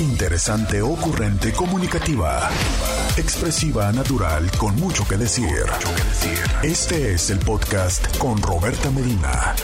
Interesante, 0.00 0.80
ocurrente, 0.80 1.52
comunicativa. 1.52 2.48
Expresiva, 3.16 3.90
natural, 3.90 4.48
con 4.56 4.76
mucho 4.76 5.04
que 5.08 5.16
decir. 5.16 5.48
Este 6.62 7.14
es 7.14 7.30
el 7.30 7.40
podcast 7.40 8.16
con 8.16 8.40
Roberta 8.40 8.92
Medina. 8.92 9.56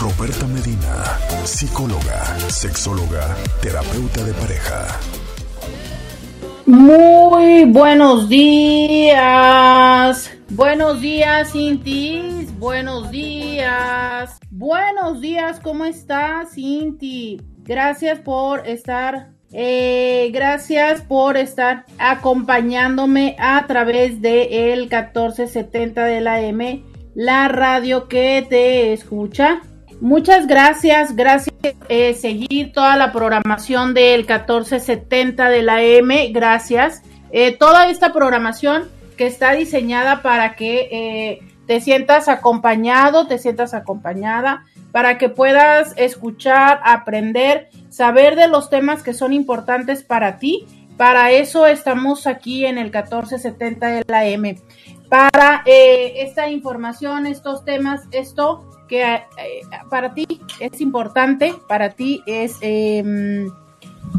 Roberta 0.00 0.48
Medina, 0.48 1.16
psicóloga, 1.44 2.24
sexóloga, 2.50 3.36
terapeuta 3.62 4.24
de 4.24 4.32
pareja. 4.32 4.98
Muy 6.66 7.66
buenos 7.66 8.28
días. 8.28 9.12
Buenos 10.50 11.00
días, 11.00 11.52
Cinti. 11.52 12.48
Buenos 12.58 13.12
días. 13.12 14.40
Buenos 14.50 15.20
días, 15.20 15.60
¿cómo 15.60 15.84
estás, 15.84 16.54
Cinti? 16.54 17.53
Gracias 17.66 18.18
por 18.18 18.68
estar, 18.68 19.28
eh, 19.50 20.28
gracias 20.34 21.00
por 21.00 21.38
estar 21.38 21.86
acompañándome 21.98 23.36
a 23.38 23.66
través 23.66 24.20
de 24.20 24.74
el 24.74 24.80
1470 24.80 26.04
de 26.04 26.20
la 26.20 26.42
M, 26.42 26.84
la 27.14 27.48
radio 27.48 28.06
que 28.06 28.46
te 28.46 28.92
escucha. 28.92 29.62
Muchas 30.02 30.46
gracias, 30.46 31.16
gracias 31.16 31.54
eh, 31.88 32.12
seguir 32.12 32.72
toda 32.72 32.96
la 32.96 33.12
programación 33.12 33.94
del 33.94 34.20
1470 34.20 35.48
de 35.48 35.62
la 35.62 35.82
M, 35.82 36.28
gracias. 36.32 37.02
Eh, 37.32 37.56
toda 37.56 37.88
esta 37.88 38.12
programación 38.12 38.90
que 39.16 39.26
está 39.26 39.52
diseñada 39.52 40.20
para 40.20 40.54
que 40.54 41.40
te 41.66 41.80
sientas 41.80 42.28
acompañado, 42.28 43.26
te 43.26 43.38
sientas 43.38 43.72
acompañada, 43.72 44.64
para 44.94 45.18
que 45.18 45.28
puedas 45.28 45.92
escuchar, 45.96 46.80
aprender, 46.84 47.68
saber 47.88 48.36
de 48.36 48.46
los 48.46 48.70
temas 48.70 49.02
que 49.02 49.12
son 49.12 49.32
importantes 49.32 50.04
para 50.04 50.38
ti. 50.38 50.66
Para 50.96 51.32
eso 51.32 51.66
estamos 51.66 52.28
aquí 52.28 52.64
en 52.64 52.78
el 52.78 52.92
1470 52.92 53.86
de 53.88 54.04
la 54.06 54.24
M. 54.26 54.56
Para 55.08 55.64
esta 55.66 56.48
información, 56.48 57.26
estos 57.26 57.64
temas, 57.64 58.02
esto 58.12 58.70
que 58.86 59.02
eh, 59.02 59.22
para 59.90 60.14
ti 60.14 60.28
es 60.60 60.80
importante, 60.80 61.52
para 61.66 61.90
ti 61.90 62.22
es, 62.24 62.58
em, 62.60 63.50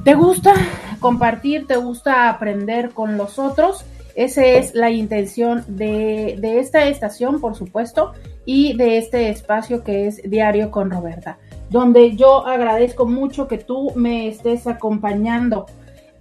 te 0.03 0.13
gusta 0.13 0.55
compartir, 0.99 1.67
te 1.67 1.77
gusta 1.77 2.27
aprender 2.27 2.89
con 2.93 3.15
los 3.15 3.39
otros. 3.39 3.85
Esa 4.15 4.45
es 4.45 4.73
la 4.73 4.91
intención 4.91 5.65
de, 5.67 6.39
esta 6.41 6.87
estación, 6.87 7.41
por 7.41 7.55
supuesto, 7.55 8.13
y 8.45 8.75
de 8.77 8.97
este 8.97 9.29
espacio 9.29 9.83
que 9.83 10.07
es 10.07 10.21
Diario 10.23 10.71
con 10.71 10.89
Roberta, 10.89 11.37
donde 11.69 12.15
yo 12.15 12.47
agradezco 12.47 13.05
mucho 13.05 13.49
que 13.49 13.57
tú 13.57 13.91
me 13.95 14.29
estés 14.29 14.67
acompañando, 14.67 15.65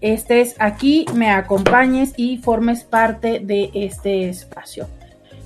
estés 0.00 0.56
aquí, 0.58 1.06
me 1.14 1.30
acompañes 1.30 2.14
y 2.16 2.38
formes 2.38 2.82
parte 2.82 3.38
de 3.38 3.70
este 3.74 4.28
espacio. 4.28 4.88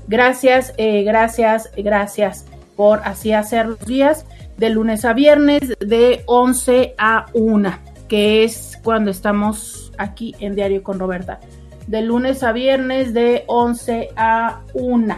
Gracias, 0.06 0.72
eh, 0.78 1.02
gracias, 1.02 1.70
gracias 1.76 2.46
por 2.76 3.00
así 3.04 3.32
hacer 3.32 3.66
los 3.66 3.84
días 3.84 4.24
de 4.56 4.70
lunes 4.70 5.04
a 5.04 5.12
viernes 5.12 5.60
de 5.80 6.22
11 6.24 6.94
a 6.96 7.26
1, 7.34 7.78
que 8.08 8.44
es 8.44 8.78
cuando 8.82 9.10
estamos 9.10 9.92
aquí 9.98 10.34
en 10.40 10.54
Diario 10.54 10.82
con 10.82 10.98
Roberta. 10.98 11.40
De 11.88 12.02
lunes 12.02 12.42
a 12.42 12.52
viernes 12.52 13.14
de 13.14 13.44
11 13.46 14.10
a 14.14 14.60
1. 14.74 15.16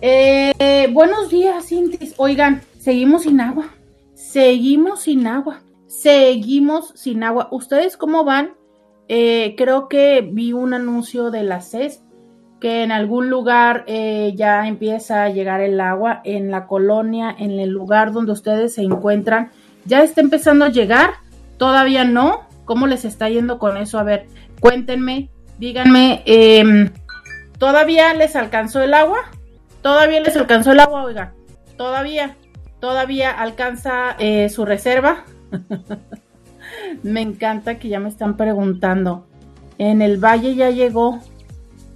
Eh, 0.00 0.88
buenos 0.92 1.30
días, 1.30 1.66
Cintis. 1.66 2.14
Oigan, 2.16 2.62
seguimos 2.80 3.22
sin 3.22 3.40
agua. 3.40 3.68
Seguimos 4.14 5.02
sin 5.02 5.28
agua. 5.28 5.60
Seguimos 5.86 6.92
sin 6.96 7.22
agua. 7.22 7.46
¿Ustedes 7.52 7.96
cómo 7.96 8.24
van? 8.24 8.54
Eh, 9.06 9.54
creo 9.56 9.88
que 9.88 10.28
vi 10.28 10.52
un 10.52 10.74
anuncio 10.74 11.30
de 11.30 11.44
la 11.44 11.60
CES 11.60 12.02
que 12.60 12.82
en 12.82 12.90
algún 12.90 13.30
lugar 13.30 13.84
eh, 13.86 14.32
ya 14.34 14.66
empieza 14.66 15.22
a 15.22 15.30
llegar 15.30 15.60
el 15.60 15.80
agua, 15.80 16.22
en 16.24 16.50
la 16.50 16.66
colonia, 16.66 17.32
en 17.38 17.52
el 17.52 17.70
lugar 17.70 18.10
donde 18.12 18.32
ustedes 18.32 18.74
se 18.74 18.82
encuentran, 18.82 19.50
ya 19.84 20.02
está 20.02 20.20
empezando 20.20 20.64
a 20.64 20.70
llegar, 20.70 21.10
todavía 21.56 22.04
no, 22.04 22.40
¿cómo 22.64 22.88
les 22.88 23.04
está 23.04 23.28
yendo 23.28 23.60
con 23.60 23.76
eso? 23.76 23.98
A 23.98 24.02
ver, 24.02 24.26
cuéntenme, 24.60 25.30
díganme, 25.60 26.22
em, 26.24 26.90
¿todavía 27.58 28.14
les 28.14 28.34
alcanzó 28.34 28.82
el 28.82 28.94
agua? 28.94 29.18
¿Todavía 29.82 30.20
les 30.20 30.36
alcanzó 30.36 30.72
el 30.72 30.80
agua, 30.80 31.04
oiga? 31.04 31.32
¿Todavía? 31.76 32.36
¿Todavía 32.80 33.30
alcanza 33.30 34.16
eh, 34.18 34.48
su 34.48 34.64
reserva? 34.64 35.24
me 37.02 37.20
encanta 37.20 37.78
que 37.78 37.88
ya 37.88 38.00
me 38.00 38.08
están 38.08 38.36
preguntando. 38.36 39.26
En 39.78 40.02
el 40.02 40.16
valle 40.18 40.54
ya 40.54 40.70
llegó, 40.70 41.20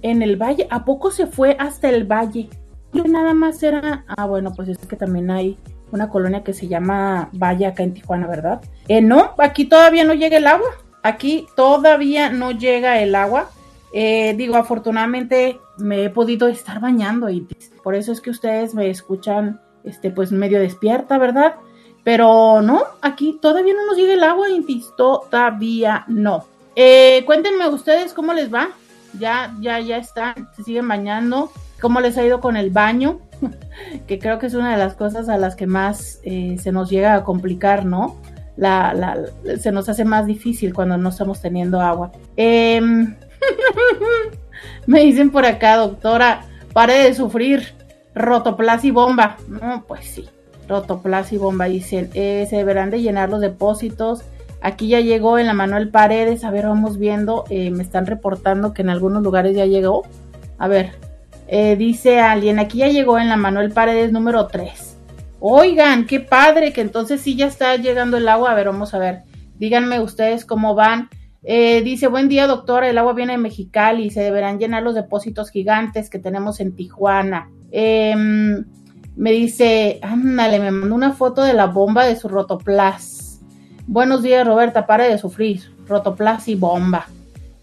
en 0.01 0.21
el 0.21 0.37
valle. 0.37 0.67
¿A 0.69 0.85
poco 0.85 1.11
se 1.11 1.27
fue 1.27 1.57
hasta 1.59 1.89
el 1.89 2.05
valle? 2.05 2.49
Nada 2.93 3.33
más 3.33 3.61
era. 3.61 4.05
Ah, 4.07 4.25
bueno, 4.25 4.53
pues 4.53 4.69
es 4.69 4.77
que 4.77 4.95
también 4.95 5.29
hay 5.29 5.57
una 5.91 6.09
colonia 6.09 6.43
que 6.43 6.53
se 6.53 6.67
llama 6.67 7.29
Valle 7.33 7.65
acá 7.65 7.83
en 7.83 7.93
Tijuana, 7.93 8.27
¿verdad? 8.27 8.61
Eh, 8.87 9.01
no, 9.01 9.33
aquí 9.37 9.65
todavía 9.65 10.03
no 10.03 10.13
llega 10.13 10.37
el 10.37 10.47
agua. 10.47 10.69
Aquí 11.05 11.45
todavía 11.55 12.31
no 12.31 12.49
llega 12.49 12.99
el 12.99 13.13
agua. 13.13 13.51
Eh, 13.93 14.33
digo, 14.35 14.55
afortunadamente 14.55 15.59
me 15.77 16.03
he 16.03 16.09
podido 16.09 16.47
estar 16.47 16.79
bañando 16.79 17.29
y 17.29 17.47
por 17.83 17.93
eso 17.93 18.11
es 18.11 18.21
que 18.21 18.31
ustedes 18.31 18.73
me 18.73 18.89
escuchan, 18.89 19.61
este, 19.83 20.09
pues 20.09 20.31
medio 20.31 20.59
despierta, 20.59 21.19
¿verdad? 21.19 21.57
Pero 22.03 22.63
no, 22.63 22.81
aquí 23.03 23.37
todavía 23.39 23.75
no 23.75 23.85
nos 23.85 23.97
llega 23.97 24.15
el 24.15 24.23
agua, 24.23 24.49
y 24.49 24.83
todavía 24.97 26.05
no. 26.07 26.47
Eh, 26.75 27.21
cuéntenme 27.27 27.69
ustedes 27.69 28.11
cómo 28.11 28.33
les 28.33 28.51
va 28.51 28.69
ya, 29.19 29.53
ya, 29.59 29.79
ya 29.79 29.97
están, 29.97 30.49
se 30.55 30.63
siguen 30.63 30.87
bañando. 30.87 31.51
¿Cómo 31.79 31.99
les 31.99 32.17
ha 32.17 32.25
ido 32.25 32.39
con 32.41 32.57
el 32.57 32.71
baño? 32.71 33.19
que 34.07 34.17
creo 34.17 34.39
que 34.39 34.47
es 34.47 34.55
una 34.55 34.71
de 34.71 34.77
las 34.77 34.95
cosas 34.95 35.29
a 35.29 35.37
las 35.37 35.55
que 35.55 35.67
más 35.67 36.19
eh, 36.23 36.57
se 36.59 36.71
nos 36.71 36.89
llega 36.89 37.13
a 37.13 37.23
complicar, 37.23 37.85
¿no? 37.85 38.17
La, 38.57 38.93
la, 38.93 39.57
se 39.57 39.71
nos 39.71 39.89
hace 39.89 40.05
más 40.05 40.25
difícil 40.25 40.73
cuando 40.73 40.97
no 40.97 41.09
estamos 41.09 41.41
teniendo 41.41 41.81
agua. 41.81 42.11
Em, 42.37 43.15
me 44.87 45.01
dicen 45.01 45.29
por 45.29 45.45
acá, 45.45 45.77
doctora, 45.77 46.45
pare 46.73 46.95
de 47.03 47.13
sufrir. 47.13 47.73
Rotoplas 48.13 48.85
y 48.85 48.91
bomba. 48.91 49.37
No, 49.47 49.83
pues 49.87 50.05
sí. 50.05 50.29
Rotoplas 50.69 51.33
y 51.33 51.37
bomba. 51.37 51.65
Dicen, 51.65 52.09
eh, 52.13 52.47
se 52.49 52.55
deberán 52.55 52.89
de 52.89 53.01
llenar 53.01 53.29
los 53.29 53.41
depósitos 53.41 54.23
Aquí 54.65 54.87
ya 54.87 54.99
llegó 54.99 55.37
en 55.37 55.45
la 55.45 55.53
Manuel 55.53 55.89
Paredes, 55.89 56.43
a 56.43 56.49
ver, 56.49 56.65
vamos 56.65 56.97
viendo, 56.97 57.43
eh, 57.51 57.69
me 57.69 57.83
están 57.83 58.07
reportando 58.07 58.73
que 58.73 58.81
en 58.81 58.89
algunos 58.89 59.21
lugares 59.21 59.55
ya 59.55 59.67
llegó. 59.67 60.07
A 60.57 60.67
ver, 60.67 60.93
eh, 61.47 61.75
dice 61.75 62.19
alguien, 62.19 62.57
aquí 62.57 62.79
ya 62.79 62.87
llegó 62.87 63.19
en 63.19 63.29
la 63.29 63.37
Manuel 63.37 63.71
Paredes 63.71 64.11
número 64.11 64.47
3. 64.47 64.94
Oigan, 65.39 66.05
qué 66.05 66.19
padre, 66.19 66.73
que 66.73 66.81
entonces 66.81 67.21
sí 67.21 67.35
ya 67.35 67.47
está 67.47 67.75
llegando 67.75 68.17
el 68.17 68.27
agua. 68.27 68.51
A 68.51 68.55
ver, 68.55 68.67
vamos 68.67 68.93
a 68.93 68.99
ver. 68.99 69.23
Díganme 69.57 69.99
ustedes 69.99 70.45
cómo 70.45 70.75
van. 70.75 71.09
Eh, 71.43 71.81
dice, 71.83 72.07
buen 72.07 72.27
día 72.27 72.47
doctora, 72.47 72.89
el 72.89 72.97
agua 72.97 73.13
viene 73.13 73.33
de 73.33 73.37
Mexicali 73.37 74.05
y 74.05 74.09
se 74.09 74.21
deberán 74.21 74.57
llenar 74.57 74.81
los 74.81 74.95
depósitos 74.95 75.51
gigantes 75.51 76.09
que 76.09 76.17
tenemos 76.17 76.59
en 76.59 76.75
Tijuana. 76.75 77.51
Em, 77.71 78.65
me 79.15 79.31
dice, 79.31 79.99
ándale, 80.01 80.59
me 80.59 80.71
mandó 80.71 80.95
una 80.95 81.11
foto 81.11 81.43
de 81.43 81.53
la 81.53 81.67
bomba 81.67 82.05
de 82.05 82.15
su 82.15 82.27
rotoplas. 82.27 83.41
Buenos 83.85 84.23
días, 84.23 84.47
Roberta, 84.47 84.87
pare 84.87 85.07
de 85.07 85.19
sufrir. 85.19 85.61
Rotoplas 85.87 86.47
y 86.47 86.55
bomba. 86.55 87.05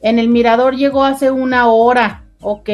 En 0.01 0.21
el 0.21 0.29
mirador 0.29 0.77
llegó 0.77 1.05
hace 1.05 1.33
una 1.33 1.67
hora. 1.67 2.25
Ok, 2.41 2.71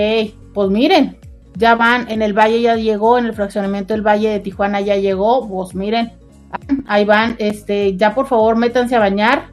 pues 0.53 0.69
miren, 0.69 1.17
ya 1.59 1.75
van, 1.75 2.09
en 2.09 2.23
el 2.23 2.39
valle 2.39 2.63
ya 2.63 2.77
llegó, 2.77 3.19
en 3.19 3.27
el 3.27 3.35
fraccionamiento 3.35 3.93
del 3.93 4.07
valle 4.07 4.31
de 4.31 4.39
Tijuana 4.39 4.81
ya 4.81 4.95
llegó, 4.95 5.47
pues 5.49 5.75
miren, 5.75 6.13
ahí 6.87 7.05
van, 7.05 7.35
este, 7.39 7.97
ya 7.97 8.15
por 8.15 8.29
favor 8.29 8.55
métanse 8.55 8.95
a 8.95 9.01
bañar, 9.01 9.49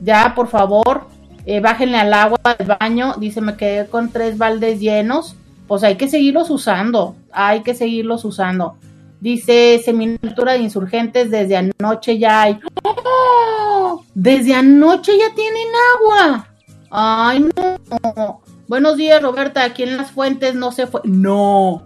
ya 0.00 0.34
por 0.34 0.48
favor, 0.48 1.08
eh, 1.44 1.60
bájenle 1.60 1.98
al 1.98 2.14
agua 2.14 2.38
del 2.58 2.66
baño, 2.80 3.14
dice 3.18 3.42
me 3.42 3.56
quedé 3.56 3.86
con 3.86 4.10
tres 4.10 4.38
baldes 4.38 4.80
llenos, 4.80 5.36
pues 5.68 5.84
hay 5.84 5.96
que 5.96 6.08
seguirlos 6.08 6.48
usando, 6.48 7.14
hay 7.30 7.60
que 7.60 7.74
seguirlos 7.74 8.24
usando. 8.24 8.76
Dice 9.20 9.78
Seminaltura 9.84 10.54
de 10.54 10.60
Insurgentes, 10.60 11.30
desde 11.30 11.58
anoche 11.58 12.18
ya 12.18 12.40
hay. 12.40 12.58
¡Oh! 12.82 14.02
Desde 14.14 14.54
anoche 14.54 15.12
ya 15.18 15.34
tienen 15.34 15.68
agua. 15.94 16.48
Ay, 16.90 17.44
no. 17.54 18.40
Buenos 18.70 18.96
días, 18.96 19.20
Roberta. 19.20 19.64
Aquí 19.64 19.82
en 19.82 19.96
las 19.96 20.12
fuentes 20.12 20.54
no 20.54 20.70
se 20.70 20.86
fue. 20.86 21.00
No. 21.02 21.82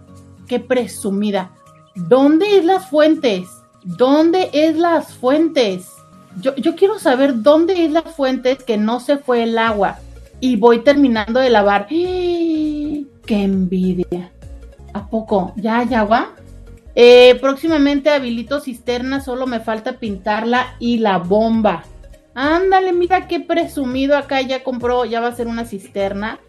Qué 0.47 0.59
presumida. 0.59 1.49
¿Dónde 1.95 2.59
es 2.59 2.63
las 2.63 2.91
fuentes? 2.91 3.47
¿Dónde 3.83 4.51
es 4.53 4.77
las 4.77 5.15
fuentes? 5.15 5.87
Yo, 6.39 6.55
yo 6.57 6.75
quiero 6.75 6.99
saber 6.99 7.41
dónde 7.41 7.85
es 7.85 7.91
las 7.91 8.03
fuentes 8.15 8.63
que 8.63 8.77
no 8.77 8.99
se 8.99 9.17
fue 9.17 9.41
el 9.41 9.57
agua. 9.57 9.97
Y 10.39 10.57
voy 10.57 10.83
terminando 10.83 11.39
de 11.39 11.49
lavar. 11.49 11.87
¡Qué 11.87 13.07
envidia! 13.29 14.31
¿A 14.93 15.07
poco? 15.07 15.53
¿Ya 15.55 15.79
hay 15.79 15.91
agua? 15.95 16.35
Eh, 16.93 17.33
próximamente 17.41 18.11
habilito 18.11 18.59
cisterna, 18.59 19.21
solo 19.21 19.47
me 19.47 19.59
falta 19.59 19.93
pintarla 19.93 20.75
y 20.77 20.99
la 20.99 21.17
bomba. 21.17 21.83
Ándale, 22.35 22.93
mira 22.93 23.27
qué 23.27 23.39
presumido 23.39 24.15
acá 24.15 24.41
ya 24.41 24.63
compró, 24.63 25.03
ya 25.05 25.19
va 25.19 25.29
a 25.29 25.35
ser 25.35 25.47
una 25.47 25.65
cisterna. 25.65 26.39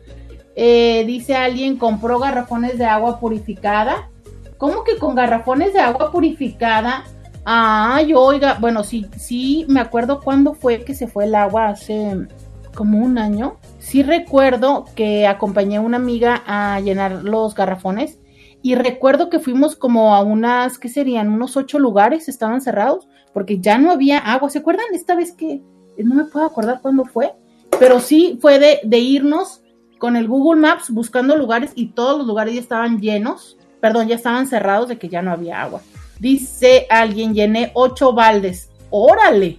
Eh, 0.57 1.05
dice 1.07 1.37
alguien, 1.37 1.77
compró 1.77 2.19
garrafones 2.19 2.79
de 2.79 2.87
agua 2.87 3.21
purificada. 3.21 4.11
¿Cómo 4.59 4.83
que 4.85 4.97
con 4.97 5.15
garrafones 5.15 5.73
de 5.73 5.81
agua 5.81 6.11
purificada? 6.11 7.05
Ay, 7.45 8.13
oiga, 8.15 8.57
bueno, 8.59 8.83
sí, 8.83 9.07
sí, 9.17 9.67
me 9.69 9.79
acuerdo 9.81 10.21
cuándo 10.21 10.55
fue 10.55 10.83
que 10.83 10.95
se 10.95 11.07
fue 11.07 11.27
el 11.27 11.35
agua 11.35 11.69
hace 11.69 12.27
como 12.75 12.99
un 12.99 13.19
año. 13.19 13.59
Sí 13.79 14.03
recuerdo 14.03 14.87
que 14.97 15.27
acompañé 15.27 15.77
a 15.77 15.83
una 15.83 15.99
amiga 15.99 16.43
a 16.47 16.81
llenar 16.81 17.23
los 17.23 17.55
garrafones 17.55 18.19
y 18.63 18.75
recuerdo 18.75 19.29
que 19.31 19.39
fuimos 19.39 19.77
como 19.77 20.15
a 20.15 20.23
unas, 20.23 20.79
¿qué 20.79 20.89
serían? 20.89 21.31
Unos 21.31 21.57
ocho 21.57 21.79
lugares, 21.79 22.29
estaban 22.29 22.61
cerrados 22.61 23.07
porque 23.33 23.61
ya 23.61 23.79
no 23.79 23.93
había 23.93 24.19
agua. 24.19 24.51
¿Se 24.51 24.59
acuerdan 24.59 24.87
esta 24.93 25.15
vez 25.15 25.33
que 25.33 25.63
no 26.05 26.15
me 26.15 26.25
puedo 26.25 26.45
acordar 26.47 26.81
cuándo 26.83 27.05
fue, 27.05 27.35
pero 27.79 28.01
sí 28.01 28.39
fue 28.41 28.59
de, 28.59 28.99
irnos 28.99 29.63
con 29.99 30.17
el 30.17 30.29
Google 30.29 30.61
Maps 30.61 30.91
buscando 30.91 31.37
lugares 31.37 31.73
y 31.75 31.89
todos 31.89 32.19
los 32.19 32.27
lugares 32.27 32.55
ya 32.55 32.61
estaban 32.61 33.01
llenos, 33.01 33.57
perdón, 33.81 34.09
ya 34.09 34.17
estaban 34.17 34.47
cerrados 34.47 34.89
de 34.89 34.99
que 34.99 35.09
ya 35.09 35.23
no 35.23 35.33
había 35.33 35.63
agua. 35.63 35.81
Dice 36.19 36.87
alguien, 36.91 37.35
llené 37.35 37.71
ocho 37.75 38.13
baldes. 38.13 38.71
Órale, 38.91 39.59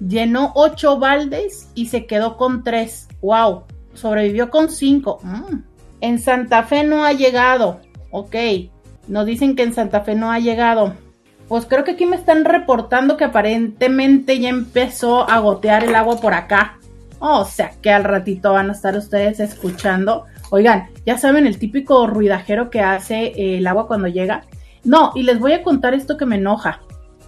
llenó 0.00 0.52
ocho 0.54 0.98
baldes 0.98 1.68
y 1.74 1.86
se 1.86 2.06
quedó 2.06 2.36
con 2.36 2.64
tres. 2.64 3.08
Wow, 3.20 3.64
sobrevivió 3.94 4.50
con 4.50 4.68
cinco. 4.68 5.18
Mm. 5.22 5.58
En 6.00 6.18
Santa 6.18 6.64
Fe 6.64 6.84
no 6.84 7.04
ha 7.04 7.12
llegado. 7.12 7.80
Ok, 8.10 8.36
nos 9.08 9.26
dicen 9.26 9.54
que 9.54 9.62
en 9.62 9.72
Santa 9.72 10.00
Fe 10.00 10.14
no 10.14 10.32
ha 10.32 10.38
llegado 10.38 10.94
pues 11.52 11.66
creo 11.66 11.84
que 11.84 11.90
aquí 11.90 12.06
me 12.06 12.16
están 12.16 12.46
reportando 12.46 13.18
que 13.18 13.24
aparentemente 13.24 14.38
ya 14.38 14.48
empezó 14.48 15.28
a 15.28 15.38
gotear 15.38 15.84
el 15.84 15.94
agua 15.94 16.18
por 16.18 16.32
acá. 16.32 16.78
O 17.24 17.44
sea 17.44 17.70
que 17.80 17.90
al 17.90 18.02
ratito 18.02 18.52
van 18.52 18.68
a 18.70 18.72
estar 18.72 18.96
ustedes 18.96 19.38
escuchando. 19.38 20.24
Oigan, 20.50 20.88
ya 21.06 21.16
saben 21.18 21.46
el 21.46 21.56
típico 21.58 22.08
ruidajero 22.08 22.68
que 22.68 22.80
hace 22.80 23.56
el 23.56 23.64
agua 23.66 23.86
cuando 23.86 24.08
llega. 24.08 24.44
No, 24.82 25.12
y 25.14 25.22
les 25.22 25.38
voy 25.38 25.52
a 25.52 25.62
contar 25.62 25.94
esto 25.94 26.16
que 26.16 26.26
me 26.26 26.34
enoja. 26.34 26.80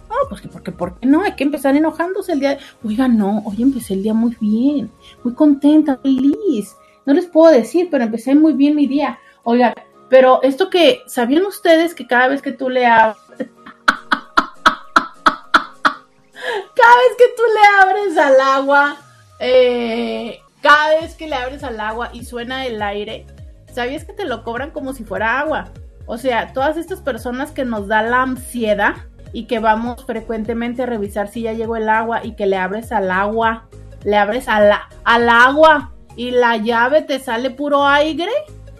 Oh, 0.09 0.27
pues 0.27 0.41
porque, 0.51 0.73
¿por 0.73 0.99
qué 0.99 1.07
no? 1.07 1.21
Hay 1.21 1.31
que 1.33 1.45
empezar 1.45 1.77
enojándose 1.77 2.33
el 2.33 2.41
día. 2.41 2.57
Oigan, 2.83 3.17
no, 3.17 3.41
hoy 3.45 3.61
empecé 3.61 3.93
el 3.93 4.03
día 4.03 4.13
muy 4.13 4.35
bien, 4.41 4.91
muy 5.23 5.33
contenta, 5.33 5.97
feliz. 5.97 6.75
No 7.05 7.13
les 7.13 7.27
puedo 7.27 7.53
decir, 7.53 7.87
pero 7.89 8.03
empecé 8.03 8.35
muy 8.35 8.51
bien 8.51 8.75
mi 8.75 8.87
día. 8.87 9.17
Oigan, 9.43 9.73
pero 10.09 10.43
esto 10.43 10.69
que, 10.69 11.03
¿sabían 11.07 11.45
ustedes 11.45 11.95
que 11.95 12.05
cada 12.05 12.27
vez 12.27 12.41
que 12.41 12.51
tú 12.51 12.69
le 12.69 12.85
hablas 12.85 13.17
cada 16.75 16.95
vez 16.97 17.15
que 17.17 17.27
tú 17.35 17.43
le 17.53 17.61
abres 17.81 18.17
al 18.17 18.39
agua, 18.41 18.97
eh, 19.39 20.39
cada 20.61 21.01
vez 21.01 21.15
que 21.15 21.27
le 21.27 21.35
abres 21.35 21.63
al 21.63 21.79
agua 21.79 22.09
y 22.13 22.25
suena 22.25 22.65
el 22.65 22.81
aire, 22.81 23.25
¿sabías 23.71 24.05
que 24.05 24.13
te 24.13 24.25
lo 24.25 24.43
cobran 24.43 24.71
como 24.71 24.93
si 24.93 25.03
fuera 25.03 25.39
agua? 25.39 25.65
O 26.05 26.17
sea, 26.17 26.53
todas 26.53 26.77
estas 26.77 27.01
personas 27.01 27.51
que 27.51 27.65
nos 27.65 27.87
da 27.87 28.01
la 28.01 28.21
ansiedad 28.21 28.95
y 29.33 29.45
que 29.45 29.59
vamos 29.59 30.05
frecuentemente 30.05 30.83
a 30.83 30.85
revisar 30.85 31.27
si 31.27 31.41
ya 31.41 31.53
llegó 31.53 31.75
el 31.75 31.89
agua 31.89 32.21
y 32.23 32.33
que 32.33 32.45
le 32.45 32.57
abres 32.57 32.91
al 32.91 33.11
agua, 33.11 33.67
le 34.03 34.17
abres 34.17 34.47
al 34.47 34.71
agua 35.29 35.91
y 36.15 36.31
la 36.31 36.57
llave 36.57 37.01
te 37.01 37.19
sale 37.19 37.49
puro 37.49 37.85
aire, 37.85 38.31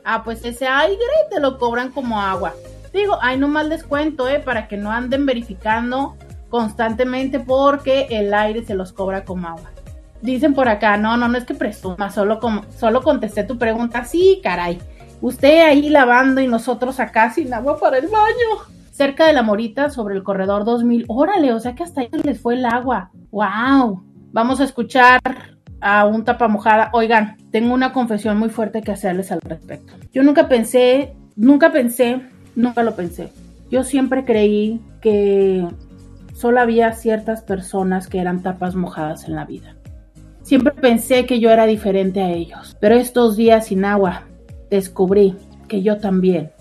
ah, 0.04 0.24
pues 0.24 0.46
ese 0.46 0.68
aire 0.68 0.98
te 1.30 1.40
lo 1.40 1.58
cobran 1.58 1.92
como 1.92 2.22
agua. 2.22 2.54
Digo, 2.94 3.18
hay 3.22 3.38
no 3.38 3.62
les 3.64 3.84
cuento, 3.84 4.30
¿eh? 4.30 4.40
Para 4.40 4.70
que 4.70 4.78
no 4.78 4.92
anden 4.92 5.26
verificando 5.26 6.16
constantemente 6.50 7.42
porque 7.42 8.08
el 8.10 8.34
aire 8.34 8.64
se 8.64 8.76
los 8.76 8.94
cobra 8.94 9.26
como 9.26 9.50
agua. 9.50 9.75
Dicen 10.26 10.56
por 10.56 10.68
acá, 10.68 10.98
no, 10.98 11.18
no, 11.18 11.28
no 11.28 11.38
es 11.38 11.46
que 11.46 11.54
presuma, 11.54 12.10
solo, 12.10 12.40
como, 12.40 12.64
solo 12.78 13.04
contesté 13.04 13.44
tu 13.44 13.60
pregunta. 13.60 14.04
Sí, 14.06 14.40
caray. 14.44 14.80
Usted 15.22 15.62
ahí 15.62 15.90
lavando 15.90 16.42
y 16.42 16.48
nosotros 16.48 17.00
acá 17.00 17.32
sin 17.32 17.54
agua 17.54 17.80
para 17.80 18.00
el 18.00 18.08
baño. 18.08 18.66
Cerca 18.92 19.28
de 19.28 19.34
la 19.34 19.44
morita 19.44 19.90
sobre 19.90 20.16
el 20.16 20.24
corredor 20.24 20.66
2000. 20.66 21.06
Órale, 21.08 21.54
o 21.54 21.60
sea 21.60 21.76
que 21.76 21.84
hasta 21.84 22.02
ahí 22.02 22.10
les 22.24 22.42
fue 22.42 22.56
el 22.56 22.66
agua. 22.66 23.12
¡Wow! 23.30 24.04
Vamos 24.32 24.60
a 24.60 24.64
escuchar 24.64 25.22
a 25.80 26.06
un 26.06 26.24
tapa 26.24 26.48
mojada. 26.48 26.90
Oigan, 26.94 27.38
tengo 27.52 27.74
una 27.74 27.94
confesión 27.94 28.38
muy 28.38 28.50
fuerte 28.50 28.82
que 28.82 28.92
hacerles 28.92 29.32
al 29.32 29.42
respecto. 29.42 29.94
Yo 30.12 30.24
nunca 30.24 30.48
pensé, 30.48 31.16
nunca 31.36 31.72
pensé, 31.72 32.22
nunca 32.56 32.82
lo 32.82 32.96
pensé. 32.96 33.32
Yo 33.70 33.84
siempre 33.84 34.26
creí 34.26 34.82
que 35.02 35.68
solo 36.34 36.60
había 36.60 36.92
ciertas 36.94 37.44
personas 37.44 38.08
que 38.08 38.20
eran 38.20 38.42
tapas 38.42 38.76
mojadas 38.76 39.28
en 39.28 39.36
la 39.36 39.46
vida. 39.46 39.76
Siempre 40.46 40.74
pensé 40.74 41.26
que 41.26 41.40
yo 41.40 41.50
era 41.50 41.66
diferente 41.66 42.22
a 42.22 42.30
ellos, 42.30 42.78
pero 42.80 42.94
estos 42.94 43.36
días 43.36 43.66
sin 43.66 43.84
agua 43.84 44.26
descubrí 44.70 45.36
que 45.68 45.82
yo 45.82 45.98
también 45.98 46.52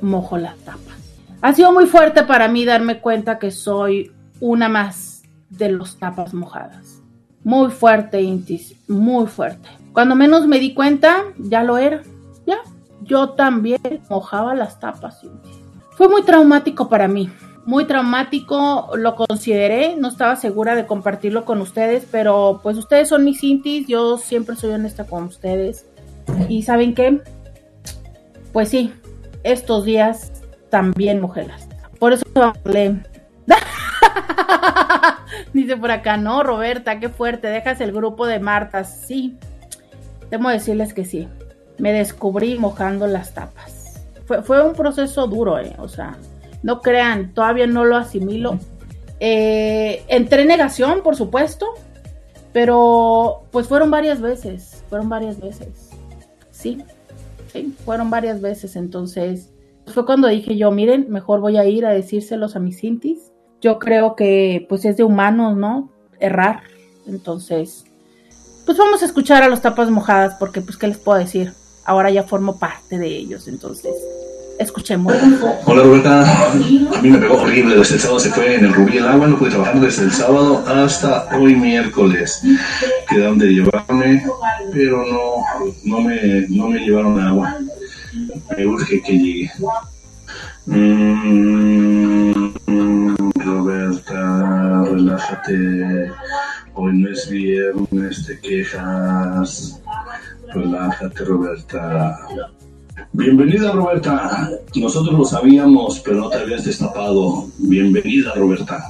mojo 0.00 0.38
las 0.38 0.56
tapas. 0.60 0.96
Ha 1.42 1.52
sido 1.52 1.70
muy 1.70 1.84
fuerte 1.84 2.22
para 2.22 2.48
mí 2.48 2.64
darme 2.64 2.98
cuenta 2.98 3.38
que 3.38 3.50
soy 3.50 4.10
una 4.40 4.70
más 4.70 5.22
de 5.50 5.68
los 5.68 5.98
tapas 5.98 6.32
mojadas. 6.32 7.02
Muy 7.44 7.70
fuerte, 7.70 8.22
Intis, 8.22 8.74
muy 8.88 9.26
fuerte. 9.26 9.68
Cuando 9.92 10.14
menos 10.14 10.46
me 10.46 10.58
di 10.58 10.72
cuenta, 10.72 11.24
ya 11.36 11.62
lo 11.62 11.76
era. 11.76 12.00
Ya, 12.46 12.60
yo 13.02 13.32
también 13.32 14.00
mojaba 14.08 14.54
las 14.54 14.80
tapas, 14.80 15.22
Intis. 15.22 15.60
Fue 15.90 16.08
muy 16.08 16.22
traumático 16.22 16.88
para 16.88 17.06
mí 17.06 17.30
muy 17.66 17.84
traumático, 17.84 18.90
lo 18.94 19.16
consideré, 19.16 19.96
no 19.96 20.08
estaba 20.08 20.36
segura 20.36 20.74
de 20.74 20.86
compartirlo 20.86 21.44
con 21.44 21.60
ustedes, 21.60 22.06
pero 22.10 22.60
pues 22.62 22.78
ustedes 22.78 23.08
son 23.08 23.24
mis 23.24 23.42
intis, 23.42 23.86
yo 23.86 24.18
siempre 24.18 24.56
soy 24.56 24.70
honesta 24.70 25.04
con 25.04 25.24
ustedes. 25.24 25.84
Y 26.48 26.62
¿saben 26.62 26.94
qué? 26.94 27.20
Pues 28.52 28.68
sí, 28.68 28.92
estos 29.42 29.84
días 29.84 30.32
también 30.70 31.20
mujeres. 31.20 31.68
Por 31.98 32.12
eso 32.12 32.24
hablé. 32.34 32.96
Dice 35.52 35.76
por 35.76 35.90
acá, 35.90 36.16
no, 36.16 36.42
Roberta, 36.42 37.00
qué 37.00 37.08
fuerte, 37.08 37.48
dejas 37.48 37.80
el 37.80 37.92
grupo 37.92 38.26
de 38.26 38.38
Martas. 38.38 39.04
Sí, 39.06 39.36
Debo 40.30 40.48
decirles 40.48 40.92
que 40.92 41.04
sí. 41.04 41.28
Me 41.78 41.92
descubrí 41.92 42.58
mojando 42.58 43.06
las 43.06 43.34
tapas. 43.34 44.02
Fue, 44.26 44.42
fue 44.42 44.64
un 44.64 44.74
proceso 44.74 45.26
duro, 45.26 45.58
¿eh? 45.58 45.74
O 45.78 45.88
sea, 45.88 46.16
no 46.62 46.80
crean, 46.80 47.34
todavía 47.34 47.66
no 47.66 47.84
lo 47.84 47.96
asimilo. 47.96 48.58
Eh, 49.20 50.04
entré 50.08 50.42
en 50.42 50.48
negación, 50.48 51.02
por 51.02 51.16
supuesto, 51.16 51.66
pero 52.52 53.42
pues 53.50 53.66
fueron 53.66 53.90
varias 53.90 54.20
veces, 54.20 54.82
fueron 54.88 55.08
varias 55.08 55.40
veces. 55.40 55.90
Sí, 56.50 56.82
sí, 57.52 57.74
fueron 57.84 58.10
varias 58.10 58.40
veces. 58.40 58.76
Entonces, 58.76 59.50
fue 59.86 60.06
cuando 60.06 60.28
dije 60.28 60.56
yo, 60.56 60.70
miren, 60.70 61.06
mejor 61.10 61.40
voy 61.40 61.56
a 61.56 61.64
ir 61.64 61.86
a 61.86 61.90
decírselos 61.90 62.56
a 62.56 62.60
mis 62.60 62.80
cintis. 62.80 63.32
Yo 63.60 63.78
creo 63.78 64.16
que 64.16 64.66
pues 64.68 64.84
es 64.84 64.96
de 64.96 65.04
humanos, 65.04 65.56
¿no? 65.56 65.90
Errar. 66.18 66.62
Entonces, 67.06 67.84
pues 68.64 68.76
vamos 68.76 69.02
a 69.02 69.06
escuchar 69.06 69.42
a 69.42 69.48
los 69.48 69.62
tapas 69.62 69.90
mojadas 69.90 70.36
porque 70.38 70.60
pues, 70.60 70.76
¿qué 70.76 70.88
les 70.88 70.98
puedo 70.98 71.18
decir? 71.18 71.52
Ahora 71.84 72.10
ya 72.10 72.24
formo 72.24 72.58
parte 72.58 72.98
de 72.98 73.06
ellos, 73.06 73.46
entonces 73.46 73.94
Escuchemos. 74.58 75.14
Hola 75.66 75.82
Roberta, 75.82 76.50
a 76.50 77.02
mí 77.02 77.10
me 77.10 77.18
pegó 77.18 77.42
horrible, 77.42 77.76
desde 77.76 77.96
el 77.96 78.00
sábado 78.00 78.20
se 78.20 78.30
fue 78.30 78.54
en 78.54 78.64
el 78.64 78.72
Rubí 78.72 78.96
el 78.96 79.06
agua, 79.06 79.26
no 79.26 79.38
pude 79.38 79.50
trabajar 79.50 79.80
desde 79.80 80.04
el 80.04 80.12
sábado 80.12 80.64
hasta 80.66 81.28
hoy 81.36 81.54
miércoles. 81.54 82.42
Quedaron 83.08 83.38
de 83.38 83.48
llevarme, 83.48 84.24
pero 84.72 85.04
no, 85.04 85.44
no, 85.84 86.00
me, 86.00 86.46
no 86.48 86.68
me 86.68 86.80
llevaron 86.80 87.20
agua. 87.20 87.56
Me 88.56 88.66
urge 88.66 89.02
que 89.02 89.18
llegue. 89.18 89.50
Mm, 90.66 92.50
Roberta, 93.36 94.84
relájate. 94.84 96.10
Hoy 96.74 96.98
no 96.98 97.10
es 97.10 97.28
viernes, 97.28 98.26
te 98.26 98.38
quejas. 98.40 99.80
Relájate, 100.54 101.24
Roberta. 101.24 102.18
Bienvenida 103.12 103.72
Roberta. 103.72 104.48
Nosotros 104.74 105.18
lo 105.18 105.24
sabíamos, 105.24 106.00
pero 106.00 106.16
no 106.16 106.28
te 106.30 106.38
habías 106.38 106.64
destapado. 106.64 107.46
Bienvenida 107.58 108.32
Roberta. 108.34 108.88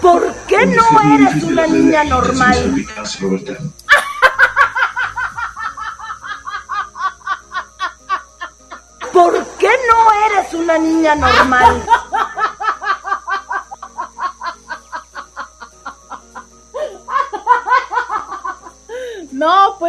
¿Por 0.00 0.32
qué 0.46 0.66
no 0.66 1.14
eres 1.14 1.42
una 1.42 1.66
niña 1.66 2.04
normal? 2.04 2.86
Roberta. 3.20 3.56
¿Por 9.12 9.46
qué 9.58 9.68
no 9.88 10.38
eres 10.38 10.54
una 10.54 10.78
niña 10.78 11.14
normal? 11.16 11.82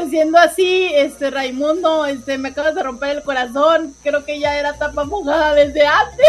Pues 0.01 0.09
siendo 0.09 0.39
así, 0.39 0.89
este 0.95 1.29
Raimundo, 1.29 2.07
este 2.07 2.39
me 2.39 2.49
acabas 2.49 2.73
de 2.73 2.81
romper 2.81 3.17
el 3.17 3.23
corazón. 3.23 3.93
Creo 4.01 4.25
que 4.25 4.39
ya 4.39 4.57
era 4.57 4.73
tapa 4.73 5.03
mojada 5.03 5.53
desde 5.53 5.85
antes. 5.85 6.25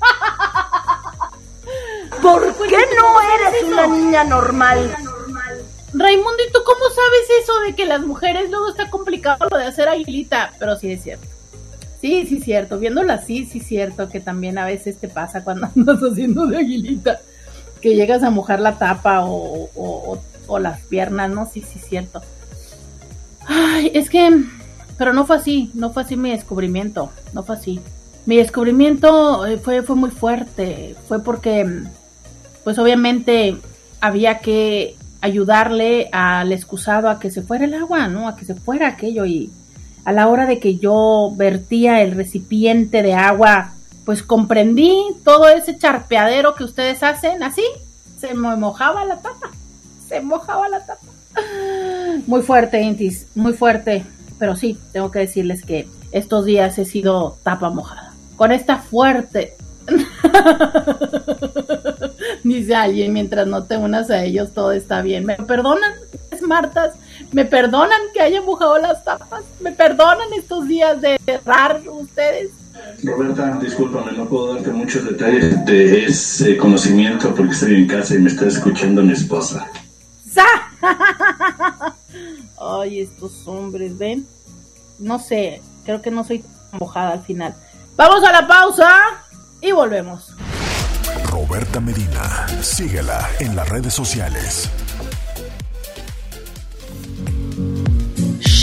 ¿Por 2.22 2.42
qué 2.68 2.76
no 2.76 3.20
eres 3.20 3.62
una 3.66 3.86
niña 3.86 4.24
normal? 4.24 4.92
Raimundo, 5.92 6.42
¿y 6.48 6.52
tú 6.52 6.58
cómo 6.64 6.86
sabes 6.88 7.42
eso 7.42 7.60
de 7.60 7.76
que 7.76 7.86
las 7.86 8.00
mujeres 8.00 8.50
luego 8.50 8.70
está 8.70 8.90
complicado 8.90 9.46
lo 9.48 9.58
de 9.58 9.66
hacer 9.66 9.88
aguilita? 9.88 10.52
Pero 10.58 10.76
sí 10.76 10.90
es 10.90 11.04
cierto. 11.04 11.28
Sí, 12.00 12.26
sí 12.26 12.38
es 12.38 12.44
cierto. 12.44 12.80
Viéndola 12.80 13.14
así, 13.14 13.46
sí 13.46 13.60
es 13.60 13.68
cierto 13.68 14.08
que 14.08 14.18
también 14.18 14.58
a 14.58 14.66
veces 14.66 14.98
te 14.98 15.06
pasa 15.06 15.44
cuando 15.44 15.68
andas 15.76 16.00
haciendo 16.00 16.46
de 16.46 16.56
aguilita. 16.56 17.20
Que 17.80 17.94
llegas 17.94 18.24
a 18.24 18.30
mojar 18.30 18.58
la 18.58 18.76
tapa 18.76 19.24
o, 19.24 19.70
o, 19.76 20.20
o 20.48 20.58
las 20.58 20.80
piernas, 20.80 21.30
¿no? 21.30 21.46
Sí, 21.46 21.60
sí 21.60 21.78
es 21.78 21.88
cierto. 21.88 22.20
Ay, 23.46 23.90
es 23.94 24.10
que... 24.10 24.44
Pero 24.96 25.12
no 25.12 25.26
fue 25.26 25.36
así, 25.36 25.70
no 25.74 25.90
fue 25.90 26.04
así 26.04 26.16
mi 26.16 26.30
descubrimiento, 26.30 27.10
no 27.32 27.42
fue 27.42 27.56
así. 27.56 27.80
Mi 28.26 28.36
descubrimiento 28.36 29.44
eh, 29.44 29.58
fue, 29.58 29.82
fue 29.82 29.96
muy 29.96 30.10
fuerte, 30.10 30.94
fue 31.08 31.22
porque, 31.22 31.82
pues 32.62 32.78
obviamente 32.78 33.56
había 34.00 34.38
que 34.38 34.96
ayudarle 35.20 36.08
al 36.12 36.52
excusado 36.52 37.08
a 37.08 37.18
que 37.18 37.30
se 37.30 37.42
fuera 37.42 37.64
el 37.64 37.74
agua, 37.74 38.08
¿no? 38.08 38.28
A 38.28 38.36
que 38.36 38.44
se 38.44 38.54
fuera 38.54 38.88
aquello 38.88 39.24
y 39.24 39.50
a 40.04 40.12
la 40.12 40.28
hora 40.28 40.46
de 40.46 40.58
que 40.60 40.76
yo 40.76 41.32
vertía 41.34 42.02
el 42.02 42.12
recipiente 42.12 43.02
de 43.02 43.14
agua, 43.14 43.72
pues 44.04 44.22
comprendí 44.22 44.94
todo 45.24 45.48
ese 45.48 45.78
charpeadero 45.78 46.54
que 46.54 46.64
ustedes 46.64 47.02
hacen, 47.02 47.42
así, 47.42 47.64
se 48.18 48.34
me 48.34 48.54
mojaba 48.56 49.04
la 49.04 49.16
tapa, 49.16 49.50
se 50.06 50.20
mojaba 50.20 50.68
la 50.68 50.84
tapa. 50.84 51.06
Muy 52.26 52.42
fuerte, 52.42 52.80
Intis, 52.80 53.26
muy 53.34 53.52
fuerte, 53.52 54.04
pero 54.38 54.56
sí, 54.56 54.78
tengo 54.92 55.10
que 55.10 55.20
decirles 55.20 55.62
que 55.62 55.88
estos 56.12 56.44
días 56.44 56.78
he 56.78 56.84
sido 56.84 57.38
tapa 57.42 57.70
mojada 57.70 58.14
con 58.36 58.52
esta 58.52 58.78
fuerte. 58.78 59.56
Dice 62.44 62.74
alguien, 62.74 63.12
mientras 63.12 63.46
no 63.46 63.64
te 63.64 63.76
unas 63.76 64.10
a 64.10 64.24
ellos, 64.24 64.52
todo 64.52 64.72
está 64.72 65.02
bien. 65.02 65.26
¿Me 65.26 65.36
perdonan, 65.36 65.92
Martas? 66.46 66.94
¿Me 67.32 67.44
perdonan 67.44 68.00
que 68.12 68.20
haya 68.20 68.42
mojado 68.42 68.78
las 68.78 69.04
tapas? 69.04 69.42
¿Me 69.60 69.72
perdonan 69.72 70.28
estos 70.36 70.68
días 70.68 71.00
de 71.00 71.18
errar 71.26 71.80
ustedes? 71.88 72.50
Roberta, 73.02 73.58
discúlpame, 73.60 74.12
no 74.12 74.28
puedo 74.28 74.54
darte 74.54 74.70
muchos 74.70 75.04
detalles 75.04 75.64
de 75.64 76.06
ese 76.06 76.56
conocimiento 76.56 77.34
porque 77.34 77.52
estoy 77.52 77.74
en 77.76 77.86
casa 77.86 78.14
y 78.14 78.18
me 78.18 78.28
está 78.28 78.46
escuchando 78.46 79.02
mi 79.02 79.12
esposa. 79.12 79.66
Ay, 82.60 83.00
estos 83.00 83.46
hombres, 83.46 83.98
¿ven? 83.98 84.26
No 84.98 85.18
sé, 85.18 85.60
creo 85.84 86.02
que 86.02 86.10
no 86.10 86.24
soy 86.24 86.44
mojada 86.72 87.12
al 87.12 87.22
final. 87.22 87.54
Vamos 87.96 88.24
a 88.24 88.32
la 88.32 88.46
pausa 88.46 88.90
y 89.60 89.72
volvemos. 89.72 90.34
Roberta 91.26 91.80
Medina, 91.80 92.46
síguela 92.60 93.28
en 93.40 93.56
las 93.56 93.68
redes 93.68 93.94
sociales. 93.94 94.70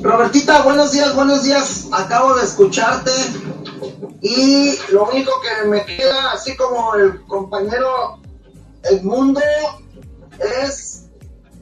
Robertita, 0.00 0.62
buenos 0.62 0.92
días, 0.92 1.14
buenos 1.14 1.42
días. 1.44 1.88
Acabo 1.92 2.34
de 2.34 2.44
escucharte 2.44 3.10
y 4.20 4.74
lo 4.90 5.08
único 5.10 5.32
que 5.42 5.68
me 5.68 5.84
queda, 5.84 6.32
así 6.32 6.56
como 6.56 6.94
el 6.94 7.22
compañero 7.26 8.18
Edmundo, 8.84 9.40
es 10.62 11.10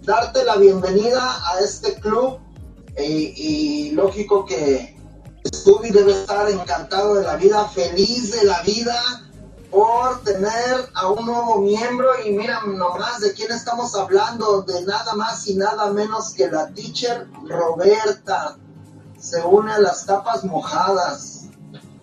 darte 0.02 0.44
la 0.44 0.56
bienvenida 0.56 1.40
a 1.50 1.60
este 1.60 1.94
club 2.00 2.38
eh, 2.96 3.32
y 3.36 3.90
lógico 3.92 4.46
que 4.46 4.96
Scooby 5.54 5.90
debe 5.90 6.12
estar 6.12 6.48
encantado 6.50 7.14
de 7.16 7.24
la 7.24 7.36
vida, 7.36 7.66
feliz 7.68 8.32
de 8.32 8.44
la 8.44 8.62
vida 8.62 9.29
por 9.70 10.22
tener 10.22 10.90
a 10.94 11.08
un 11.08 11.26
nuevo 11.26 11.60
miembro 11.60 12.08
y 12.24 12.32
mira 12.32 12.60
nomás 12.66 13.20
de 13.20 13.32
quién 13.32 13.52
estamos 13.52 13.94
hablando, 13.94 14.62
de 14.62 14.82
nada 14.82 15.14
más 15.14 15.46
y 15.46 15.54
nada 15.54 15.92
menos 15.92 16.32
que 16.34 16.50
la 16.50 16.68
teacher 16.68 17.28
Roberta. 17.46 18.56
Se 19.18 19.40
une 19.42 19.72
a 19.72 19.78
las 19.78 20.06
tapas 20.06 20.44
mojadas. 20.44 21.42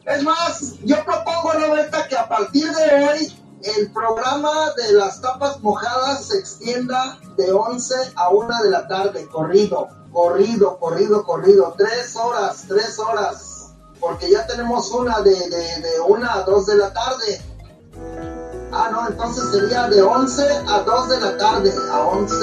Es 0.05 0.23
más, 0.23 0.75
yo 0.83 1.03
propongo 1.03 1.51
Roberta 1.53 2.07
que 2.07 2.15
a 2.15 2.29
partir 2.29 2.71
de 2.71 3.03
hoy 3.03 3.43
el 3.63 3.91
programa 3.91 4.71
de 4.77 4.93
las 4.93 5.19
tapas 5.19 5.59
mojadas 5.61 6.25
se 6.25 6.37
extienda 6.37 7.19
de 7.35 7.51
11 7.51 7.95
a 8.15 8.29
1 8.29 8.63
de 8.63 8.69
la 8.69 8.87
tarde, 8.87 9.27
corrido, 9.27 9.89
corrido, 10.13 10.77
corrido, 10.79 11.23
corrido, 11.25 11.73
tres 11.77 12.15
horas, 12.15 12.63
tres 12.67 12.97
horas, 12.99 13.71
porque 13.99 14.29
ya 14.31 14.45
tenemos 14.45 14.91
una 14.91 15.19
de, 15.21 15.31
de, 15.31 15.81
de 15.81 15.99
1 16.07 16.31
a 16.31 16.43
2 16.43 16.65
de 16.67 16.75
la 16.77 16.93
tarde 16.93 17.41
Ah, 18.71 18.89
no, 18.91 19.07
entonces 19.07 19.43
sería 19.51 19.87
de 19.87 20.01
11 20.01 20.43
a 20.67 20.79
2 20.81 21.09
de 21.09 21.21
la 21.21 21.37
tarde, 21.37 21.73
a 21.91 22.01
11. 22.01 22.35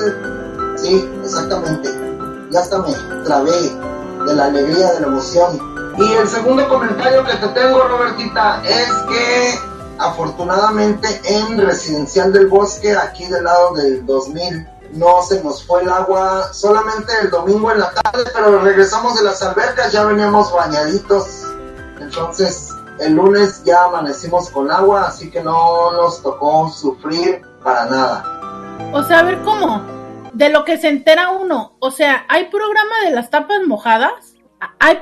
Sí, 0.77 1.11
exactamente. 1.23 1.91
Ya 2.51 2.61
hasta 2.61 2.79
me 2.79 2.93
trabé 3.25 3.71
de 4.27 4.35
la 4.35 4.47
alegría, 4.47 4.93
de 4.93 5.01
la 5.01 5.07
emoción. 5.07 5.59
Y 5.99 6.13
el 6.13 6.29
segundo 6.29 6.69
comentario 6.69 7.25
que 7.25 7.35
te 7.35 7.49
tengo, 7.49 7.83
Robertita, 7.83 8.63
es 8.65 8.91
que 9.09 9.59
afortunadamente 9.99 11.21
en 11.25 11.59
Residencial 11.59 12.33
del 12.33 12.49
Bosque, 12.49 12.97
aquí 12.97 13.27
del 13.27 13.45
lado 13.45 13.75
del 13.75 14.05
2000, 14.07 14.69
no 14.95 15.23
se 15.23 15.43
nos 15.43 15.65
fue 15.65 15.83
el 15.83 15.89
agua 15.89 16.53
solamente 16.53 17.13
el 17.23 17.31
domingo 17.31 17.71
en 17.71 17.81
la 17.81 17.93
tarde, 17.93 18.25
pero 18.33 18.61
regresamos 18.61 19.17
de 19.17 19.25
las 19.25 19.43
albercas, 19.43 19.93
ya 19.93 20.05
veníamos 20.05 20.53
bañaditos. 20.53 21.27
Entonces, 22.01 22.74
el 23.01 23.15
lunes 23.15 23.63
ya 23.65 23.85
amanecimos 23.85 24.51
con 24.51 24.71
agua, 24.71 25.07
así 25.09 25.31
que 25.31 25.43
no 25.43 25.93
nos 25.93 26.23
tocó 26.23 26.69
sufrir 26.71 27.43
para 27.63 27.87
nada. 27.87 28.41
O 28.93 29.03
sea, 29.03 29.21
a 29.21 29.23
ver 29.23 29.43
cómo, 29.43 29.83
de 30.33 30.49
lo 30.49 30.65
que 30.65 30.79
se 30.79 30.89
entera 30.89 31.31
uno, 31.31 31.77
o 31.81 31.91
sea, 31.91 32.25
¿hay 32.29 32.47
programa 32.47 33.01
de 33.05 33.11
las 33.11 33.31
tapas 33.31 33.61
mojadas? 33.67 34.35
¿Hay 34.79 35.01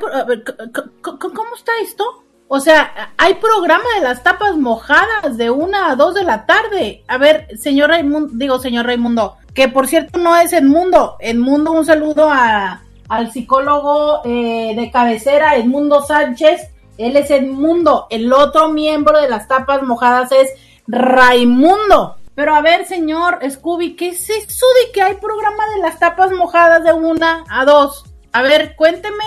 ¿Cómo 1.03 1.57
está 1.57 1.73
esto? 1.83 2.25
O 2.49 2.61
sea, 2.61 3.15
hay 3.17 3.35
programa 3.35 3.85
de 3.97 4.03
las 4.03 4.23
tapas 4.23 4.57
mojadas 4.57 5.39
de 5.39 5.51
una 5.51 5.91
a 5.91 5.97
dos 5.97 6.15
de 6.15 6.25
la 6.25 6.45
tarde. 6.45 7.03
A 7.09 7.17
ver, 7.17 7.49
señor 7.59 7.89
Raimundo, 7.89 8.31
digo 8.35 8.59
señor 8.59 8.85
Raimundo, 8.85 9.37
que 9.55 9.69
por 9.69 9.87
cierto 9.87 10.19
no 10.19 10.37
es 10.37 10.53
Edmundo. 10.53 11.17
Edmundo, 11.19 11.73
un 11.73 11.87
saludo 11.87 12.29
a, 12.31 12.83
al 13.09 13.33
psicólogo 13.33 14.21
eh, 14.25 14.75
de 14.77 14.91
cabecera, 14.91 15.57
Edmundo 15.57 16.03
Sánchez, 16.03 16.72
él 17.03 17.17
es 17.17 17.31
Edmundo. 17.31 18.07
El 18.11 18.33
otro 18.33 18.73
miembro 18.73 19.21
de 19.21 19.29
las 19.29 19.49
tapas 19.49 19.83
mojadas 19.83 20.31
es 20.33 20.51
Raimundo. 20.87 22.17
Pero 22.35 22.55
a 22.55 22.63
ver, 22.63 22.87
señor 22.87 23.39
Scooby, 23.49 23.95
¿qué 23.95 24.09
es 24.11 24.31
eso 24.31 24.67
de 24.85 24.93
que 24.93 25.03
hay 25.03 25.15
programa 25.17 25.65
de 25.75 25.83
las 25.83 25.99
tapas 25.99 26.31
mojadas 26.33 26.83
de 26.85 26.93
una 26.93 27.45
a 27.49 27.65
dos? 27.65 28.05
A 28.33 28.43
ver, 28.43 28.75
cuénteme. 28.77 29.25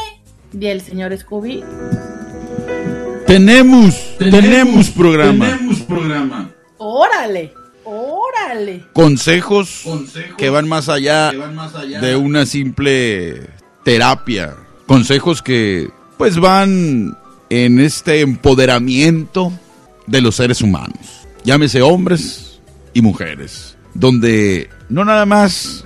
Y 0.59 0.65
el 0.67 0.81
señor 0.81 1.15
Scooby. 1.15 1.63
Tenemos, 3.27 4.15
tenemos, 4.17 4.89
programa. 4.89 5.45
Tenemos 5.45 5.79
programa. 5.81 6.49
Órale, 6.77 7.53
órale. 7.83 8.85
Consejos, 8.93 9.83
que, 10.37 10.49
van 10.49 10.67
más 10.67 10.89
allá 10.89 11.31
que 11.31 11.37
van 11.37 11.55
más 11.55 11.75
allá 11.75 11.99
de 11.99 12.15
una 12.15 12.45
simple 12.45 13.49
terapia. 13.83 14.55
Consejos 14.87 15.41
que 15.41 15.89
pues 16.17 16.39
van 16.39 17.17
en 17.49 17.79
este 17.79 18.21
empoderamiento 18.21 19.51
de 20.07 20.21
los 20.21 20.35
seres 20.35 20.61
humanos, 20.61 21.27
llámese 21.43 21.81
hombres 21.81 22.59
y 22.93 23.01
mujeres, 23.01 23.77
donde 23.93 24.69
no 24.89 25.05
nada 25.05 25.25
más 25.25 25.85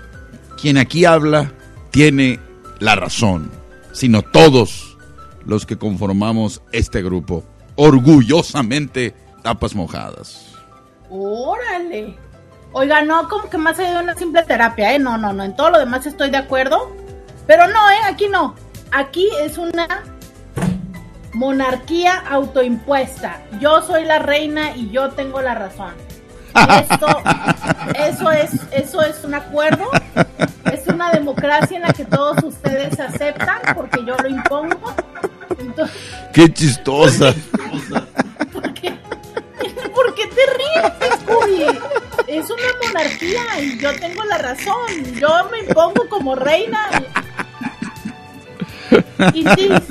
quien 0.61 0.77
aquí 0.77 1.05
habla 1.05 1.51
tiene 1.91 2.39
la 2.79 2.95
razón, 2.95 3.51
sino 3.91 4.21
todos 4.21 4.97
los 5.45 5.65
que 5.65 5.77
conformamos 5.77 6.61
este 6.71 7.01
grupo, 7.01 7.43
orgullosamente 7.75 9.15
tapas 9.41 9.75
mojadas. 9.75 10.55
Órale. 11.09 12.15
Oiga, 12.71 13.01
no, 13.01 13.27
como 13.27 13.49
que 13.49 13.57
más 13.57 13.79
allá 13.79 13.97
de 13.97 14.03
una 14.03 14.15
simple 14.15 14.43
terapia, 14.43 14.93
¿eh? 14.93 14.99
No, 14.99 15.17
no, 15.17 15.33
no, 15.33 15.43
en 15.43 15.55
todo 15.55 15.71
lo 15.71 15.79
demás 15.79 16.05
estoy 16.05 16.29
de 16.29 16.37
acuerdo. 16.37 16.95
Pero 17.47 17.67
no, 17.67 17.89
¿eh? 17.89 17.97
Aquí 18.05 18.27
no. 18.27 18.53
Aquí 18.91 19.27
es 19.41 19.57
una 19.57 19.87
monarquía 21.33 22.17
autoimpuesta. 22.29 23.41
Yo 23.59 23.81
soy 23.81 24.05
la 24.05 24.19
reina 24.19 24.75
y 24.75 24.89
yo 24.89 25.09
tengo 25.09 25.41
la 25.41 25.55
razón. 25.55 25.93
esto, 26.89 27.07
eso 27.95 28.31
es, 28.31 28.51
eso 28.71 29.01
es 29.01 29.23
un 29.23 29.35
acuerdo, 29.35 29.89
es 30.71 30.87
una 30.87 31.11
democracia 31.11 31.77
en 31.77 31.83
la 31.83 31.93
que 31.93 32.05
todos 32.05 32.43
ustedes 32.43 32.99
aceptan 32.99 33.59
porque 33.75 34.03
yo 34.05 34.15
lo 34.17 34.29
impongo. 34.29 34.93
Qué 36.33 36.51
chistosa. 36.51 37.33
¿Por 38.51 38.73
qué, 38.73 38.97
¿Por 39.93 40.15
qué 40.15 40.27
te 40.27 40.41
ríes, 40.57 41.21
Scooby? 41.21 41.79
Es 42.27 42.49
una 42.49 42.87
monarquía 42.87 43.61
y 43.61 43.77
yo 43.79 43.99
tengo 43.99 44.23
la 44.25 44.37
razón. 44.37 45.15
Yo 45.19 45.29
me 45.51 45.73
pongo 45.73 46.07
como 46.09 46.35
reina. 46.35 46.89
Intis, 49.33 49.81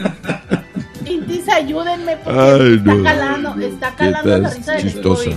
Intis, 1.08 1.48
ayúdenme 1.48 2.16
porque 2.18 2.38
Ay, 2.40 2.74
está 2.76 2.94
no. 2.94 3.02
calando, 3.02 3.54
está 3.60 3.90
¿Qué 3.90 3.96
calando 3.96 4.38
la 4.38 4.50
risa 4.50 4.72
del 4.72 4.82
Chistosa. 4.82 5.30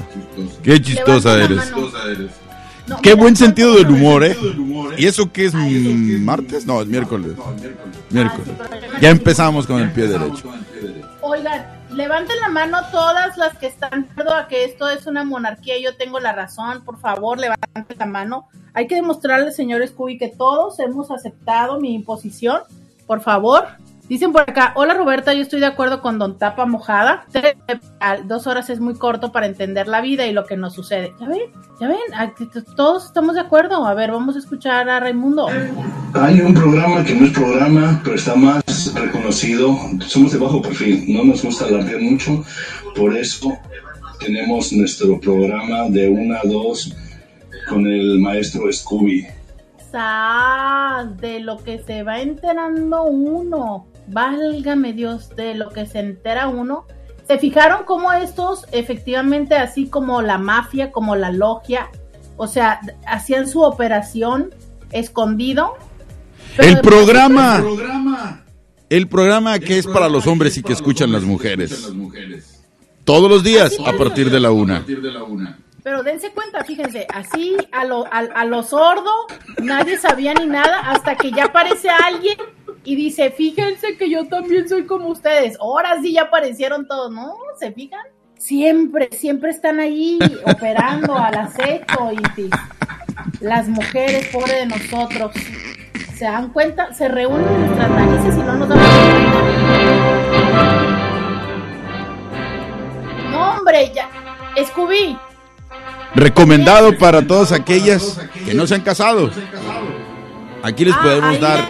Qué 0.63 0.81
chistosa 0.81 1.43
eres. 1.43 1.71
No, 2.87 2.99
Qué 3.01 3.11
mira, 3.11 3.21
buen 3.21 3.35
sentido 3.35 3.75
del 3.75 3.89
humor, 3.89 4.23
¿eh? 4.23 4.35
humor, 4.57 4.93
¿Y 4.99 5.05
eso 5.05 5.31
qué 5.31 5.45
es? 5.45 5.53
mm, 5.53 6.23
¿Martes? 6.25 6.65
No, 6.65 6.81
es 6.81 6.87
miércoles. 6.87 7.33
Ah, 7.39 7.51
Miércoles. 8.09 8.47
sí, 8.47 8.53
pero- 8.57 8.99
Ya 8.99 9.09
empezamos 9.11 9.65
con 9.67 9.79
el 9.79 9.91
pie 9.91 10.07
derecho. 10.07 10.51
Oigan, 11.21 11.65
levanten 11.91 12.35
la 12.41 12.49
mano 12.49 12.79
todas 12.91 13.37
las 13.37 13.55
que 13.57 13.67
están 13.67 13.91
de 14.03 14.09
acuerdo 14.11 14.33
a 14.35 14.47
que 14.47 14.65
esto 14.65 14.89
es 14.89 15.05
una 15.05 15.23
monarquía 15.23 15.77
y 15.77 15.83
yo 15.83 15.95
tengo 15.95 16.19
la 16.19 16.33
razón. 16.33 16.81
Por 16.83 16.99
favor, 16.99 17.37
levanten 17.37 17.85
la 17.97 18.05
mano. 18.07 18.47
Hay 18.73 18.87
que 18.87 18.95
demostrarle, 18.95 19.51
señor 19.51 19.87
Scooby, 19.87 20.17
que 20.17 20.29
todos 20.29 20.79
hemos 20.79 21.11
aceptado 21.11 21.79
mi 21.79 21.93
imposición. 21.93 22.61
Por 23.05 23.21
favor. 23.21 23.67
Dicen 24.11 24.33
por 24.33 24.41
acá, 24.41 24.73
hola 24.75 24.93
Roberta, 24.93 25.33
yo 25.33 25.41
estoy 25.41 25.61
de 25.61 25.67
acuerdo 25.67 26.01
con 26.01 26.19
Don 26.19 26.37
Tapa 26.37 26.65
Mojada. 26.65 27.25
Dos 28.25 28.45
horas 28.45 28.69
es 28.69 28.81
muy 28.81 28.95
corto 28.95 29.31
para 29.31 29.45
entender 29.45 29.87
la 29.87 30.01
vida 30.01 30.27
y 30.27 30.33
lo 30.33 30.43
que 30.43 30.57
nos 30.57 30.73
sucede. 30.73 31.13
Ya 31.17 31.29
ven, 31.29 31.39
ya 31.79 31.87
ven, 31.87 31.97
todos 32.75 33.05
estamos 33.05 33.35
de 33.35 33.39
acuerdo. 33.39 33.85
A 33.87 33.93
ver, 33.93 34.11
vamos 34.11 34.35
a 34.35 34.39
escuchar 34.39 34.89
a 34.89 34.99
Raimundo. 34.99 35.47
Hay 36.13 36.41
un 36.41 36.53
programa 36.53 37.05
que 37.05 37.15
no 37.15 37.25
es 37.25 37.31
programa, 37.31 38.01
pero 38.03 38.17
está 38.17 38.35
más 38.35 38.93
reconocido. 38.93 39.77
Somos 40.05 40.33
de 40.33 40.39
bajo 40.39 40.61
perfil, 40.61 41.05
no 41.07 41.23
nos 41.23 41.41
gusta 41.41 41.67
alardear 41.67 42.01
mucho, 42.01 42.43
por 42.93 43.15
eso 43.15 43.53
tenemos 44.19 44.73
nuestro 44.73 45.21
programa 45.21 45.87
de 45.87 46.09
una 46.09 46.39
a 46.39 46.41
dos 46.43 46.93
con 47.69 47.87
el 47.87 48.19
maestro 48.19 48.69
Scooby. 48.73 49.25
De 51.21 51.39
lo 51.39 51.57
que 51.63 51.79
se 51.79 52.03
va 52.03 52.19
enterando 52.19 53.03
uno. 53.03 53.90
Válgame 54.07 54.93
Dios, 54.93 55.35
de 55.35 55.55
lo 55.55 55.69
que 55.69 55.85
se 55.85 55.99
entera 55.99 56.47
uno. 56.47 56.85
¿Se 57.27 57.37
fijaron 57.37 57.85
cómo 57.85 58.11
estos, 58.11 58.65
efectivamente, 58.71 59.55
así 59.55 59.87
como 59.87 60.21
la 60.21 60.37
mafia, 60.37 60.91
como 60.91 61.15
la 61.15 61.31
logia, 61.31 61.89
o 62.35 62.47
sea, 62.47 62.81
hacían 63.07 63.47
su 63.47 63.61
operación 63.61 64.53
escondido? 64.91 65.75
El 66.57 66.75
de- 66.75 66.81
programa. 66.81 67.63
El 68.89 69.07
programa 69.07 69.57
que 69.59 69.77
es 69.77 69.87
para 69.87 70.09
los 70.09 70.27
hombres 70.27 70.57
y 70.57 70.63
que 70.63 70.73
escuchan 70.73 71.11
las 71.13 71.23
mujeres. 71.23 71.89
Todos 73.05 73.29
los 73.29 73.43
días 73.43 73.77
a 73.85 73.93
partir 73.93 74.29
de 74.29 74.39
la 74.39 74.51
una. 74.51 74.83
Pero 75.83 76.03
dense 76.03 76.31
cuenta, 76.31 76.63
fíjense, 76.63 77.07
así 77.11 77.55
a 77.71 77.85
lo, 77.85 78.05
a, 78.05 78.19
a 78.19 78.45
lo 78.45 78.61
sordo, 78.61 79.09
nadie 79.63 79.97
sabía 79.97 80.33
ni 80.33 80.45
nada, 80.45 80.79
hasta 80.81 81.15
que 81.15 81.31
ya 81.31 81.45
aparece 81.45 81.89
alguien 81.89 82.37
y 82.83 82.95
dice, 82.95 83.31
fíjense 83.31 83.95
que 83.97 84.09
yo 84.09 84.25
también 84.27 84.67
soy 84.67 84.85
como 84.85 85.07
ustedes. 85.09 85.57
Ahora 85.59 86.01
sí 86.01 86.13
ya 86.13 86.23
aparecieron 86.23 86.87
todos, 86.87 87.11
¿no? 87.11 87.35
¿Se 87.59 87.71
fijan? 87.71 88.01
Siempre, 88.37 89.09
siempre 89.11 89.51
están 89.51 89.79
ahí 89.79 90.17
operando 90.45 91.15
al 91.15 91.35
acecho 91.35 92.11
y 92.11 92.49
las 93.39 93.67
mujeres, 93.67 94.27
pobre 94.27 94.53
de 94.55 94.65
nosotros. 94.65 95.31
¿Se 96.15 96.25
dan 96.25 96.49
cuenta? 96.49 96.93
Se 96.93 97.07
reúnen 97.07 97.47
en 97.47 97.65
nuestras 97.65 97.89
narices 97.89 98.35
y 98.35 98.39
no 98.39 98.53
nos 98.55 98.69
damos 98.69 98.87
cuenta. 98.87 100.81
No, 103.31 103.51
hombre, 103.57 103.91
ya. 103.93 104.09
Scooby, 104.65 105.17
Recomendado 106.13 106.97
para 106.97 107.25
todas 107.25 107.51
aquellas 107.53 108.19
que 108.45 108.53
no 108.53 108.67
se 108.67 108.75
han 108.75 108.81
casado. 108.81 109.31
Aquí 110.61 110.83
les 110.85 110.93
Ah, 110.93 110.99
podemos 111.01 111.35
ahí 111.35 111.39
dar, 111.39 111.69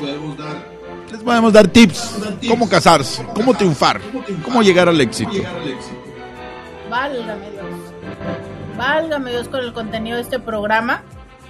podemos 1.22 1.54
dar 1.54 1.68
tips. 1.68 2.18
Cómo 2.48 2.70
casarse, 2.70 3.26
cómo 3.34 3.54
triunfar, 3.54 4.02
cómo 4.44 4.62
llegar 4.62 4.90
al 4.90 5.00
éxito. 5.00 5.32
Válgame 6.90 7.52
Dios. 7.52 7.66
Válgame 8.78 9.32
Dios 9.32 9.48
con 9.48 9.62
el 9.62 9.74
contenido 9.74 10.18
de 10.18 10.24
este 10.24 10.40
programa. 10.40 11.04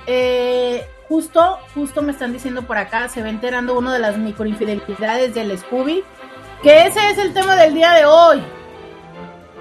Eh, 0.06 0.86
justo, 1.08 1.58
justo 1.74 2.02
me 2.02 2.12
están 2.12 2.34
diciendo 2.34 2.63
por 2.63 2.78
acá, 2.78 3.10
se 3.10 3.22
va 3.22 3.30
enterando 3.30 3.78
uno 3.78 3.91
de 3.91 4.00
las 4.00 4.17
microinfidelidades 4.17 5.34
del 5.34 5.58
Scooby, 5.58 6.04
que 6.63 6.88
ese 6.88 7.00
es 7.12 7.17
el 7.17 7.34
tema 7.34 7.56
del 7.56 7.74
día 7.74 7.93
de 7.93 8.06
hoy. 8.06 8.41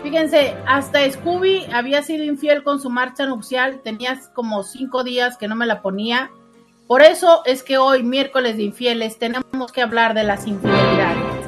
Fíjense, 0.02 0.56
hasta 0.66 1.10
Scooby 1.10 1.66
había 1.72 2.02
sido 2.02 2.24
infiel 2.24 2.62
con 2.62 2.80
su 2.80 2.88
marcha 2.88 3.26
nupcial, 3.26 3.80
tenías 3.82 4.28
como 4.34 4.62
cinco 4.62 5.04
días 5.04 5.36
que 5.36 5.46
no 5.46 5.56
me 5.56 5.66
la 5.66 5.82
ponía. 5.82 6.30
Por 6.90 7.02
eso 7.02 7.42
es 7.44 7.62
que 7.62 7.78
hoy, 7.78 8.02
miércoles 8.02 8.56
de 8.56 8.64
infieles, 8.64 9.16
tenemos 9.16 9.70
que 9.72 9.80
hablar 9.80 10.12
de 10.12 10.24
las 10.24 10.48
infidelidades. 10.48 11.46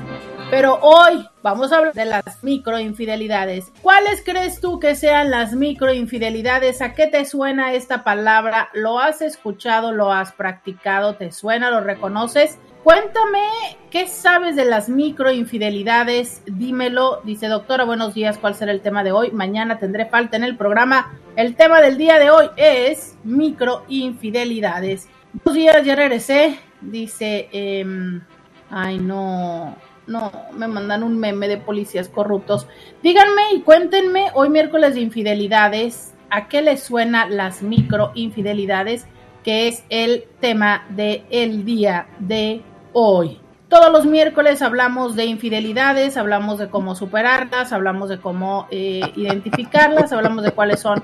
Pero 0.52 0.78
hoy 0.80 1.28
vamos 1.42 1.72
a 1.72 1.78
hablar 1.78 1.94
de 1.94 2.04
las 2.04 2.44
microinfidelidades. 2.44 3.72
¿Cuáles 3.82 4.22
crees 4.24 4.60
tú 4.60 4.78
que 4.78 4.94
sean 4.94 5.32
las 5.32 5.54
microinfidelidades? 5.54 6.80
¿A 6.80 6.94
qué 6.94 7.08
te 7.08 7.24
suena 7.24 7.72
esta 7.72 8.04
palabra? 8.04 8.68
¿Lo 8.72 9.00
has 9.00 9.20
escuchado? 9.20 9.90
¿Lo 9.90 10.12
has 10.12 10.30
practicado? 10.30 11.16
¿Te 11.16 11.32
suena? 11.32 11.72
¿Lo 11.72 11.80
reconoces? 11.80 12.60
Cuéntame 12.84 13.42
qué 13.90 14.06
sabes 14.06 14.54
de 14.54 14.64
las 14.64 14.88
microinfidelidades. 14.88 16.42
Dímelo. 16.46 17.20
Dice 17.24 17.48
doctora, 17.48 17.82
buenos 17.82 18.14
días. 18.14 18.38
¿Cuál 18.38 18.54
será 18.54 18.70
el 18.70 18.80
tema 18.80 19.02
de 19.02 19.10
hoy? 19.10 19.32
Mañana 19.32 19.80
tendré 19.80 20.06
falta 20.06 20.36
en 20.36 20.44
el 20.44 20.56
programa. 20.56 21.18
El 21.34 21.56
tema 21.56 21.80
del 21.80 21.98
día 21.98 22.20
de 22.20 22.30
hoy 22.30 22.48
es 22.56 23.16
microinfidelidades. 23.24 25.08
Buenos 25.32 25.54
días, 25.54 25.86
ya 25.86 25.94
regresé. 25.94 26.58
Dice, 26.82 27.48
em, 27.52 28.20
ay 28.68 28.98
no, 28.98 29.76
no, 30.06 30.30
me 30.54 30.68
mandan 30.68 31.02
un 31.02 31.18
meme 31.18 31.48
de 31.48 31.56
policías 31.56 32.10
corruptos. 32.10 32.66
Díganme 33.02 33.42
y 33.54 33.60
cuéntenme 33.62 34.26
hoy 34.34 34.50
miércoles 34.50 34.94
de 34.94 35.00
infidelidades, 35.00 36.14
¿a 36.28 36.48
qué 36.48 36.60
les 36.60 36.82
suena 36.82 37.30
las 37.30 37.62
microinfidelidades? 37.62 39.06
Que 39.42 39.68
es 39.68 39.84
el 39.88 40.24
tema 40.40 40.84
del 40.90 41.24
el 41.30 41.64
día 41.64 42.08
de 42.18 42.60
hoy. 42.92 43.41
Todos 43.72 43.90
los 43.90 44.04
miércoles 44.04 44.60
hablamos 44.60 45.16
de 45.16 45.24
infidelidades, 45.24 46.18
hablamos 46.18 46.58
de 46.58 46.68
cómo 46.68 46.94
superarlas, 46.94 47.72
hablamos 47.72 48.10
de 48.10 48.18
cómo 48.18 48.68
eh, 48.70 49.00
identificarlas, 49.16 50.12
hablamos 50.12 50.44
de 50.44 50.50
cuáles 50.50 50.80
son 50.80 51.02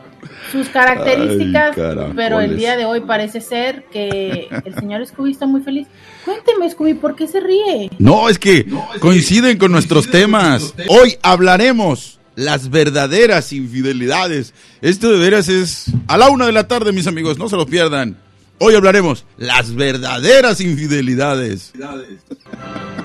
sus 0.52 0.68
características, 0.68 1.70
Ay, 1.70 1.74
caracoles. 1.74 2.12
pero 2.14 2.40
el 2.40 2.58
día 2.58 2.76
de 2.76 2.84
hoy 2.84 3.00
parece 3.00 3.40
ser 3.40 3.84
que 3.90 4.50
el 4.66 4.74
señor 4.74 5.06
Scooby 5.06 5.30
está 5.30 5.46
muy 5.46 5.62
feliz. 5.62 5.88
Cuénteme, 6.26 6.68
Scooby, 6.68 6.92
¿por 6.92 7.16
qué 7.16 7.26
se 7.26 7.40
ríe? 7.40 7.90
No, 7.98 8.28
es 8.28 8.38
que 8.38 8.66
coinciden 9.00 9.56
con 9.56 9.72
nuestros 9.72 10.10
temas. 10.10 10.74
Hoy 10.88 11.16
hablaremos 11.22 12.20
las 12.34 12.68
verdaderas 12.68 13.50
infidelidades. 13.54 14.52
Esto 14.82 15.10
de 15.10 15.18
veras 15.18 15.48
es 15.48 15.86
a 16.06 16.18
la 16.18 16.28
una 16.28 16.44
de 16.44 16.52
la 16.52 16.68
tarde, 16.68 16.92
mis 16.92 17.06
amigos, 17.06 17.38
no 17.38 17.48
se 17.48 17.56
lo 17.56 17.64
pierdan. 17.64 18.27
Hoy 18.60 18.74
hablaremos 18.74 19.24
las 19.36 19.74
verdaderas 19.74 20.60
infidelidades. 20.60 21.72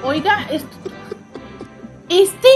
Oiga, 0.04 0.48
esto, 0.52 0.68
este, 2.10 2.48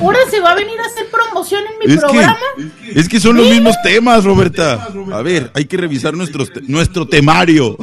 ahora 0.00 0.18
se 0.30 0.40
va 0.40 0.52
a 0.52 0.54
venir 0.54 0.78
a 0.80 0.86
hacer 0.86 1.08
promoción 1.10 1.62
en 1.72 1.78
mi 1.88 1.94
Es 1.94 2.00
programa. 2.00 2.36
que, 2.56 3.00
es 3.00 3.08
que 3.08 3.20
son 3.20 3.36
los 3.36 3.46
mismos 3.46 3.76
temas, 3.82 4.24
Roberta. 4.24 4.88
A 5.12 5.22
ver, 5.22 5.50
hay 5.54 5.64
que 5.66 5.76
revisar 5.76 6.14
nuestros 6.14 6.50
nuestro 6.68 7.06
temario. 7.06 7.76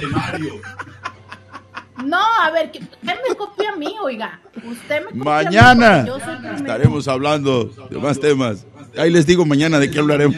No, 2.06 2.21
a 2.41 2.51
ver, 2.51 2.71
que 2.71 2.80
usted 2.80 3.15
me 3.27 3.36
copia 3.36 3.71
a 3.71 3.75
mí, 3.75 3.93
oiga. 4.01 4.39
Usted 4.63 5.06
me 5.06 5.06
copia 5.06 5.10
a 5.10 5.15
mí 5.15 5.23
Mañana 5.23 6.06
yo 6.06 6.19
soy 6.19 6.56
estaremos 6.56 7.08
hablando 7.08 7.65
de 7.89 7.97
más 7.97 8.19
temas. 8.19 8.65
Ahí 9.00 9.10
les 9.12 9.26
digo 9.26 9.46
mañana 9.46 9.80
de 9.80 9.90
qué 9.92 10.00
hablaremos. 10.00 10.38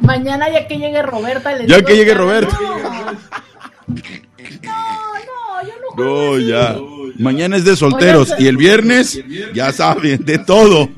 Mañana 0.00 0.48
ya 0.50 0.66
que 0.66 0.78
llegue 0.78 1.02
Roberta. 1.02 1.52
les 1.54 1.66
Ya 1.66 1.76
digo, 1.76 1.88
que 1.88 1.96
llegue 1.96 2.14
"No, 2.14 2.20
Roberta". 2.20 2.58
No, 2.60 2.76
no, 3.88 5.62
yo 5.62 5.74
no 5.82 5.88
juego 5.94 6.36
No, 6.36 6.38
ya. 6.38 6.76
Mañana 7.18 7.56
es 7.56 7.64
de 7.64 7.76
solteros 7.76 8.34
y 8.38 8.46
el 8.46 8.56
viernes, 8.56 9.22
ya 9.54 9.72
saben, 9.72 10.24
de 10.24 10.38
todo. 10.38 10.88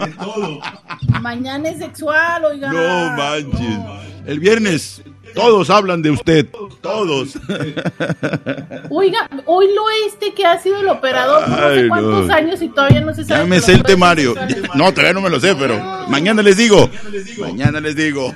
Mañana 1.20 1.68
es 1.68 1.78
sexual, 1.78 2.44
oiga. 2.44 2.72
No 2.72 3.16
manches. 3.16 3.78
El 4.26 4.40
viernes, 4.40 5.02
todos 5.38 5.70
hablan 5.70 6.02
de 6.02 6.10
usted. 6.10 6.46
Todos. 6.80 7.38
Oiga, 8.90 9.28
hoy 9.46 9.66
lo 9.74 9.82
este 10.06 10.34
que 10.34 10.44
ha 10.44 10.58
sido 10.58 10.80
el 10.80 10.88
operador 10.88 11.44
por 11.44 11.50
no 11.58 11.66
Ay, 11.66 11.76
sé 11.76 11.82
no. 11.84 11.88
cuántos 11.88 12.30
años 12.30 12.62
y 12.62 12.68
todavía 12.68 13.00
no 13.00 13.14
se 13.14 13.24
sabe. 13.24 13.40
Ya 13.40 13.46
me 13.46 13.60
sé 13.60 13.72
el 13.72 13.82
temario. 13.82 14.34
No, 14.74 14.90
todavía 14.92 15.12
no 15.12 15.20
me 15.20 15.30
lo 15.30 15.38
sé, 15.40 15.54
pero 15.54 15.78
mañana 16.08 16.42
les 16.42 16.56
digo. 16.56 16.90
Mañana 17.38 17.80
les 17.80 17.94
digo. 17.96 18.34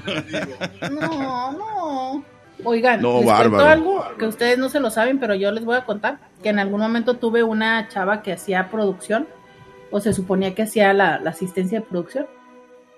No, 0.91 1.53
no. 1.53 2.25
Oigan, 2.65 3.03
No, 3.03 3.19
les 3.19 3.27
bárbaro. 3.27 3.51
cuento 3.51 3.67
algo 3.69 4.05
que 4.19 4.27
ustedes 4.27 4.57
no 4.59 4.69
se 4.69 4.79
lo 4.79 4.91
saben, 4.91 5.19
pero 5.19 5.35
yo 5.35 5.51
les 5.51 5.65
voy 5.65 5.77
a 5.77 5.85
contar 5.85 6.19
que 6.43 6.51
en 6.51 6.61
algún 6.61 6.81
momento 6.81 7.15
tuve 7.15 7.43
una 7.43 7.89
chava 7.89 8.23
que 8.23 8.33
hacía 8.33 8.71
producción, 8.71 9.27
o 9.91 10.01
se 10.01 10.13
suponía 10.13 10.55
que 10.55 10.63
hacía 10.63 10.93
la, 10.95 11.19
la 11.19 11.31
asistencia 11.31 11.81
de 11.81 11.87
producción. 11.87 12.27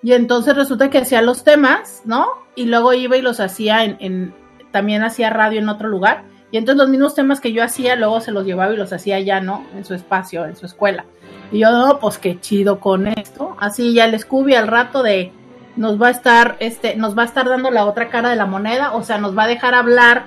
Y 0.04 0.12
entonces 0.12 0.54
resulta 0.54 0.90
que 0.90 0.98
hacía 0.98 1.22
los 1.22 1.44
temas, 1.44 2.02
¿no? 2.04 2.26
Y 2.54 2.66
luego 2.66 2.92
iba 2.92 3.16
y 3.16 3.22
los 3.22 3.40
hacía 3.40 3.84
en, 3.84 3.96
en 4.00 4.34
también 4.70 5.02
hacía 5.02 5.30
radio 5.30 5.60
en 5.60 5.68
otro 5.70 5.88
lugar. 5.88 6.24
Y 6.50 6.58
entonces 6.58 6.78
los 6.78 6.90
mismos 6.90 7.14
temas 7.14 7.40
que 7.40 7.54
yo 7.54 7.64
hacía, 7.64 7.96
luego 7.96 8.20
se 8.20 8.30
los 8.30 8.44
llevaba 8.44 8.74
y 8.74 8.76
los 8.76 8.92
hacía 8.92 9.18
ya, 9.20 9.40
¿no? 9.40 9.64
En 9.74 9.82
su 9.86 9.94
espacio, 9.94 10.44
en 10.44 10.56
su 10.56 10.66
escuela. 10.66 11.06
Y 11.50 11.60
yo, 11.60 11.70
no, 11.70 11.98
pues 12.00 12.18
qué 12.18 12.38
chido 12.38 12.80
con 12.80 13.06
esto. 13.08 13.56
Así 13.58 13.94
ya 13.94 14.04
el 14.04 14.20
Scooby 14.20 14.54
al 14.54 14.68
rato 14.68 15.02
de 15.02 15.32
nos 15.76 16.00
va 16.00 16.08
a 16.08 16.10
estar, 16.10 16.56
este, 16.60 16.96
nos 16.96 17.16
va 17.16 17.22
a 17.22 17.26
estar 17.26 17.48
dando 17.48 17.70
la 17.70 17.86
otra 17.86 18.10
cara 18.10 18.28
de 18.28 18.36
la 18.36 18.44
moneda, 18.44 18.92
o 18.92 19.02
sea, 19.02 19.16
nos 19.16 19.36
va 19.36 19.44
a 19.44 19.48
dejar 19.48 19.74
hablar, 19.74 20.26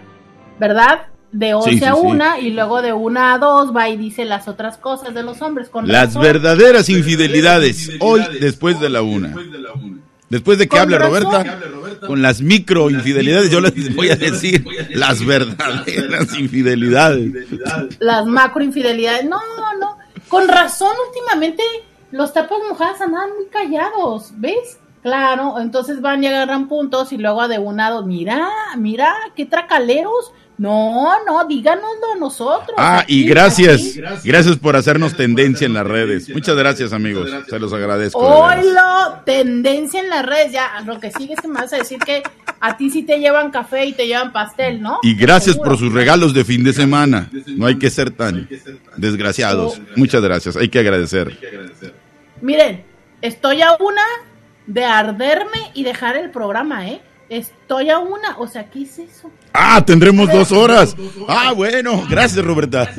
¿verdad? 0.59 1.07
De 1.37 1.53
11 1.53 1.69
Sí, 1.69 1.77
sí, 1.77 1.85
a 1.85 1.93
sí. 1.93 1.99
1 2.01 2.25
y 2.41 2.49
luego 2.49 2.81
de 2.81 2.93
1 2.93 3.19
a 3.21 3.37
2 3.37 3.75
va 3.75 3.89
y 3.89 3.97
dice 3.97 4.25
las 4.25 4.47
otras 4.47 4.77
cosas 4.77 5.13
de 5.13 5.21
los 5.21 5.39
hombres. 5.43 5.69
Con 5.69 5.87
Las 5.87 6.07
razón. 6.07 6.23
verdaderas 6.23 6.89
infidelidades, 6.89 7.91
hoy 7.99 8.21
después 8.41 8.79
de 8.79 8.89
la 8.89 9.03
una. 9.03 9.35
Después 10.29 10.57
de 10.57 10.67
que 10.67 10.79
hable. 10.79 10.97
Roberta, 10.97 11.59
con 12.05 12.21
las 12.23 12.41
micro 12.41 12.89
infidelidades, 12.89 13.51
yo 13.51 13.61
les 13.61 13.95
voy 13.95 14.09
a 14.09 14.15
decir 14.15 14.65
las 14.95 15.23
verdaderas 15.23 16.33
infidelidades. 16.37 17.31
Las 17.99 18.25
macro 18.25 18.63
infidelidades. 18.63 19.23
No, 19.25 19.39
no. 19.79 19.97
Con 20.27 20.47
razón, 20.47 20.91
últimamente 21.07 21.63
los 22.11 22.33
tapas 22.33 22.57
mojadas 22.67 22.99
andaban 22.99 23.29
muy 23.37 23.45
callados, 23.45 24.31
¿ves? 24.37 24.79
Claro, 25.03 25.59
entonces 25.59 26.01
van 26.01 26.23
y 26.23 26.27
agarran 26.27 26.67
puntos 26.67 27.13
y 27.13 27.17
luego 27.17 27.47
de 27.47 27.59
un 27.59 27.77
lado, 27.77 28.03
mira, 28.05 28.49
mira, 28.75 29.13
qué 29.35 29.45
tracaleros. 29.45 30.33
No, 30.57 31.23
no, 31.23 31.45
díganoslo 31.45 32.13
a 32.15 32.19
nosotros. 32.19 32.75
Ah, 32.77 33.03
y 33.07 33.25
gracias, 33.25 33.79
aquí. 33.79 34.27
gracias 34.27 34.57
por 34.57 34.75
hacernos 34.75 35.15
tendencia 35.15 35.65
en 35.65 35.73
las 35.73 35.85
redes. 35.85 36.29
Muchas 36.29 36.55
gracias, 36.55 36.93
amigos. 36.93 37.29
Se 37.47 37.59
los 37.59 37.71
agradezco. 37.73 38.19
Oilo, 38.19 39.21
tendencia 39.23 40.01
en 40.01 40.09
las 40.09 40.25
redes. 40.25 40.51
Ya, 40.51 40.81
lo 40.85 40.99
que 40.99 41.11
sigue 41.11 41.33
es 41.33 41.41
que 41.41 41.47
me 41.47 41.55
vas 41.61 41.71
a 41.73 41.77
decir 41.77 41.99
que 41.99 42.23
a 42.59 42.75
ti 42.75 42.89
sí 42.89 43.03
te 43.03 43.19
llevan 43.19 43.51
café 43.51 43.85
y 43.85 43.93
te 43.93 44.07
llevan 44.07 44.33
pastel, 44.33 44.81
¿no? 44.81 44.99
Y 45.03 45.13
gracias 45.13 45.55
Seguro. 45.55 45.71
por 45.71 45.79
sus 45.79 45.93
regalos 45.93 46.33
de 46.33 46.43
fin 46.43 46.63
de 46.63 46.73
semana. 46.73 47.29
No 47.55 47.67
hay 47.67 47.77
que 47.77 47.91
ser 47.91 48.09
tan 48.09 48.49
desgraciados. 48.95 49.79
Muchas 49.95 50.23
gracias, 50.23 50.57
hay 50.57 50.69
que 50.69 50.79
agradecer. 50.79 51.37
Miren, 52.41 52.83
estoy 53.21 53.61
a 53.61 53.75
una 53.79 54.03
de 54.65 54.85
arderme 54.85 55.71
y 55.75 55.83
dejar 55.83 56.17
el 56.17 56.31
programa, 56.31 56.87
¿eh? 56.87 57.01
Estoy 57.29 57.89
a 57.89 57.99
una, 57.99 58.37
o 58.37 58.47
sea, 58.47 58.69
¿qué 58.69 58.83
es 58.83 58.99
eso? 58.99 59.29
Ah, 59.53 59.83
tendremos 59.85 60.31
dos 60.31 60.51
horas. 60.51 60.95
Ah, 61.27 61.51
bueno, 61.53 62.03
gracias, 62.09 62.43
Roberta. 62.45 62.89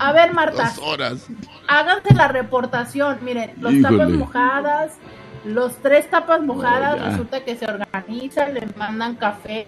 A 0.00 0.12
ver, 0.12 0.32
Marta, 0.32 0.72
Dos 0.74 0.84
horas. 0.84 1.26
háganse 1.66 2.14
la 2.14 2.28
reportación. 2.28 3.18
Miren, 3.22 3.52
los 3.60 3.72
Híjole. 3.74 3.98
tapas 3.98 4.10
mojadas, 4.10 4.92
los 5.44 5.76
tres 5.82 6.08
tapas 6.10 6.40
mojadas, 6.42 6.98
ya. 6.98 7.08
resulta 7.10 7.44
que 7.44 7.56
se 7.56 7.66
organizan, 7.66 8.54
le 8.54 8.66
mandan 8.76 9.14
café, 9.16 9.66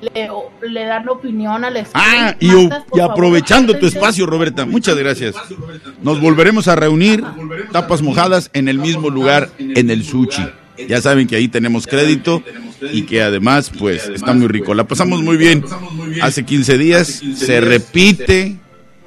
le, 0.00 0.28
le 0.68 0.84
dan 0.84 1.08
opinión 1.08 1.64
al 1.64 1.76
Ah, 1.94 2.34
y, 2.40 2.48
Martas, 2.48 2.84
y 2.92 2.98
favor, 2.98 3.12
aprovechando 3.12 3.78
tu 3.78 3.86
espacio, 3.86 4.26
Roberta, 4.26 4.66
muchas 4.66 4.96
gracias. 4.96 5.34
Nos 6.02 6.20
volveremos 6.20 6.66
a 6.68 6.74
reunir, 6.76 7.24
tapas 7.70 8.02
mojadas, 8.02 8.50
en 8.52 8.68
el 8.68 8.78
mismo 8.78 9.08
lugar, 9.10 9.50
en 9.58 9.90
el 9.90 10.04
sushi. 10.04 10.48
Ya 10.88 11.00
saben 11.00 11.26
que 11.28 11.36
ahí 11.36 11.48
tenemos 11.48 11.86
crédito 11.86 12.42
y 12.92 13.02
que 13.02 13.22
además, 13.22 13.70
pues, 13.78 14.08
está 14.08 14.32
muy 14.32 14.48
rico. 14.48 14.74
La 14.74 14.86
pasamos 14.86 15.22
muy 15.22 15.36
bien. 15.36 15.64
Hace 16.22 16.44
15 16.44 16.78
días 16.78 17.22
se 17.36 17.60
repite, 17.60 18.56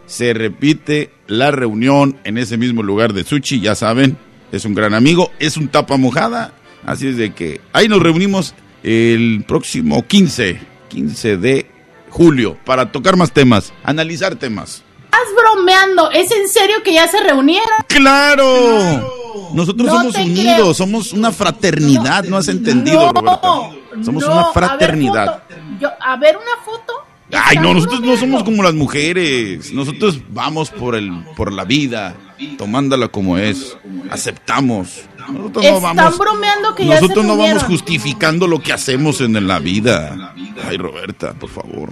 se 0.05 0.33
repite 0.33 1.11
la 1.27 1.51
reunión 1.51 2.17
en 2.23 2.37
ese 2.37 2.57
mismo 2.57 2.83
lugar 2.83 3.13
de 3.13 3.23
sushi, 3.23 3.59
ya 3.59 3.75
saben. 3.75 4.17
Es 4.51 4.65
un 4.65 4.75
gran 4.75 4.93
amigo, 4.93 5.31
es 5.39 5.57
un 5.57 5.67
tapa 5.67 5.97
mojada. 5.97 6.53
Así 6.85 7.07
es 7.07 7.17
de 7.17 7.33
que 7.33 7.61
ahí 7.73 7.87
nos 7.87 8.01
reunimos 8.01 8.53
el 8.83 9.43
próximo 9.47 10.05
15, 10.07 10.59
15 10.89 11.37
de 11.37 11.65
julio, 12.09 12.57
para 12.63 12.91
tocar 12.91 13.17
más 13.17 13.31
temas, 13.31 13.73
analizar 13.83 14.35
temas. 14.35 14.83
Estás 15.05 15.27
bromeando, 15.35 16.11
¿es 16.11 16.31
en 16.31 16.47
serio 16.47 16.77
que 16.83 16.93
ya 16.93 17.07
se 17.07 17.21
reunieron? 17.21 17.67
¡Claro! 17.87 19.24
Nosotros 19.53 19.87
No 19.87 19.97
somos 19.97 20.15
unidos, 20.17 20.53
creo. 20.55 20.73
somos 20.73 21.13
una 21.13 21.31
fraternidad, 21.31 22.23
no, 22.25 22.37
has 22.37 22.47
entendido, 22.47 23.11
No, 23.11 23.21
Roberta. 23.21 24.03
Somos 24.03 24.23
una 24.25 24.41
a 24.41 24.43
ver, 24.43 24.53
fraternidad. 24.53 25.25
foto. 25.43 25.55
Yo- 25.79 25.89
A 26.01 26.17
ver, 26.17 26.37
una 26.37 26.63
foto. 26.65 26.93
Ay, 27.33 27.57
no, 27.57 27.73
nosotros 27.73 28.01
no 28.01 28.15
somos 28.17 28.43
como 28.43 28.61
las 28.61 28.73
mujeres. 28.75 29.73
Nosotros 29.73 30.19
vamos 30.29 30.69
por 30.69 30.95
el 30.95 31.11
por 31.35 31.51
la 31.51 31.63
vida, 31.63 32.15
tomándola 32.57 33.07
como 33.07 33.37
es. 33.37 33.75
Aceptamos. 34.11 35.01
Nosotros 35.31 35.63
no 35.65 35.77
Están 35.77 35.95
vamos 35.95 36.17
bromeando 36.19 36.75
que 36.75 36.85
ya 36.85 36.95
se 36.97 37.01
Nosotros 37.01 37.25
no 37.25 37.35
vamos 37.35 37.63
justificando 37.63 38.45
lo 38.47 38.59
que 38.59 38.73
hacemos 38.73 39.21
en 39.21 39.47
la 39.47 39.57
vida. 39.59 40.35
Ay, 40.67 40.77
Roberta, 40.77 41.33
por 41.33 41.49
favor. 41.49 41.91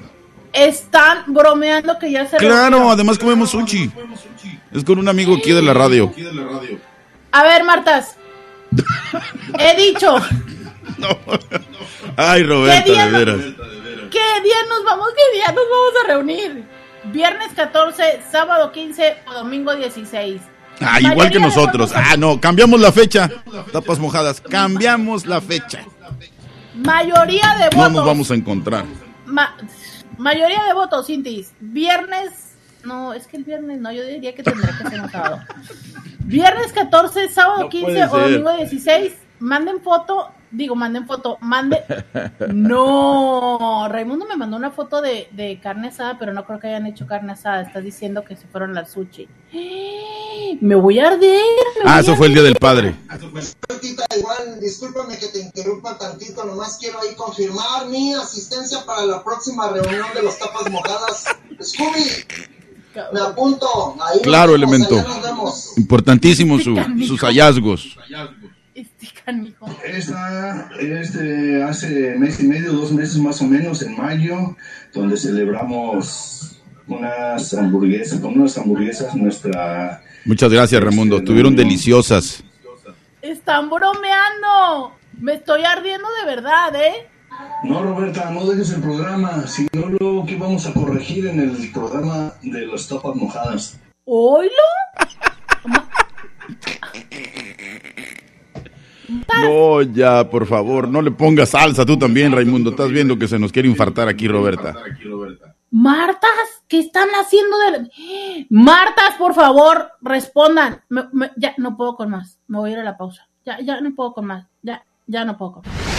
Están 0.54 1.24
bromeando 1.34 1.98
que 1.98 2.12
ya 2.12 2.28
se 2.28 2.38
Claro, 2.38 2.92
además 2.92 3.18
comemos 3.18 3.50
sushi. 3.50 3.90
Es 4.72 4.84
con 4.84 5.00
un 5.00 5.08
amigo 5.08 5.36
aquí 5.36 5.52
de 5.52 5.64
la 5.64 5.74
radio. 5.74 6.14
A 7.34 7.44
ver, 7.44 7.64
Martas. 7.64 8.16
He 9.60 9.76
dicho, 9.76 10.16
Ay, 12.18 12.44
Roberta, 12.44 12.84
¿Qué 12.84 12.92
día 12.92 13.06
de 13.06 13.12
no- 13.12 13.18
veras. 13.20 13.38
¿qué 14.12 14.42
día 14.44 14.56
nos 14.70 14.84
vamos? 14.86 15.10
¿Qué 15.16 15.38
día 15.38 15.48
nos 15.48 15.56
vamos 15.70 15.94
a 16.04 16.08
reunir? 16.08 16.64
Viernes 17.06 17.50
14, 17.56 18.22
sábado 18.32 18.72
15 18.72 19.18
o 19.28 19.34
domingo 19.34 19.76
16. 19.76 20.42
Ah, 20.80 21.00
igual 21.02 21.30
que 21.32 21.40
nosotros. 21.40 21.92
Ah, 21.94 22.16
no, 22.18 22.40
cambiamos 22.40 22.80
la 22.80 22.92
fecha. 22.92 23.30
Tapas 23.72 24.00
mojadas, 24.00 24.40
cambiamos 24.42 25.26
la 25.26 25.42
fecha. 25.42 25.80
Mayoría 26.76 27.56
de 27.58 27.66
No 27.76 27.78
votos. 27.78 27.92
nos 27.94 28.06
vamos 28.06 28.32
a 28.32 28.36
encontrar. 28.36 28.86
Ma- 29.26 29.56
mayoría 30.18 30.64
de 30.64 30.74
votos, 30.74 31.06
Cintis. 31.08 31.52
Viernes. 31.60 32.32
No, 32.84 33.14
es 33.14 33.28
que 33.28 33.38
el 33.38 33.44
viernes 33.44 33.80
no, 33.80 33.92
yo 33.92 34.04
diría 34.06 34.34
que 34.36 34.44
tendría 34.44 34.76
que 34.78 34.90
ser 34.90 35.02
un 35.02 35.10
sábado. 35.12 35.40
Viernes 36.24 36.74
14, 36.74 37.30
sábado 37.30 37.64
No 37.64 37.70
15 37.70 37.86
puede 37.86 38.04
o 38.06 38.20
domingo 38.20 38.52
16. 38.58 39.14
Manden 39.40 39.82
foto. 39.82 40.30
Digo, 40.52 40.76
manden 40.76 41.08
foto. 41.08 41.38
Manden. 41.42 41.80
No. 42.54 43.88
Raimundo 43.90 44.26
me 44.26 44.38
mandó 44.38 44.58
una 44.58 44.72
foto 44.72 45.02
de, 45.02 45.28
de 45.32 45.60
carne 45.62 45.90
asada, 45.90 46.18
pero 46.20 46.34
no 46.34 46.46
creo 46.46 46.60
que 46.60 46.68
hayan 46.68 46.86
hecho 46.86 47.08
carne 47.08 47.34
asada. 47.34 47.62
Estás 47.62 47.84
diciendo 47.84 48.24
que 48.24 48.36
se 48.36 48.48
fueron 48.48 48.78
al 48.78 48.88
sushi. 48.88 49.28
Me 50.62 50.76
voy 50.76 51.00
a 51.00 51.08
arder. 51.08 51.42
me 51.84 51.90
Ah, 51.90 52.00
eso 52.00 52.16
fue 52.16 52.28
el 52.28 52.34
Día 52.34 52.44
del 52.44 52.56
Padre. 52.56 52.96
Tita, 53.82 54.06
igual, 54.18 54.60
discúlpame 54.62 55.18
que 55.18 55.28
te 55.28 55.40
interrumpa 55.40 55.98
tantito, 55.98 56.44
nomás 56.46 56.78
quiero 56.78 57.00
ahí 57.02 57.14
confirmar 57.16 57.88
mi 57.88 58.14
asistencia 58.14 58.86
para 58.86 59.06
la 59.06 59.24
próxima 59.24 59.70
reunión 59.70 60.08
de 60.16 60.24
los 60.24 60.38
tapas 60.40 60.70
mojadas. 60.72 61.26
Scooby, 61.62 62.50
me 63.14 63.20
apunto. 63.22 63.96
Ahí 64.04 64.20
Claro, 64.22 64.56
elemento. 64.56 65.00
allá. 65.00 65.52
Importantísimo 65.78 66.60
su- 66.60 66.76
sus 67.08 67.20
hallazgos. 67.22 67.98
Este. 68.76 69.08
Esta, 69.86 70.70
este, 70.80 71.64
hace 71.64 72.16
mes 72.18 72.40
y 72.40 72.48
medio, 72.48 72.74
dos 72.74 72.92
meses 72.92 73.18
más 73.18 73.42
o 73.42 73.46
menos, 73.46 73.82
en 73.84 73.96
mayo, 73.96 74.56
donde 74.94 75.16
celebramos 75.18 76.58
unas 76.88 77.54
hamburguesas, 77.54 78.20
con 78.20 78.40
unas 78.40 78.58
hamburguesas 78.58 79.16
nuestra... 79.16 80.02
Muchas 80.26 80.52
gracias, 80.52 80.82
Raimundo. 80.82 81.18
Estuvieron 81.18 81.56
deliciosas. 81.56 82.44
Están 83.22 83.70
bromeando. 83.70 84.94
Me 85.20 85.36
estoy 85.36 85.64
ardiendo 85.64 86.08
de 86.22 86.26
verdad, 86.36 86.76
¿eh? 86.76 87.08
No, 87.64 87.82
Roberta, 87.82 88.30
no 88.32 88.46
dejes 88.46 88.74
el 88.74 88.82
programa, 88.82 89.48
si 89.48 89.68
no 89.74 89.88
lo 89.90 90.26
que 90.26 90.36
vamos 90.36 90.66
a 90.68 90.74
corregir 90.74 91.28
en 91.28 91.40
el 91.40 91.72
programa 91.72 92.34
de 92.42 92.66
las 92.68 92.88
tapas 92.88 93.16
mojadas. 93.16 93.80
¿Oilo? 94.06 94.52
No, 99.42 99.82
ya, 99.82 100.30
por 100.30 100.46
favor, 100.46 100.88
no 100.88 101.02
le 101.02 101.12
pongas 101.12 101.50
salsa 101.50 101.86
tú 101.86 101.98
también, 101.98 102.32
Raimundo. 102.32 102.72
Estás 102.72 102.90
viendo 102.90 103.18
que 103.18 103.28
se 103.28 103.40
nos 103.40 103.52
quiere 103.52 103.70
infartar 103.70 104.08
aquí, 104.10 104.28
Roberta. 104.28 104.74
Martas, 105.72 106.30
¿qué 106.68 106.80
están 106.80 107.10
haciendo 107.10 107.58
de 107.60 108.46
Martas, 108.50 109.16
por 109.18 109.34
favor, 109.34 109.90
respondan. 110.02 110.82
Me- 110.90 111.08
me- 111.14 111.32
ya 111.38 111.54
no 111.58 111.76
puedo 111.78 111.96
con 111.96 112.10
más. 112.12 112.40
Me 112.48 112.58
voy 112.60 112.70
a 112.72 112.74
ir 112.74 112.80
a 112.80 112.84
la 112.84 112.98
pausa. 112.98 113.28
Ya, 113.46 113.60
ya 113.62 113.80
no 113.82 113.94
puedo 113.96 114.14
con 114.14 114.26
más. 114.28 114.48
Ya, 114.62 114.84
ya 115.08 115.26
no 115.26 115.38
puedo 115.38 115.54
con 115.54 115.64
más. 115.64 115.93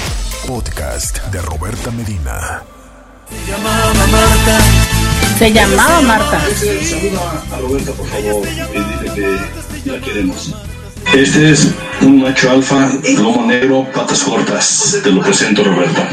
Podcast 0.46 1.18
de 1.33 1.40
Roberta 1.40 1.90
Medina. 1.90 2.62
Se 5.38 5.52
llamaba 5.52 6.00
Marta. 6.02 6.40
Saluda 6.50 7.44
a 7.50 7.59
Roberta, 7.61 7.92
por 7.92 8.07
favor, 8.07 8.46
y 8.46 9.14
dile 9.14 9.40
que 9.83 9.90
la 9.90 10.00
queremos. 10.00 10.54
Este 11.14 11.50
es 11.50 11.74
un 12.02 12.20
macho 12.20 12.50
alfa, 12.50 12.90
lomo 13.16 13.46
negro, 13.46 13.87
patas 13.94 14.22
cortas. 14.22 15.00
Te 15.02 15.11
lo 15.11 15.22
presento, 15.22 15.64
Roberta. 15.64 16.09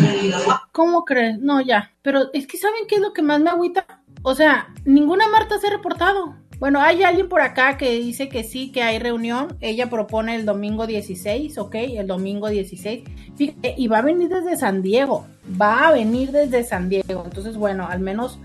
¿Cómo 0.72 1.04
crees? 1.04 1.38
No, 1.40 1.60
ya. 1.60 1.92
Pero 2.02 2.30
es 2.34 2.48
que 2.48 2.58
¿saben 2.58 2.88
qué 2.88 2.96
es 2.96 3.02
lo 3.02 3.12
que 3.12 3.22
más 3.22 3.42
me 3.42 3.50
agüita? 3.50 3.86
O 4.22 4.34
sea, 4.34 4.70
ninguna 4.86 5.28
Marta 5.28 5.60
se 5.60 5.68
ha 5.68 5.72
reportado. 5.72 6.36
Bueno, 6.62 6.80
hay 6.80 7.02
alguien 7.02 7.28
por 7.28 7.42
acá 7.42 7.76
que 7.76 7.90
dice 7.94 8.30
que 8.30 8.44
sí, 8.44 8.72
que 8.72 8.84
hay 8.84 9.00
reunión. 9.00 9.58
Ella 9.62 9.90
propone 9.90 10.36
el 10.36 10.46
domingo 10.46 10.86
16, 10.86 11.58
¿ok? 11.58 11.74
El 11.74 12.06
domingo 12.06 12.50
16. 12.50 13.04
Fíjate, 13.36 13.74
y 13.80 13.88
va 13.88 13.98
a 13.98 14.02
venir 14.04 14.30
desde 14.30 14.56
San 14.56 14.84
Diego. 14.84 15.26
Va 15.60 15.88
a 15.88 15.92
venir 15.92 16.32
desde 16.32 16.64
San 16.64 16.88
Diego. 16.88 17.24
Entonces, 17.26 17.58
bueno, 17.58 17.88
al 17.90 18.00
menos 18.00 18.38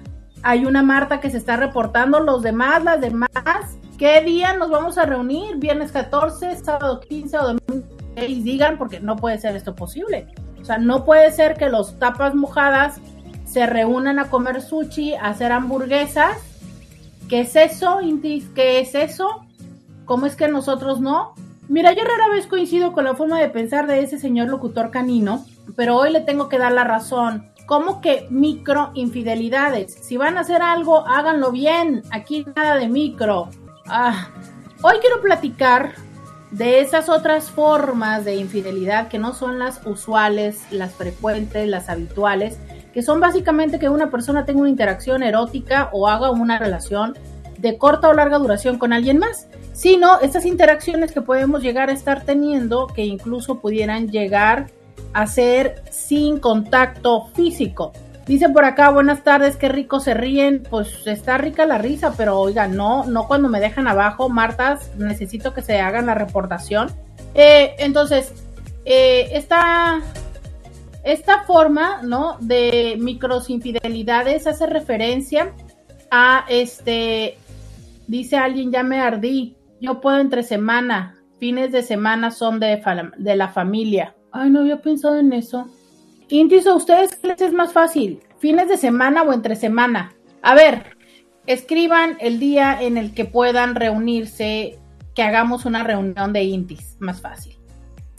hay 0.43 0.65
una 0.65 0.83
Marta 0.83 1.21
que 1.21 1.29
se 1.29 1.37
está 1.37 1.59
reportando. 1.59 2.21
Los 2.21 2.43
demás, 2.43 2.83
las 2.83 3.03
demás, 3.03 3.29
¿qué 3.99 4.23
día 4.23 4.55
nos 4.55 4.71
vamos 4.71 4.97
a 4.97 5.05
reunir? 5.05 5.57
Viernes 5.57 5.93
14, 5.93 6.57
sábado 6.57 7.01
15 7.01 7.37
o 7.37 7.43
domingo 7.43 7.87
6. 8.15 8.45
Digan, 8.45 8.79
porque 8.79 8.99
no 8.99 9.17
puede 9.17 9.37
ser 9.37 9.55
esto 9.57 9.75
posible. 9.75 10.27
O 10.59 10.65
sea, 10.65 10.79
no 10.79 11.05
puede 11.05 11.33
ser 11.33 11.59
que 11.59 11.69
los 11.69 11.99
tapas 11.99 12.35
mojadas 12.35 12.99
se 13.45 13.67
reúnan 13.67 14.19
a 14.19 14.31
comer 14.31 14.63
sushi, 14.63 15.13
a 15.17 15.27
hacer 15.27 15.53
hamburguesas 15.53 16.56
¿Qué 17.29 17.41
es 17.41 17.57
eso, 17.57 18.01
Intis? 18.01 18.49
¿Qué 18.55 18.81
es 18.81 18.95
eso? 18.95 19.45
¿Cómo 20.05 20.27
es 20.27 20.37
que 20.37 20.47
nosotros 20.47 21.01
no? 21.01 21.35
Mira, 21.69 21.93
yo 21.93 22.05
rara 22.05 22.29
vez 22.29 22.47
coincido 22.47 22.93
con 22.93 23.05
la 23.05 23.17
forma 23.17 23.41
de 23.41 23.49
pensar 23.49 23.89
de 23.89 24.01
ese 24.01 24.19
señor 24.19 24.49
locutor 24.49 24.93
canino, 24.93 25.45
pero 25.75 25.97
hoy 25.97 26.13
le 26.13 26.21
tengo 26.21 26.49
que 26.49 26.59
dar 26.59 26.71
la 26.71 26.85
razón. 26.85 27.51
¿Cómo 27.67 28.01
que 28.01 28.29
micro 28.31 28.93
infidelidades? 28.95 29.93
Si 29.93 30.17
van 30.17 30.39
a 30.39 30.43
hacer 30.43 30.63
algo, 30.63 31.05
háganlo 31.09 31.51
bien. 31.51 32.05
Aquí 32.13 32.47
nada 32.55 32.77
de 32.77 32.89
micro. 32.89 33.49
Ah. 33.89 34.29
Hoy 34.83 34.99
quiero 35.01 35.21
platicar 35.21 35.95
de 36.53 36.79
esas 36.81 37.09
otras 37.09 37.51
formas 37.51 38.25
de 38.25 38.37
infidelidad 38.37 39.09
que 39.09 39.19
no 39.19 39.35
son 39.35 39.59
las 39.59 39.85
usuales, 39.85 40.63
las 40.71 40.95
frecuentes, 40.95 41.67
las 41.67 41.89
habituales, 41.89 42.59
que 42.97 43.03
son 43.03 43.21
básicamente 43.21 43.79
que 43.79 43.91
una 43.91 44.09
persona 44.11 44.47
tenga 44.47 44.61
una 44.61 44.71
interacción 44.71 45.23
erótica 45.23 45.91
o 45.93 46.09
haga 46.09 46.31
una 46.31 46.59
relación 46.59 47.13
de 47.59 47.77
corta 47.77 48.09
o 48.09 48.15
larga 48.15 48.39
duración 48.39 48.79
con 48.79 48.95
alguien 48.95 49.19
más, 49.19 49.49
sino 49.75 50.19
estas 50.21 50.47
interacciones 50.47 51.13
que 51.13 51.21
podemos 51.21 51.63
llegar 51.63 51.91
a 51.91 51.93
estar 51.93 52.25
teniendo 52.25 52.87
que 52.87 53.05
incluso 53.05 53.61
pudieran 53.61 54.09
llegar 54.09 54.69
a 55.13 55.27
ser 55.27 55.83
sin 55.91 56.39
contacto 56.39 57.27
físico. 57.35 57.93
Dice 58.25 58.49
por 58.49 58.65
acá, 58.65 58.89
buenas 58.89 59.23
tardes, 59.23 59.57
qué 59.57 59.69
rico 59.69 60.01
se 60.01 60.15
ríen. 60.15 60.63
Pues 60.71 61.07
está 61.07 61.37
rica 61.37 61.67
la 61.67 61.77
risa, 61.77 62.15
pero 62.17 62.41
oiga, 62.41 62.67
no, 62.67 63.05
no 63.05 63.29
cuando 63.29 63.51
me 63.51 63.61
dejan 63.61 63.89
abajo, 63.89 64.31
Martas, 64.31 64.91
necesito 64.97 65.53
que 65.53 65.61
se 65.61 65.81
hagan 65.83 66.07
la 66.07 66.15
reportación. 66.15 66.91
Eh, 67.35 67.75
entonces, 67.79 68.33
eh, 68.87 69.29
esta 69.33 70.01
esta 71.07 71.45
forma, 71.45 72.03
¿no? 72.03 72.37
De 72.41 72.97
micros 72.99 73.49
infidelidades 73.49 74.49
hace 74.49 74.67
referencia 74.67 75.55
a 76.11 76.45
este, 76.49 77.39
dice 78.09 78.37
alguien, 78.37 78.73
ya 78.73 78.83
me 78.83 78.99
ardí, 78.99 79.55
yo 79.81 80.01
puedo 80.01 80.19
entre 80.19 80.43
semana, 80.43 81.15
fines 81.39 81.71
de 81.71 81.85
semana 81.85 82.33
son 82.33 82.59
de, 82.59 82.83
de 83.19 83.37
la 83.37 83.49
familia. 83.49 84.17
Ay, 84.33 84.51
no 84.51 84.61
había 84.61 84.83
pensado 84.83 85.17
en 85.17 85.33
eso. 85.33 85.69
Intis, 86.29 86.67
¿a 86.67 86.75
ustedes 86.75 87.15
qué 87.15 87.29
les 87.29 87.41
es 87.41 87.53
más 87.53 87.73
fácil? 87.73 88.19
¿Fines 88.41 88.69
de 88.69 88.77
semana 88.77 89.23
o 89.23 89.33
entre 89.33 89.55
semana? 89.55 90.13
A 90.43 90.57
ver, 90.57 90.97
escriban 91.47 92.17
el 92.19 92.41
día 92.41 92.83
en 92.83 92.99
el 92.99 93.15
que 93.15 93.27
puedan 93.27 93.77
reunirse, 93.77 94.81
que 95.15 95.23
hagamos 95.23 95.67
una 95.67 95.85
reunión 95.85 96.33
de 96.33 96.43
Intis, 96.43 96.97
más 96.99 97.21
fácil 97.21 97.56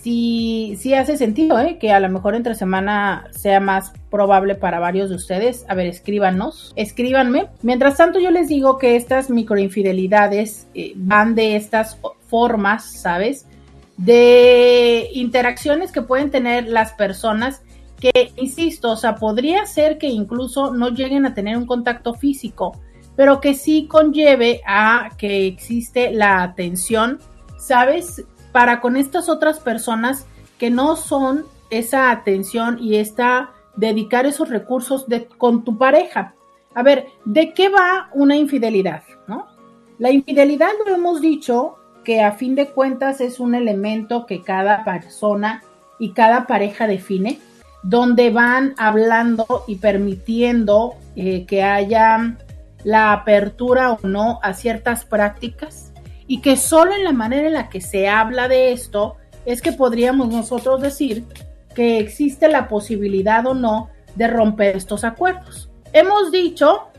sí, 0.08 0.78
sí 0.80 0.94
hace 0.94 1.18
sentido, 1.18 1.60
¿eh? 1.60 1.78
que 1.80 1.92
a 1.92 2.00
lo 2.00 2.08
mejor 2.08 2.34
entre 2.34 2.56
semana 2.56 3.28
sea 3.32 3.60
más 3.60 3.92
probable 4.10 4.56
para 4.56 4.80
varios 4.80 5.10
de 5.10 5.18
ustedes. 5.18 5.66
A 5.68 5.76
ver, 5.76 5.88
escríbanos, 5.88 6.72
escríbanme. 6.78 7.50
Mientras 7.62 7.98
tanto, 7.98 8.18
yo 8.18 8.32
les 8.32 8.48
digo 8.48 8.78
que 8.78 8.96
estas 8.96 9.30
microinfidelidades 9.30 10.68
eh, 10.74 10.94
van 10.96 11.36
de 11.36 11.58
estas 11.58 12.00
formas, 12.30 12.86
¿sabes? 12.86 13.48
De 13.98 15.10
interacciones 15.12 15.92
que 15.92 16.02
pueden 16.02 16.32
tener 16.32 16.70
las 16.70 16.94
personas 16.94 17.62
que, 18.00 18.32
insisto, 18.38 18.92
o 18.92 18.96
sea, 18.96 19.16
podría 19.16 19.66
ser 19.66 19.98
que 19.98 20.08
incluso 20.08 20.74
no 20.74 20.88
lleguen 20.88 21.26
a 21.26 21.34
tener 21.34 21.58
un 21.58 21.66
contacto 21.66 22.14
físico, 22.14 22.80
pero 23.18 23.42
que 23.42 23.56
sí 23.56 23.88
conlleve 23.88 24.62
a 24.66 25.10
que 25.18 25.48
existe 25.48 26.14
la 26.14 26.44
atención, 26.44 27.20
¿sabes? 27.58 28.24
Para 28.58 28.82
con 28.82 28.98
estas 28.98 29.30
otras 29.30 29.60
personas 29.60 30.26
que 30.58 30.72
no 30.72 30.96
son 30.96 31.46
esa 31.70 32.10
atención 32.10 32.80
y 32.82 32.96
esta 32.96 33.52
dedicar 33.76 34.26
esos 34.26 34.50
recursos 34.50 35.08
de, 35.08 35.28
con 35.28 35.64
tu 35.64 35.78
pareja. 35.78 36.34
A 36.74 36.82
ver, 36.82 37.06
¿de 37.24 37.54
qué 37.54 37.70
va 37.70 38.10
una 38.16 38.36
infidelidad? 38.36 39.04
¿no? 39.28 39.46
La 40.00 40.10
infidelidad 40.10 40.72
lo 40.88 40.96
hemos 40.96 41.22
dicho 41.22 41.76
que 42.04 42.24
a 42.24 42.32
fin 42.32 42.56
de 42.56 42.70
cuentas 42.70 43.22
es 43.22 43.40
un 43.40 43.54
elemento 43.54 44.26
que 44.26 44.42
cada 44.42 44.84
persona 44.84 45.62
y 46.00 46.14
cada 46.14 46.48
pareja 46.48 46.88
define, 46.88 47.40
donde 47.84 48.32
van 48.32 48.74
hablando 48.80 49.66
y 49.68 49.76
permitiendo 49.76 50.96
eh, 51.16 51.46
que 51.46 51.62
haya 51.62 52.36
la 52.84 53.14
apertura 53.14 53.92
o 53.92 54.00
no 54.08 54.40
a 54.42 54.56
ciertas 54.56 55.06
prácticas 55.06 55.87
y 56.28 56.42
que 56.42 56.58
solo 56.58 56.94
en 56.94 57.04
la 57.04 57.14
manera 57.14 57.48
en 57.48 57.54
la 57.54 57.70
que 57.70 57.82
se 57.82 58.08
habla 58.08 58.48
de 58.48 58.72
esto 58.72 59.16
es 59.46 59.62
que 59.62 59.72
podríamos 59.72 60.28
nosotros 60.30 60.82
decir 60.82 61.24
que 61.74 62.00
existe 62.00 62.50
la 62.50 62.68
posibilidad 62.68 63.46
o 63.48 63.54
no 63.54 63.90
de 64.16 64.28
romper 64.28 64.76
estos 64.76 65.04
acuerdos. 65.04 65.70
Hemos 65.94 66.32
dicho, 66.32 66.90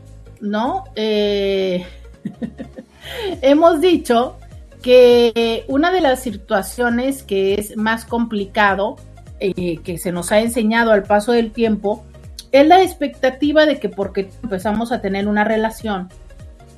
¿no? 0.41 0.85
Eh, 0.95 1.85
hemos 3.41 3.81
dicho 3.81 4.37
que 4.81 5.65
una 5.67 5.91
de 5.91 6.01
las 6.01 6.21
situaciones 6.21 7.23
que 7.23 7.55
es 7.55 7.75
más 7.77 8.05
complicado, 8.05 8.95
eh, 9.39 9.77
que 9.77 9.97
se 9.97 10.11
nos 10.11 10.31
ha 10.31 10.39
enseñado 10.39 10.91
al 10.91 11.03
paso 11.03 11.33
del 11.33 11.51
tiempo, 11.51 12.03
es 12.51 12.65
la 12.67 12.81
expectativa 12.81 13.65
de 13.65 13.79
que 13.79 13.89
porque 13.89 14.29
empezamos 14.41 14.91
a 14.91 15.01
tener 15.01 15.27
una 15.27 15.43
relación, 15.43 16.09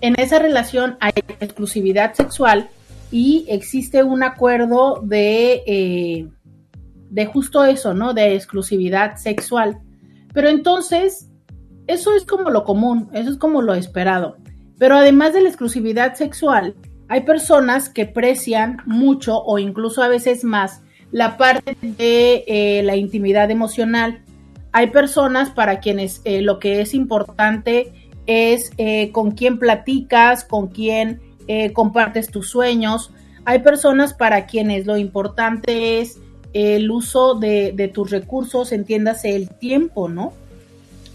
en 0.02 0.20
esa 0.20 0.40
relación 0.40 0.98
hay 1.00 1.12
exclusividad 1.40 2.14
sexual 2.14 2.70
y 3.12 3.46
existe 3.50 4.04
un 4.04 4.24
acuerdo 4.24 5.02
de, 5.04 5.64
eh, 5.66 6.28
de 7.10 7.26
justo 7.26 7.64
eso, 7.66 7.94
¿no? 7.94 8.14
De 8.14 8.36
exclusividad 8.36 9.18
sexual. 9.18 9.80
Pero 10.34 10.50
entonces, 10.50 11.30
eso 11.88 12.16
es 12.16 12.26
como 12.26 12.50
lo 12.50 12.64
común, 12.64 13.10
eso 13.14 13.32
es 13.32 13.38
como 13.38 13.62
lo 13.62 13.74
esperado. 13.74 14.38
Pero 14.80 14.96
además 14.96 15.34
de 15.34 15.42
la 15.42 15.50
exclusividad 15.50 16.16
sexual, 16.16 16.76
hay 17.08 17.22
personas 17.22 17.90
que 17.90 18.06
precian 18.06 18.78
mucho 18.86 19.44
o 19.44 19.60
incluso 19.60 20.02
a 20.02 20.08
veces 20.08 20.44
más 20.44 20.82
la 21.12 21.38
parte 21.38 21.76
de 21.82 22.46
eh, 22.48 22.82
la 22.84 22.96
intimidad 22.96 23.52
emocional. 23.52 24.22
Hay 24.72 24.88
personas 24.88 25.50
para 25.50 25.82
quienes 25.82 26.22
eh, 26.24 26.42
lo 26.42 26.60
que 26.60 26.80
es 26.80 26.94
importante 26.94 28.01
es 28.26 28.72
eh, 28.78 29.12
con 29.12 29.32
quién 29.32 29.60
platicas, 29.60 30.44
con 30.44 30.68
quién 30.68 31.22
eh, 31.48 31.74
compartes 31.74 32.30
tus 32.30 32.50
sueños. 32.50 33.12
Hay 33.46 33.60
personas 33.60 34.14
para 34.14 34.46
quienes 34.46 34.86
lo 34.86 34.98
importante 34.98 36.00
es 36.00 36.20
el 36.54 36.92
uso 36.92 37.36
de, 37.36 37.92
tus 37.94 38.12
recursos, 38.12 38.72
entiéndase 38.72 39.36
el 39.36 39.50
tiempo, 39.50 40.10
¿no? 40.10 40.34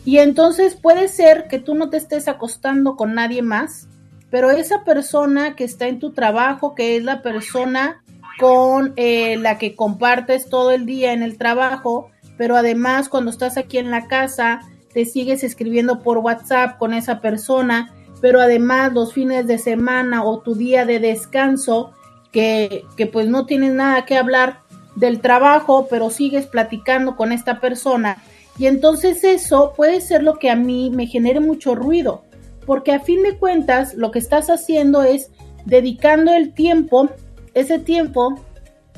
Y 0.04 0.18
entonces 0.18 0.76
puede 0.76 1.08
ser 1.08 1.46
que 1.48 1.58
tú 1.58 1.74
no 1.74 1.90
te 1.90 1.96
estés 1.96 2.28
acostando 2.28 2.96
con 2.96 3.14
nadie 3.14 3.42
más, 3.42 3.88
pero 4.30 4.50
esa 4.50 4.84
persona 4.84 5.56
que 5.56 5.64
está 5.64 5.88
en 5.88 5.98
tu 5.98 6.12
trabajo, 6.12 6.74
que 6.74 6.96
es 6.96 7.04
la 7.04 7.22
persona 7.22 8.02
con 8.38 8.92
eh, 8.96 9.36
la 9.36 9.58
que 9.58 9.74
compartes 9.74 10.48
todo 10.48 10.70
el 10.70 10.86
día 10.86 11.12
en 11.12 11.22
el 11.22 11.38
trabajo, 11.38 12.10
pero 12.36 12.56
además 12.56 13.08
cuando 13.08 13.30
estás 13.30 13.56
aquí 13.56 13.78
en 13.78 13.90
la 13.90 14.08
casa, 14.08 14.60
te 14.96 15.04
sigues 15.04 15.44
escribiendo 15.44 16.00
por 16.00 16.16
WhatsApp 16.16 16.78
con 16.78 16.94
esa 16.94 17.20
persona, 17.20 17.92
pero 18.22 18.40
además 18.40 18.94
los 18.94 19.12
fines 19.12 19.46
de 19.46 19.58
semana 19.58 20.24
o 20.24 20.38
tu 20.38 20.54
día 20.54 20.86
de 20.86 21.00
descanso, 21.00 21.92
que, 22.32 22.82
que 22.96 23.04
pues 23.04 23.28
no 23.28 23.44
tienes 23.44 23.74
nada 23.74 24.06
que 24.06 24.16
hablar 24.16 24.60
del 24.94 25.20
trabajo, 25.20 25.86
pero 25.90 26.08
sigues 26.08 26.46
platicando 26.46 27.14
con 27.14 27.30
esta 27.30 27.60
persona. 27.60 28.22
Y 28.56 28.68
entonces 28.68 29.22
eso 29.22 29.74
puede 29.76 30.00
ser 30.00 30.22
lo 30.22 30.38
que 30.38 30.48
a 30.48 30.56
mí 30.56 30.90
me 30.90 31.06
genere 31.06 31.40
mucho 31.40 31.74
ruido, 31.74 32.24
porque 32.64 32.92
a 32.92 33.00
fin 33.00 33.22
de 33.22 33.36
cuentas 33.36 33.92
lo 33.92 34.10
que 34.10 34.18
estás 34.18 34.48
haciendo 34.48 35.02
es 35.02 35.30
dedicando 35.66 36.32
el 36.32 36.54
tiempo, 36.54 37.10
ese 37.52 37.78
tiempo 37.78 38.40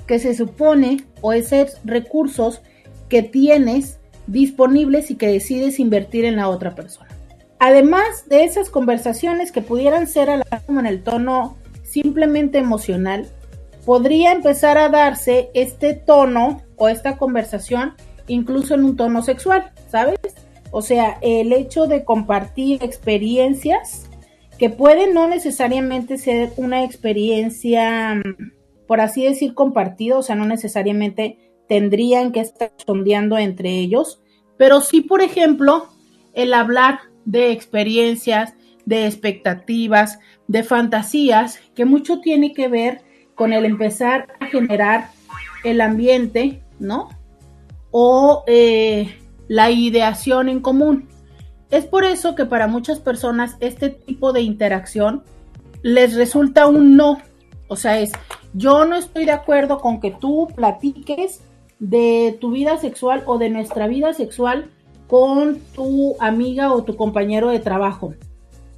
que 0.06 0.20
se 0.20 0.36
supone 0.36 1.04
o 1.22 1.32
esos 1.32 1.80
recursos 1.84 2.62
que 3.08 3.24
tienes 3.24 3.97
disponibles 4.28 5.10
y 5.10 5.16
que 5.16 5.28
decides 5.28 5.80
invertir 5.80 6.24
en 6.24 6.36
la 6.36 6.48
otra 6.48 6.74
persona. 6.74 7.08
Además 7.58 8.28
de 8.28 8.44
esas 8.44 8.70
conversaciones 8.70 9.50
que 9.50 9.62
pudieran 9.62 10.06
ser 10.06 10.30
a 10.30 10.36
la 10.36 10.44
en 10.68 10.86
el 10.86 11.02
tono 11.02 11.56
simplemente 11.82 12.58
emocional, 12.58 13.26
podría 13.84 14.32
empezar 14.32 14.78
a 14.78 14.90
darse 14.90 15.50
este 15.54 15.94
tono 15.94 16.62
o 16.76 16.88
esta 16.88 17.16
conversación 17.16 17.94
incluso 18.28 18.74
en 18.74 18.84
un 18.84 18.96
tono 18.96 19.22
sexual, 19.22 19.72
¿sabes? 19.90 20.18
O 20.70 20.82
sea, 20.82 21.18
el 21.22 21.52
hecho 21.52 21.86
de 21.86 22.04
compartir 22.04 22.84
experiencias 22.84 24.08
que 24.58 24.70
puede 24.70 25.12
no 25.12 25.28
necesariamente 25.28 26.18
ser 26.18 26.52
una 26.56 26.84
experiencia, 26.84 28.20
por 28.86 29.00
así 29.00 29.24
decir, 29.24 29.54
compartida, 29.54 30.18
o 30.18 30.22
sea, 30.22 30.36
no 30.36 30.44
necesariamente 30.44 31.38
tendrían 31.68 32.32
que 32.32 32.40
estar 32.40 32.72
sondeando 32.84 33.38
entre 33.38 33.70
ellos, 33.70 34.20
pero 34.56 34.80
sí, 34.80 35.02
por 35.02 35.22
ejemplo, 35.22 35.88
el 36.34 36.54
hablar 36.54 37.00
de 37.24 37.52
experiencias, 37.52 38.54
de 38.86 39.06
expectativas, 39.06 40.18
de 40.46 40.62
fantasías, 40.62 41.60
que 41.74 41.84
mucho 41.84 42.20
tiene 42.20 42.52
que 42.54 42.68
ver 42.68 43.02
con 43.34 43.52
el 43.52 43.64
empezar 43.64 44.28
a 44.40 44.46
generar 44.46 45.10
el 45.62 45.80
ambiente, 45.80 46.62
¿no? 46.78 47.08
O 47.90 48.44
eh, 48.46 49.14
la 49.46 49.70
ideación 49.70 50.48
en 50.48 50.60
común. 50.60 51.08
Es 51.70 51.84
por 51.84 52.04
eso 52.04 52.34
que 52.34 52.46
para 52.46 52.66
muchas 52.66 52.98
personas 52.98 53.56
este 53.60 53.90
tipo 53.90 54.32
de 54.32 54.40
interacción 54.40 55.22
les 55.82 56.14
resulta 56.14 56.66
un 56.66 56.96
no. 56.96 57.18
O 57.68 57.76
sea, 57.76 57.98
es, 57.98 58.12
yo 58.54 58.86
no 58.86 58.96
estoy 58.96 59.26
de 59.26 59.32
acuerdo 59.32 59.78
con 59.78 60.00
que 60.00 60.10
tú 60.10 60.48
platiques 60.54 61.42
de 61.78 62.36
tu 62.40 62.50
vida 62.50 62.76
sexual 62.78 63.22
o 63.26 63.38
de 63.38 63.50
nuestra 63.50 63.86
vida 63.86 64.12
sexual 64.12 64.70
con 65.06 65.58
tu 65.74 66.16
amiga 66.20 66.72
o 66.72 66.84
tu 66.84 66.96
compañero 66.96 67.48
de 67.48 67.60
trabajo. 67.60 68.14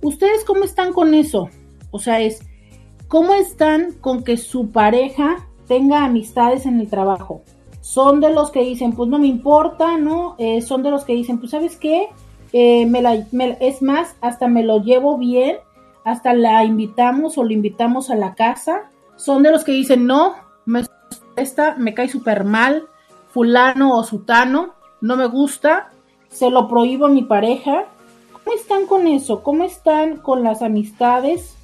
¿Ustedes 0.02 0.44
cómo 0.44 0.64
están 0.64 0.92
con 0.92 1.14
eso? 1.14 1.50
O 1.90 1.98
sea, 1.98 2.20
es, 2.20 2.40
¿cómo 3.08 3.34
están 3.34 3.92
con 4.00 4.22
que 4.22 4.36
su 4.36 4.70
pareja 4.70 5.48
tenga 5.66 6.04
amistades 6.04 6.66
en 6.66 6.80
el 6.80 6.88
trabajo? 6.88 7.42
Son 7.80 8.20
de 8.20 8.30
los 8.30 8.50
que 8.50 8.60
dicen, 8.60 8.92
pues 8.92 9.08
no 9.08 9.18
me 9.18 9.26
importa, 9.26 9.98
¿no? 9.98 10.36
Eh, 10.38 10.62
son 10.62 10.82
de 10.82 10.90
los 10.90 11.04
que 11.04 11.14
dicen, 11.14 11.38
pues 11.38 11.50
sabes 11.50 11.76
qué, 11.76 12.08
eh, 12.52 12.86
me 12.86 13.02
la, 13.02 13.14
es 13.60 13.82
más, 13.82 14.16
hasta 14.20 14.48
me 14.48 14.62
lo 14.62 14.82
llevo 14.82 15.18
bien, 15.18 15.56
hasta 16.04 16.32
la 16.34 16.64
invitamos 16.64 17.38
o 17.38 17.44
le 17.44 17.54
invitamos 17.54 18.10
a 18.10 18.16
la 18.16 18.34
casa. 18.34 18.90
Son 19.16 19.42
de 19.42 19.50
los 19.50 19.64
que 19.64 19.72
dicen, 19.72 20.06
no, 20.06 20.34
me, 20.64 20.84
esta, 21.36 21.76
me 21.76 21.94
cae 21.94 22.08
súper 22.08 22.44
mal, 22.44 22.84
fulano 23.32 23.96
o 23.96 24.04
sutano, 24.04 24.74
no 25.00 25.16
me 25.16 25.26
gusta, 25.26 25.90
se 26.28 26.50
lo 26.50 26.68
prohíbo 26.68 27.06
a 27.06 27.10
mi 27.10 27.22
pareja. 27.22 27.86
¿Cómo 28.32 28.56
están 28.56 28.86
con 28.86 29.06
eso? 29.06 29.42
¿Cómo 29.42 29.64
están 29.64 30.16
con 30.16 30.42
las 30.42 30.62
amistades 30.62 31.56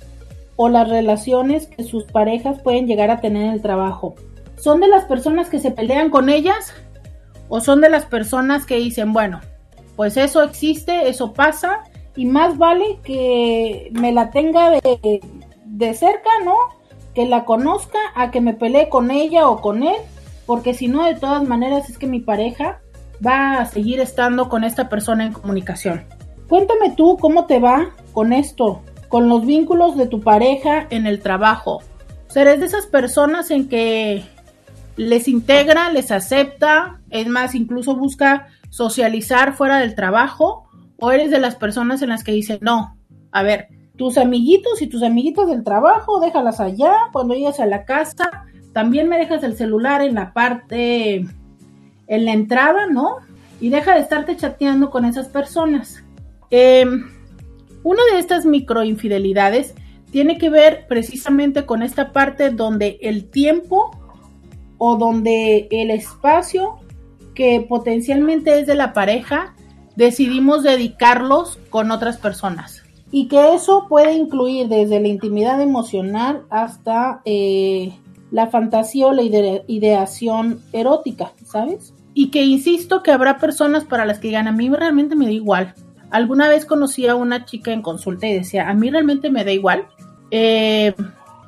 o 0.57 0.69
las 0.69 0.89
relaciones 0.89 1.67
que 1.67 1.85
sus 1.85 2.05
parejas 2.05 2.61
pueden 2.63 2.87
llegar 2.87 3.11
a 3.11 3.21
tener 3.21 3.45
en 3.45 3.53
el 3.53 3.63
trabajo? 3.63 4.15
¿Son 4.59 4.81
de 4.81 4.89
las 4.89 5.05
personas 5.05 5.49
que 5.49 5.59
se 5.59 5.71
pelean 5.71 6.11
con 6.11 6.29
ellas? 6.29 6.73
¿O 7.49 7.61
son 7.61 7.81
de 7.81 7.91
las 7.91 8.07
personas 8.07 8.67
que 8.67 8.77
dicen, 8.77 9.13
bueno, 9.13 9.41
pues 9.97 10.17
eso 10.17 10.43
existe, 10.43 11.09
eso 11.09 11.33
pasa, 11.33 11.81
y 12.17 12.27
más 12.27 12.59
vale 12.59 12.99
que 13.05 13.91
me 13.93 14.13
la 14.13 14.31
tenga 14.31 14.71
de, 14.71 15.21
de 15.65 15.95
cerca, 15.95 16.31
¿no? 16.45 16.57
Que 17.15 17.27
la 17.27 17.45
conozca, 17.45 17.99
a 18.15 18.31
que 18.31 18.41
me 18.41 18.55
pelee 18.55 18.89
con 18.89 19.11
ella 19.11 19.49
o 19.49 19.61
con 19.61 19.83
él, 19.83 19.97
porque 20.47 20.75
si 20.75 20.89
no, 20.89 21.05
de 21.05 21.15
todas 21.15 21.47
maneras 21.47 21.91
es 21.91 21.99
que 21.99 22.07
mi 22.07 22.21
pareja 22.21 22.81
va 23.25 23.59
a 23.59 23.67
seguir 23.67 24.01
estando 24.01 24.49
con 24.49 24.65
esta 24.65 24.89
persona 24.89 25.27
en 25.27 25.33
comunicación. 25.33 26.05
Cuéntame 26.49 26.95
tú 26.97 27.17
cómo 27.21 27.47
te 27.47 27.59
va 27.59 27.91
con 28.13 28.33
esto, 28.33 28.83
con 29.09 29.29
los 29.29 29.45
vínculos 29.45 29.97
de 29.97 30.07
tu 30.07 30.21
pareja 30.21 30.87
en 30.91 31.07
el 31.07 31.21
trabajo. 31.21 31.81
¿Eres 32.35 32.61
de 32.61 32.67
esas 32.67 32.87
personas 32.87 33.51
en 33.51 33.67
que 33.67 34.23
les 34.97 35.27
integra, 35.27 35.91
les 35.91 36.11
acepta, 36.11 37.01
es 37.09 37.27
más, 37.29 37.55
incluso 37.55 37.97
busca 37.97 38.49
socializar 38.69 39.55
fuera 39.55 39.79
del 39.79 39.95
trabajo? 39.95 40.69
¿O 40.99 41.13
eres 41.13 41.31
de 41.31 41.39
las 41.39 41.57
personas 41.57 42.03
en 42.03 42.11
las 42.11 42.23
que 42.23 42.33
dicen, 42.33 42.59
no, 42.61 42.99
a 43.33 43.43
ver, 43.43 43.69
tus 43.97 44.19
amiguitos 44.19 44.83
y 44.83 44.87
tus 44.87 45.03
amiguitas 45.03 45.49
del 45.49 45.65
trabajo, 45.65 46.21
déjalas 46.21 46.61
allá, 46.61 46.93
cuando 47.11 47.33
llegues 47.33 47.59
a 47.59 47.65
la 47.65 47.87
casa, 47.87 48.45
también 48.77 49.09
me 49.09 49.17
dejas 49.17 49.43
el 49.43 49.57
celular 49.57 50.03
en 50.03 50.17
la 50.17 50.35
parte, 50.35 51.25
en 52.09 52.25
la 52.27 52.33
entrada, 52.35 52.87
¿no? 52.87 53.17
Y 53.59 53.71
deja 53.71 53.95
de 53.95 54.01
estarte 54.01 54.37
chateando 54.37 54.91
con 54.91 55.07
esas 55.07 55.29
personas. 55.29 56.05
Em, 56.51 57.07
una 57.83 58.03
de 58.13 58.19
estas 58.19 58.45
microinfidelidades 58.45 59.75
tiene 60.11 60.37
que 60.37 60.51
ver 60.51 60.85
precisamente 60.91 61.65
con 61.65 61.83
esta 61.83 62.13
parte 62.13 62.51
donde 62.51 62.99
el 63.01 63.31
tiempo 63.31 63.99
o 64.77 64.97
donde 64.97 65.69
el 65.71 65.91
espacio 65.91 66.77
que 67.35 67.65
potencialmente 67.67 68.61
es 68.61 68.67
de 68.67 68.75
la 68.75 68.93
pareja 68.93 69.55
decidimos 69.97 70.63
dedicarlos 70.63 71.59
con 71.71 71.91
otras 71.91 72.19
personas. 72.19 72.83
Y 73.11 73.29
que 73.29 73.55
eso 73.55 73.87
puede 73.89 74.13
incluir 74.13 74.69
desde 74.69 75.01
la 75.01 75.09
intimidad 75.09 75.63
emocional 75.63 76.45
hasta 76.51 77.23
eh, 77.25 77.95
la 78.37 78.49
fantasía 78.49 79.07
o 79.07 79.15
la 79.15 79.23
ideación 79.23 80.61
erótica, 80.75 81.33
¿sabes? 81.47 81.95
Y 82.13 82.31
que 82.31 82.45
insisto 82.45 83.03
que 83.03 83.11
habrá 83.11 83.39
personas 83.39 83.85
para 83.85 84.05
las 84.05 84.19
que 84.19 84.29
digan, 84.29 84.47
a 84.47 84.53
mí 84.53 84.69
realmente 84.69 85.17
me 85.17 85.25
da 85.25 85.31
igual. 85.31 85.75
Alguna 86.11 86.47
vez 86.47 86.67
conocí 86.67 87.07
a 87.07 87.15
una 87.15 87.47
chica 87.47 87.73
en 87.73 87.81
consulta 87.81 88.27
y 88.27 88.35
decía, 88.35 88.69
a 88.69 88.75
mí 88.75 88.91
realmente 88.91 89.31
me 89.31 89.43
da 89.43 89.53
igual. 89.53 89.87
Eh, 90.31 90.93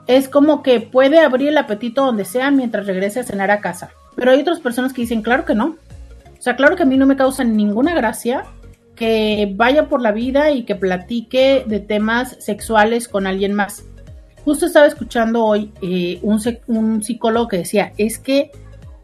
es 0.07 0.31
como 0.31 0.63
que 0.63 0.81
puede 0.81 1.19
abrir 1.21 1.49
el 1.49 1.59
apetito 1.59 2.07
donde 2.07 2.25
sea 2.25 2.51
mientras 2.51 2.87
regrese 2.87 3.21
a 3.21 3.25
cenar 3.25 3.51
a 3.51 3.61
casa. 3.61 3.91
Pero 4.17 4.31
hay 4.31 4.41
otras 4.41 4.61
personas 4.61 4.95
que 4.95 5.03
dicen, 5.03 5.21
claro 5.21 5.45
que 5.45 5.55
no. 5.55 5.77
O 6.39 6.43
sea, 6.43 6.57
claro 6.57 6.75
que 6.75 6.85
a 6.85 6.87
mí 6.87 6.97
no 6.97 7.05
me 7.05 7.17
causa 7.17 7.45
ninguna 7.45 7.95
gracia 7.95 8.45
que 8.97 9.53
vaya 9.55 9.91
por 9.91 10.01
la 10.01 10.13
vida 10.13 10.53
y 10.53 10.63
que 10.63 10.75
platique 10.75 11.65
de 11.67 11.81
temas 11.81 12.35
sexuales 12.41 13.09
con 13.09 13.27
alguien 13.27 13.53
más. 13.53 13.85
Justo 14.49 14.65
estaba 14.65 14.87
escuchando 14.87 15.45
hoy 15.45 15.71
eh, 15.83 16.21
un, 16.23 17.03
psicólogo 17.03 17.49
que 17.49 17.59
decía, 17.59 17.93
es 17.99 18.19
que 18.19 18.51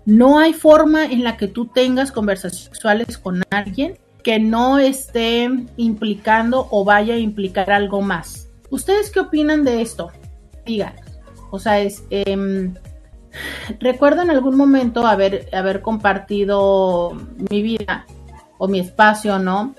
no 0.07 0.38
hay 0.38 0.54
forma 0.54 1.04
en 1.04 1.22
la 1.22 1.37
que 1.37 1.48
tú 1.48 1.66
tengas 1.66 2.12
conversaciones 2.12 2.64
sexuales 2.64 3.18
con 3.18 3.42
alguien 3.50 3.98
que 4.22 4.38
no 4.38 4.78
esté 4.78 5.50
implicando 5.76 6.66
o 6.70 6.83
vaya 6.83 7.12
a 7.12 7.18
implicar 7.18 7.70
algo 7.70 8.00
más. 8.00 8.48
¿Ustedes 8.70 9.11
qué 9.11 9.20
opinan 9.20 9.64
de 9.64 9.83
esto? 9.83 10.11
Digan. 10.64 10.94
O 11.50 11.59
sea, 11.59 11.78
es... 11.78 12.04
Em, 12.09 12.72
recuerdo 13.80 14.22
en 14.22 14.30
algún 14.30 14.57
momento 14.57 15.07
haber, 15.07 15.50
haber 15.54 15.83
compartido 15.83 17.12
mi 17.50 17.61
vida 17.61 18.07
o 18.57 18.66
mi 18.66 18.80
espacio, 18.80 19.38
¿no? 19.38 19.74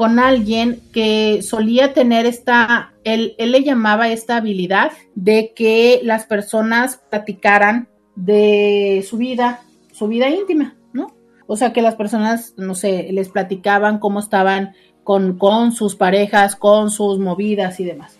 Con 0.00 0.18
alguien 0.18 0.80
que 0.94 1.42
solía 1.42 1.92
tener 1.92 2.24
esta, 2.24 2.94
él, 3.04 3.34
él, 3.36 3.52
le 3.52 3.62
llamaba 3.62 4.08
esta 4.08 4.38
habilidad 4.38 4.92
de 5.14 5.52
que 5.54 6.00
las 6.02 6.24
personas 6.24 7.02
platicaran 7.10 7.86
de 8.16 9.04
su 9.06 9.18
vida, 9.18 9.60
su 9.92 10.08
vida 10.08 10.30
íntima, 10.30 10.74
¿no? 10.94 11.08
O 11.46 11.54
sea, 11.54 11.74
que 11.74 11.82
las 11.82 11.96
personas, 11.96 12.54
no 12.56 12.74
sé, 12.74 13.08
les 13.12 13.28
platicaban 13.28 13.98
cómo 13.98 14.20
estaban 14.20 14.72
con, 15.04 15.36
con 15.36 15.72
sus 15.72 15.96
parejas, 15.96 16.56
con 16.56 16.90
sus 16.90 17.18
movidas 17.18 17.78
y 17.78 17.84
demás. 17.84 18.16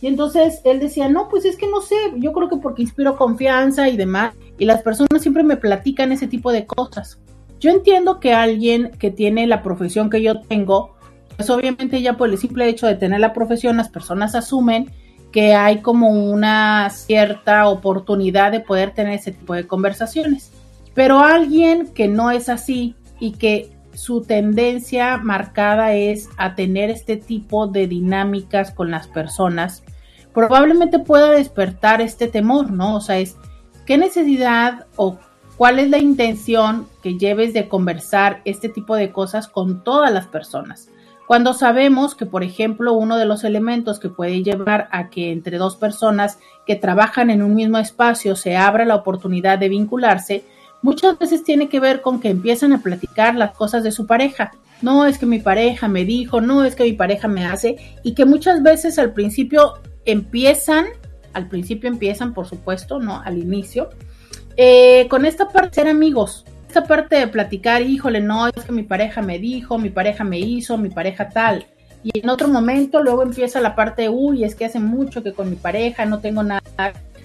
Y 0.00 0.08
entonces 0.08 0.60
él 0.64 0.80
decía, 0.80 1.08
no, 1.08 1.28
pues 1.28 1.44
es 1.44 1.56
que 1.56 1.68
no 1.68 1.82
sé, 1.82 1.94
yo 2.16 2.32
creo 2.32 2.48
que 2.48 2.56
porque 2.56 2.82
inspiro 2.82 3.16
confianza 3.16 3.88
y 3.88 3.96
demás, 3.96 4.34
y 4.58 4.64
las 4.64 4.82
personas 4.82 5.22
siempre 5.22 5.44
me 5.44 5.56
platican 5.56 6.10
ese 6.10 6.26
tipo 6.26 6.50
de 6.50 6.66
cosas. 6.66 7.20
Yo 7.60 7.70
entiendo 7.70 8.18
que 8.18 8.34
alguien 8.34 8.90
que 8.98 9.12
tiene 9.12 9.46
la 9.46 9.62
profesión 9.62 10.10
que 10.10 10.20
yo 10.20 10.40
tengo, 10.40 10.96
pues 11.36 11.50
obviamente 11.50 12.00
ya 12.02 12.16
por 12.16 12.28
el 12.28 12.38
simple 12.38 12.68
hecho 12.68 12.86
de 12.86 12.94
tener 12.94 13.20
la 13.20 13.32
profesión, 13.32 13.76
las 13.76 13.88
personas 13.88 14.34
asumen 14.34 14.90
que 15.32 15.54
hay 15.54 15.80
como 15.80 16.10
una 16.10 16.90
cierta 16.90 17.66
oportunidad 17.68 18.52
de 18.52 18.60
poder 18.60 18.92
tener 18.92 19.14
ese 19.14 19.32
tipo 19.32 19.54
de 19.54 19.66
conversaciones. 19.66 20.52
Pero 20.94 21.20
alguien 21.20 21.88
que 21.88 22.06
no 22.06 22.30
es 22.30 22.48
así 22.48 22.94
y 23.18 23.32
que 23.32 23.70
su 23.94 24.22
tendencia 24.22 25.16
marcada 25.16 25.94
es 25.94 26.28
a 26.36 26.54
tener 26.54 26.90
este 26.90 27.16
tipo 27.16 27.66
de 27.66 27.86
dinámicas 27.86 28.72
con 28.72 28.90
las 28.90 29.08
personas, 29.08 29.82
probablemente 30.34 30.98
pueda 30.98 31.30
despertar 31.30 32.00
este 32.00 32.28
temor, 32.28 32.70
¿no? 32.70 32.96
O 32.96 33.00
sea, 33.00 33.18
es 33.18 33.36
qué 33.86 33.98
necesidad 33.98 34.86
o 34.96 35.18
cuál 35.56 35.78
es 35.78 35.90
la 35.90 35.98
intención 35.98 36.86
que 37.02 37.18
lleves 37.18 37.52
de 37.52 37.68
conversar 37.68 38.40
este 38.44 38.68
tipo 38.68 38.96
de 38.96 39.12
cosas 39.12 39.48
con 39.48 39.84
todas 39.84 40.12
las 40.12 40.26
personas. 40.26 40.88
Cuando 41.32 41.54
sabemos 41.54 42.14
que, 42.14 42.26
por 42.26 42.44
ejemplo, 42.44 42.92
uno 42.92 43.16
de 43.16 43.24
los 43.24 43.42
elementos 43.42 43.98
que 43.98 44.10
puede 44.10 44.42
llevar 44.42 44.90
a 44.92 45.08
que 45.08 45.32
entre 45.32 45.56
dos 45.56 45.76
personas 45.76 46.38
que 46.66 46.76
trabajan 46.76 47.30
en 47.30 47.40
un 47.40 47.54
mismo 47.54 47.78
espacio 47.78 48.36
se 48.36 48.54
abra 48.54 48.84
la 48.84 48.96
oportunidad 48.96 49.58
de 49.58 49.70
vincularse, 49.70 50.44
muchas 50.82 51.18
veces 51.18 51.42
tiene 51.42 51.70
que 51.70 51.80
ver 51.80 52.02
con 52.02 52.20
que 52.20 52.28
empiezan 52.28 52.74
a 52.74 52.82
platicar 52.82 53.34
las 53.34 53.52
cosas 53.52 53.82
de 53.82 53.92
su 53.92 54.06
pareja. 54.06 54.50
No 54.82 55.06
es 55.06 55.16
que 55.16 55.24
mi 55.24 55.38
pareja 55.38 55.88
me 55.88 56.04
dijo, 56.04 56.42
no 56.42 56.66
es 56.66 56.74
que 56.74 56.84
mi 56.84 56.92
pareja 56.92 57.28
me 57.28 57.46
hace, 57.46 57.76
y 58.02 58.12
que 58.12 58.26
muchas 58.26 58.62
veces 58.62 58.98
al 58.98 59.14
principio 59.14 59.76
empiezan, 60.04 60.84
al 61.32 61.48
principio 61.48 61.88
empiezan, 61.88 62.34
por 62.34 62.46
supuesto, 62.46 63.00
¿no? 63.00 63.22
Al 63.22 63.38
inicio, 63.38 63.88
eh, 64.58 65.06
con 65.08 65.24
esta 65.24 65.48
parte 65.48 65.68
de 65.68 65.74
ser 65.76 65.88
amigos, 65.88 66.44
parte 66.80 67.16
de 67.16 67.28
platicar, 67.28 67.82
híjole, 67.82 68.22
no, 68.22 68.48
es 68.48 68.64
que 68.64 68.72
mi 68.72 68.82
pareja 68.82 69.20
me 69.20 69.38
dijo, 69.38 69.78
mi 69.78 69.90
pareja 69.90 70.24
me 70.24 70.38
hizo, 70.38 70.78
mi 70.78 70.88
pareja 70.88 71.28
tal. 71.28 71.66
y 72.02 72.18
en 72.18 72.30
otro 72.30 72.48
momento 72.48 73.02
luego 73.02 73.22
empieza 73.22 73.60
la 73.60 73.76
parte, 73.76 74.08
uy, 74.08 74.42
es 74.42 74.54
que 74.54 74.64
hace 74.64 74.80
mucho 74.80 75.22
que 75.22 75.34
con 75.34 75.50
mi 75.50 75.56
pareja 75.56 76.06
no 76.06 76.20
tengo 76.20 76.42
nada. 76.42 76.62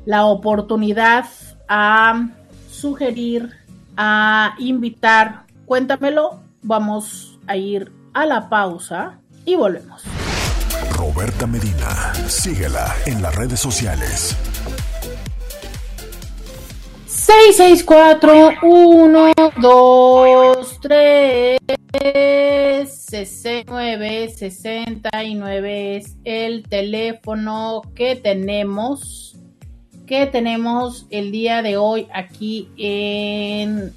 la 0.06 0.26
oportunidad 0.26 1.26
a 1.68 2.30
sugerir, 2.70 3.52
a 3.98 4.56
invitar. 4.60 5.46
Cuéntamelo, 5.66 6.42
vamos 6.62 7.40
a 7.48 7.56
ir 7.56 7.92
a 8.14 8.26
la 8.26 8.50
pausa 8.50 9.20
y 9.46 9.56
volvemos. 9.56 10.04
Roberta 10.92 11.48
Medina, 11.48 12.14
síguela 12.28 12.94
en 13.06 13.22
las 13.22 13.36
redes 13.36 13.60
sociales. 13.60 14.36
664 17.06 18.52
1 18.64 19.34
2 19.62 20.80
3 20.82 21.79
69 21.92 24.30
69 24.30 25.98
es 25.98 26.16
el 26.24 26.64
teléfono 26.64 27.82
que 27.96 28.16
tenemos 28.16 29.36
que 30.06 30.28
tenemos 30.28 31.08
el 31.10 31.32
día 31.32 31.62
de 31.62 31.76
hoy 31.78 32.08
aquí 32.14 32.70
en 32.78 33.94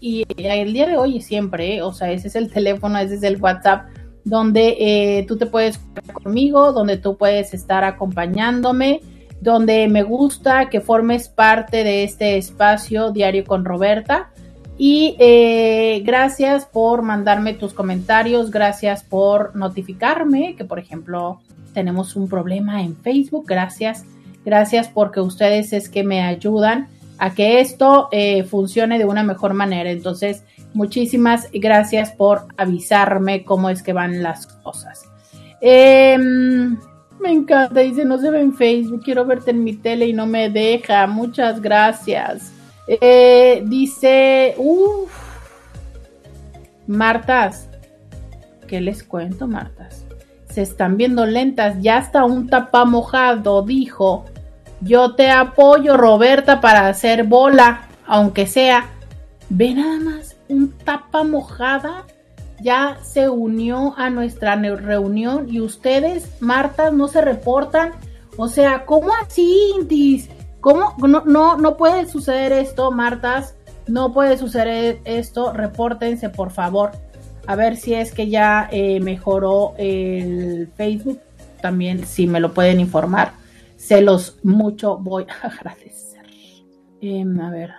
y 0.00 0.24
el 0.36 0.72
día 0.72 0.86
de 0.88 0.96
hoy 0.96 1.18
y 1.18 1.20
siempre, 1.20 1.76
¿eh? 1.76 1.82
o 1.82 1.92
sea, 1.92 2.10
ese 2.10 2.26
es 2.26 2.34
el 2.34 2.50
teléfono, 2.50 2.98
ese 2.98 3.14
es 3.14 3.22
el 3.22 3.40
WhatsApp 3.40 3.86
donde 4.24 4.76
eh, 4.80 5.24
tú 5.28 5.38
te 5.38 5.46
puedes 5.46 5.78
conmigo, 6.12 6.72
donde 6.72 6.96
tú 6.96 7.16
puedes 7.16 7.54
estar 7.54 7.84
acompañándome, 7.84 9.00
donde 9.40 9.86
me 9.88 10.02
gusta 10.02 10.70
que 10.70 10.80
formes 10.80 11.28
parte 11.28 11.84
de 11.84 12.02
este 12.02 12.36
espacio 12.36 13.12
diario 13.12 13.44
con 13.44 13.64
Roberta. 13.64 14.31
Y 14.84 15.14
eh, 15.20 16.02
gracias 16.04 16.66
por 16.66 17.02
mandarme 17.02 17.54
tus 17.54 17.72
comentarios, 17.72 18.50
gracias 18.50 19.04
por 19.04 19.54
notificarme 19.54 20.56
que, 20.56 20.64
por 20.64 20.80
ejemplo, 20.80 21.40
tenemos 21.72 22.16
un 22.16 22.28
problema 22.28 22.82
en 22.82 22.96
Facebook. 22.96 23.44
Gracias, 23.46 24.04
gracias 24.44 24.88
porque 24.88 25.20
ustedes 25.20 25.72
es 25.72 25.88
que 25.88 26.02
me 26.02 26.22
ayudan 26.22 26.88
a 27.18 27.32
que 27.32 27.60
esto 27.60 28.08
eh, 28.10 28.42
funcione 28.42 28.98
de 28.98 29.04
una 29.04 29.22
mejor 29.22 29.54
manera. 29.54 29.88
Entonces, 29.88 30.42
muchísimas 30.74 31.48
gracias 31.52 32.10
por 32.10 32.46
avisarme 32.56 33.44
cómo 33.44 33.70
es 33.70 33.84
que 33.84 33.92
van 33.92 34.20
las 34.20 34.48
cosas. 34.48 35.04
Em, 35.60 36.76
me 37.20 37.30
encanta, 37.30 37.82
dice, 37.82 38.04
no 38.04 38.18
se 38.18 38.30
ve 38.30 38.40
en 38.40 38.52
Facebook, 38.52 39.04
quiero 39.04 39.24
verte 39.24 39.52
en 39.52 39.62
mi 39.62 39.74
tele 39.74 40.08
y 40.08 40.12
no 40.12 40.26
me 40.26 40.50
deja. 40.50 41.06
Muchas 41.06 41.62
gracias. 41.62 42.51
Eh, 42.86 43.62
dice, 43.66 44.54
uff, 44.58 45.12
Martas, 46.86 47.68
¿qué 48.66 48.80
les 48.80 49.02
cuento, 49.04 49.46
Martas? 49.46 50.04
Se 50.50 50.62
están 50.62 50.96
viendo 50.96 51.24
lentas, 51.24 51.76
ya 51.80 51.98
hasta 51.98 52.24
un 52.24 52.48
tapa 52.48 52.84
mojado 52.84 53.62
dijo, 53.62 54.24
yo 54.80 55.14
te 55.14 55.30
apoyo, 55.30 55.96
Roberta, 55.96 56.60
para 56.60 56.88
hacer 56.88 57.24
bola, 57.24 57.82
aunque 58.06 58.46
sea. 58.46 58.88
Ve 59.48 59.74
nada 59.74 60.00
más, 60.00 60.36
un 60.48 60.72
tapa 60.72 61.24
mojada 61.24 62.06
ya 62.62 62.98
se 63.02 63.28
unió 63.28 63.94
a 63.96 64.08
nuestra 64.08 64.56
reunión 64.56 65.48
y 65.50 65.60
ustedes, 65.60 66.40
Martas, 66.40 66.92
no 66.92 67.08
se 67.08 67.20
reportan. 67.20 67.92
O 68.36 68.48
sea, 68.48 68.84
¿cómo 68.86 69.10
así, 69.20 69.72
Intis? 69.76 70.30
¿Cómo? 70.62 70.94
No, 71.06 71.24
no, 71.26 71.58
no 71.58 71.76
puede 71.76 72.06
suceder 72.06 72.52
esto, 72.52 72.90
Martas. 72.90 73.54
No 73.86 74.14
puede 74.14 74.38
suceder 74.38 75.00
esto. 75.04 75.52
Repórtense, 75.52 76.30
por 76.30 76.50
favor. 76.50 76.92
A 77.46 77.54
ver 77.54 77.76
si 77.76 77.92
es 77.92 78.12
que 78.12 78.30
ya 78.30 78.66
eh, 78.72 78.98
mejoró 79.00 79.74
el 79.76 80.70
Facebook. 80.74 81.20
También, 81.60 82.06
si 82.06 82.26
me 82.26 82.40
lo 82.40 82.54
pueden 82.54 82.80
informar 82.80 83.42
se 83.82 84.00
los 84.00 84.38
mucho 84.44 84.96
voy 84.98 85.26
a 85.28 85.46
agradecer. 85.48 86.24
Em, 87.00 87.40
a 87.40 87.50
ver. 87.50 87.70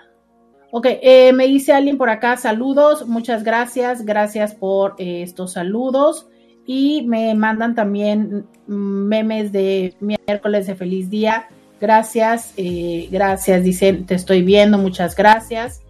Ok, 0.72 0.88
eh, 1.02 1.32
me 1.34 1.48
dice 1.48 1.72
alguien 1.72 1.98
por 1.98 2.10
acá, 2.10 2.36
saludos, 2.36 3.08
muchas 3.08 3.44
gracias, 3.44 4.04
gracias 4.04 4.54
por 4.54 4.96
eh, 4.98 5.22
estos 5.22 5.54
saludos. 5.54 6.28
Y 6.66 7.06
me 7.08 7.34
mandan 7.36 7.76
también 7.76 8.46
memes 8.68 9.52
de 9.52 9.96
miércoles 10.00 10.68
de 10.68 10.76
feliz 10.76 11.10
día. 11.10 11.48
Gracias, 11.84 12.54
eh, 12.56 13.10
gracias, 13.12 13.62
dice, 13.62 13.92
te 13.92 14.16
estoy 14.16 14.42
viendo, 14.42 14.78
muchas 14.78 15.18
gracias. 15.18 15.82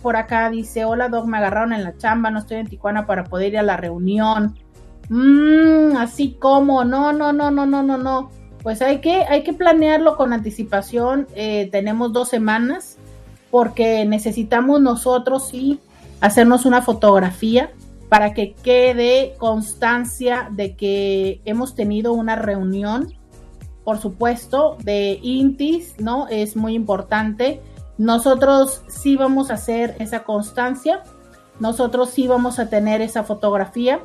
por 0.00 0.16
acá 0.16 0.48
dice, 0.48 0.86
hola 0.86 1.10
Doc, 1.10 1.26
me 1.26 1.36
agarraron 1.36 1.74
en 1.74 1.84
la 1.84 1.94
chamba, 1.94 2.30
no 2.30 2.38
estoy 2.38 2.56
en 2.56 2.68
Tijuana 2.68 3.04
para 3.04 3.24
poder 3.24 3.48
ir 3.48 3.58
a 3.58 3.62
la 3.62 3.76
reunión. 3.76 4.56
Mmm, 5.10 5.94
así 5.98 6.38
como, 6.40 6.84
no, 6.84 7.12
no, 7.12 7.34
no, 7.34 7.50
no, 7.50 7.66
no, 7.66 7.82
no, 7.82 7.98
no. 7.98 8.30
Pues 8.62 8.80
hay 8.80 9.02
que, 9.02 9.24
hay 9.28 9.42
que 9.42 9.52
planearlo 9.52 10.16
con 10.16 10.32
anticipación. 10.32 11.26
Eh, 11.34 11.68
tenemos 11.70 12.10
dos 12.14 12.30
semanas 12.30 12.96
porque 13.50 14.06
necesitamos 14.06 14.80
nosotros 14.80 15.48
sí 15.48 15.80
hacernos 16.22 16.64
una 16.64 16.80
fotografía 16.80 17.72
para 18.08 18.32
que 18.32 18.54
quede 18.54 19.34
constancia 19.36 20.48
de 20.50 20.76
que 20.76 21.42
hemos 21.44 21.74
tenido 21.74 22.14
una 22.14 22.36
reunión, 22.36 23.12
por 23.88 23.96
supuesto, 23.96 24.76
de 24.84 25.18
Intis, 25.22 25.98
¿no? 25.98 26.28
Es 26.28 26.56
muy 26.56 26.74
importante. 26.74 27.62
Nosotros 27.96 28.82
sí 28.86 29.16
vamos 29.16 29.50
a 29.50 29.54
hacer 29.54 29.96
esa 29.98 30.24
constancia, 30.24 31.02
nosotros 31.58 32.10
sí 32.10 32.28
vamos 32.28 32.58
a 32.58 32.68
tener 32.68 33.00
esa 33.00 33.24
fotografía 33.24 34.00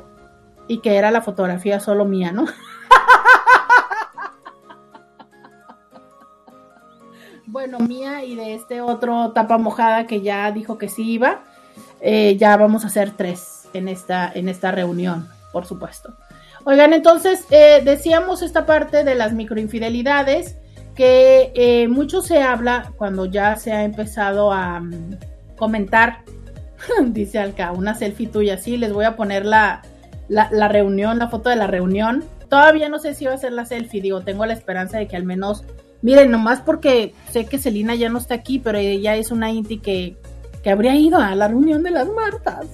y 0.68 0.78
que 0.78 0.96
era 0.96 1.10
la 1.10 1.20
fotografía 1.20 1.80
solo 1.80 2.06
mía, 2.06 2.32
¿no? 2.32 2.46
bueno, 7.46 7.78
mía 7.78 8.24
y 8.24 8.36
de 8.36 8.54
este 8.54 8.80
otro 8.80 9.32
tapa 9.32 9.58
mojada 9.58 10.06
que 10.06 10.22
ya 10.22 10.50
dijo 10.50 10.78
que 10.78 10.88
sí 10.88 11.12
iba, 11.12 11.40
eh, 12.00 12.38
ya 12.38 12.56
vamos 12.56 12.84
a 12.84 12.86
hacer 12.86 13.10
tres 13.10 13.68
en 13.74 13.88
esta, 13.88 14.32
en 14.34 14.48
esta 14.48 14.70
reunión, 14.70 15.28
por 15.52 15.66
supuesto. 15.66 16.14
Oigan, 16.66 16.94
entonces 16.94 17.44
eh, 17.50 17.82
decíamos 17.84 18.40
esta 18.40 18.64
parte 18.64 19.04
de 19.04 19.14
las 19.14 19.34
microinfidelidades 19.34 20.56
que 20.94 21.52
eh, 21.54 21.88
mucho 21.88 22.22
se 22.22 22.40
habla 22.40 22.92
cuando 22.96 23.26
ya 23.26 23.56
se 23.56 23.72
ha 23.72 23.84
empezado 23.84 24.50
a 24.50 24.80
mm, 24.80 25.18
comentar, 25.56 26.20
dice 27.06 27.38
Alca, 27.38 27.72
una 27.72 27.94
selfie 27.94 28.28
tuya, 28.28 28.56
sí, 28.56 28.78
les 28.78 28.92
voy 28.94 29.04
a 29.04 29.14
poner 29.16 29.44
la, 29.44 29.82
la, 30.28 30.68
reunión, 30.68 31.18
la 31.18 31.28
foto 31.28 31.50
de 31.50 31.56
la 31.56 31.66
reunión. 31.66 32.24
Todavía 32.48 32.88
no 32.88 32.98
sé 32.98 33.14
si 33.14 33.26
va 33.26 33.34
a 33.34 33.38
ser 33.38 33.52
la 33.52 33.66
selfie, 33.66 34.00
digo, 34.00 34.22
tengo 34.22 34.46
la 34.46 34.54
esperanza 34.54 34.98
de 34.98 35.06
que 35.06 35.16
al 35.16 35.24
menos, 35.24 35.64
miren, 36.00 36.30
nomás 36.30 36.60
porque 36.60 37.12
sé 37.30 37.44
que 37.44 37.58
Celina 37.58 37.94
ya 37.94 38.08
no 38.08 38.18
está 38.18 38.34
aquí, 38.34 38.58
pero 38.58 38.78
ella 38.78 39.16
es 39.16 39.30
una 39.30 39.50
Inti 39.50 39.80
que, 39.80 40.16
que 40.62 40.70
habría 40.70 40.94
ido 40.94 41.18
a 41.18 41.34
la 41.34 41.48
reunión 41.48 41.82
de 41.82 41.90
las 41.90 42.08
Martas. 42.08 42.68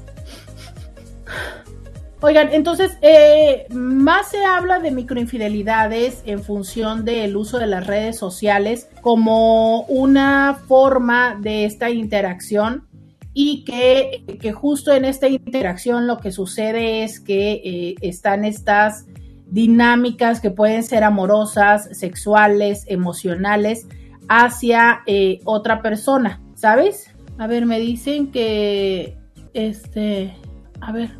Oigan, 2.23 2.51
entonces, 2.53 2.99
eh, 3.01 3.67
más 3.71 4.29
se 4.29 4.45
habla 4.45 4.79
de 4.79 4.91
microinfidelidades 4.91 6.23
en 6.27 6.43
función 6.43 7.07
del 7.07 7.35
uso 7.35 7.59
de 7.59 7.67
las 7.67 7.87
redes 7.87 8.19
sociales 8.19 8.91
como 9.01 9.83
una 9.85 10.61
forma 10.69 11.39
de 11.41 11.65
esta 11.65 11.89
interacción 11.89 12.87
y 13.33 13.65
que, 13.65 14.53
justo 14.53 14.93
en 14.93 15.07
esta 15.07 15.29
interacción 15.29 16.07
lo 16.07 16.19
que 16.19 16.31
sucede 16.31 17.05
es 17.05 17.21
que 17.21 17.53
eh, 17.65 17.95
están 18.03 18.45
estas 18.45 19.07
dinámicas 19.47 20.41
que 20.41 20.51
pueden 20.51 20.83
ser 20.83 21.05
amorosas, 21.05 21.89
sexuales, 21.99 22.85
emocionales 22.87 23.87
hacia 24.29 25.01
eh, 25.07 25.41
otra 25.45 25.81
persona, 25.81 26.43
¿sabes? 26.55 27.15
A 27.39 27.47
ver, 27.47 27.65
me 27.65 27.81
dicen 27.81 28.31
que 28.31 29.17
Este, 29.55 30.35
a 30.81 30.93
ver, 30.93 31.20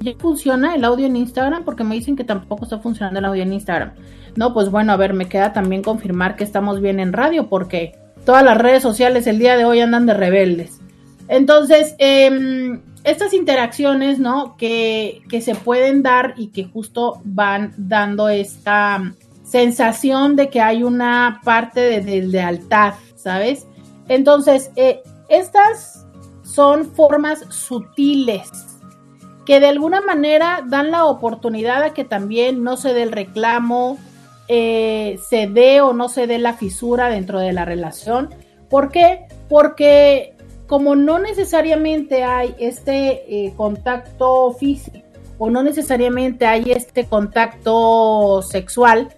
¿ya 0.00 0.12
funciona 0.18 0.74
el 0.74 0.84
audio 0.84 1.06
en 1.06 1.16
Instagram? 1.16 1.64
Porque 1.64 1.84
me 1.84 1.94
dicen 1.94 2.16
que 2.16 2.24
tampoco 2.24 2.64
está 2.64 2.78
funcionando 2.78 3.18
el 3.18 3.24
audio 3.24 3.42
en 3.42 3.52
Instagram. 3.52 3.92
No, 4.36 4.52
pues 4.52 4.70
bueno, 4.70 4.92
a 4.92 4.96
ver, 4.96 5.14
me 5.14 5.28
queda 5.28 5.52
también 5.52 5.82
confirmar 5.82 6.36
que 6.36 6.44
estamos 6.44 6.80
bien 6.80 7.00
en 7.00 7.12
radio 7.12 7.48
porque 7.48 7.98
todas 8.24 8.44
las 8.44 8.58
redes 8.58 8.82
sociales 8.82 9.26
el 9.26 9.38
día 9.38 9.56
de 9.56 9.64
hoy 9.64 9.80
andan 9.80 10.06
de 10.06 10.14
rebeldes. 10.14 10.80
Entonces, 11.28 11.94
em, 11.98 12.82
estas 13.04 13.32
interacciones, 13.32 14.18
¿no? 14.18 14.56
Que, 14.56 15.22
que, 15.28 15.40
se 15.40 15.54
pueden 15.54 16.02
dar 16.02 16.34
y 16.36 16.48
que 16.48 16.64
justo 16.64 17.20
van 17.24 17.72
dando 17.76 18.28
esta 18.28 19.14
sensación 19.42 20.36
de 20.36 20.50
que 20.50 20.60
hay 20.60 20.82
una 20.82 21.40
parte 21.44 22.00
de, 22.00 22.22
lealtad, 22.22 22.94
¿sabes? 23.14 23.66
Entonces, 24.08 24.70
eh, 24.76 25.02
estas 25.28 26.06
son 26.42 26.86
formas 26.86 27.44
sutiles 27.48 28.75
que 29.46 29.60
de 29.60 29.68
alguna 29.68 30.00
manera 30.00 30.62
dan 30.68 30.90
la 30.90 31.06
oportunidad 31.06 31.82
a 31.82 31.94
que 31.94 32.04
también 32.04 32.62
no 32.64 32.76
se 32.76 32.92
dé 32.92 33.04
el 33.04 33.12
reclamo, 33.12 33.96
eh, 34.48 35.18
se 35.28 35.46
dé 35.46 35.80
o 35.80 35.92
no 35.92 36.08
se 36.08 36.26
dé 36.26 36.38
la 36.38 36.54
fisura 36.54 37.08
dentro 37.08 37.38
de 37.38 37.52
la 37.52 37.64
relación. 37.64 38.34
¿Por 38.68 38.90
qué? 38.90 39.26
Porque 39.48 40.34
como 40.66 40.96
no 40.96 41.20
necesariamente 41.20 42.24
hay 42.24 42.54
este 42.58 43.46
eh, 43.46 43.54
contacto 43.56 44.52
físico 44.52 44.98
o 45.38 45.48
no 45.48 45.62
necesariamente 45.62 46.46
hay 46.46 46.72
este 46.72 47.06
contacto 47.06 48.42
sexual, 48.42 49.08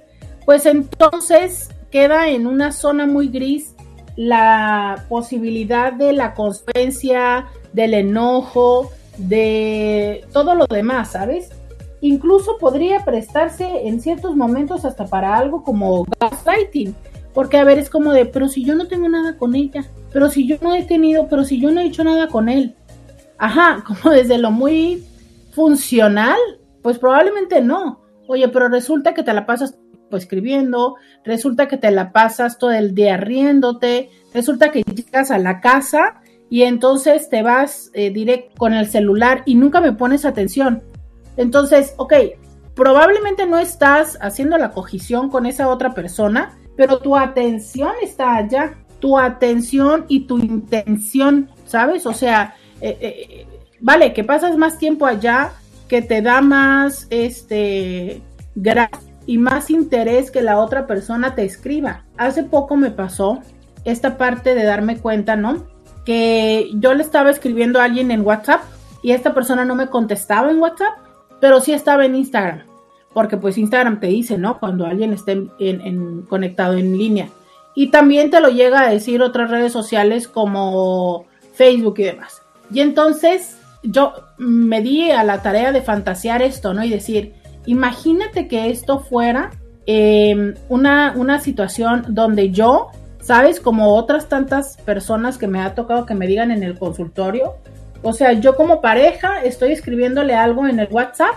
pues 0.45 0.67
entonces 0.67 1.71
queda 1.91 2.29
en 2.29 2.47
una 2.47 2.73
zona 2.73 3.07
muy 3.07 3.29
gris 3.29 3.75
la 4.17 5.07
posibilidad 5.09 5.93
de 5.93 6.13
la 6.13 6.35
consecuencia, 6.35 7.47
del 7.73 7.95
enojo, 7.95 8.91
de 9.19 10.25
todo 10.33 10.55
lo 10.55 10.67
demás, 10.67 11.13
¿sabes? 11.13 11.51
Incluso 12.01 12.59
podría 12.59 13.05
prestarse 13.05 13.89
en 13.89 14.01
ciertos 14.01 14.37
momentos 14.37 14.85
hasta 14.85 15.07
para 15.07 15.37
algo 15.37 15.65
como 15.65 16.07
gaslighting, 16.21 16.95
porque 17.35 17.59
a 17.59 17.65
ver, 17.65 17.79
es 17.79 17.91
como 17.91 18.13
de, 18.13 18.25
pero 18.27 18.49
si 18.49 18.65
yo 18.65 18.75
no 18.75 18.87
tengo 18.87 19.09
nada 19.09 19.37
con 19.37 19.55
ella, 19.55 19.85
pero 20.13 20.31
si 20.31 20.47
yo 20.47 20.57
no 20.61 20.75
he 20.75 20.85
tenido, 20.85 21.29
pero 21.29 21.45
si 21.45 21.61
yo 21.61 21.71
no 21.71 21.81
he 21.81 21.87
hecho 21.87 22.05
nada 22.05 22.29
con 22.29 22.49
él. 22.49 22.75
Ajá, 23.37 23.85
como 23.87 24.15
desde 24.15 24.39
lo 24.39 24.51
muy 24.51 25.05
funcional, 25.53 26.39
pues 26.83 26.99
probablemente 26.99 27.61
no. 27.61 28.01
Oye, 28.29 28.49
pero 28.49 28.69
resulta 28.69 29.15
que 29.15 29.23
te 29.23 29.33
la 29.33 29.47
pasas 29.47 29.79
pues, 30.11 30.23
escribiendo, 30.25 30.97
resulta 31.25 31.67
que 31.67 31.77
te 31.77 31.91
la 31.91 32.13
pasas 32.13 32.59
todo 32.59 32.73
el 32.73 32.95
día 32.95 33.17
riéndote, 33.17 34.11
resulta 34.33 34.71
que 34.71 34.83
llegas 34.83 35.31
a 35.31 35.39
la 35.39 35.61
casa 35.61 36.21
y 36.51 36.63
entonces 36.63 37.29
te 37.29 37.43
vas 37.43 37.91
eh, 37.95 38.11
directo 38.11 38.55
con 38.57 38.75
el 38.75 38.89
celular 38.89 39.43
y 39.47 39.55
nunca 39.55 39.81
me 39.81 39.93
pones 39.93 40.25
atención. 40.25 40.83
Entonces, 41.37 41.95
ok, 41.97 42.15
probablemente 42.75 43.47
no 43.47 43.59
estás 43.59 44.19
haciendo 44.21 44.59
la 44.59 44.71
cogición 44.71 45.31
con 45.31 45.47
esa 45.47 45.69
otra 45.69 45.95
persona, 45.95 46.59
pero 46.77 46.99
tu 46.99 47.17
atención 47.17 47.93
está 48.03 48.37
allá 48.37 48.77
tu 49.01 49.19
atención 49.19 50.05
y 50.09 50.21
tu 50.21 50.39
intención, 50.39 51.51
¿sabes? 51.67 52.07
O 52.07 52.13
sea, 52.13 52.55
eh, 52.81 52.99
eh, 53.01 53.47
vale, 53.81 54.13
que 54.13 54.25
pasas 54.25 54.57
más 54.57 54.79
tiempo 54.79 55.07
allá, 55.07 55.53
que 55.89 56.03
te 56.03 56.23
da 56.23 56.41
más, 56.41 57.07
este, 57.11 58.23
y 59.27 59.39
más 59.39 59.71
interés 59.71 60.31
que 60.31 60.43
la 60.43 60.59
otra 60.59 60.87
persona 60.87 61.35
te 61.35 61.45
escriba. 61.45 62.05
Hace 62.17 62.43
poco 62.43 62.77
me 62.77 62.91
pasó 62.91 63.41
esta 63.85 64.19
parte 64.19 64.55
de 64.55 64.65
darme 64.65 64.99
cuenta, 64.99 65.37
¿no? 65.37 65.67
Que 66.09 66.71
yo 66.73 66.95
le 66.95 67.03
estaba 67.03 67.29
escribiendo 67.29 67.81
a 67.81 67.85
alguien 67.85 68.11
en 68.11 68.25
WhatsApp 68.25 68.63
y 69.03 69.13
esta 69.13 69.35
persona 69.35 69.67
no 69.67 69.75
me 69.75 69.89
contestaba 69.89 70.51
en 70.51 70.59
WhatsApp, 70.59 70.95
pero 71.39 71.61
sí 71.61 71.73
estaba 71.73 72.07
en 72.07 72.15
Instagram. 72.15 72.63
Porque 73.13 73.37
pues 73.37 73.59
Instagram 73.59 74.01
te 74.01 74.07
dice, 74.07 74.39
¿no? 74.39 74.59
Cuando 74.59 74.87
alguien 74.87 75.13
esté 75.13 75.45
conectado 76.31 76.79
en 76.79 76.97
línea. 76.97 77.29
Y 77.75 77.91
también 77.91 78.31
te 78.31 78.41
lo 78.41 78.49
llega 78.49 78.81
a 78.81 78.91
decir 78.91 79.21
otras 79.21 79.51
redes 79.51 79.73
sociales 79.73 80.29
como 80.29 81.27
Facebook 81.53 81.97
y 81.99 82.05
demás. 82.05 82.41
Y 82.73 82.81
entonces 82.81 83.59
yo 83.83 84.15
me 84.39 84.81
di 84.81 85.11
a 85.11 85.25
la 85.25 85.43
tarea 85.43 85.73
de 85.73 85.83
fantasear 85.83 86.43
esto, 86.43 86.75
¿no? 86.75 86.85
Y 86.85 86.91
decir, 86.91 87.35
imagínate 87.67 88.49
que 88.49 88.71
esto 88.71 89.01
fuera 89.01 89.51
em, 89.87 90.55
una, 90.69 91.13
una 91.17 91.41
situación 91.41 92.05
donde 92.09 92.51
yo, 92.51 92.89
¿sabes? 93.29 93.61
Como 93.61 93.95
otras 93.95 94.27
tantas 94.31 94.79
personas 94.79 95.37
que 95.37 95.47
me 95.47 95.61
ha 95.61 95.75
tocado 95.75 96.07
que 96.07 96.15
me 96.15 96.27
digan 96.27 96.51
en 96.51 96.63
el 96.63 96.79
consultorio. 96.79 97.57
O 98.03 98.15
sea, 98.15 98.33
yo 98.33 98.57
como 98.57 98.81
pareja 98.81 99.43
estoy 99.43 99.73
escribiéndole 99.73 100.35
algo 100.35 100.67
en 100.67 100.81
el 100.81 100.89
WhatsApp 100.91 101.35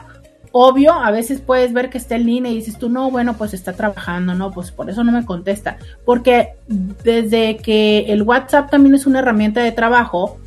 obvio, 0.53 0.93
a 0.93 1.11
veces 1.11 1.41
puedes 1.41 1.73
ver 1.73 1.89
que 1.89 1.97
está 1.97 2.15
en 2.15 2.25
línea 2.25 2.51
y 2.51 2.55
dices 2.55 2.77
tú, 2.77 2.89
no, 2.89 3.09
bueno, 3.09 3.35
pues 3.37 3.53
está 3.53 3.73
trabajando, 3.73 4.33
no, 4.35 4.51
pues 4.51 4.71
por 4.71 4.89
eso 4.89 5.03
no 5.03 5.11
me 5.11 5.25
contesta. 5.25 5.77
Porque 6.05 6.55
desde 6.67 7.57
que 7.57 8.05
el 8.07 8.23
WhatsApp 8.23 8.69
también 8.69 8.95
es 8.95 9.05
una 9.05 9.19
herramienta 9.19 9.61
de 9.61 9.71
trabajo, 9.71 10.37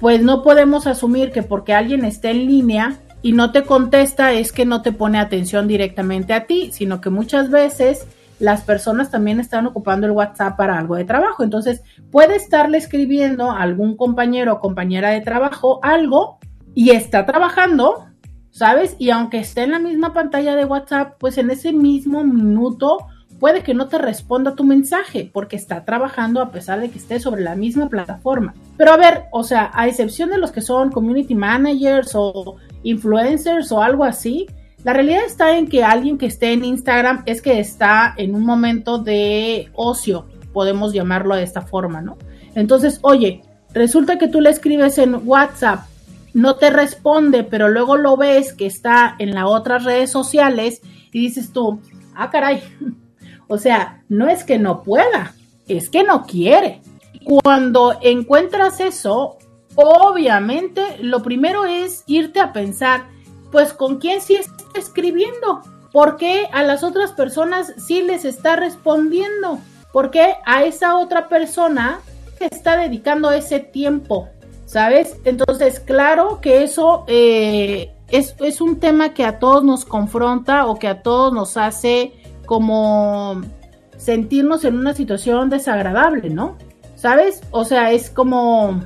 pues 0.00 0.22
no 0.22 0.42
podemos 0.42 0.86
asumir 0.86 1.32
que 1.32 1.42
porque 1.42 1.74
alguien 1.74 2.04
está 2.04 2.30
en 2.30 2.46
línea 2.46 2.98
y 3.20 3.32
no 3.32 3.50
te 3.50 3.64
contesta 3.64 4.32
es 4.32 4.52
que 4.52 4.64
no 4.64 4.82
te 4.82 4.92
pone 4.92 5.18
atención 5.18 5.66
directamente 5.66 6.34
a 6.34 6.46
ti, 6.46 6.70
sino 6.72 7.00
que 7.00 7.10
muchas 7.10 7.50
veces 7.50 8.06
las 8.38 8.62
personas 8.62 9.10
también 9.10 9.40
están 9.40 9.66
ocupando 9.66 10.06
el 10.06 10.12
WhatsApp 10.12 10.56
para 10.56 10.78
algo 10.78 10.96
de 10.96 11.04
trabajo. 11.04 11.42
Entonces, 11.42 11.82
puede 12.10 12.36
estarle 12.36 12.78
escribiendo 12.78 13.50
a 13.50 13.62
algún 13.62 13.96
compañero 13.96 14.54
o 14.54 14.60
compañera 14.60 15.10
de 15.10 15.20
trabajo 15.20 15.80
algo 15.82 16.38
y 16.74 16.90
está 16.90 17.26
trabajando, 17.26 18.06
¿sabes? 18.50 18.96
Y 18.98 19.10
aunque 19.10 19.38
esté 19.38 19.62
en 19.62 19.72
la 19.72 19.78
misma 19.78 20.12
pantalla 20.12 20.54
de 20.54 20.64
WhatsApp, 20.64 21.14
pues 21.18 21.38
en 21.38 21.50
ese 21.50 21.72
mismo 21.72 22.22
minuto 22.24 22.98
puede 23.38 23.62
que 23.62 23.74
no 23.74 23.88
te 23.88 23.98
responda 23.98 24.54
tu 24.54 24.64
mensaje 24.64 25.30
porque 25.32 25.56
está 25.56 25.84
trabajando 25.84 26.40
a 26.40 26.50
pesar 26.50 26.80
de 26.80 26.90
que 26.90 26.98
esté 26.98 27.20
sobre 27.20 27.42
la 27.42 27.54
misma 27.54 27.88
plataforma. 27.88 28.54
Pero 28.76 28.92
a 28.92 28.96
ver, 28.96 29.24
o 29.32 29.44
sea, 29.44 29.70
a 29.74 29.86
excepción 29.86 30.30
de 30.30 30.38
los 30.38 30.50
que 30.50 30.60
son 30.60 30.90
community 30.90 31.34
managers 31.34 32.12
o 32.14 32.56
influencers 32.82 33.70
o 33.72 33.82
algo 33.82 34.04
así, 34.04 34.46
la 34.84 34.92
realidad 34.92 35.24
está 35.26 35.56
en 35.56 35.68
que 35.68 35.84
alguien 35.84 36.18
que 36.18 36.26
esté 36.26 36.52
en 36.52 36.64
Instagram 36.64 37.22
es 37.26 37.42
que 37.42 37.58
está 37.58 38.14
en 38.16 38.34
un 38.34 38.44
momento 38.44 38.98
de 38.98 39.70
ocio, 39.74 40.26
podemos 40.52 40.92
llamarlo 40.92 41.34
de 41.34 41.42
esta 41.42 41.62
forma, 41.62 42.00
¿no? 42.00 42.16
Entonces, 42.54 42.98
oye, 43.02 43.42
resulta 43.72 44.18
que 44.18 44.28
tú 44.28 44.40
le 44.40 44.50
escribes 44.50 44.98
en 44.98 45.20
WhatsApp 45.26 45.80
no 46.34 46.56
te 46.56 46.70
responde, 46.70 47.44
pero 47.44 47.68
luego 47.68 47.96
lo 47.96 48.16
ves 48.16 48.52
que 48.52 48.66
está 48.66 49.16
en 49.18 49.34
las 49.34 49.44
otras 49.46 49.84
redes 49.84 50.10
sociales 50.10 50.80
y 51.12 51.20
dices 51.20 51.52
tú, 51.52 51.80
ah, 52.14 52.30
caray. 52.30 52.62
O 53.50 53.56
sea, 53.56 54.02
no 54.10 54.28
es 54.28 54.44
que 54.44 54.58
no 54.58 54.82
pueda, 54.82 55.32
es 55.68 55.88
que 55.88 56.04
no 56.04 56.26
quiere. 56.26 56.82
Cuando 57.24 57.98
encuentras 58.02 58.78
eso, 58.78 59.38
obviamente 59.74 60.82
lo 61.00 61.22
primero 61.22 61.64
es 61.64 62.04
irte 62.06 62.40
a 62.40 62.52
pensar, 62.52 63.06
pues 63.50 63.72
con 63.72 63.98
quién 63.98 64.20
sí 64.20 64.34
está 64.34 64.64
escribiendo, 64.78 65.62
por 65.92 66.16
qué 66.16 66.48
a 66.52 66.62
las 66.62 66.82
otras 66.82 67.12
personas 67.12 67.72
sí 67.76 68.02
les 68.02 68.24
está 68.24 68.56
respondiendo, 68.56 69.58
por 69.92 70.10
qué 70.10 70.36
a 70.44 70.64
esa 70.64 70.96
otra 70.96 71.28
persona 71.28 72.00
está 72.40 72.76
dedicando 72.76 73.30
ese 73.32 73.60
tiempo. 73.60 74.28
¿sabes? 74.68 75.16
Entonces, 75.24 75.80
claro 75.80 76.40
que 76.42 76.62
eso 76.62 77.04
eh, 77.08 77.90
es, 78.10 78.60
un 78.60 78.78
tema 78.78 79.14
que 79.14 79.24
a 79.24 79.38
todos 79.38 79.64
nos 79.64 79.86
confronta 79.86 80.66
o 80.66 80.78
que 80.78 80.88
a 80.88 81.02
todos 81.02 81.32
nos 81.32 81.56
hace 81.56 82.12
como 82.44 83.40
sentirnos 83.96 84.64
en 84.64 84.76
una 84.76 84.94
situación 84.94 85.48
desagradable, 85.48 86.28
¿no? 86.28 86.58
¿Sabes? 86.96 87.40
O 87.50 87.64
sea, 87.64 87.92
es 87.92 88.10
como, 88.10 88.84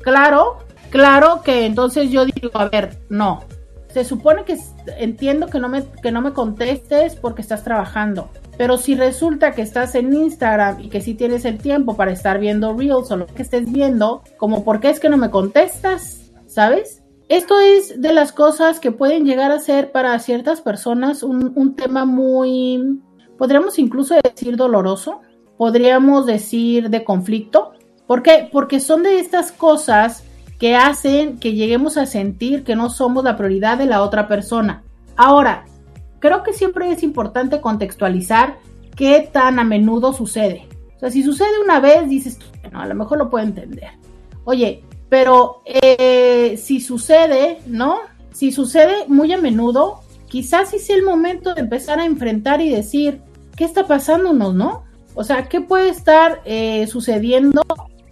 claro, 0.00 0.60
claro 0.88 1.42
que 1.44 1.66
entonces 1.66 2.10
yo 2.10 2.24
digo, 2.24 2.50
a 2.54 2.70
ver, 2.70 2.96
no, 3.10 3.44
se 3.92 4.04
supone 4.04 4.44
que 4.44 4.58
entiendo 4.98 5.46
que 5.46 5.58
no 5.58 5.68
me, 5.68 5.84
que 6.02 6.12
no 6.12 6.20
me 6.20 6.32
contestes 6.32 7.16
porque 7.16 7.42
estás 7.42 7.64
trabajando. 7.64 8.30
Pero 8.56 8.76
si 8.76 8.94
resulta 8.94 9.52
que 9.52 9.62
estás 9.62 9.94
en 9.94 10.12
Instagram 10.12 10.80
y 10.80 10.88
que 10.88 11.00
sí 11.00 11.14
tienes 11.14 11.44
el 11.44 11.58
tiempo 11.58 11.96
para 11.96 12.12
estar 12.12 12.38
viendo 12.38 12.76
Reels 12.76 13.10
o 13.10 13.16
lo 13.16 13.26
que 13.26 13.42
estés 13.42 13.70
viendo, 13.70 14.22
como 14.36 14.64
por 14.64 14.80
qué 14.80 14.90
es 14.90 15.00
que 15.00 15.08
no 15.08 15.16
me 15.16 15.30
contestas, 15.30 16.32
¿sabes? 16.46 17.02
Esto 17.28 17.58
es 17.60 18.00
de 18.00 18.12
las 18.12 18.32
cosas 18.32 18.80
que 18.80 18.90
pueden 18.90 19.24
llegar 19.24 19.52
a 19.52 19.60
ser 19.60 19.92
para 19.92 20.18
ciertas 20.18 20.60
personas 20.60 21.22
un, 21.22 21.52
un 21.56 21.76
tema 21.76 22.04
muy, 22.04 23.00
podríamos 23.36 23.78
incluso 23.78 24.14
decir 24.22 24.56
doloroso, 24.56 25.20
podríamos 25.56 26.26
decir 26.26 26.90
de 26.90 27.04
conflicto. 27.04 27.72
¿Por 28.06 28.22
qué? 28.22 28.48
Porque 28.50 28.80
son 28.80 29.02
de 29.02 29.20
estas 29.20 29.52
cosas 29.52 30.24
que 30.58 30.74
hacen 30.74 31.38
que 31.38 31.54
lleguemos 31.54 31.96
a 31.96 32.06
sentir 32.06 32.64
que 32.64 32.76
no 32.76 32.90
somos 32.90 33.24
la 33.24 33.36
prioridad 33.36 33.78
de 33.78 33.86
la 33.86 34.02
otra 34.02 34.26
persona. 34.26 34.82
Ahora, 35.16 35.64
creo 36.18 36.42
que 36.42 36.52
siempre 36.52 36.90
es 36.90 37.02
importante 37.02 37.60
contextualizar 37.60 38.58
qué 38.96 39.28
tan 39.32 39.58
a 39.58 39.64
menudo 39.64 40.12
sucede. 40.12 40.66
O 40.96 41.00
sea, 41.00 41.10
si 41.10 41.22
sucede 41.22 41.62
una 41.62 41.78
vez, 41.78 42.08
dices, 42.08 42.38
bueno, 42.62 42.80
a 42.80 42.86
lo 42.86 42.94
mejor 42.96 43.18
lo 43.18 43.30
puedo 43.30 43.46
entender. 43.46 43.90
Oye, 44.44 44.82
Pero 45.08 45.62
eh, 45.64 46.58
si 46.58 46.80
sucede, 46.80 47.60
¿no? 47.66 47.96
Si 48.32 48.52
sucede 48.52 49.06
muy 49.08 49.32
a 49.32 49.38
menudo, 49.38 50.00
quizás 50.26 50.68
sí 50.70 50.78
sea 50.78 50.96
el 50.96 51.02
momento 51.02 51.54
de 51.54 51.62
empezar 51.62 51.98
a 51.98 52.04
enfrentar 52.04 52.60
y 52.60 52.68
decir, 52.68 53.22
¿qué 53.56 53.64
está 53.64 53.86
pasándonos, 53.86 54.54
no? 54.54 54.84
O 55.14 55.24
sea, 55.24 55.48
¿qué 55.48 55.62
puede 55.62 55.88
estar 55.88 56.42
eh, 56.44 56.86
sucediendo 56.88 57.62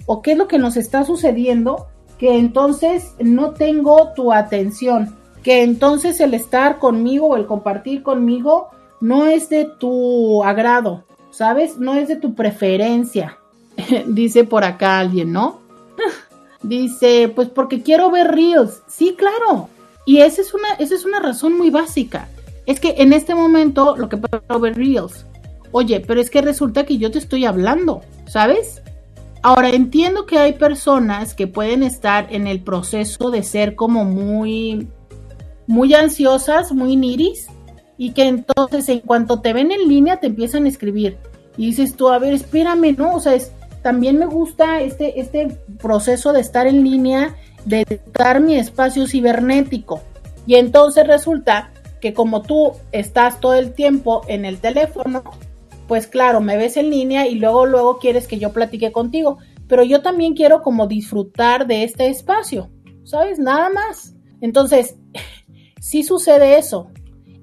o 0.06 0.22
qué 0.22 0.32
es 0.32 0.38
lo 0.38 0.48
que 0.48 0.58
nos 0.58 0.78
está 0.78 1.04
sucediendo 1.04 1.86
que 2.18 2.38
entonces 2.38 3.14
no 3.18 3.52
tengo 3.52 4.12
tu 4.14 4.32
atención? 4.32 5.16
Que 5.42 5.62
entonces 5.62 6.20
el 6.20 6.34
estar 6.34 6.78
conmigo 6.78 7.28
o 7.28 7.36
el 7.36 7.46
compartir 7.46 8.02
conmigo 8.02 8.68
no 9.00 9.26
es 9.26 9.48
de 9.48 9.64
tu 9.64 10.42
agrado, 10.44 11.04
¿sabes? 11.30 11.78
No 11.78 11.94
es 11.94 12.08
de 12.08 12.16
tu 12.16 12.34
preferencia. 12.34 13.38
Dice 14.06 14.44
por 14.44 14.64
acá 14.64 14.98
alguien, 14.98 15.32
¿no? 15.32 15.60
Dice, 16.62 17.30
pues 17.34 17.48
porque 17.48 17.82
quiero 17.82 18.10
ver 18.10 18.28
Reels. 18.28 18.82
Sí, 18.88 19.14
claro. 19.16 19.68
Y 20.04 20.18
esa 20.18 20.40
es 20.40 20.54
una, 20.54 20.72
esa 20.78 20.94
es 20.94 21.04
una 21.04 21.20
razón 21.20 21.56
muy 21.56 21.70
básica. 21.70 22.28
Es 22.64 22.80
que 22.80 22.94
en 22.98 23.12
este 23.12 23.34
momento 23.34 23.96
lo 23.96 24.08
que 24.08 24.16
puedo 24.16 24.60
ver 24.60 24.76
Reels. 24.76 25.26
Oye, 25.72 26.00
pero 26.00 26.20
es 26.20 26.30
que 26.30 26.40
resulta 26.40 26.86
que 26.86 26.98
yo 26.98 27.10
te 27.10 27.18
estoy 27.18 27.44
hablando, 27.44 28.00
¿sabes? 28.26 28.82
Ahora 29.48 29.70
entiendo 29.70 30.26
que 30.26 30.38
hay 30.38 30.54
personas 30.54 31.32
que 31.32 31.46
pueden 31.46 31.84
estar 31.84 32.26
en 32.34 32.48
el 32.48 32.64
proceso 32.64 33.30
de 33.30 33.44
ser 33.44 33.76
como 33.76 34.04
muy, 34.04 34.88
muy 35.68 35.94
ansiosas, 35.94 36.72
muy 36.72 36.96
niris, 36.96 37.46
y 37.96 38.10
que 38.10 38.24
entonces 38.24 38.88
en 38.88 38.98
cuanto 38.98 39.42
te 39.42 39.52
ven 39.52 39.70
en 39.70 39.88
línea 39.88 40.16
te 40.16 40.26
empiezan 40.26 40.64
a 40.64 40.68
escribir. 40.68 41.18
Y 41.56 41.66
dices 41.66 41.94
tú, 41.94 42.08
a 42.08 42.18
ver, 42.18 42.34
espérame, 42.34 42.96
¿no? 42.98 43.14
O 43.14 43.20
sea, 43.20 43.34
es, 43.34 43.52
también 43.84 44.18
me 44.18 44.26
gusta 44.26 44.80
este, 44.80 45.20
este 45.20 45.56
proceso 45.80 46.32
de 46.32 46.40
estar 46.40 46.66
en 46.66 46.82
línea, 46.82 47.36
de 47.64 48.00
dar 48.18 48.40
mi 48.40 48.56
espacio 48.56 49.06
cibernético. 49.06 50.00
Y 50.44 50.56
entonces 50.56 51.06
resulta 51.06 51.70
que 52.00 52.12
como 52.12 52.42
tú 52.42 52.72
estás 52.90 53.38
todo 53.38 53.54
el 53.54 53.74
tiempo 53.74 54.22
en 54.26 54.44
el 54.44 54.58
teléfono, 54.58 55.22
pues 55.86 56.06
claro, 56.06 56.40
me 56.40 56.56
ves 56.56 56.76
en 56.76 56.90
línea 56.90 57.26
y 57.26 57.36
luego, 57.36 57.66
luego 57.66 57.98
quieres 57.98 58.26
que 58.26 58.38
yo 58.38 58.52
platique 58.52 58.92
contigo. 58.92 59.38
Pero 59.68 59.82
yo 59.82 60.02
también 60.02 60.34
quiero 60.34 60.62
como 60.62 60.86
disfrutar 60.86 61.66
de 61.66 61.84
este 61.84 62.08
espacio, 62.08 62.70
¿sabes? 63.04 63.38
Nada 63.38 63.68
más. 63.70 64.14
Entonces, 64.40 64.96
sí 65.80 66.02
sucede 66.02 66.58
eso. 66.58 66.90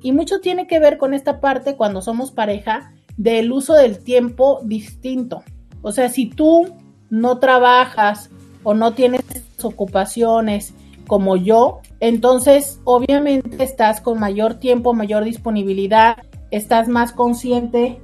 Y 0.01 0.11
mucho 0.11 0.39
tiene 0.39 0.67
que 0.67 0.79
ver 0.79 0.97
con 0.97 1.13
esta 1.13 1.39
parte 1.39 1.75
cuando 1.75 2.01
somos 2.01 2.31
pareja 2.31 2.93
del 3.17 3.51
uso 3.51 3.73
del 3.73 4.03
tiempo 4.03 4.61
distinto. 4.63 5.43
O 5.81 5.91
sea, 5.91 6.09
si 6.09 6.29
tú 6.29 6.65
no 7.09 7.39
trabajas 7.39 8.29
o 8.63 8.73
no 8.73 8.93
tienes 8.93 9.21
ocupaciones 9.61 10.73
como 11.07 11.35
yo, 11.35 11.81
entonces 11.99 12.79
obviamente 12.85 13.63
estás 13.63 14.01
con 14.01 14.19
mayor 14.19 14.55
tiempo, 14.55 14.93
mayor 14.93 15.23
disponibilidad, 15.23 16.17
estás 16.51 16.87
más 16.87 17.11
consciente 17.11 18.01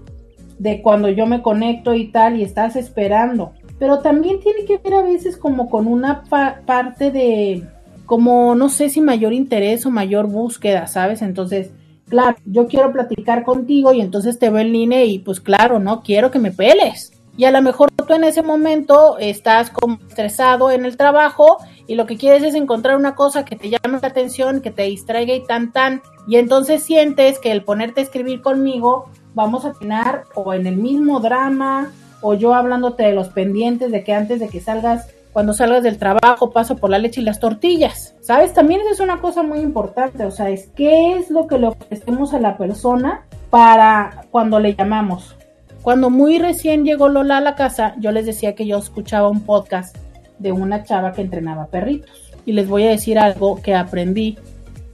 de 0.60 0.82
cuando 0.82 1.10
yo 1.10 1.26
me 1.26 1.41
conecto 1.41 1.95
y 1.95 2.12
tal 2.12 2.39
y 2.39 2.43
estás 2.43 2.76
esperando. 2.76 3.53
Pero 3.80 3.99
también 3.99 4.39
tiene 4.39 4.66
que 4.66 4.78
ver 4.78 4.93
a 4.93 5.01
veces 5.01 5.38
como 5.38 5.70
con 5.70 5.88
una 5.88 6.24
parte 6.24 7.12
de, 7.12 7.64
como 8.05 8.53
no 8.55 8.70
sé 8.70 8.89
si 8.89 9.01
mayor 9.01 9.34
interés 9.34 9.86
o 9.86 9.89
mayor 9.89 10.28
búsqueda, 10.28 10.86
¿sabes? 10.88 11.22
Entonces, 11.22 11.72
claro, 12.07 12.38
yo 12.45 12.68
quiero 12.68 12.91
platicar 12.91 13.43
contigo 13.43 13.93
y 13.93 14.01
entonces 14.01 14.38
te 14.38 14.49
veo 14.49 14.62
en 14.62 14.74
línea 14.74 15.05
y 15.05 15.20
pues 15.20 15.39
claro, 15.39 15.80
no 15.80 16.03
quiero 16.03 16.30
que 16.30 16.39
me 16.39 16.51
peles 16.51 17.14
y 17.39 17.45
a 17.45 17.51
lo 17.51 17.62
mejor 17.62 17.89
tú 17.91 18.14
en 18.14 18.26
ese 18.26 18.41
momento 18.41 19.18
estás 19.18 19.70
como 19.70 19.97
estresado 20.10 20.72
en 20.72 20.84
el 20.84 20.97
trabajo 20.97 21.60
y 21.88 21.95
lo 21.95 22.05
que 22.05 22.18
quieres 22.18 22.43
es 22.43 22.53
encontrar 22.53 22.97
una 22.97 23.16
cosa 23.16 23.45
que 23.45 23.55
te 23.55 23.70
llame 23.70 23.97
la 24.01 24.10
atención, 24.10 24.60
que 24.60 24.72
te 24.72 24.84
distraiga 24.84 25.34
y 25.34 25.45
tan 25.45 25.72
tan, 25.72 26.01
y 26.28 26.36
entonces 26.36 26.84
sientes 26.84 27.39
que 27.39 27.53
el 27.53 27.64
ponerte 27.64 28.01
a 28.01 28.03
escribir 28.03 28.41
conmigo 28.41 29.10
vamos 29.34 29.65
a 29.65 29.73
tener 29.73 30.23
o 30.36 30.53
en 30.53 30.67
el 30.67 30.77
mismo 30.77 31.19
drama 31.19 31.91
o 32.21 32.34
yo 32.34 32.53
hablándote 32.53 33.03
de 33.03 33.13
los 33.13 33.30
pendientes 33.30 33.91
de 33.91 34.03
que 34.03 34.13
antes 34.13 34.39
de 34.39 34.49
que 34.49 34.59
salgas 34.59 35.07
cuando 35.34 35.53
salgas 35.53 35.84
del 35.84 35.97
trabajo 35.97 36.49
paso 36.49 36.75
por 36.75 36.89
la 36.89 36.97
leche 36.97 37.21
y 37.21 37.23
las 37.23 37.39
tortillas. 37.39 38.15
¿Sabes? 38.21 38.53
También 38.53 38.82
es 38.91 38.99
una 38.99 39.21
cosa 39.21 39.43
muy 39.43 39.59
importante, 39.59 40.25
o 40.25 40.32
sea, 40.32 40.49
es 40.49 40.69
qué 40.75 41.13
es 41.13 41.30
lo 41.30 41.47
que 41.47 41.59
le 41.59 41.67
ofrecemos 41.67 42.34
a 42.34 42.39
la 42.39 42.57
persona 42.57 43.25
para 43.49 44.25
cuando 44.32 44.59
le 44.59 44.75
llamamos. 44.75 45.36
Cuando 45.82 46.09
muy 46.09 46.39
recién 46.39 46.84
llegó 46.84 47.07
Lola 47.09 47.38
a 47.38 47.41
la 47.41 47.55
casa, 47.55 47.95
yo 47.99 48.11
les 48.11 48.25
decía 48.25 48.55
que 48.55 48.65
yo 48.65 48.77
escuchaba 48.77 49.30
un 49.30 49.41
podcast 49.41 49.95
de 50.39 50.51
una 50.51 50.84
chava 50.84 51.13
que 51.13 51.21
entrenaba 51.21 51.67
perritos. 51.67 52.34
Y 52.45 52.53
les 52.53 52.67
voy 52.67 52.86
a 52.86 52.89
decir 52.89 53.19
algo 53.19 53.61
que 53.61 53.75
aprendí, 53.75 54.38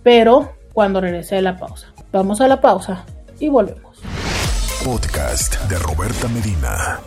pero 0.04 0.52
cuando 0.74 1.02
regresé 1.02 1.36
de 1.36 1.42
la 1.42 1.58
pausa. 1.58 1.88
Vamos 2.12 2.42
a 2.42 2.48
la 2.48 2.62
pausa 2.62 3.06
y 3.40 3.50
volvemos. 3.50 3.85
Podcast 4.86 5.60
de 5.68 5.80
Roberta 5.80 6.28
Medina. 6.28 7.00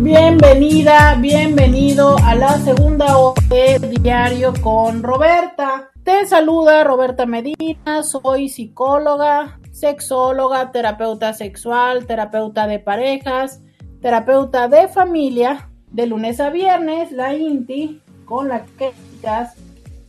Bienvenida, 0.00 1.16
bienvenido 1.18 2.18
a 2.18 2.34
la 2.34 2.58
segunda 2.58 3.16
hora 3.16 3.40
de 3.48 3.78
Diario 4.02 4.52
con 4.60 5.02
Roberta. 5.02 5.90
Te 6.04 6.26
saluda 6.26 6.84
Roberta 6.84 7.24
Medina, 7.24 8.02
soy 8.02 8.50
psicóloga, 8.50 9.58
sexóloga, 9.72 10.72
terapeuta 10.72 11.32
sexual, 11.32 12.04
terapeuta 12.04 12.66
de 12.66 12.80
parejas, 12.80 13.62
terapeuta 14.02 14.68
de 14.68 14.88
familia, 14.88 15.70
de 15.90 16.06
lunes 16.06 16.38
a 16.38 16.50
viernes, 16.50 17.12
la 17.12 17.34
INTI, 17.34 18.02
con 18.26 18.48
las 18.50 18.70
que 18.72 18.92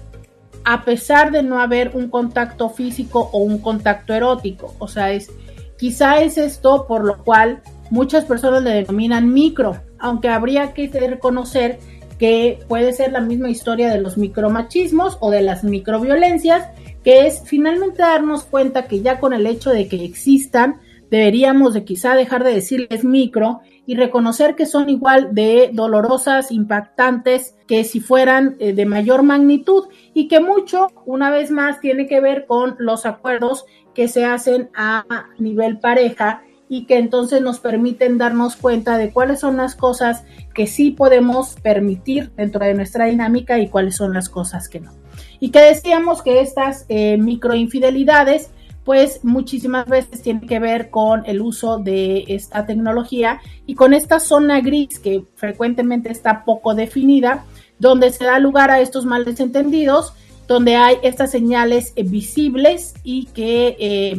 a 0.64 0.84
pesar 0.84 1.30
de 1.30 1.42
no 1.42 1.60
haber 1.60 1.90
un 1.94 2.08
contacto 2.08 2.70
físico 2.70 3.28
o 3.32 3.38
un 3.38 3.58
contacto 3.58 4.14
erótico. 4.14 4.74
O 4.78 4.88
sea, 4.88 5.12
es 5.12 5.30
quizá 5.76 6.22
es 6.22 6.38
esto 6.38 6.86
por 6.86 7.04
lo 7.04 7.22
cual 7.22 7.62
muchas 7.90 8.24
personas 8.24 8.62
le 8.62 8.70
denominan 8.70 9.32
micro, 9.32 9.82
aunque 9.98 10.28
habría 10.28 10.72
que 10.72 10.88
reconocer 10.88 11.78
que 12.18 12.60
puede 12.68 12.92
ser 12.92 13.12
la 13.12 13.20
misma 13.20 13.50
historia 13.50 13.90
de 13.90 14.00
los 14.00 14.16
micromachismos 14.16 15.18
o 15.20 15.30
de 15.30 15.42
las 15.42 15.64
microviolencias, 15.64 16.68
que 17.02 17.26
es 17.26 17.42
finalmente 17.44 18.02
darnos 18.02 18.44
cuenta 18.44 18.86
que 18.86 19.02
ya 19.02 19.18
con 19.20 19.34
el 19.34 19.46
hecho 19.46 19.70
de 19.70 19.88
que 19.88 20.04
existan, 20.04 20.80
deberíamos 21.10 21.74
de 21.74 21.84
quizá 21.84 22.14
dejar 22.14 22.44
de 22.44 22.54
decirles 22.54 23.04
micro 23.04 23.60
y 23.86 23.96
reconocer 23.96 24.54
que 24.54 24.66
son 24.66 24.88
igual 24.88 25.34
de 25.34 25.70
dolorosas, 25.72 26.50
impactantes, 26.50 27.56
que 27.66 27.84
si 27.84 28.00
fueran 28.00 28.56
eh, 28.58 28.72
de 28.72 28.86
mayor 28.86 29.22
magnitud 29.22 29.84
y 30.14 30.28
que 30.28 30.40
mucho, 30.40 30.88
una 31.04 31.30
vez 31.30 31.50
más, 31.50 31.80
tiene 31.80 32.06
que 32.06 32.20
ver 32.20 32.46
con 32.46 32.76
los 32.78 33.06
acuerdos 33.06 33.64
que 33.94 34.08
se 34.08 34.24
hacen 34.24 34.70
a 34.74 35.04
nivel 35.38 35.78
pareja 35.78 36.42
y 36.68 36.86
que 36.86 36.96
entonces 36.96 37.42
nos 37.42 37.60
permiten 37.60 38.18
darnos 38.18 38.56
cuenta 38.56 38.96
de 38.96 39.12
cuáles 39.12 39.40
son 39.40 39.56
las 39.58 39.76
cosas 39.76 40.24
que 40.54 40.66
sí 40.66 40.90
podemos 40.90 41.56
permitir 41.62 42.32
dentro 42.36 42.64
de 42.64 42.74
nuestra 42.74 43.06
dinámica 43.06 43.58
y 43.58 43.68
cuáles 43.68 43.96
son 43.96 44.14
las 44.14 44.28
cosas 44.28 44.68
que 44.68 44.80
no. 44.80 44.92
Y 45.40 45.50
que 45.50 45.60
decíamos 45.60 46.22
que 46.22 46.40
estas 46.40 46.86
eh, 46.88 47.18
microinfidelidades 47.18 48.50
pues 48.84 49.24
muchísimas 49.24 49.86
veces 49.86 50.22
tiene 50.22 50.46
que 50.46 50.58
ver 50.58 50.90
con 50.90 51.24
el 51.26 51.40
uso 51.40 51.78
de 51.78 52.24
esta 52.28 52.66
tecnología 52.66 53.40
y 53.66 53.74
con 53.74 53.94
esta 53.94 54.20
zona 54.20 54.60
gris 54.60 54.98
que 54.98 55.24
frecuentemente 55.36 56.10
está 56.10 56.44
poco 56.44 56.74
definida, 56.74 57.44
donde 57.78 58.10
se 58.10 58.24
da 58.24 58.38
lugar 58.38 58.70
a 58.70 58.80
estos 58.80 59.06
malentendidos, 59.06 60.12
donde 60.46 60.76
hay 60.76 60.96
estas 61.02 61.30
señales 61.30 61.94
visibles 61.96 62.94
y 63.02 63.26
que 63.26 63.76
eh, 63.78 64.16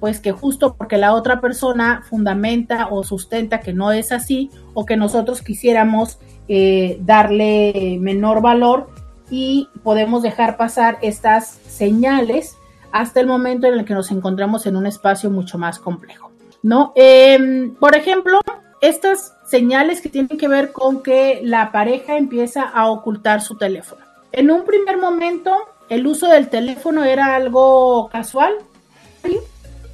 pues 0.00 0.20
que 0.20 0.32
justo 0.32 0.74
porque 0.76 0.96
la 0.96 1.14
otra 1.14 1.40
persona 1.40 2.02
fundamenta 2.08 2.88
o 2.90 3.04
sustenta 3.04 3.60
que 3.60 3.74
no 3.74 3.92
es 3.92 4.12
así 4.12 4.50
o 4.72 4.86
que 4.86 4.96
nosotros 4.96 5.42
quisiéramos 5.42 6.18
eh, 6.48 6.98
darle 7.02 7.98
menor 8.00 8.40
valor 8.40 8.88
y 9.30 9.68
podemos 9.82 10.22
dejar 10.22 10.56
pasar 10.56 10.98
estas 11.02 11.48
señales 11.66 12.56
hasta 12.96 13.20
el 13.20 13.26
momento 13.26 13.66
en 13.66 13.74
el 13.74 13.84
que 13.84 13.92
nos 13.92 14.10
encontramos 14.10 14.64
en 14.64 14.74
un 14.74 14.86
espacio 14.86 15.30
mucho 15.30 15.58
más 15.58 15.78
complejo, 15.78 16.32
¿no? 16.62 16.94
Em, 16.96 17.74
por 17.74 17.94
ejemplo, 17.94 18.40
estas 18.80 19.34
señales 19.46 20.00
que 20.00 20.08
tienen 20.08 20.38
que 20.38 20.48
ver 20.48 20.72
con 20.72 21.02
que 21.02 21.40
la 21.42 21.72
pareja 21.72 22.16
empieza 22.16 22.62
a 22.62 22.90
ocultar 22.90 23.42
su 23.42 23.58
teléfono. 23.58 24.02
En 24.32 24.50
un 24.50 24.64
primer 24.64 24.96
momento, 24.96 25.54
el 25.90 26.06
uso 26.06 26.28
del 26.28 26.48
teléfono 26.48 27.04
era 27.04 27.34
algo 27.36 28.08
casual, 28.10 28.54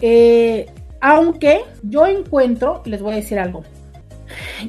eh, 0.01 0.71
aunque 1.01 1.65
yo 1.83 2.07
encuentro, 2.07 2.83
les 2.85 3.03
voy 3.03 3.15
a 3.15 3.17
decir 3.17 3.41
algo, 3.41 3.65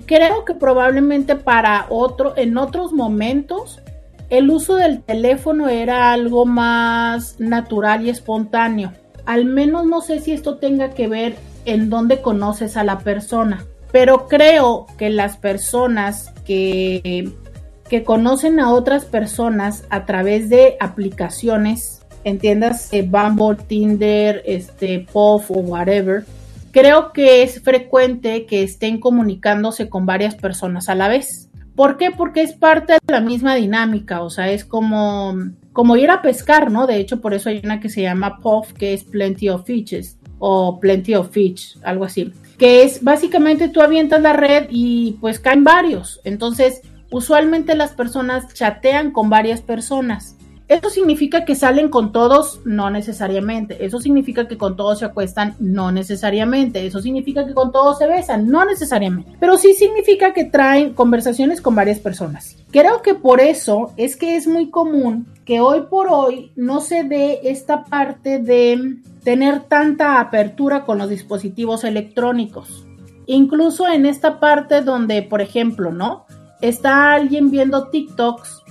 creo 0.07 0.43
que 0.43 0.55
probablemente 0.55 1.35
para 1.35 1.85
otro, 1.89 2.33
en 2.35 2.57
otros 2.57 2.93
momentos, 2.93 3.79
el 4.33 4.49
uso 4.49 4.77
del 4.77 5.03
teléfono 5.03 5.69
era 5.69 6.11
algo 6.11 6.47
más 6.47 7.39
natural 7.39 8.03
y 8.03 8.09
espontáneo. 8.09 8.91
Al 9.25 9.45
menos 9.45 9.85
no 9.85 10.01
sé 10.01 10.21
si 10.21 10.31
esto 10.31 10.57
tenga 10.57 10.89
que 10.95 11.07
ver 11.07 11.35
en 11.65 11.91
dónde 11.91 12.19
conoces 12.23 12.75
a 12.75 12.83
la 12.83 12.97
persona, 12.97 13.63
pero 13.91 14.27
creo 14.27 14.87
que 14.97 15.11
las 15.11 15.37
personas 15.37 16.33
que, 16.47 17.31
que 17.87 18.03
conocen 18.03 18.59
a 18.59 18.71
otras 18.71 19.05
personas 19.05 19.83
a 19.91 20.07
través 20.07 20.49
de 20.49 20.77
aplicaciones, 20.79 22.01
entiendas 22.23 22.91
eh, 22.91 23.03
Bumble, 23.03 23.63
Tinder, 23.67 24.41
este, 24.47 25.05
POF 25.13 25.51
o 25.51 25.59
whatever, 25.59 26.25
creo 26.71 27.13
que 27.13 27.43
es 27.43 27.61
frecuente 27.61 28.47
que 28.47 28.63
estén 28.63 28.99
comunicándose 28.99 29.89
con 29.89 30.07
varias 30.07 30.33
personas 30.33 30.89
a 30.89 30.95
la 30.95 31.07
vez. 31.07 31.49
¿Por 31.75 31.97
qué? 31.97 32.11
Porque 32.11 32.41
es 32.41 32.53
parte 32.53 32.93
de 32.93 32.99
la 33.07 33.19
misma 33.19 33.55
dinámica, 33.55 34.21
o 34.21 34.29
sea, 34.29 34.51
es 34.51 34.63
como, 34.63 35.33
como 35.71 35.95
ir 35.97 36.11
a 36.11 36.21
pescar, 36.21 36.71
¿no? 36.71 36.85
De 36.85 36.97
hecho, 36.97 37.19
por 37.19 37.33
eso 37.33 37.49
hay 37.49 37.61
una 37.63 37.79
que 37.79 37.89
se 37.89 38.03
llama 38.03 38.39
POF, 38.39 38.73
que 38.73 38.93
es 38.93 39.03
Plenty 39.03 39.49
of 39.49 39.65
Fishes, 39.65 40.19
o 40.37 40.79
Plenty 40.79 41.15
of 41.15 41.31
Fish, 41.31 41.77
algo 41.83 42.05
así, 42.05 42.31
que 42.57 42.83
es 42.83 43.03
básicamente 43.03 43.69
tú 43.69 43.81
avientas 43.81 44.21
la 44.21 44.33
red 44.33 44.67
y 44.69 45.17
pues 45.19 45.39
caen 45.39 45.63
varios. 45.63 46.21
Entonces, 46.23 46.81
usualmente 47.09 47.75
las 47.75 47.91
personas 47.91 48.53
chatean 48.53 49.11
con 49.11 49.29
varias 49.29 49.61
personas. 49.61 50.35
¿Eso 50.67 50.89
significa 50.89 51.43
que 51.43 51.55
salen 51.55 51.89
con 51.89 52.13
todos? 52.13 52.61
No 52.63 52.89
necesariamente. 52.89 53.85
¿Eso 53.85 53.99
significa 53.99 54.47
que 54.47 54.57
con 54.57 54.77
todos 54.77 54.99
se 54.99 55.05
acuestan? 55.05 55.55
No 55.59 55.91
necesariamente. 55.91 56.85
¿Eso 56.85 57.01
significa 57.01 57.45
que 57.45 57.53
con 57.53 57.71
todos 57.71 57.97
se 57.97 58.07
besan? 58.07 58.47
No 58.47 58.63
necesariamente. 58.63 59.35
Pero 59.39 59.57
sí 59.57 59.73
significa 59.73 60.33
que 60.33 60.45
traen 60.45 60.93
conversaciones 60.93 61.59
con 61.61 61.75
varias 61.75 61.99
personas. 61.99 62.55
Creo 62.71 63.01
que 63.01 63.13
por 63.13 63.41
eso 63.41 63.91
es 63.97 64.15
que 64.15 64.37
es 64.37 64.47
muy 64.47 64.69
común 64.69 65.27
que 65.43 65.59
hoy 65.59 65.81
por 65.89 66.07
hoy 66.09 66.53
no 66.55 66.79
se 66.79 67.03
dé 67.03 67.41
esta 67.43 67.83
parte 67.83 68.39
de 68.39 68.97
tener 69.23 69.63
tanta 69.63 70.19
apertura 70.19 70.85
con 70.85 70.97
los 70.97 71.09
dispositivos 71.09 71.83
electrónicos. 71.83 72.85
Incluso 73.25 73.87
en 73.87 74.05
esta 74.05 74.39
parte 74.39 74.81
donde, 74.81 75.21
por 75.23 75.41
ejemplo, 75.41 75.91
¿no? 75.91 76.25
Está 76.61 77.11
alguien 77.11 77.51
viendo 77.51 77.89
TikToks 77.89 78.62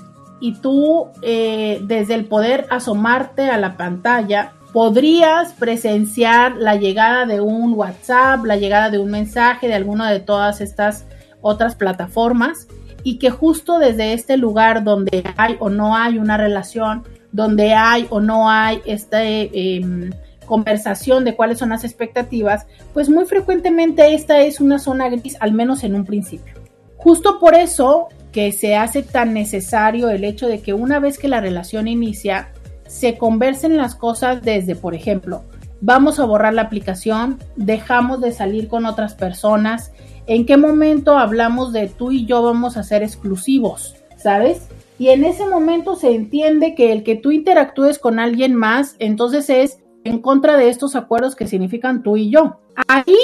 y 0.43 0.55
tú 0.55 1.07
eh, 1.23 1.79
desde 1.85 2.15
el 2.15 2.25
poder 2.25 2.67
asomarte 2.69 3.49
a 3.49 3.59
la 3.59 3.77
pantalla 3.77 4.55
podrías 4.73 5.53
presenciar 5.53 6.57
la 6.57 6.75
llegada 6.75 7.27
de 7.27 7.41
un 7.41 7.75
WhatsApp, 7.75 8.45
la 8.45 8.57
llegada 8.57 8.91
de 8.91 8.99
un 8.99 9.13
mensaje 9.13 9.69
de 9.69 9.75
alguna 9.75 10.11
de 10.11 10.19
todas 10.19 10.61
estas 10.61 11.07
otras 11.43 11.77
plataformas 11.77 12.67
y 13.05 13.21
que 13.21 13.31
justo 13.31 13.79
desde 13.79 14.15
este 14.15 14.37
lugar 14.37 14.83
donde 14.83 15.23
hay 15.37 15.57
o 15.61 15.71
no 15.71 15.97
hay 15.97 16.19
una 16.19 16.37
relación, 16.37 17.05
donde 17.31 17.75
hay 17.75 18.09
o 18.11 18.19
no 18.19 18.51
hay 18.51 18.83
esta 18.85 19.23
em, 19.23 20.11
conversación 20.45 21.25
de 21.25 21.37
cuáles 21.37 21.61
son 21.61 21.69
las 21.69 21.85
expectativas, 21.85 22.67
pues 22.93 23.09
muy 23.09 23.27
frecuentemente 23.27 24.13
esta 24.13 24.41
es 24.41 24.61
una 24.61 24.81
zona 24.81 25.09
gris, 25.09 25.37
al 25.39 25.53
menos 25.53 25.85
en 25.85 25.95
un 25.95 26.05
principio. 26.05 26.55
Justo 26.97 27.39
por 27.39 27.55
eso 27.55 28.09
que 28.33 28.51
se 28.53 28.75
hace 28.75 29.03
tan 29.03 29.35
necesario 29.35 30.09
el 30.09 30.25
hecho 30.25 30.49
de 30.49 30.61
que 30.61 30.73
una 30.73 30.99
vez 30.99 31.19
que 31.19 31.29
la 31.29 31.41
relación 31.41 31.87
inicia, 31.87 32.49
se 32.87 33.17
conversen 33.17 33.77
las 33.77 33.95
cosas 33.95 34.43
desde, 34.43 34.75
por 34.75 34.95
ejemplo, 34.95 35.43
vamos 35.81 36.19
a 36.19 36.25
borrar 36.25 36.55
la 36.55 36.63
aplicación, 36.63 37.39
dejamos 37.57 38.21
de 38.21 38.33
salir 38.33 38.69
con 38.69 38.87
otras 38.87 39.15
personas, 39.15 39.93
en 40.27 40.47
qué 40.47 40.57
momento 40.57 41.19
hablamos 41.19 41.73
de 41.73 41.89
tú 41.89 42.13
y 42.13 42.27
yo 42.27 42.43
vamos 42.43 42.77
a 42.77 42.83
ser 42.83 43.03
exclusivos, 43.03 43.97
¿sabes? 44.17 44.69
Y 44.99 45.09
en 45.09 45.25
ese 45.25 45.47
momento 45.47 45.97
se 45.97 46.15
entiende 46.15 46.75
que 46.75 46.93
el 46.93 47.03
que 47.03 47.17
tú 47.17 47.33
interactúes 47.33 47.99
con 47.99 48.19
alguien 48.19 48.55
más, 48.55 48.95
entonces 48.99 49.51
es 49.51 49.79
en 50.05 50.21
contra 50.21 50.57
de 50.57 50.69
estos 50.69 50.95
acuerdos 50.95 51.35
que 51.35 51.47
significan 51.47 52.03
tú 52.03 52.17
y 52.17 52.31
yo. 52.31 52.61
Ahí 52.89 53.17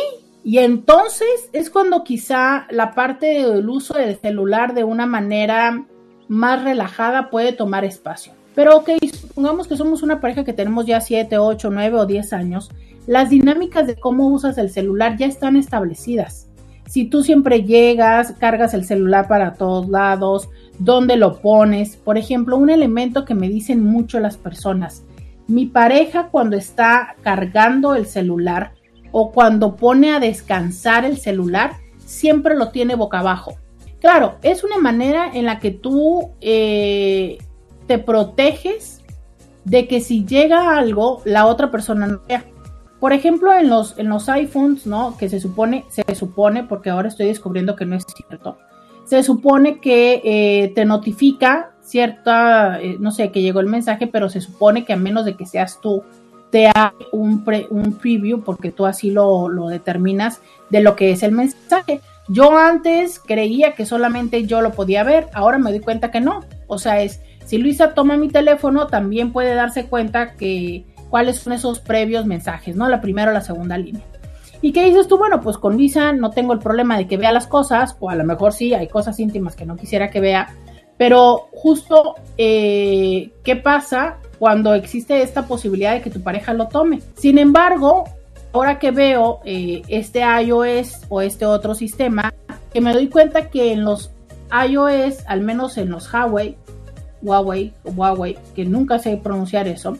y 0.48 0.60
entonces 0.60 1.50
es 1.52 1.68
cuando 1.68 2.04
quizá 2.04 2.66
la 2.70 2.94
parte 2.94 3.26
del 3.26 3.68
uso 3.68 3.92
del 3.92 4.18
celular 4.18 4.72
de 4.72 4.82
una 4.82 5.04
manera 5.04 5.84
más 6.26 6.64
relajada 6.64 7.28
puede 7.28 7.52
tomar 7.52 7.84
espacio. 7.84 8.32
Pero 8.54 8.78
ok, 8.78 8.92
supongamos 9.12 9.68
que 9.68 9.76
somos 9.76 10.02
una 10.02 10.22
pareja 10.22 10.44
que 10.44 10.54
tenemos 10.54 10.86
ya 10.86 11.02
7, 11.02 11.36
8, 11.36 11.68
9 11.70 11.98
o 11.98 12.06
10 12.06 12.32
años. 12.32 12.70
Las 13.06 13.28
dinámicas 13.28 13.86
de 13.86 13.96
cómo 13.96 14.28
usas 14.28 14.56
el 14.56 14.70
celular 14.70 15.18
ya 15.18 15.26
están 15.26 15.54
establecidas. 15.54 16.48
Si 16.86 17.04
tú 17.04 17.22
siempre 17.22 17.64
llegas, 17.64 18.32
cargas 18.32 18.72
el 18.72 18.86
celular 18.86 19.28
para 19.28 19.52
todos 19.52 19.90
lados, 19.90 20.48
dónde 20.78 21.18
lo 21.18 21.42
pones. 21.42 21.98
Por 21.98 22.16
ejemplo, 22.16 22.56
un 22.56 22.70
elemento 22.70 23.26
que 23.26 23.34
me 23.34 23.50
dicen 23.50 23.84
mucho 23.84 24.18
las 24.18 24.38
personas. 24.38 25.04
Mi 25.46 25.66
pareja 25.66 26.28
cuando 26.28 26.56
está 26.56 27.16
cargando 27.20 27.94
el 27.94 28.06
celular 28.06 28.77
o 29.12 29.32
cuando 29.32 29.76
pone 29.76 30.12
a 30.12 30.20
descansar 30.20 31.04
el 31.04 31.18
celular, 31.18 31.76
siempre 31.98 32.56
lo 32.56 32.70
tiene 32.70 32.94
boca 32.94 33.20
abajo. 33.20 33.56
Claro, 34.00 34.36
es 34.42 34.64
una 34.64 34.78
manera 34.78 35.30
en 35.32 35.46
la 35.46 35.58
que 35.58 35.70
tú 35.70 36.30
eh, 36.40 37.38
te 37.86 37.98
proteges 37.98 39.02
de 39.64 39.88
que 39.88 40.00
si 40.00 40.24
llega 40.24 40.76
algo, 40.76 41.20
la 41.24 41.46
otra 41.46 41.70
persona 41.70 42.06
no 42.06 42.20
vea. 42.28 42.44
Por 43.00 43.12
ejemplo, 43.12 43.52
en 43.52 43.68
los, 43.68 43.98
en 43.98 44.08
los 44.08 44.28
iPhones, 44.28 44.86
¿no? 44.86 45.16
Que 45.16 45.28
se 45.28 45.40
supone, 45.40 45.84
se 45.88 46.14
supone, 46.14 46.64
porque 46.64 46.90
ahora 46.90 47.08
estoy 47.08 47.26
descubriendo 47.26 47.76
que 47.76 47.86
no 47.86 47.96
es 47.96 48.04
cierto, 48.04 48.58
se 49.04 49.22
supone 49.22 49.80
que 49.80 50.20
eh, 50.22 50.72
te 50.74 50.84
notifica 50.84 51.72
cierta, 51.80 52.80
eh, 52.80 52.96
no 53.00 53.10
sé, 53.10 53.30
que 53.30 53.40
llegó 53.40 53.60
el 53.60 53.66
mensaje, 53.66 54.06
pero 54.06 54.28
se 54.28 54.42
supone 54.42 54.84
que 54.84 54.92
a 54.92 54.96
menos 54.96 55.24
de 55.24 55.34
que 55.34 55.46
seas 55.46 55.80
tú 55.80 56.02
te 56.50 56.66
haga 56.66 56.94
un, 57.12 57.44
un 57.70 57.92
preview, 57.94 58.42
porque 58.42 58.70
tú 58.70 58.86
así 58.86 59.10
lo, 59.10 59.48
lo 59.48 59.68
determinas, 59.68 60.40
de 60.70 60.80
lo 60.80 60.96
que 60.96 61.10
es 61.12 61.22
el 61.22 61.32
mensaje. 61.32 62.00
Yo 62.28 62.56
antes 62.56 63.18
creía 63.18 63.72
que 63.72 63.86
solamente 63.86 64.46
yo 64.46 64.60
lo 64.60 64.72
podía 64.72 65.02
ver, 65.02 65.28
ahora 65.32 65.58
me 65.58 65.70
doy 65.70 65.80
cuenta 65.80 66.10
que 66.10 66.20
no. 66.20 66.40
O 66.66 66.78
sea, 66.78 67.00
es, 67.00 67.20
si 67.44 67.58
Luisa 67.58 67.94
toma 67.94 68.16
mi 68.16 68.28
teléfono, 68.28 68.86
también 68.86 69.32
puede 69.32 69.54
darse 69.54 69.86
cuenta 69.86 70.34
que 70.34 70.84
cuáles 71.08 71.38
son 71.38 71.54
esos 71.54 71.80
previos 71.80 72.26
mensajes, 72.26 72.76
¿no? 72.76 72.88
La 72.88 73.00
primera 73.00 73.30
o 73.30 73.34
la 73.34 73.40
segunda 73.40 73.78
línea. 73.78 74.04
¿Y 74.60 74.72
qué 74.72 74.84
dices 74.84 75.08
tú? 75.08 75.18
Bueno, 75.18 75.40
pues 75.40 75.56
con 75.56 75.74
Luisa 75.74 76.12
no 76.12 76.30
tengo 76.30 76.52
el 76.52 76.58
problema 76.58 76.98
de 76.98 77.06
que 77.06 77.16
vea 77.16 77.32
las 77.32 77.46
cosas, 77.46 77.96
o 78.00 78.10
a 78.10 78.16
lo 78.16 78.24
mejor 78.24 78.52
sí, 78.52 78.74
hay 78.74 78.88
cosas 78.88 79.18
íntimas 79.20 79.54
que 79.54 79.64
no 79.64 79.76
quisiera 79.76 80.10
que 80.10 80.20
vea, 80.20 80.54
pero 80.96 81.48
justo, 81.52 82.16
eh, 82.36 83.30
¿qué 83.44 83.56
pasa 83.56 84.18
cuando 84.38 84.74
existe 84.74 85.22
esta 85.22 85.46
posibilidad 85.46 85.94
de 85.94 86.02
que 86.02 86.10
tu 86.10 86.22
pareja 86.22 86.54
lo 86.54 86.68
tome. 86.68 87.00
Sin 87.16 87.38
embargo, 87.38 88.04
ahora 88.52 88.78
que 88.78 88.90
veo 88.90 89.40
eh, 89.44 89.82
este 89.88 90.20
iOS 90.20 91.06
o 91.08 91.20
este 91.20 91.46
otro 91.46 91.74
sistema, 91.74 92.32
que 92.72 92.80
me 92.80 92.92
doy 92.92 93.08
cuenta 93.08 93.50
que 93.50 93.72
en 93.72 93.84
los 93.84 94.10
iOS, 94.52 95.24
al 95.26 95.40
menos 95.42 95.76
en 95.78 95.90
los 95.90 96.12
Huawei, 96.12 96.56
Huawei 97.22 97.72
Huawei, 97.84 98.38
que 98.54 98.64
nunca 98.64 98.98
sé 98.98 99.16
pronunciar 99.16 99.68
eso, 99.68 99.98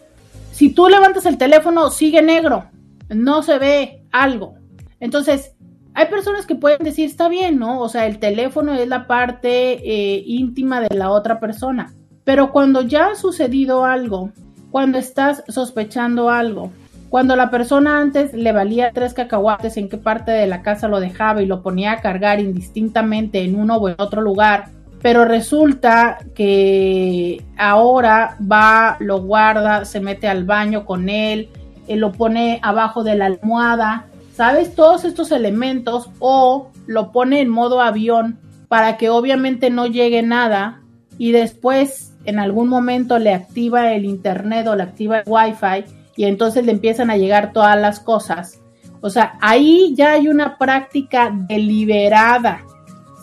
si 0.53 0.71
tú 0.71 0.89
levantas 0.89 1.27
el 1.27 1.39
teléfono 1.39 1.91
sigue 1.91 2.23
negro, 2.23 2.67
no 3.09 3.43
se 3.43 3.59
ve 3.59 4.03
algo. 4.11 4.55
Entonces, 5.01 5.55
hay 5.95 6.07
personas 6.07 6.47
que 6.47 6.55
pueden 6.55 6.85
decir, 6.85 7.07
está 7.07 7.29
bien, 7.29 7.59
¿no? 7.59 7.81
O 7.81 7.89
sea, 7.89 8.07
el 8.07 8.19
teléfono 8.19 8.75
es 8.75 8.87
la 8.89 9.07
parte 9.07 9.75
eh, 9.75 10.23
íntima 10.27 10.81
de 10.81 10.95
la 10.95 11.11
otra 11.11 11.41
persona. 11.41 11.95
Pero 12.29 12.53
cuando 12.53 12.83
ya 12.83 13.07
ha 13.07 13.15
sucedido 13.15 13.87
algo, 13.87 14.33
cuando 14.71 14.99
estás 14.99 15.43
sospechando 15.49 16.29
algo, 16.29 16.71
Cuando 17.09 17.37
la 17.37 17.49
persona 17.49 18.01
antes 18.01 18.35
le 18.35 18.53
valía 18.53 18.93
tres 18.93 19.15
cacahuates 19.15 19.79
en 19.79 19.89
qué 19.89 19.97
parte 19.97 20.31
de 20.31 20.47
la 20.47 20.61
casa 20.61 20.89
lo 20.89 21.01
dejaba 21.01 21.41
y 21.41 21.47
lo 21.47 21.63
ponía 21.63 21.93
a 21.93 22.01
cargar 22.03 22.39
indistintamente 22.39 23.43
en 23.43 23.59
uno 23.59 23.77
o 23.77 23.89
en 23.89 23.95
otro 23.97 24.21
lugar, 24.21 24.67
pero 25.01 25.25
resulta 25.25 26.19
que 26.35 27.43
ahora 27.57 28.37
va, 28.41 28.99
lo 29.01 29.23
guarda, 29.23 29.87
se 29.87 30.01
mete 30.01 30.29
al 30.29 30.45
baño 30.45 30.85
con 30.85 31.09
él, 31.09 31.49
él 31.87 31.97
eh, 31.97 31.97
lo 31.97 32.13
pone 32.13 32.61
abajo 32.63 33.05
de 33.05 33.15
la 33.15 33.25
almohada, 33.25 34.05
¿sabes? 34.35 34.75
Todos 34.75 35.07
estos 35.07 35.33
elementos 35.33 36.11
o 36.19 36.73
lo 36.87 37.11
pone 37.11 37.41
en 37.41 37.49
modo 37.49 37.81
avión 37.81 38.39
para 38.69 38.99
que 38.99 39.09
obviamente 39.09 39.71
no 39.71 39.87
llegue 39.87 40.23
nada 40.23 40.83
y 41.17 41.33
después 41.33 42.13
en 42.29 42.39
algún 42.39 42.69
momento 42.69 43.19
le 43.19 43.35
activa 43.35 43.93
el 43.93 44.05
internet 44.05 44.67
o 44.67 44.77
le 44.77 44.83
activa 44.83 45.21
el 45.21 45.25
wifi 45.27 45.85
y 46.17 46.25
entonces 46.25 46.65
le 46.65 46.73
empiezan 46.73 47.11
a 47.11 47.17
llegar 47.17 47.53
todas 47.53 47.81
las 47.81 48.01
cosas. 48.01 48.61
O 49.01 49.11
sea, 49.11 49.39
ahí 49.41 49.95
ya 49.97 50.13
hay 50.13 50.29
una 50.29 50.59
práctica 50.59 51.33
deliberada 51.33 52.65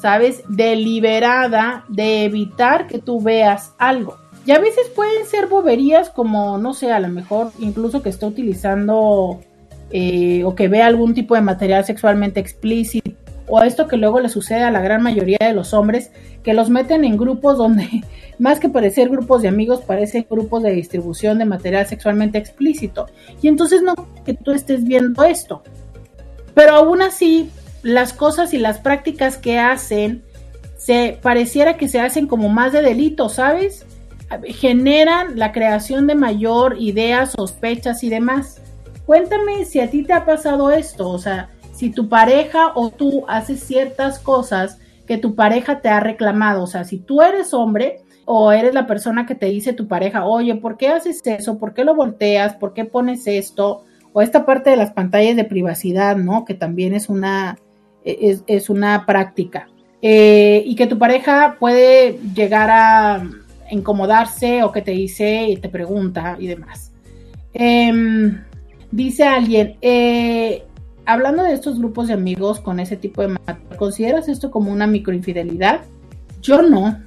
¿sabes? 0.05 0.43
Deliberada 0.47 1.83
de 1.87 2.25
evitar 2.25 2.85
que 2.85 2.99
tú 2.99 3.19
veas 3.19 3.73
algo. 3.79 4.17
Y 4.45 4.51
a 4.51 4.59
veces 4.59 4.87
pueden 4.95 5.25
ser 5.25 5.47
boberías 5.47 6.11
como, 6.11 6.59
no 6.59 6.75
sé, 6.75 6.91
a 6.91 6.99
lo 6.99 7.07
mejor 7.07 7.51
incluso 7.57 8.03
que 8.03 8.09
esté 8.09 8.27
utilizando 8.27 9.39
eh, 9.89 10.43
o 10.43 10.53
que 10.53 10.67
vea 10.67 10.85
algún 10.85 11.15
tipo 11.15 11.33
de 11.33 11.41
material 11.41 11.85
sexualmente 11.85 12.39
explícito. 12.39 13.11
O 13.47 13.63
esto 13.63 13.87
que 13.87 13.97
luego 13.97 14.19
le 14.19 14.29
sucede 14.29 14.61
a 14.61 14.69
la 14.69 14.81
gran 14.81 15.01
mayoría 15.01 15.39
de 15.39 15.53
los 15.53 15.73
hombres, 15.73 16.11
que 16.43 16.53
los 16.53 16.69
meten 16.69 17.03
en 17.03 17.17
grupos 17.17 17.57
donde, 17.57 18.03
más 18.39 18.59
que 18.59 18.69
parecer 18.69 19.09
grupos 19.09 19.41
de 19.41 19.47
amigos, 19.47 19.81
parecen 19.81 20.25
grupos 20.29 20.63
de 20.63 20.71
distribución 20.71 21.37
de 21.37 21.45
material 21.45 21.85
sexualmente 21.87 22.37
explícito. 22.37 23.07
Y 23.41 23.47
entonces 23.47 23.81
no 23.81 23.93
que 24.25 24.33
tú 24.33 24.51
estés 24.51 24.83
viendo 24.83 25.23
esto. 25.23 25.63
Pero 26.53 26.75
aún 26.75 27.01
así, 27.01 27.49
las 27.83 28.13
cosas 28.13 28.53
y 28.53 28.57
las 28.57 28.79
prácticas 28.79 29.37
que 29.37 29.59
hacen 29.59 30.23
se 30.77 31.17
pareciera 31.21 31.77
que 31.77 31.87
se 31.87 31.99
hacen 31.99 32.27
como 32.27 32.49
más 32.49 32.73
de 32.73 32.81
delito, 32.81 33.29
¿sabes? 33.29 33.85
Generan 34.47 35.37
la 35.37 35.51
creación 35.51 36.07
de 36.07 36.15
mayor 36.15 36.77
ideas, 36.79 37.31
sospechas 37.31 38.03
y 38.03 38.09
demás. 38.09 38.61
Cuéntame 39.05 39.65
si 39.65 39.79
a 39.79 39.89
ti 39.89 40.03
te 40.03 40.13
ha 40.13 40.25
pasado 40.25 40.71
esto, 40.71 41.09
o 41.09 41.19
sea, 41.19 41.49
si 41.73 41.91
tu 41.91 42.09
pareja 42.09 42.71
o 42.73 42.89
tú 42.89 43.23
haces 43.27 43.61
ciertas 43.61 44.17
cosas 44.19 44.79
que 45.05 45.17
tu 45.17 45.35
pareja 45.35 45.81
te 45.81 45.89
ha 45.89 45.99
reclamado, 45.99 46.63
o 46.63 46.67
sea, 46.67 46.85
si 46.85 46.97
tú 46.97 47.21
eres 47.21 47.53
hombre 47.53 48.04
o 48.25 48.51
eres 48.51 48.73
la 48.73 48.87
persona 48.87 49.25
que 49.25 49.35
te 49.35 49.45
dice 49.45 49.73
tu 49.73 49.87
pareja, 49.87 50.25
oye, 50.25 50.55
¿por 50.55 50.77
qué 50.77 50.89
haces 50.89 51.21
eso? 51.25 51.59
¿Por 51.59 51.73
qué 51.73 51.83
lo 51.83 51.95
volteas? 51.95 52.55
¿Por 52.55 52.73
qué 52.73 52.85
pones 52.85 53.27
esto? 53.27 53.83
O 54.13 54.21
esta 54.21 54.45
parte 54.45 54.71
de 54.71 54.77
las 54.77 54.91
pantallas 54.91 55.35
de 55.35 55.43
privacidad, 55.43 56.17
¿no? 56.17 56.43
Que 56.43 56.55
también 56.55 56.93
es 56.93 57.07
una, 57.07 57.57
es, 58.03 58.69
una 58.69 59.05
práctica. 59.05 59.67
Eh, 60.01 60.63
y 60.65 60.75
que 60.75 60.87
tu 60.87 60.97
pareja 60.97 61.57
puede 61.59 62.19
llegar 62.33 62.69
a 62.71 63.23
incomodarse 63.69 64.63
o 64.63 64.71
que 64.71 64.81
te 64.81 64.91
dice 64.91 65.47
y 65.49 65.57
te 65.57 65.69
pregunta 65.69 66.35
y 66.39 66.47
demás. 66.47 66.91
Em, 67.53 68.43
dice 68.91 69.23
alguien, 69.23 69.77
eh, 69.81 70.63
hablando 71.05 71.43
de 71.43 71.53
estos 71.53 71.79
grupos 71.79 72.07
de 72.07 72.13
amigos 72.13 72.59
con 72.59 72.79
ese 72.79 72.97
tipo 72.97 73.21
de 73.21 73.35
¿consideras 73.77 74.27
esto 74.27 74.51
como 74.51 74.71
una 74.71 74.87
microinfidelidad? 74.87 75.81
Yo 76.41 76.61
no, 76.61 76.99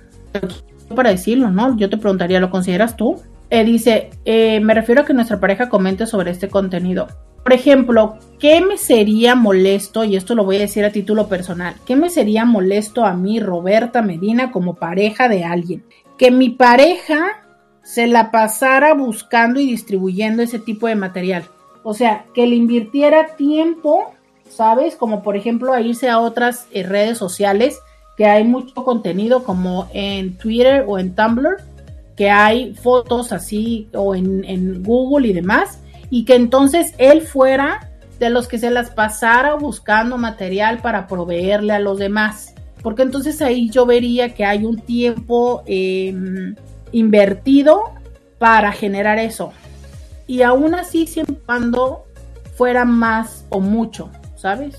para 0.94 1.10
decirlo, 1.10 1.50
¿no? 1.50 1.76
Yo 1.76 1.88
te 1.90 1.96
preguntaría, 1.96 2.40
¿lo 2.40 2.50
consideras 2.50 2.96
tú? 2.96 3.20
Eh, 3.50 3.64
dice, 3.64 4.10
me 4.26 4.74
refiero 4.74 5.02
a 5.02 5.04
que 5.04 5.14
nuestra 5.14 5.40
pareja 5.40 5.68
comente 5.68 6.06
sobre 6.06 6.30
este 6.30 6.48
contenido. 6.48 7.08
Por 7.42 7.54
ejemplo, 7.54 8.18
¿qué 8.38 8.60
me 8.60 8.76
sería 8.76 9.34
molesto? 9.34 10.04
Y 10.04 10.16
esto 10.16 10.34
lo 10.34 10.44
voy 10.44 10.56
a 10.56 10.60
decir 10.60 10.84
a 10.84 10.92
título 10.92 11.28
personal. 11.28 11.76
¿Qué 11.86 11.96
me 11.96 12.10
sería 12.10 12.44
molesto 12.44 13.06
a 13.06 13.14
mí, 13.14 13.40
Roberta 13.40 14.02
Medina, 14.02 14.52
como 14.52 14.74
pareja 14.74 15.28
de 15.28 15.44
alguien? 15.44 15.82
Que 16.18 16.30
mi 16.30 16.50
pareja 16.50 17.38
se 17.82 18.06
la 18.06 18.30
pasara 18.30 18.92
buscando 18.92 19.60
y 19.60 19.66
distribuyendo 19.66 20.42
ese 20.42 20.58
tipo 20.58 20.88
de 20.88 20.94
material. 20.94 21.44
O 21.82 21.94
sea, 21.94 22.26
que 22.34 22.46
le 22.46 22.54
invirtiera 22.54 23.28
tiempo, 23.36 24.12
¿sabes? 24.50 24.94
Como 24.94 25.22
por 25.22 25.34
ejemplo 25.34 25.72
a 25.72 25.80
irse 25.80 26.10
a 26.10 26.18
otras 26.18 26.66
eh, 26.70 26.82
redes 26.82 27.16
sociales, 27.16 27.80
que 28.18 28.26
hay 28.26 28.42
mucho 28.42 28.74
contenido 28.84 29.44
como 29.44 29.88
en 29.94 30.36
Twitter 30.36 30.84
o 30.88 30.98
en 30.98 31.14
Tumblr, 31.14 31.62
que 32.16 32.28
hay 32.28 32.74
fotos 32.74 33.32
así 33.32 33.88
o 33.94 34.16
en, 34.16 34.44
en 34.44 34.82
Google 34.82 35.28
y 35.28 35.32
demás 35.32 35.78
y 36.10 36.24
que 36.24 36.34
entonces 36.34 36.94
él 36.98 37.22
fuera 37.22 37.88
de 38.18 38.30
los 38.30 38.48
que 38.48 38.58
se 38.58 38.70
las 38.70 38.90
pasara 38.90 39.54
buscando 39.54 40.18
material 40.18 40.78
para 40.78 41.06
proveerle 41.06 41.72
a 41.74 41.78
los 41.78 41.98
demás. 41.98 42.54
Porque 42.82 43.02
entonces 43.02 43.40
ahí 43.40 43.70
yo 43.70 43.86
vería 43.86 44.34
que 44.34 44.44
hay 44.44 44.64
un 44.64 44.80
tiempo 44.80 45.62
em, 45.66 46.56
invertido 46.90 47.84
para 48.38 48.72
generar 48.72 49.20
eso. 49.20 49.52
Y 50.26 50.42
aún 50.42 50.74
así, 50.74 51.06
siempre 51.06 51.36
cuando 51.46 52.04
fuera 52.56 52.84
más 52.84 53.44
o 53.48 53.60
mucho, 53.60 54.10
¿sabes? 54.34 54.76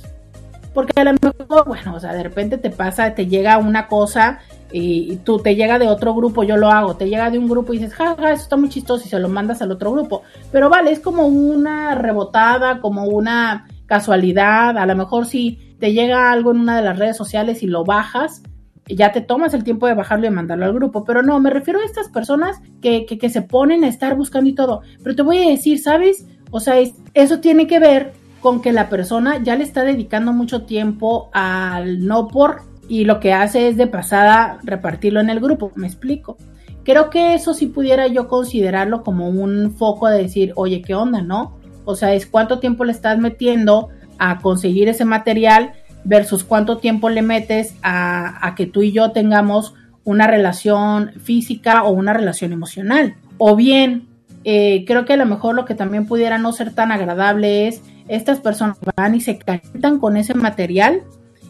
Porque 0.73 0.93
a 0.99 1.03
lo 1.03 1.13
mejor, 1.13 1.67
bueno, 1.67 1.95
o 1.95 1.99
sea, 1.99 2.13
de 2.13 2.23
repente 2.23 2.57
te 2.57 2.69
pasa, 2.69 3.13
te 3.15 3.27
llega 3.27 3.57
una 3.57 3.87
cosa 3.87 4.39
y, 4.71 5.17
tú 5.17 5.39
te 5.39 5.55
llega 5.55 5.79
de 5.79 5.87
otro 5.87 6.13
grupo, 6.13 6.43
yo 6.43 6.57
lo 6.57 6.69
hago, 6.69 6.95
te 6.95 7.09
llega 7.09 7.29
de 7.31 7.39
un 7.39 7.49
grupo 7.49 7.73
y 7.73 7.79
dices, 7.79 7.93
ja, 7.93 8.15
ja, 8.15 8.31
eso 8.31 8.43
está 8.43 8.55
muy 8.55 8.69
chistoso 8.69 9.05
y 9.05 9.09
se 9.09 9.19
lo 9.19 9.29
mandas 9.29 9.61
al 9.61 9.71
otro 9.71 9.91
grupo. 9.91 10.21
Pero 10.51 10.69
vale, 10.69 10.91
es 10.91 10.99
como 10.99 11.25
una 11.25 11.95
rebotada, 11.95 12.79
como 12.79 13.05
una 13.05 13.67
casualidad, 13.87 14.77
a 14.77 14.85
lo 14.85 14.95
mejor 14.95 15.25
si 15.25 15.75
te 15.79 15.93
llega 15.93 16.31
algo 16.31 16.51
en 16.51 16.59
una 16.59 16.77
de 16.77 16.83
las 16.83 16.99
redes 16.99 17.17
sociales 17.17 17.63
y 17.63 17.67
lo 17.67 17.83
bajas, 17.83 18.43
ya 18.85 19.11
te 19.11 19.21
tomas 19.21 19.53
el 19.53 19.63
tiempo 19.63 19.87
de 19.87 19.93
bajarlo 19.93 20.27
y 20.27 20.31
mandarlo 20.31 20.65
al 20.65 20.73
grupo. 20.73 21.03
Pero 21.03 21.23
no, 21.23 21.39
me 21.39 21.49
refiero 21.49 21.79
a 21.79 21.85
estas 21.85 22.09
personas 22.09 22.59
que, 22.81 23.05
que, 23.05 23.17
que 23.17 23.29
se 23.29 23.41
ponen 23.41 23.83
a 23.83 23.87
estar 23.87 24.15
buscando 24.15 24.49
y 24.49 24.53
todo. 24.53 24.81
Pero 25.03 25.15
te 25.15 25.21
voy 25.21 25.37
a 25.37 25.49
decir, 25.49 25.79
¿sabes? 25.79 26.25
O 26.51 26.59
sea, 26.59 26.75
eso 27.13 27.39
tiene 27.39 27.67
que 27.67 27.79
ver 27.79 28.13
con 28.41 28.61
que 28.61 28.71
la 28.71 28.89
persona 28.89 29.41
ya 29.43 29.55
le 29.55 29.63
está 29.63 29.83
dedicando 29.83 30.33
mucho 30.33 30.63
tiempo 30.63 31.29
al 31.33 32.05
no 32.05 32.27
por 32.27 32.61
y 32.87 33.05
lo 33.05 33.19
que 33.19 33.33
hace 33.33 33.67
es 33.67 33.77
de 33.77 33.87
pasada 33.87 34.59
repartirlo 34.63 35.19
en 35.19 35.29
el 35.29 35.39
grupo, 35.39 35.71
me 35.75 35.87
explico. 35.87 36.37
Creo 36.83 37.09
que 37.09 37.35
eso 37.35 37.53
sí 37.53 37.67
pudiera 37.67 38.07
yo 38.07 38.27
considerarlo 38.27 39.03
como 39.03 39.29
un 39.29 39.71
foco 39.77 40.07
de 40.07 40.23
decir, 40.23 40.53
oye, 40.55 40.81
¿qué 40.81 40.95
onda, 40.95 41.21
no? 41.21 41.55
O 41.85 41.95
sea, 41.95 42.13
es 42.13 42.25
cuánto 42.25 42.59
tiempo 42.59 42.83
le 42.83 42.91
estás 42.91 43.19
metiendo 43.19 43.89
a 44.17 44.39
conseguir 44.39 44.89
ese 44.89 45.05
material 45.05 45.73
versus 46.03 46.43
cuánto 46.43 46.77
tiempo 46.77 47.09
le 47.09 47.21
metes 47.21 47.75
a, 47.83 48.53
que 48.55 48.65
tú 48.65 48.81
y 48.81 48.91
yo 48.91 49.11
tengamos 49.11 49.73
una 50.03 50.27
relación 50.27 51.11
física 51.21 51.83
o 51.83 51.91
una 51.91 52.13
relación 52.13 52.53
emocional. 52.53 53.15
O 53.37 53.55
bien, 53.55 54.07
eh, 54.43 54.85
creo 54.85 55.05
que 55.05 55.13
a 55.13 55.17
lo 55.17 55.25
mejor 55.25 55.55
lo 55.55 55.65
que 55.65 55.75
también 55.75 56.05
pudiera 56.05 56.37
no 56.37 56.51
ser 56.53 56.73
tan 56.73 56.91
agradable 56.91 57.67
es 57.67 57.81
estas 58.07 58.39
personas 58.39 58.77
van 58.95 59.15
y 59.15 59.21
se 59.21 59.37
calientan 59.37 59.99
con 59.99 60.17
ese 60.17 60.33
material 60.33 61.03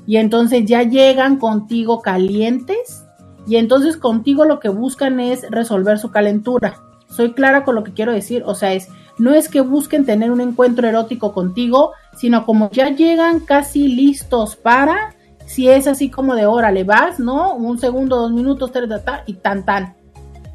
y 0.08 0.18
entonces 0.18 0.66
ya 0.66 0.84
llegan 0.84 1.38
contigo 1.38 2.02
calientes 2.02 3.06
y 3.48 3.58
entonces 3.58 3.98
contigo 3.98 4.46
lo 4.46 4.60
que 4.60 4.70
buscan 4.70 5.20
es 5.20 5.50
resolver 5.50 6.00
su 6.00 6.12
calentura. 6.12 6.82
Soy 7.10 7.34
clara 7.34 7.64
con 7.64 7.76
lo 7.76 7.84
que 7.84 7.94
quiero 7.94 8.12
decir, 8.12 8.44
o 8.46 8.54
sea, 8.54 8.74
es 8.74 8.90
no 9.20 9.34
es 9.34 9.50
que 9.50 9.62
busquen 9.62 10.06
tener 10.06 10.32
un 10.32 10.40
encuentro 10.40 10.88
erótico 10.88 11.34
contigo, 11.34 11.92
sino 12.16 12.46
como 12.46 12.72
ya 12.72 12.90
llegan 12.90 13.42
casi 13.42 13.88
listos 13.88 14.56
para, 14.56 15.16
si 15.46 15.68
es 15.68 15.88
así 15.88 16.10
como 16.10 16.36
de 16.36 16.46
hora, 16.46 16.72
le 16.72 16.86
vas, 16.86 17.20
¿no? 17.20 17.54
Un 17.54 17.80
segundo, 17.80 18.16
dos 18.16 18.32
minutos, 18.32 18.72
tres, 18.72 18.90
y 19.26 19.34
tan 19.34 19.66
tan. 19.66 19.99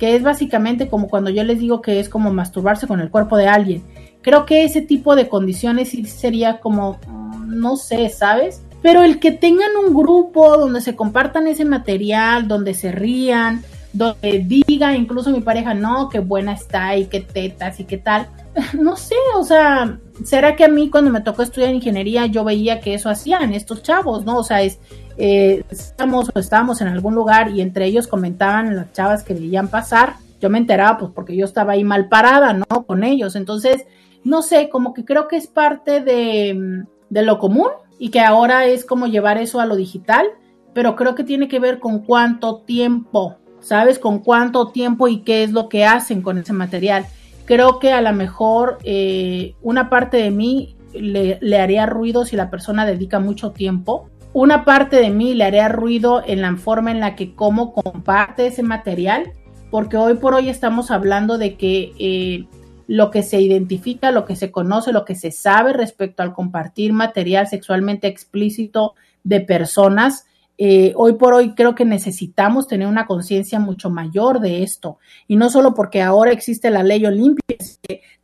Es 0.05 0.23
básicamente 0.23 0.89
como 0.89 1.09
cuando 1.09 1.31
yo 1.31 1.45
les 1.45 1.59
digo 1.59 1.81
que 1.81 2.01
es 2.01 2.09
como 2.09 2.33
masturbarse 2.33 2.87
con 2.87 3.01
el 3.01 3.11
cuerpo 3.11 3.37
de 3.37 3.49
alguien. 3.49 3.83
Creo 4.23 4.47
que 4.47 4.65
ese 4.65 4.81
tipo 4.81 5.17
de 5.17 5.29
condiciones 5.29 5.91
sería 6.07 6.61
como, 6.61 6.99
no 7.47 7.77
sé, 7.77 8.09
¿sabes? 8.09 8.63
Pero 8.83 9.03
el 9.03 9.19
que 9.19 9.33
tengan 9.33 9.71
un 9.83 9.95
grupo 9.95 10.57
donde 10.57 10.81
se 10.81 10.95
compartan 10.95 11.47
ese 11.47 11.65
material, 11.65 12.49
donde 12.49 12.75
se 12.75 12.93
rían, 12.93 13.63
donde 13.95 14.41
diga 14.41 14.95
incluso 14.95 15.31
mi 15.31 15.41
pareja, 15.41 15.73
no, 15.73 16.09
qué 16.09 16.19
buena 16.19 16.53
está 16.53 16.97
y 16.97 17.07
qué 17.07 17.21
tetas 17.21 17.81
y 17.81 17.85
qué 17.85 17.99
tal. 17.99 18.29
No 18.79 18.97
sé, 18.97 19.17
o 19.37 19.43
sea, 19.43 19.99
¿será 20.25 20.55
que 20.55 20.65
a 20.65 20.69
mí 20.69 20.89
cuando 20.89 21.11
me 21.11 21.23
tocó 21.23 21.43
estudiar 21.43 21.75
ingeniería 21.75 22.27
yo 22.27 22.45
veía 22.45 22.81
que 22.81 22.95
eso 22.95 23.11
hacían 23.11 23.53
estos 23.53 23.83
chavos, 23.83 24.25
¿no? 24.25 24.39
O 24.39 24.45
sea, 24.45 24.63
es, 24.63 24.79
eh, 25.17 25.63
estamos 25.71 26.31
o 26.35 26.39
estábamos 26.39 26.81
en 26.81 26.89
algún 26.89 27.15
lugar 27.15 27.51
y 27.51 27.61
entre 27.61 27.87
ellos 27.87 28.07
comentaban 28.07 28.77
las 28.77 28.93
chavas 28.93 29.23
que 29.23 29.35
veían 29.35 29.69
pasar. 29.69 30.15
Yo 30.41 30.51
me 30.51 30.59
enteraba 30.59 30.99
pues 30.99 31.13
porque 31.15 31.37
yo 31.37 31.45
estaba 31.45 31.73
ahí 31.73 31.85
mal 31.85 32.09
parada, 32.09 32.53
¿no? 32.53 32.85
Con 32.87 33.05
ellos. 33.05 33.37
Entonces, 33.37 33.87
no 34.25 34.43
sé, 34.43 34.69
como 34.69 34.95
que 34.95 35.05
creo 35.05 35.29
que 35.29 35.37
es 35.37 35.47
parte 35.47 36.01
de, 36.01 36.85
de 37.11 37.23
lo 37.23 37.39
común 37.39 37.69
y 37.99 38.11
que 38.11 38.21
ahora 38.21 38.67
es 38.67 38.85
como 38.85 39.07
llevar 39.07 39.39
eso 39.39 39.61
a 39.61 39.67
lo 39.67 39.77
digital, 39.77 40.27
pero 40.73 40.97
creo 40.97 41.15
que 41.15 41.25
tiene 41.25 41.49
que 41.49 41.61
ver 41.61 41.79
con 41.79 42.01
cuánto 42.01 42.57
tiempo, 42.57 43.37
¿sabes? 43.61 43.99
Con 43.99 44.19
cuánto 44.19 44.69
tiempo 44.69 45.09
y 45.09 45.21
qué 45.21 45.45
es 45.45 45.53
lo 45.53 45.69
que 45.69 45.85
hacen 45.85 46.23
con 46.23 46.39
ese 46.39 46.53
material. 46.53 47.07
creo 47.47 47.79
que 47.79 47.93
a 47.93 48.01
lo 48.01 48.13
mejor 48.15 48.79
eh, 48.85 49.55
una 49.63 49.91
parte 49.91 50.17
de 50.17 50.31
mí 50.31 50.77
le, 50.95 51.39
le, 51.43 51.59
haría 51.61 51.85
ruido 51.85 52.25
si 52.25 52.37
la 52.37 52.51
persona 52.51 52.87
dedica 52.87 53.21
mucho 53.21 53.51
tiempo. 53.51 54.09
Una 54.35 54.65
parte 54.65 54.97
de 54.97 55.11
mí 55.11 55.33
le 55.33 55.45
haría 55.45 55.69
ruido 55.69 56.21
en 56.27 56.43
la 56.43 56.57
forma 56.57 56.91
en 56.91 56.99
la 56.99 57.15
que 57.15 57.37
cómo 57.37 57.73
comparte 57.73 58.49
ese 58.49 58.65
material, 58.65 59.33
porque 59.71 59.97
hoy 59.97 60.15
por 60.15 60.35
hoy 60.35 60.49
estamos 60.49 60.91
hablando 60.91 61.39
de 61.39 61.57
que 61.57 61.93
eh, 62.01 62.49
lo 62.89 63.13
que 63.13 63.23
se 63.23 63.41
identifica, 63.41 64.11
lo 64.11 64.25
que 64.25 64.35
se 64.35 64.51
conoce, 64.51 64.93
lo 64.93 65.05
que 65.05 65.15
se 65.15 65.31
sabe 65.31 65.73
respecto 65.73 66.25
al 66.25 66.33
compartir 66.33 66.93
material 66.93 67.47
sexualmente 67.47 68.09
explícito 68.09 68.95
de 69.23 69.41
personas, 69.41 70.27
eh, 70.59 70.93
hoy 70.97 71.13
por 71.13 71.33
hoy 71.33 71.55
creo 71.55 71.77
que 71.77 71.85
necesitamos 71.85 72.67
tener 72.67 72.89
una 72.89 73.07
conciencia 73.07 73.61
mucho 73.61 73.89
mayor 73.89 74.41
de 74.41 74.65
esto. 74.65 74.99
Y 75.29 75.37
no 75.37 75.49
solo 75.49 75.75
porque 75.75 76.03
ahora 76.03 76.33
existe 76.33 76.71
la 76.71 76.83
ley 76.83 77.07
Olimpia, 77.07 77.57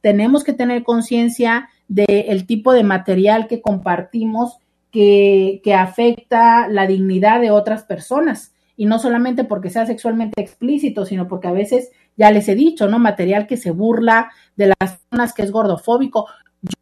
tenemos 0.01 0.43
que 0.43 0.55
tener 0.55 0.83
conciencia 0.83 1.69
del 1.87 2.47
tipo 2.47 2.73
de 2.73 2.83
material 2.83 3.47
que 3.47 3.61
compartimos 3.61 4.59
que, 4.91 5.61
afecta 5.77 6.69
la 6.69 6.87
dignidad 6.87 7.41
de 7.41 7.51
otras 7.51 7.85
personas. 7.85 8.55
Y 8.77 8.87
no 8.87 8.99
solamente 8.99 9.45
porque 9.45 9.71
sea 9.71 9.87
sexualmente 9.87 10.41
explícito, 10.41 11.05
sino 11.05 11.29
porque 11.29 11.49
a 11.49 11.53
veces, 11.53 11.91
ya 12.17 12.31
les 12.31 12.49
he 12.49 12.55
dicho, 12.55 12.89
¿no? 12.89 12.99
Material 12.99 13.47
que 13.47 13.57
se 13.57 13.71
burla 13.71 14.31
de 14.57 14.69
las 14.69 14.99
personas 14.99 15.35
que 15.35 15.43
es 15.43 15.51
gordofóbico. 15.51 16.27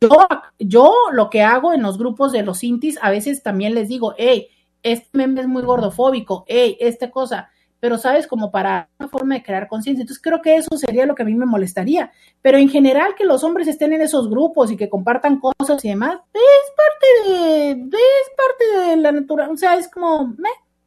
Yo, 0.00 0.26
yo 0.59 0.92
lo 1.12 1.30
que 1.30 1.42
hago 1.42 1.72
en 1.72 1.82
los 1.82 1.98
grupos 1.98 2.32
de 2.32 2.42
los 2.42 2.62
intis, 2.64 2.98
a 3.02 3.11
veces 3.11 3.42
también 3.42 3.74
les 3.74 3.88
digo, 3.88 4.14
hey, 4.16 4.48
este 4.82 5.09
meme 5.12 5.40
es 5.40 5.48
muy 5.48 5.62
gordofóbico, 5.62 6.44
hey, 6.46 6.76
esta 6.80 7.11
cosa, 7.11 7.50
pero 7.81 7.97
sabes, 7.97 8.26
como 8.26 8.51
para 8.51 8.89
una 8.99 9.09
forma 9.09 9.35
de 9.35 9.43
crear 9.43 9.68
conciencia. 9.68 10.03
Entonces 10.03 10.22
creo 10.22 10.43
que 10.43 10.57
eso 10.57 10.76
sería 10.76 11.07
lo 11.07 11.14
que 11.14 11.22
a 11.22 11.26
mí 11.26 11.35
me 11.35 11.47
molestaría. 11.47 12.11
Pero 12.43 12.59
en 12.59 12.68
general 12.68 13.14
que 13.16 13.24
los 13.24 13.45
hombres 13.45 13.68
estén 13.68 13.93
en 13.93 14.03
esos 14.03 14.29
grupos 14.29 14.70
y 14.70 14.76
que 14.76 14.89
compartan 14.89 15.41
cosas 15.41 15.85
y 15.85 15.89
demás, 15.89 16.18
es 16.35 16.72
parte 16.76 17.31
de, 17.31 17.70
es 17.72 18.31
parte 18.37 18.91
de 18.91 18.97
la 18.97 19.12
naturaleza, 19.12 19.53
o 19.53 19.57
sea, 19.57 19.76
es 19.76 19.89
como, 19.89 20.35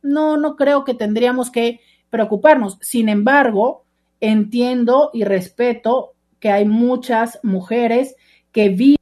no, 0.01 0.37
no 0.37 0.55
creo 0.55 0.83
que 0.83 0.93
tendríamos 0.93 1.49
que 1.49 1.79
preocuparnos. 2.09 2.77
Sin 2.81 3.07
embargo, 3.09 3.85
entiendo 4.19 5.11
y 5.13 5.23
respeto 5.23 6.13
que 6.39 6.51
hay 6.51 6.65
muchas 6.65 7.39
mujeres 7.43 8.15
que 8.51 8.69
viven 8.69 8.97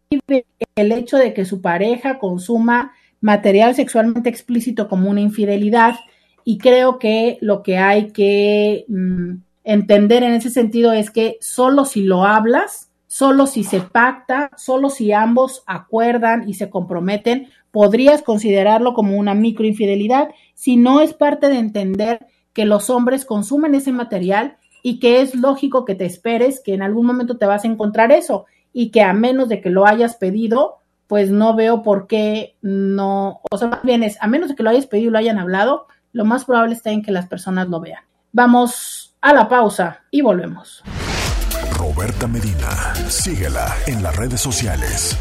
el 0.76 0.92
hecho 0.92 1.18
de 1.18 1.34
que 1.34 1.46
su 1.46 1.62
pareja 1.62 2.20
consuma 2.20 2.94
material 3.22 3.76
sexualmente 3.76 4.30
explícito 4.30 4.88
como 4.88 5.10
una 5.10 5.22
infidelidad 5.22 5.96
y 6.44 6.58
creo 6.58 7.00
que 7.00 7.38
lo 7.42 7.64
que 7.64 7.78
hay 7.78 8.12
que 8.12 8.86
mm, 8.88 9.36
entender 9.64 10.24
en 10.24 10.34
ese 10.34 10.50
sentido 10.50 10.92
es 10.94 11.12
que 11.12 11.38
solo 11.42 11.86
si 11.86 12.04
lo 12.04 12.26
hablas, 12.26 12.90
solo 13.08 13.48
si 13.48 13.64
se 13.64 13.82
pacta, 13.82 14.52
solo 14.56 14.90
si 14.90 15.12
ambos 15.12 15.64
acuerdan 15.66 16.48
y 16.48 16.54
se 16.56 16.70
comprometen, 16.70 17.50
podrías 17.72 18.22
considerarlo 18.22 18.94
como 18.94 19.18
una 19.18 19.34
microinfidelidad 19.34 20.30
si 20.54 20.76
no 20.76 21.02
es 21.02 21.14
parte 21.14 21.50
de 21.50 21.60
entender 21.60 22.28
que 22.54 22.66
los 22.66 22.90
hombres 22.90 23.26
consumen 23.26 23.76
ese 23.76 23.92
material 23.92 24.58
y 24.82 25.00
que 25.00 25.22
es 25.22 25.36
lógico 25.36 25.86
que 25.86 25.96
te 25.96 26.06
esperes 26.06 26.62
que 26.64 26.74
en 26.74 26.82
algún 26.82 27.06
momento 27.06 27.38
te 27.38 27.46
vas 27.46 27.64
a 27.64 27.68
encontrar 27.68 28.12
eso 28.12 28.46
y 28.74 28.92
que 28.92 29.02
a 29.02 29.14
menos 29.14 29.50
de 29.50 29.62
que 29.62 29.70
lo 29.70 29.86
hayas 29.86 30.16
pedido, 30.16 30.78
pues 31.08 31.32
no 31.32 31.56
veo 31.56 31.82
por 31.82 32.08
qué 32.08 32.56
no, 32.62 33.42
o 33.52 33.58
sea, 33.58 33.68
más 33.68 33.84
bien 33.84 34.04
es, 34.04 34.18
a 34.22 34.28
menos 34.28 34.50
de 34.50 34.56
que 34.56 34.64
lo 34.64 34.70
hayas 34.70 34.86
pedido 34.86 35.10
y 35.10 35.12
lo 35.12 35.18
hayan 35.18 35.40
hablado, 35.40 35.88
lo 36.12 36.26
más 36.26 36.45
probable 36.45 36.76
está 36.76 36.91
en 36.91 37.01
que 37.01 37.12
las 37.12 37.28
personas 37.28 37.68
lo 37.68 37.80
vean. 37.80 38.03
Vamos 38.32 39.16
a 39.22 39.34
la 39.34 39.47
pausa 39.47 40.01
y 40.12 40.22
volvemos. 40.22 40.84
Roberta 41.78 42.28
Medina, 42.28 42.93
síguela 43.07 43.74
en 43.88 44.03
las 44.03 44.16
redes 44.16 44.41
sociales. 44.41 45.18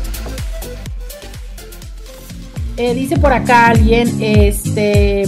Eh, 2.77 2.95
dice 2.95 3.19
por 3.19 3.33
acá 3.33 3.69
alguien, 3.69 4.09
este, 4.21 5.25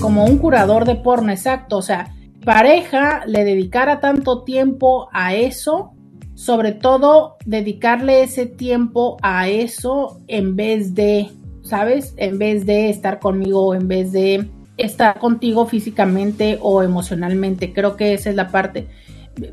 como 0.00 0.24
un 0.24 0.38
curador 0.38 0.84
de 0.84 0.96
porno, 0.96 1.32
exacto, 1.32 1.78
o 1.78 1.82
sea, 1.82 2.14
pareja 2.44 3.24
le 3.26 3.44
dedicara 3.44 4.00
tanto 4.00 4.42
tiempo 4.42 5.08
a 5.12 5.34
eso 5.34 5.94
sobre 6.42 6.72
todo 6.72 7.36
dedicarle 7.44 8.24
ese 8.24 8.46
tiempo 8.46 9.16
a 9.22 9.48
eso 9.48 10.20
en 10.26 10.56
vez 10.56 10.92
de, 10.92 11.28
¿sabes? 11.62 12.14
En 12.16 12.36
vez 12.38 12.66
de 12.66 12.90
estar 12.90 13.20
conmigo, 13.20 13.76
en 13.76 13.86
vez 13.86 14.10
de 14.10 14.50
estar 14.76 15.18
contigo 15.18 15.66
físicamente 15.66 16.58
o 16.60 16.82
emocionalmente. 16.82 17.72
Creo 17.72 17.96
que 17.96 18.14
esa 18.14 18.30
es 18.30 18.36
la 18.36 18.48
parte. 18.48 18.88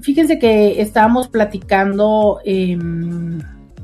Fíjense 0.01 0.39
que 0.39 0.81
estábamos 0.81 1.27
platicando, 1.27 2.39
em, 2.43 3.39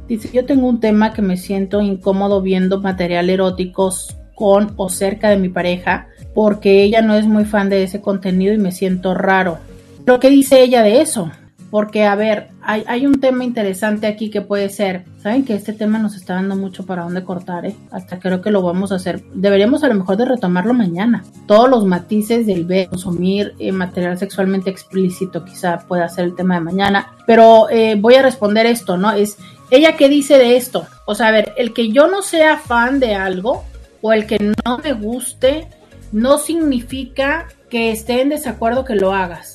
dice, 0.08 0.30
yo 0.34 0.46
tengo 0.46 0.68
un 0.68 0.80
tema 0.80 1.14
que 1.14 1.22
me 1.22 1.38
siento 1.38 1.82
incómodo 1.82 2.42
viendo 2.42 2.82
material 2.82 3.30
eróticos 3.30 4.16
con 4.36 4.74
o 4.76 4.90
cerca 4.90 5.30
de 5.30 5.38
mi 5.38 5.50
pareja 5.50 6.08
porque 6.34 6.84
ella 6.84 7.02
no 7.02 7.16
es 7.16 7.26
muy 7.26 7.46
fan 7.46 7.70
de 7.70 7.84
ese 7.84 8.02
contenido 8.02 8.54
y 8.54 8.58
me 8.58 8.74
siento 8.74 9.14
raro. 9.14 9.58
¿Pero 10.04 10.20
qué 10.20 10.30
dice 10.30 10.62
ella 10.62 10.84
de 10.84 11.02
eso? 11.02 11.32
Porque, 11.76 12.05
a 12.05 12.15
ver, 12.15 12.51
hay, 12.61 13.05
un 13.05 13.19
tema 13.19 13.43
interesante 13.43 14.07
aquí 14.07 14.30
que 14.30 14.39
puede 14.39 14.69
ser, 14.69 15.03
saben 15.21 15.43
que 15.43 15.55
este 15.55 15.73
tema 15.73 15.99
nos 15.99 16.15
está 16.15 16.36
dando 16.36 16.55
mucho 16.55 16.86
para 16.86 17.03
dónde 17.03 17.26
cortar, 17.26 17.65
¿eh? 17.65 17.76
Hasta 17.91 18.17
creo 18.17 18.41
que 18.41 18.49
lo 18.49 18.61
vamos 18.61 18.93
a 18.93 18.95
hacer. 18.95 19.26
Deberíamos 19.34 19.84
a 19.84 19.89
lo 19.89 19.95
mejor 19.95 20.15
de 20.15 20.23
retomarlo 20.23 20.73
mañana. 20.73 21.26
Todos 21.47 21.69
los 21.69 21.84
matices 21.84 22.47
del 22.47 22.63
ver, 22.63 22.88
consumir 22.88 23.55
eh, 23.59 23.73
material 23.73 24.17
sexualmente 24.17 24.69
explícito, 24.69 25.43
quizá 25.43 25.80
pueda 25.80 26.07
ser 26.07 26.23
el 26.23 26.36
tema 26.38 26.55
de 26.55 26.61
mañana. 26.61 27.11
Pero 27.28 27.69
eh, 27.69 27.95
voy 27.99 28.15
a 28.15 28.21
responder 28.21 28.65
esto, 28.65 28.95
¿no? 28.95 29.11
Es, 29.11 29.38
¿ella 29.69 29.97
qué 29.97 30.07
dice 30.07 30.38
de 30.38 30.55
esto? 30.55 30.88
O 31.05 31.13
sea, 31.13 31.28
a 31.28 31.32
ver, 31.32 31.51
el 31.57 31.73
que 31.73 31.91
yo 31.91 32.07
no 32.07 32.21
sea 32.21 32.55
fan 32.55 33.01
de 33.01 33.15
algo 33.15 33.65
o 34.01 34.13
el 34.13 34.26
que 34.28 34.39
no 34.39 34.78
me 34.78 34.93
guste, 34.93 35.67
no 36.13 36.38
significa 36.38 37.49
que 37.69 37.91
esté 37.91 38.21
en 38.21 38.30
desacuerdo 38.30 38.86
que 38.86 38.95
lo 38.95 39.13
hagas 39.13 39.55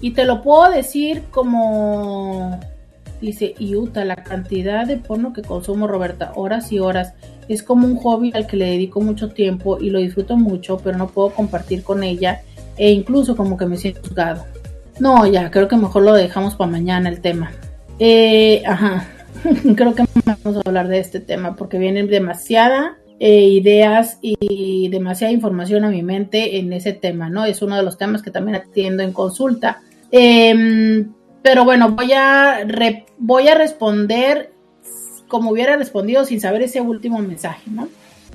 y 0.00 0.12
te 0.12 0.24
lo 0.24 0.42
puedo 0.42 0.70
decir 0.70 1.24
como 1.30 2.58
dice 3.20 3.54
Iuta, 3.58 4.04
la 4.04 4.16
cantidad 4.16 4.86
de 4.86 4.96
porno 4.96 5.32
que 5.32 5.42
consumo 5.42 5.86
Roberta, 5.86 6.32
horas 6.34 6.70
y 6.72 6.78
horas, 6.78 7.14
es 7.48 7.62
como 7.62 7.86
un 7.86 7.96
hobby 7.96 8.32
al 8.34 8.46
que 8.46 8.56
le 8.56 8.66
dedico 8.66 9.00
mucho 9.00 9.30
tiempo 9.30 9.78
y 9.80 9.90
lo 9.90 9.98
disfruto 9.98 10.36
mucho, 10.36 10.78
pero 10.78 10.98
no 10.98 11.08
puedo 11.08 11.30
compartir 11.30 11.82
con 11.82 12.02
ella 12.02 12.42
e 12.76 12.90
incluso 12.90 13.36
como 13.36 13.56
que 13.56 13.66
me 13.66 13.76
siento 13.76 14.00
juzgado. 14.02 14.44
No, 14.98 15.26
ya, 15.26 15.50
creo 15.50 15.68
que 15.68 15.76
mejor 15.76 16.02
lo 16.02 16.14
dejamos 16.14 16.54
para 16.54 16.70
mañana 16.70 17.08
el 17.08 17.20
tema. 17.20 17.52
Eh, 17.98 18.62
ajá, 18.66 19.08
creo 19.76 19.94
que 19.94 20.04
vamos 20.24 20.56
a 20.56 20.68
hablar 20.68 20.88
de 20.88 20.98
este 20.98 21.20
tema 21.20 21.56
porque 21.56 21.78
vienen 21.78 22.08
demasiada 22.08 22.98
eh, 23.18 23.44
ideas 23.44 24.18
y 24.20 24.88
demasiada 24.88 25.32
información 25.32 25.84
a 25.84 25.90
mi 25.90 26.02
mente 26.02 26.58
en 26.58 26.72
ese 26.72 26.92
tema, 26.92 27.30
¿no? 27.30 27.44
Es 27.44 27.62
uno 27.62 27.76
de 27.76 27.82
los 27.82 27.96
temas 27.96 28.22
que 28.22 28.30
también 28.30 28.56
atiendo 28.56 29.02
en 29.02 29.12
consulta. 29.12 29.80
Em, 30.10 31.12
pero 31.42 31.64
bueno, 31.64 31.92
voy 31.92 32.12
a, 32.12 32.66
voy 33.18 33.48
a 33.48 33.54
responder 33.54 34.52
como 35.28 35.50
hubiera 35.50 35.76
respondido 35.76 36.24
sin 36.24 36.40
saber 36.40 36.62
ese 36.62 36.80
último 36.80 37.18
mensaje, 37.18 37.70
¿no? 37.70 37.88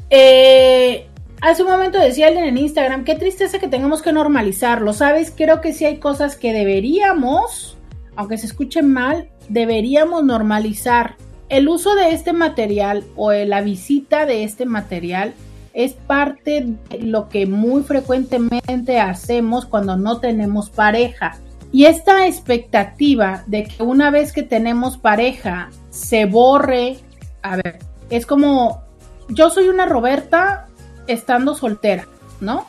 Eh, 0.09 1.07
hace 1.41 1.63
un 1.63 1.69
momento 1.69 1.99
decía 1.99 2.27
alguien 2.27 2.45
en 2.45 2.57
Instagram, 2.57 3.03
qué 3.03 3.15
tristeza 3.15 3.59
que 3.59 3.67
tengamos 3.67 4.01
que 4.01 4.11
normalizarlo, 4.11 4.93
¿sabes? 4.93 5.33
Creo 5.35 5.61
que 5.61 5.73
sí 5.73 5.85
hay 5.85 5.97
cosas 5.97 6.35
que 6.35 6.53
deberíamos, 6.53 7.77
aunque 8.15 8.37
se 8.37 8.47
escuchen 8.47 8.91
mal, 8.91 9.29
deberíamos 9.47 10.23
normalizar. 10.23 11.15
El 11.51 11.67
uso 11.67 11.95
de 11.95 12.13
este 12.13 12.31
material 12.31 13.03
o 13.17 13.33
la 13.33 13.59
visita 13.59 14.25
de 14.25 14.45
este 14.45 14.65
material 14.65 15.33
es 15.73 15.91
parte 15.91 16.77
de 16.89 16.99
lo 16.99 17.27
que 17.27 17.45
muy 17.45 17.83
frecuentemente 17.83 19.01
hacemos 19.01 19.65
cuando 19.65 19.97
no 19.97 20.21
tenemos 20.21 20.69
pareja. 20.69 21.39
Y 21.73 21.85
esta 21.85 22.25
expectativa 22.25 23.43
de 23.47 23.65
que 23.65 23.83
una 23.83 24.11
vez 24.11 24.31
que 24.31 24.43
tenemos 24.43 24.97
pareja 24.97 25.71
se 25.89 26.23
borre, 26.23 26.99
a 27.41 27.57
ver, 27.57 27.79
es 28.09 28.25
como, 28.25 28.83
yo 29.27 29.49
soy 29.49 29.67
una 29.67 29.85
Roberta 29.85 30.67
estando 31.07 31.53
soltera, 31.53 32.07
¿no? 32.39 32.65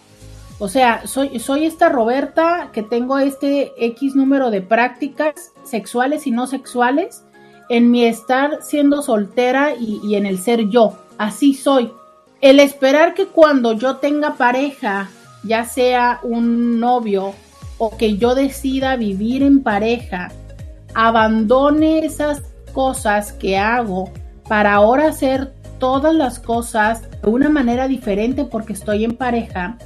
O 0.59 0.67
sea, 0.67 1.07
soy, 1.07 1.39
soy 1.39 1.67
esta 1.67 1.89
Roberta 1.89 2.71
que 2.73 2.83
tengo 2.83 3.21
este 3.21 3.71
X 3.79 4.17
número 4.17 4.51
de 4.51 4.61
prácticas 4.61 5.53
sexuales 5.63 6.27
y 6.27 6.33
no 6.33 6.49
sexuales 6.49 7.23
en 7.73 7.91
mi 7.91 8.05
estar 8.05 8.59
siendo 8.61 9.01
soltera 9.01 9.75
y, 9.75 10.15
en 10.15 10.27
el 10.27 10.39
ser 10.39 10.69
yo. 10.69 10.99
Así 11.17 11.55
soy. 11.55 11.91
El 12.43 12.61
esperar 12.61 13.15
que 13.15 13.29
cuando 13.29 13.73
yo 13.73 13.97
tenga 13.97 14.35
pareja, 14.35 15.09
ya 15.43 15.65
sea 15.65 16.21
un 16.23 16.79
novio 16.81 17.33
o 17.79 17.97
que 17.97 18.19
yo 18.19 18.35
decida 18.35 18.97
vivir 18.97 19.43
en 19.43 19.63
pareja, 19.63 20.31
abandone 20.93 22.05
esas 22.05 22.43
cosas 22.75 23.33
que 23.33 23.57
hago 23.57 24.11
para 24.47 24.75
ahora 24.75 25.09
hacer 25.09 25.55
todas 25.79 26.15
las 26.15 26.41
cosas 26.41 27.11
de 27.23 27.31
una 27.31 27.49
manera 27.49 27.89
diferente 27.89 28.45
porque 28.45 28.75
estoy 28.75 29.05
en 29.05 29.17
pareja, 29.17 29.79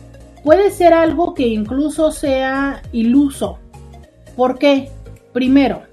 puede 0.42 0.72
ser 0.72 0.92
algo 0.92 1.34
que 1.34 1.46
incluso 1.46 2.10
sea 2.10 2.82
iluso. 2.90 3.60
¿Por 4.34 4.58
qué? 4.58 4.90
Primero, 5.32 5.85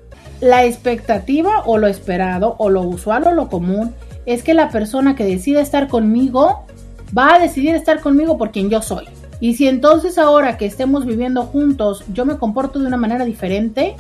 la 0.43 0.65
expectativa 0.65 1.63
o 1.65 1.77
lo 1.77 1.87
esperado 1.87 2.55
o 2.59 2.69
lo 2.69 2.81
usual 2.81 3.27
o 3.27 3.31
lo 3.33 3.47
común 3.47 3.93
es 4.25 4.43
que 4.43 4.53
la 4.53 4.69
persona 4.69 5.15
que 5.15 5.23
decide 5.23 5.61
estar 5.61 5.87
conmigo 5.87 6.65
va 7.17 7.35
a 7.35 7.39
decidir 7.39 7.75
estar 7.75 8.01
conmigo 8.01 8.37
por 8.37 8.51
quien 8.51 8.69
yo 8.69 8.81
soy. 8.81 9.05
Y 9.39 9.55
si 9.55 9.67
entonces 9.67 10.17
ahora 10.17 10.57
que 10.57 10.65
estemos 10.65 11.05
viviendo 11.05 11.43
juntos 11.43 12.03
yo 12.11 12.25
me 12.25 12.37
comporto 12.37 12.79
de 12.79 12.87
una 12.87 12.97
manera 12.97 13.23
diferente, 13.23 13.95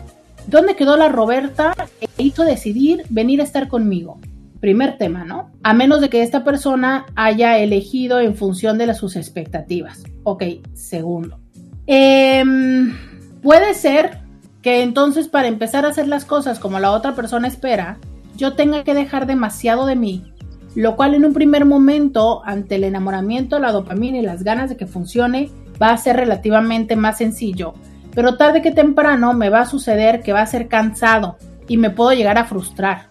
¿dónde 0.47 0.75
quedó 0.75 0.97
la 0.97 1.07
Roberta 1.07 1.73
que 1.99 2.23
hizo 2.23 2.43
decidir 2.43 3.03
venir 3.09 3.39
a 3.39 3.45
estar 3.45 3.69
conmigo? 3.69 4.19
Primer 4.59 4.97
tema, 4.97 5.23
¿no? 5.23 5.49
A 5.63 5.73
menos 5.73 6.01
de 6.01 6.09
que 6.09 6.23
esta 6.23 6.43
persona 6.43 7.05
haya 7.15 7.57
elegido 7.57 8.19
en 8.19 8.35
función 8.35 8.77
de 8.77 8.87
las, 8.87 8.97
sus 8.97 9.15
expectativas. 9.15 10.03
Ok, 10.23 10.43
segundo. 10.73 11.39
Em, 11.85 12.93
puede 13.41 13.73
ser 13.73 14.22
que 14.63 14.81
entonces 14.81 15.27
para 15.27 15.49
empezar 15.49 15.85
a 15.85 15.89
hacer 15.89 16.07
las 16.07 16.23
cosas 16.23 16.57
como 16.57 16.79
la 16.79 16.91
otra 16.93 17.13
persona 17.13 17.49
espera, 17.49 17.99
yo 18.37 18.53
tenga 18.53 18.83
que 18.83 18.93
dejar 18.93 19.27
demasiado 19.27 19.85
de 19.85 19.97
mí, 19.97 20.33
lo 20.73 20.95
cual 20.95 21.13
en 21.13 21.25
un 21.25 21.33
primer 21.33 21.65
momento, 21.65 22.41
ante 22.45 22.75
el 22.75 22.85
enamoramiento, 22.85 23.59
la 23.59 23.73
dopamina 23.73 24.17
y 24.17 24.21
las 24.21 24.43
ganas 24.43 24.69
de 24.69 24.77
que 24.77 24.87
funcione, 24.87 25.51
va 25.81 25.91
a 25.91 25.97
ser 25.97 26.15
relativamente 26.15 26.95
más 26.95 27.17
sencillo, 27.17 27.73
pero 28.15 28.37
tarde 28.37 28.61
que 28.61 28.71
temprano 28.71 29.33
me 29.33 29.49
va 29.49 29.61
a 29.61 29.65
suceder 29.65 30.21
que 30.21 30.33
va 30.33 30.41
a 30.41 30.47
ser 30.47 30.69
cansado 30.69 31.37
y 31.67 31.75
me 31.75 31.89
puedo 31.89 32.13
llegar 32.13 32.37
a 32.37 32.45
frustrar. 32.45 33.09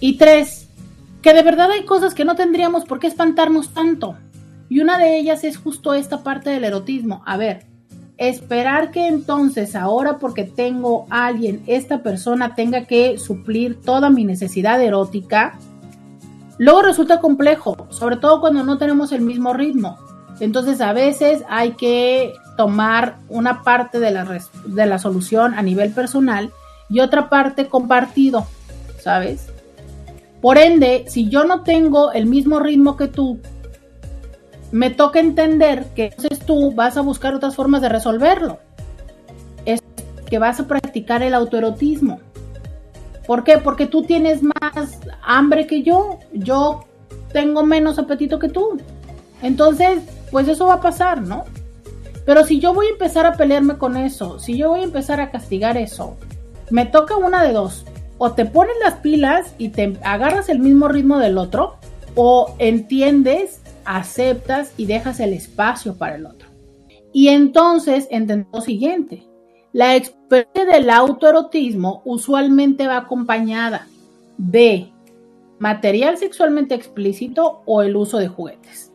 Y 0.00 0.16
tres, 0.16 0.68
que 1.22 1.34
de 1.34 1.42
verdad 1.42 1.70
hay 1.70 1.84
cosas 1.84 2.14
que 2.14 2.24
no 2.24 2.34
tendríamos 2.34 2.84
por 2.84 2.98
qué 2.98 3.06
espantarnos 3.06 3.72
tanto. 3.72 4.16
Y 4.68 4.80
una 4.80 4.98
de 4.98 5.18
ellas 5.18 5.44
es 5.44 5.56
justo 5.56 5.94
esta 5.94 6.24
parte 6.24 6.50
del 6.50 6.64
erotismo. 6.64 7.22
A 7.26 7.36
ver, 7.36 7.64
esperar 8.16 8.90
que 8.90 9.08
entonces 9.08 9.74
ahora 9.74 10.18
porque 10.18 10.44
tengo 10.44 11.06
a 11.10 11.26
alguien, 11.26 11.62
esta 11.66 12.02
persona 12.02 12.54
tenga 12.54 12.84
que 12.84 13.18
suplir 13.18 13.80
toda 13.80 14.10
mi 14.10 14.24
necesidad 14.24 14.80
erótica, 14.80 15.58
luego 16.58 16.82
resulta 16.82 17.20
complejo, 17.20 17.88
sobre 17.90 18.16
todo 18.16 18.40
cuando 18.40 18.62
no 18.62 18.78
tenemos 18.78 19.12
el 19.12 19.22
mismo 19.22 19.52
ritmo. 19.52 19.98
Entonces 20.40 20.80
a 20.80 20.92
veces 20.92 21.44
hay 21.48 21.72
que 21.72 22.32
tomar 22.56 23.16
una 23.28 23.62
parte 23.62 23.98
de 23.98 24.10
la, 24.10 24.24
de 24.66 24.86
la 24.86 24.98
solución 24.98 25.54
a 25.54 25.62
nivel 25.62 25.90
personal 25.90 26.52
y 26.88 27.00
otra 27.00 27.28
parte 27.28 27.66
compartido, 27.66 28.46
¿sabes? 29.00 29.48
Por 30.40 30.58
ende, 30.58 31.04
si 31.08 31.28
yo 31.28 31.44
no 31.44 31.62
tengo 31.62 32.12
el 32.12 32.26
mismo 32.26 32.60
ritmo 32.60 32.96
que 32.96 33.08
tú, 33.08 33.40
me 34.74 34.90
toca 34.90 35.20
entender 35.20 35.86
que 35.94 36.06
entonces 36.06 36.40
tú 36.40 36.72
vas 36.72 36.96
a 36.96 37.00
buscar 37.00 37.32
otras 37.32 37.54
formas 37.54 37.80
de 37.80 37.88
resolverlo. 37.88 38.58
Es 39.64 39.80
que 40.28 40.40
vas 40.40 40.58
a 40.58 40.66
practicar 40.66 41.22
el 41.22 41.32
autoerotismo. 41.32 42.18
¿Por 43.24 43.44
qué? 43.44 43.58
Porque 43.58 43.86
tú 43.86 44.02
tienes 44.02 44.42
más 44.42 44.98
hambre 45.22 45.68
que 45.68 45.84
yo. 45.84 46.18
Yo 46.32 46.86
tengo 47.32 47.64
menos 47.64 48.00
apetito 48.00 48.40
que 48.40 48.48
tú. 48.48 48.80
Entonces, 49.42 50.02
pues 50.32 50.48
eso 50.48 50.66
va 50.66 50.74
a 50.74 50.80
pasar, 50.80 51.22
¿no? 51.22 51.44
Pero 52.26 52.44
si 52.44 52.58
yo 52.58 52.74
voy 52.74 52.86
a 52.86 52.90
empezar 52.90 53.26
a 53.26 53.34
pelearme 53.34 53.78
con 53.78 53.96
eso, 53.96 54.40
si 54.40 54.56
yo 54.56 54.70
voy 54.70 54.80
a 54.80 54.84
empezar 54.84 55.20
a 55.20 55.30
castigar 55.30 55.76
eso, 55.76 56.16
me 56.70 56.84
toca 56.84 57.16
una 57.16 57.44
de 57.44 57.52
dos. 57.52 57.86
O 58.18 58.32
te 58.32 58.44
pones 58.44 58.74
las 58.82 58.94
pilas 58.94 59.54
y 59.56 59.68
te 59.68 59.96
agarras 60.02 60.48
el 60.48 60.58
mismo 60.58 60.88
ritmo 60.88 61.20
del 61.20 61.38
otro, 61.38 61.76
o 62.16 62.56
entiendes 62.58 63.60
aceptas 63.84 64.72
y 64.76 64.86
dejas 64.86 65.20
el 65.20 65.32
espacio 65.32 65.96
para 65.96 66.16
el 66.16 66.26
otro. 66.26 66.48
Y 67.12 67.28
entonces 67.28 68.08
entendemos 68.10 68.52
lo 68.52 68.60
siguiente, 68.60 69.26
la 69.72 69.96
experiencia 69.96 70.64
del 70.64 70.88
autoerotismo 70.88 72.02
usualmente 72.04 72.86
va 72.86 72.98
acompañada 72.98 73.88
de 74.38 74.92
material 75.58 76.16
sexualmente 76.16 76.74
explícito 76.74 77.62
o 77.66 77.82
el 77.82 77.96
uso 77.96 78.18
de 78.18 78.28
juguetes. 78.28 78.92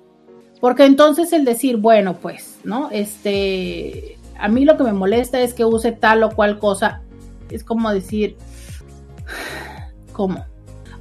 Porque 0.62 0.86
entonces 0.86 1.34
el 1.34 1.46
decir, 1.46 1.78
bueno, 1.78 2.16
pues, 2.16 2.60
¿no? 2.64 2.90
Este, 2.92 4.18
a 4.38 4.48
mí 4.48 4.66
lo 4.66 4.78
que 4.78 4.84
me 4.84 4.94
molesta 4.94 5.42
es 5.42 5.54
que 5.54 5.66
use 5.66 5.92
tal 5.92 6.24
o 6.24 6.32
cual 6.32 6.60
cosa, 6.60 7.02
es 7.50 7.64
como 7.64 7.92
decir, 7.92 8.38
¿cómo? 10.14 10.46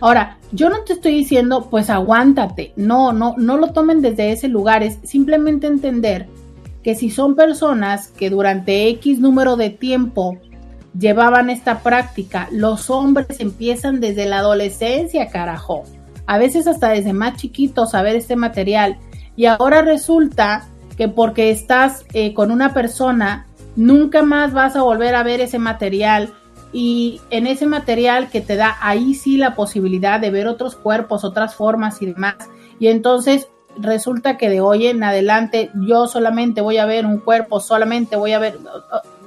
Ahora, 0.00 0.38
yo 0.52 0.70
no 0.70 0.80
te 0.80 0.92
estoy 0.94 1.14
diciendo, 1.14 1.68
pues 1.70 1.90
aguántate. 1.90 2.72
No, 2.76 3.12
no, 3.12 3.34
no 3.36 3.56
lo 3.56 3.72
tomen 3.72 4.00
desde 4.00 4.32
ese 4.32 4.48
lugar. 4.48 4.82
Es 4.82 4.98
simplemente 5.02 5.66
entender 5.66 6.26
que 6.82 6.94
si 6.94 7.10
son 7.10 7.34
personas 7.34 8.08
que 8.08 8.30
durante 8.30 8.88
X 8.88 9.18
número 9.18 9.56
de 9.56 9.70
tiempo 9.70 10.38
llevaban 10.98 11.50
esta 11.50 11.80
práctica, 11.80 12.48
los 12.52 12.90
hombres 12.90 13.40
empiezan 13.40 14.00
desde 14.00 14.26
la 14.26 14.38
adolescencia, 14.38 15.28
carajo. 15.28 15.84
A 16.26 16.38
veces 16.38 16.66
hasta 16.66 16.90
desde 16.90 17.12
más 17.12 17.36
chiquitos 17.36 17.94
a 17.94 18.02
ver 18.02 18.16
este 18.16 18.36
material. 18.36 18.98
Y 19.36 19.46
ahora 19.46 19.82
resulta 19.82 20.68
que 20.96 21.08
porque 21.08 21.50
estás 21.50 22.04
eh, 22.12 22.34
con 22.34 22.50
una 22.50 22.72
persona, 22.72 23.46
nunca 23.76 24.22
más 24.22 24.52
vas 24.52 24.76
a 24.76 24.82
volver 24.82 25.14
a 25.14 25.22
ver 25.22 25.40
ese 25.40 25.58
material 25.58 26.32
y 26.72 27.20
en 27.30 27.46
ese 27.46 27.66
material 27.66 28.28
que 28.30 28.40
te 28.40 28.56
da 28.56 28.76
ahí 28.80 29.14
sí 29.14 29.36
la 29.36 29.54
posibilidad 29.54 30.20
de 30.20 30.30
ver 30.30 30.46
otros 30.46 30.76
cuerpos, 30.76 31.24
otras 31.24 31.54
formas 31.54 32.02
y 32.02 32.06
demás. 32.06 32.36
Y 32.78 32.88
entonces 32.88 33.48
resulta 33.76 34.36
que 34.36 34.48
de 34.48 34.60
hoy 34.60 34.86
en 34.86 35.02
adelante 35.02 35.70
yo 35.86 36.06
solamente 36.06 36.60
voy 36.60 36.78
a 36.78 36.86
ver 36.86 37.06
un 37.06 37.18
cuerpo, 37.18 37.60
solamente 37.60 38.16
voy 38.16 38.32
a 38.32 38.38
ver, 38.38 38.58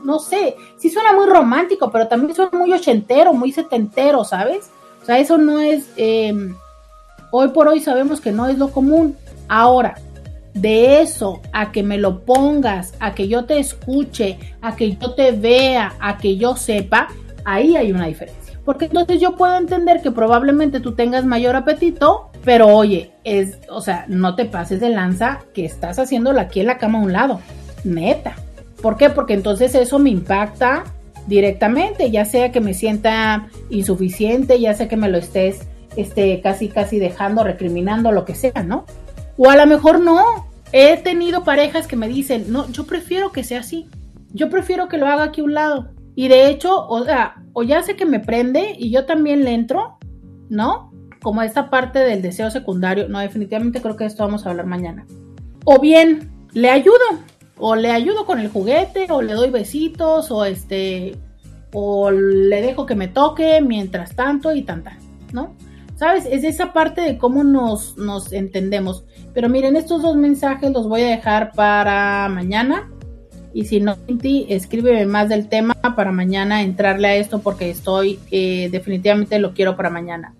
no 0.03 0.19
sé, 0.19 0.55
sí 0.77 0.89
suena 0.89 1.13
muy 1.13 1.25
romántico, 1.25 1.91
pero 1.91 2.07
también 2.07 2.35
suena 2.35 2.57
muy 2.57 2.73
ochentero, 2.73 3.33
muy 3.33 3.51
setentero, 3.51 4.23
¿sabes? 4.23 4.69
O 5.01 5.05
sea, 5.05 5.19
eso 5.19 5.37
no 5.37 5.59
es, 5.59 5.89
em, 5.97 6.55
hoy 7.31 7.49
por 7.49 7.67
hoy 7.67 7.79
sabemos 7.79 8.21
que 8.21 8.31
no 8.31 8.47
es 8.47 8.57
lo 8.57 8.71
común. 8.71 9.17
Ahora, 9.47 9.95
de 10.53 11.01
eso 11.01 11.41
a 11.53 11.71
que 11.71 11.81
me 11.81 11.97
lo 11.97 12.19
pongas, 12.19 12.93
a 12.99 13.13
que 13.13 13.27
yo 13.27 13.45
te 13.45 13.57
escuche, 13.59 14.37
a 14.61 14.75
que 14.75 14.95
yo 14.95 15.13
te 15.13 15.31
vea, 15.31 15.95
a 15.99 16.17
que 16.17 16.37
yo 16.37 16.55
sepa, 16.55 17.07
ahí 17.45 17.75
hay 17.75 17.91
una 17.91 18.07
diferencia. 18.07 18.59
Porque 18.65 18.85
entonces 18.85 19.19
yo 19.19 19.35
puedo 19.35 19.57
entender 19.57 20.01
que 20.01 20.11
probablemente 20.11 20.79
tú 20.79 20.93
tengas 20.93 21.25
mayor 21.25 21.55
apetito, 21.55 22.29
pero 22.43 22.67
oye, 22.67 23.11
es, 23.23 23.57
o 23.69 23.81
sea, 23.81 24.05
no 24.07 24.35
te 24.35 24.45
pases 24.45 24.79
de 24.79 24.89
lanza 24.89 25.39
que 25.53 25.65
estás 25.65 25.97
haciéndolo 25.99 26.39
aquí 26.39 26.59
en 26.59 26.67
la 26.67 26.77
cama 26.77 26.99
a 26.99 27.01
un 27.01 27.13
lado. 27.13 27.39
Neta. 27.83 28.35
¿Por 28.81 28.97
qué? 28.97 29.09
Porque 29.09 29.33
entonces 29.33 29.73
eso 29.75 29.99
me 29.99 30.09
impacta 30.09 30.83
directamente, 31.27 32.09
ya 32.11 32.25
sea 32.25 32.51
que 32.51 32.61
me 32.61 32.73
sienta 32.73 33.47
insuficiente, 33.69 34.59
ya 34.59 34.73
sea 34.73 34.87
que 34.87 34.97
me 34.97 35.09
lo 35.09 35.17
estés 35.17 35.61
este, 35.95 36.41
casi 36.41 36.69
casi 36.69 36.99
dejando, 36.99 37.43
recriminando, 37.43 38.11
lo 38.11 38.25
que 38.25 38.35
sea, 38.35 38.63
¿no? 38.63 38.85
O 39.37 39.49
a 39.49 39.55
lo 39.55 39.65
mejor 39.65 39.99
no. 39.99 40.49
He 40.71 40.95
tenido 40.97 41.43
parejas 41.43 41.85
que 41.85 41.97
me 41.97 42.07
dicen, 42.07 42.45
no, 42.47 42.69
yo 42.69 42.85
prefiero 42.85 43.31
que 43.31 43.43
sea 43.43 43.59
así. 43.59 43.87
Yo 44.33 44.49
prefiero 44.49 44.87
que 44.87 44.97
lo 44.97 45.07
haga 45.07 45.23
aquí 45.23 45.41
a 45.41 45.43
un 45.43 45.53
lado. 45.53 45.89
Y 46.15 46.27
de 46.27 46.49
hecho, 46.49 46.87
o 46.87 47.03
sea, 47.03 47.43
o 47.53 47.63
ya 47.63 47.83
sé 47.83 47.95
que 47.95 48.05
me 48.05 48.19
prende 48.19 48.75
y 48.77 48.91
yo 48.91 49.05
también 49.05 49.43
le 49.43 49.53
entro, 49.53 49.97
¿no? 50.49 50.91
Como 51.21 51.41
esta 51.41 51.69
parte 51.69 51.99
del 51.99 52.21
deseo 52.21 52.49
secundario. 52.49 53.07
No, 53.07 53.19
definitivamente 53.19 53.81
creo 53.81 53.95
que 53.95 54.05
esto 54.05 54.23
vamos 54.23 54.45
a 54.45 54.49
hablar 54.49 54.65
mañana. 54.65 55.05
O 55.65 55.79
bien, 55.79 56.31
le 56.53 56.69
ayudo. 56.69 56.95
O 57.57 57.75
le 57.75 57.91
ayudo 57.91 58.25
con 58.25 58.39
el 58.39 58.49
juguete, 58.49 59.05
o 59.09 59.21
le 59.21 59.33
doy 59.33 59.51
besitos, 59.51 60.31
o 60.31 60.45
este, 60.45 61.15
o 61.73 62.09
le 62.09 62.61
dejo 62.61 62.87
que 62.87 62.95
me 62.95 63.07
toque 63.07 63.61
mientras 63.61 64.15
tanto 64.15 64.53
y 64.53 64.63
tanta, 64.63 64.97
¿no? 65.31 65.55
¿Sabes? 65.95 66.25
Es 66.25 66.43
esa 66.43 66.73
parte 66.73 67.01
de 67.01 67.19
cómo 67.19 67.43
nos, 67.43 67.97
nos 67.97 68.33
entendemos. 68.33 69.05
Pero 69.35 69.47
miren, 69.47 69.75
estos 69.75 70.01
dos 70.01 70.15
mensajes 70.15 70.71
los 70.71 70.87
voy 70.87 71.03
a 71.03 71.09
dejar 71.09 71.51
para 71.51 72.27
mañana 72.29 72.89
y 73.53 73.65
si 73.65 73.79
no, 73.79 73.97
escríbeme 74.49 75.05
más 75.05 75.29
del 75.29 75.47
tema 75.47 75.73
para 75.95 76.11
mañana 76.11 76.61
entrarle 76.61 77.07
a 77.07 77.15
esto 77.15 77.39
porque 77.39 77.69
estoy, 77.69 78.19
eh, 78.31 78.69
definitivamente 78.71 79.39
lo 79.39 79.53
quiero 79.53 79.75
para 79.75 79.89
mañana. 79.89 80.33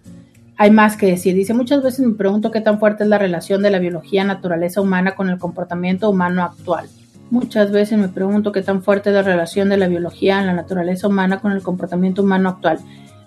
Hay 0.58 0.72
más 0.72 0.96
que 0.96 1.08
decir. 1.08 1.36
Dice, 1.36 1.54
muchas 1.54 1.82
veces 1.82 2.06
me 2.06 2.14
pregunto 2.14 2.52
qué 2.52 2.62
tan 2.62 2.80
fuerte 2.80 3.04
es 3.04 3.10
la 3.10 3.18
relación 3.18 3.62
de 3.62 3.72
la 3.72 3.80
biología 3.80 4.24
naturaleza 4.24 4.80
humana 4.80 5.16
con 5.16 5.30
el 5.30 5.40
comportamiento 5.40 6.10
humano 6.10 6.44
actual. 6.44 6.88
Muchas 7.32 7.72
veces 7.72 7.98
me 7.98 8.10
pregunto 8.10 8.52
qué 8.52 8.62
tan 8.62 8.84
fuerte 8.84 9.10
es 9.10 9.16
la 9.16 9.24
relación 9.24 9.70
de 9.70 9.78
la 9.78 9.88
biología 9.88 10.40
en 10.40 10.48
la 10.48 10.54
naturaleza 10.54 11.08
humana 11.08 11.40
con 11.40 11.52
el 11.52 11.64
comportamiento 11.64 12.22
humano 12.22 12.50
actual. 12.50 12.80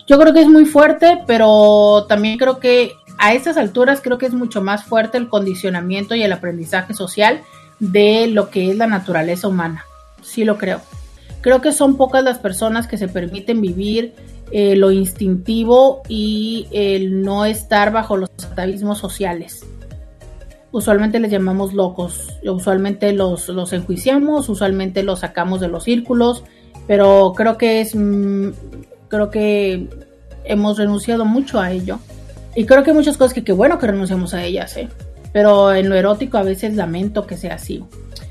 Yo 0.06 0.18
creo 0.18 0.34
que 0.34 0.42
es 0.42 0.48
muy 0.48 0.66
fuerte, 0.66 1.22
pero 1.26 2.04
también 2.08 2.38
creo 2.38 2.60
que 2.60 2.92
a 3.18 3.32
estas 3.32 3.56
alturas 3.56 4.00
creo 4.02 4.18
que 4.18 4.26
es 4.26 4.34
mucho 4.34 4.60
más 4.60 4.84
fuerte 4.84 5.18
el 5.18 5.28
condicionamiento 5.28 6.14
y 6.14 6.22
el 6.22 6.32
aprendizaje 6.32 6.94
social 6.94 7.40
de 7.80 8.26
lo 8.26 8.50
que 8.50 8.70
es 8.70 8.76
la 8.76 8.86
naturaleza 8.86 9.48
humana. 9.48 9.84
Sí 10.22 10.44
lo 10.44 10.58
creo. 10.58 10.80
Creo 11.40 11.60
que 11.60 11.72
son 11.72 11.96
pocas 11.96 12.24
las 12.24 12.38
personas 12.38 12.86
que 12.86 12.96
se 12.96 13.08
permiten 13.08 13.60
vivir 13.60 14.14
eh, 14.50 14.76
lo 14.76 14.92
instintivo 14.92 16.02
y 16.08 16.68
el 16.70 17.22
no 17.22 17.44
estar 17.44 17.92
bajo 17.92 18.16
los 18.16 18.30
atavismos 18.50 18.98
sociales. 18.98 19.66
Usualmente 20.70 21.20
les 21.20 21.30
llamamos 21.30 21.72
locos, 21.72 22.38
usualmente 22.44 23.12
los, 23.12 23.48
los 23.48 23.72
enjuiciamos, 23.72 24.48
usualmente 24.48 25.02
los 25.02 25.20
sacamos 25.20 25.60
de 25.60 25.68
los 25.68 25.84
círculos, 25.84 26.44
pero 26.86 27.32
creo 27.36 27.56
que 27.56 27.80
es 27.80 27.94
mm, 27.94 28.50
creo 29.08 29.30
que 29.30 29.88
hemos 30.44 30.78
renunciado 30.78 31.24
mucho 31.24 31.60
a 31.60 31.70
ello. 31.70 31.98
Y 32.56 32.66
creo 32.66 32.82
que 32.82 32.90
hay 32.90 32.96
muchas 32.96 33.16
cosas 33.16 33.34
que 33.34 33.44
qué 33.44 33.52
bueno 33.52 33.78
que 33.78 33.86
renunciamos 33.86 34.34
a 34.34 34.44
ellas, 34.44 34.76
¿eh? 34.76 34.88
Pero 35.34 35.74
en 35.74 35.90
lo 35.90 35.96
erótico 35.96 36.38
a 36.38 36.44
veces 36.44 36.76
lamento 36.76 37.26
que 37.26 37.36
sea 37.36 37.56
así. 37.56 37.84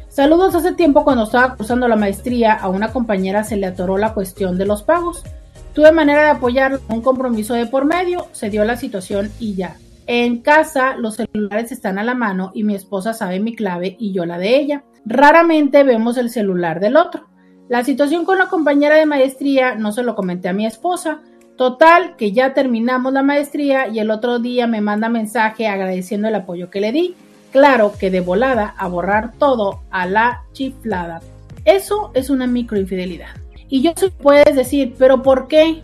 Saludos 0.07 0.55
hace 0.55 0.71
tiempo 0.71 1.03
cuando 1.03 1.25
estaba 1.25 1.55
cursando 1.55 1.87
la 1.87 1.97
maestría, 1.97 2.53
a 2.53 2.69
una 2.69 2.93
compañera 2.93 3.43
se 3.43 3.57
le 3.57 3.67
atoró 3.67 3.97
la 3.97 4.13
cuestión 4.13 4.57
de 4.57 4.65
los 4.65 4.83
pagos. 4.83 5.21
Tuve 5.73 5.91
manera 5.91 6.23
de 6.23 6.29
apoyar 6.29 6.79
un 6.87 7.01
compromiso 7.01 7.55
de 7.55 7.65
por 7.65 7.83
medio, 7.83 8.27
se 8.31 8.49
dio 8.49 8.63
la 8.63 8.77
situación 8.77 9.29
y 9.39 9.55
ya. 9.55 9.75
En 10.07 10.41
casa 10.41 10.95
los 10.95 11.15
celulares 11.15 11.73
están 11.73 11.99
a 11.99 12.03
la 12.03 12.13
mano 12.13 12.51
y 12.53 12.63
mi 12.63 12.73
esposa 12.73 13.13
sabe 13.13 13.41
mi 13.41 13.53
clave 13.53 13.97
y 13.99 14.13
yo 14.13 14.25
la 14.25 14.37
de 14.37 14.55
ella. 14.55 14.83
Raramente 15.05 15.83
vemos 15.83 16.17
el 16.17 16.29
celular 16.29 16.79
del 16.79 16.95
otro. 16.95 17.27
La 17.67 17.83
situación 17.83 18.23
con 18.23 18.37
la 18.37 18.47
compañera 18.47 18.95
de 18.95 19.05
maestría 19.05 19.75
no 19.75 19.91
se 19.91 20.03
lo 20.03 20.15
comenté 20.15 20.47
a 20.47 20.53
mi 20.53 20.65
esposa. 20.65 21.19
Total, 21.57 22.15
que 22.15 22.31
ya 22.31 22.53
terminamos 22.53 23.13
la 23.13 23.21
maestría 23.21 23.87
y 23.87 23.99
el 23.99 24.09
otro 24.09 24.39
día 24.39 24.65
me 24.65 24.81
manda 24.81 25.07
mensaje 25.07 25.67
agradeciendo 25.67 26.27
el 26.27 26.35
apoyo 26.35 26.69
que 26.69 26.81
le 26.81 26.91
di. 26.91 27.15
Claro 27.51 27.93
que 27.99 28.09
de 28.09 28.21
volada 28.21 28.73
a 28.77 28.87
borrar 28.87 29.33
todo 29.37 29.81
a 29.91 30.07
la 30.07 30.43
chiflada. 30.53 31.21
Eso 31.63 32.11
es 32.15 32.31
una 32.31 32.47
microinfidelidad. 32.47 33.29
Y 33.69 33.83
yo 33.83 33.93
sí 33.95 34.11
puedes 34.21 34.55
decir, 34.55 34.95
pero 34.97 35.21
¿por 35.21 35.47
qué? 35.47 35.81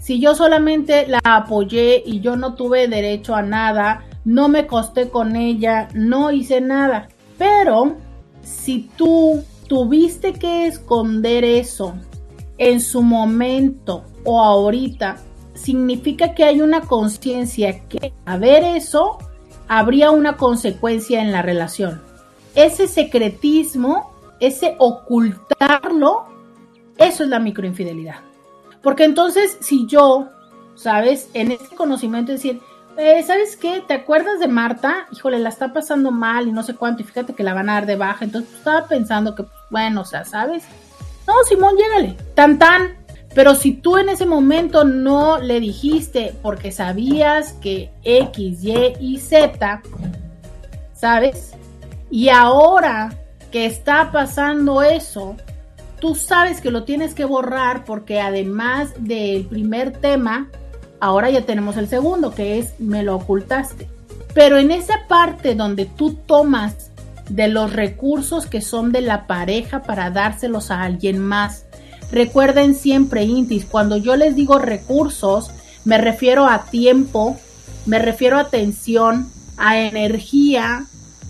Si 0.00 0.20
yo 0.20 0.34
solamente 0.34 1.06
la 1.06 1.20
apoyé 1.24 2.02
y 2.04 2.20
yo 2.20 2.36
no 2.36 2.54
tuve 2.54 2.88
derecho 2.88 3.36
a 3.36 3.42
nada, 3.42 4.04
no 4.24 4.48
me 4.48 4.66
costé 4.66 5.08
con 5.08 5.36
ella, 5.36 5.88
no 5.94 6.32
hice 6.32 6.60
nada. 6.60 7.08
Pero 7.38 7.96
si 8.42 8.90
tú 8.96 9.44
tuviste 9.68 10.32
que 10.32 10.66
esconder 10.66 11.44
eso 11.44 11.94
en 12.58 12.80
su 12.80 13.02
momento 13.02 14.04
o 14.26 14.40
ahorita, 14.40 15.16
significa 15.54 16.34
que 16.34 16.44
hay 16.44 16.60
una 16.60 16.82
conciencia 16.82 17.80
que 17.88 18.12
a 18.26 18.36
ver 18.36 18.62
eso 18.62 19.18
habría 19.68 20.10
una 20.10 20.36
consecuencia 20.36 21.22
en 21.22 21.32
la 21.32 21.42
relación. 21.42 22.02
Ese 22.54 22.88
secretismo, 22.88 24.12
ese 24.40 24.76
ocultarlo, 24.78 26.26
eso 26.98 27.24
es 27.24 27.30
la 27.30 27.38
microinfidelidad. 27.38 28.16
Porque 28.82 29.04
entonces, 29.04 29.56
si 29.60 29.86
yo, 29.86 30.28
¿sabes? 30.74 31.28
En 31.34 31.50
este 31.50 31.74
conocimiento 31.74 32.32
decir, 32.32 32.60
eh, 32.96 33.22
¿sabes 33.24 33.56
qué? 33.56 33.82
¿Te 33.86 33.94
acuerdas 33.94 34.40
de 34.40 34.48
Marta? 34.48 35.06
Híjole, 35.12 35.38
la 35.38 35.50
está 35.50 35.72
pasando 35.72 36.10
mal 36.10 36.48
y 36.48 36.52
no 36.52 36.62
sé 36.62 36.74
cuánto, 36.74 37.02
y 37.02 37.04
fíjate 37.04 37.34
que 37.34 37.42
la 37.42 37.52
van 37.52 37.68
a 37.68 37.74
dar 37.74 37.86
de 37.86 37.96
baja. 37.96 38.24
Entonces 38.24 38.48
pues, 38.48 38.58
estaba 38.58 38.86
pensando 38.86 39.34
que, 39.34 39.44
bueno, 39.70 40.02
o 40.02 40.04
sea, 40.04 40.24
¿sabes? 40.24 40.64
No, 41.26 41.34
Simón, 41.48 41.74
llégale, 41.76 42.16
tan 42.34 42.58
tan. 42.58 43.05
Pero 43.36 43.54
si 43.54 43.74
tú 43.74 43.98
en 43.98 44.08
ese 44.08 44.24
momento 44.24 44.84
no 44.84 45.38
le 45.38 45.60
dijiste 45.60 46.34
porque 46.40 46.72
sabías 46.72 47.52
que 47.52 47.90
X, 48.02 48.64
Y 48.64 48.94
y 48.98 49.18
Z, 49.18 49.82
¿sabes? 50.94 51.52
Y 52.10 52.30
ahora 52.30 53.14
que 53.52 53.66
está 53.66 54.10
pasando 54.10 54.82
eso, 54.82 55.36
tú 56.00 56.14
sabes 56.14 56.62
que 56.62 56.70
lo 56.70 56.84
tienes 56.84 57.12
que 57.12 57.26
borrar 57.26 57.84
porque 57.84 58.22
además 58.22 58.94
del 58.98 59.44
primer 59.44 59.92
tema, 59.92 60.48
ahora 60.98 61.28
ya 61.28 61.42
tenemos 61.42 61.76
el 61.76 61.88
segundo, 61.88 62.34
que 62.34 62.58
es 62.58 62.80
me 62.80 63.02
lo 63.02 63.16
ocultaste. 63.16 63.86
Pero 64.32 64.56
en 64.56 64.70
esa 64.70 65.06
parte 65.08 65.54
donde 65.54 65.84
tú 65.84 66.14
tomas 66.14 66.90
de 67.28 67.48
los 67.48 67.70
recursos 67.70 68.46
que 68.46 68.62
son 68.62 68.92
de 68.92 69.02
la 69.02 69.26
pareja 69.26 69.82
para 69.82 70.08
dárselos 70.08 70.70
a 70.70 70.84
alguien 70.84 71.18
más, 71.18 71.65
recuerden 72.10 72.74
siempre, 72.74 73.24
Intis, 73.24 73.64
cuando 73.64 73.96
yo 73.96 74.16
les 74.16 74.34
digo 74.34 74.58
recursos, 74.58 75.50
me 75.84 75.98
refiero 75.98 76.46
a 76.46 76.64
tiempo, 76.64 77.36
me 77.86 77.98
refiero 77.98 78.36
a 78.36 78.40
atención, 78.40 79.28
a 79.56 79.78
energía, 79.78 80.86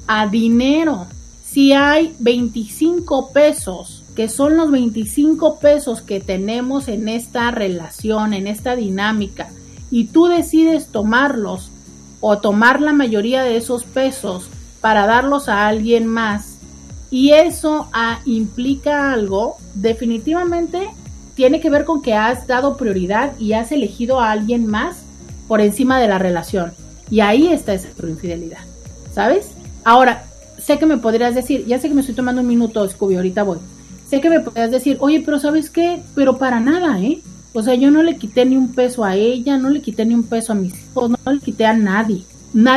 a 0.07 0.27
dinero. 0.27 1.07
Si 1.45 1.73
hay 1.73 2.15
25 2.19 3.33
pesos 3.33 4.03
que 4.17 4.29
son 4.31 4.57
los 4.57 4.71
25 4.71 5.59
pesos 5.59 6.01
que 6.01 6.21
tenemos 6.21 6.89
en 6.89 7.09
esta 7.09 7.51
relación, 7.51 8.33
en 8.33 8.47
esta 8.47 8.75
dinámica, 8.75 9.51
y 9.91 10.07
tú 10.07 10.27
decides 10.27 10.87
tomarlos 10.87 11.71
o 12.21 12.39
tomar 12.39 12.81
la 12.81 12.95
mayoría 12.95 13.43
de 13.43 13.59
esos 13.59 13.85
pesos 13.85 14.49
para 14.81 15.07
darlos 15.07 15.51
a 15.51 15.67
alguien 15.69 16.07
más, 16.07 16.56
y 17.17 17.33
eso 17.33 17.89
ah, 17.95 18.21
implica 18.27 19.11
algo, 19.11 19.57
definitivamente 19.73 20.87
tiene 21.35 21.61
que 21.61 21.71
ver 21.71 21.87
con 21.87 22.03
que 22.03 22.13
has 22.13 22.47
dado 22.47 22.77
prioridad 22.77 23.33
y 23.39 23.55
has 23.55 23.73
elegido 23.73 24.21
a 24.21 24.33
alguien 24.33 24.67
más 24.67 24.99
por 25.49 25.63
encima 25.63 25.99
de 25.99 26.09
la 26.09 26.19
relación. 26.19 26.75
Y 27.09 27.21
ahí 27.21 27.47
está 27.49 27.73
esa 27.73 27.89
infidelidad, 28.07 28.59
¿sabes? 29.15 29.53
Ahora, 29.83 30.25
sé 30.59 30.79
que 30.79 30.85
me 30.85 30.99
podrías 30.99 31.35
decir, 31.35 31.65
ya 31.65 31.79
sé 31.79 31.89
que 31.89 31.95
me 31.95 32.03
estoy 32.03 32.15
tomando 32.15 32.43
un 32.43 32.49
minuto, 32.49 32.87
Scooby, 32.87 33.17
ahorita 33.17 33.45
voy 33.45 33.61
sé 34.11 34.21
que 34.21 34.29
me 34.29 34.41
podrías 34.41 34.71
decir, 34.71 34.99
oye, 35.01 35.23
pero 35.25 35.39
¿sabes 35.39 35.71
qué? 35.71 36.03
Pero 36.15 36.37
para 36.37 36.61
nada, 36.61 37.01
¿eh? 37.01 37.23
O 37.55 37.63
sea, 37.63 37.77
yo 37.77 37.91
no 37.91 38.03
le 38.03 38.19
quité 38.19 38.45
ni 38.45 38.59
un 38.59 38.75
peso 38.75 39.05
a 39.05 39.17
ella, 39.17 39.57
no 39.57 39.71
le 39.71 39.81
quité 39.81 40.05
ni 40.05 40.15
un 40.15 40.25
peso 40.25 40.53
a 40.53 40.55
mis 40.55 40.75
hijos, 40.75 41.11
no 41.11 41.33
le 41.33 41.41
quité 41.41 41.65
a 41.65 41.73
nadie. 41.73 42.25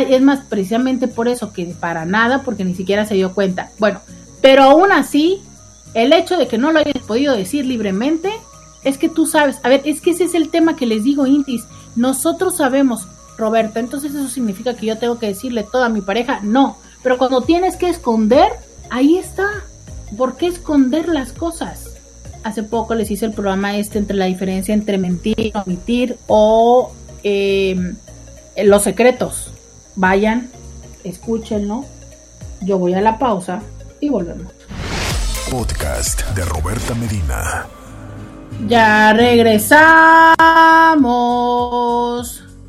es 0.09 0.21
más, 0.21 0.39
precisamente 0.47 1.09
por 1.09 1.27
eso, 1.27 1.51
que 1.51 1.65
para 1.77 2.05
nada, 2.05 2.43
porque 2.43 2.63
ni 2.63 2.73
siquiera 2.73 3.05
se 3.05 3.15
dio 3.15 3.33
cuenta. 3.33 3.69
Bueno, 3.79 3.99
pero 4.41 4.63
aún 4.63 4.91
así, 4.91 5.41
el 5.93 6.13
hecho 6.13 6.37
de 6.37 6.47
que 6.47 6.57
no 6.57 6.71
lo 6.71 6.79
hayas 6.79 7.03
podido 7.05 7.35
decir 7.35 7.65
libremente, 7.65 8.31
es 8.83 8.97
que 8.97 9.09
tú 9.09 9.25
sabes, 9.25 9.57
a 9.63 9.69
ver, 9.69 9.81
es 9.85 10.01
que 10.01 10.11
ese 10.11 10.25
es 10.25 10.33
el 10.33 10.49
tema 10.49 10.75
que 10.75 10.85
les 10.85 11.03
digo, 11.03 11.27
Intis, 11.27 11.63
nosotros 11.95 12.57
sabemos, 12.57 13.07
Roberta, 13.37 13.79
entonces 13.79 14.13
eso 14.13 14.29
significa 14.29 14.75
que 14.75 14.85
yo 14.85 14.97
tengo 14.97 15.19
que 15.19 15.27
decirle 15.27 15.65
todo 15.69 15.83
a 15.83 15.89
mi 15.89 16.01
pareja, 16.01 16.39
no, 16.43 16.77
pero 17.03 17.17
cuando 17.17 17.41
tienes 17.41 17.75
que 17.75 17.89
esconder, 17.89 18.51
ahí 18.89 19.17
está, 19.17 19.63
¿Por 20.17 20.37
qué 20.37 20.47
esconder 20.47 21.07
las 21.07 21.33
cosas? 21.33 21.91
Hace 22.43 22.63
poco 22.63 22.95
les 22.95 23.11
hice 23.11 23.25
el 23.25 23.33
programa 23.33 23.77
este 23.77 23.99
entre 23.99 24.15
la 24.15 24.25
diferencia 24.25 24.73
entre 24.73 24.97
mentir, 24.97 25.51
omitir 25.53 26.17
o 26.27 26.91
em, 27.23 27.95
los 28.63 28.83
secretos. 28.83 29.51
Vayan, 29.95 30.49
escúchenlo. 31.03 31.85
Yo 32.61 32.77
voy 32.77 32.93
a 32.93 33.01
la 33.01 33.19
pausa 33.19 33.61
y 33.99 34.09
volvemos. 34.09 34.51
Podcast 35.49 36.27
de 36.35 36.45
Roberta 36.45 36.93
Medina. 36.95 37.65
Ya 38.67 39.13
regresamos. 39.13 39.65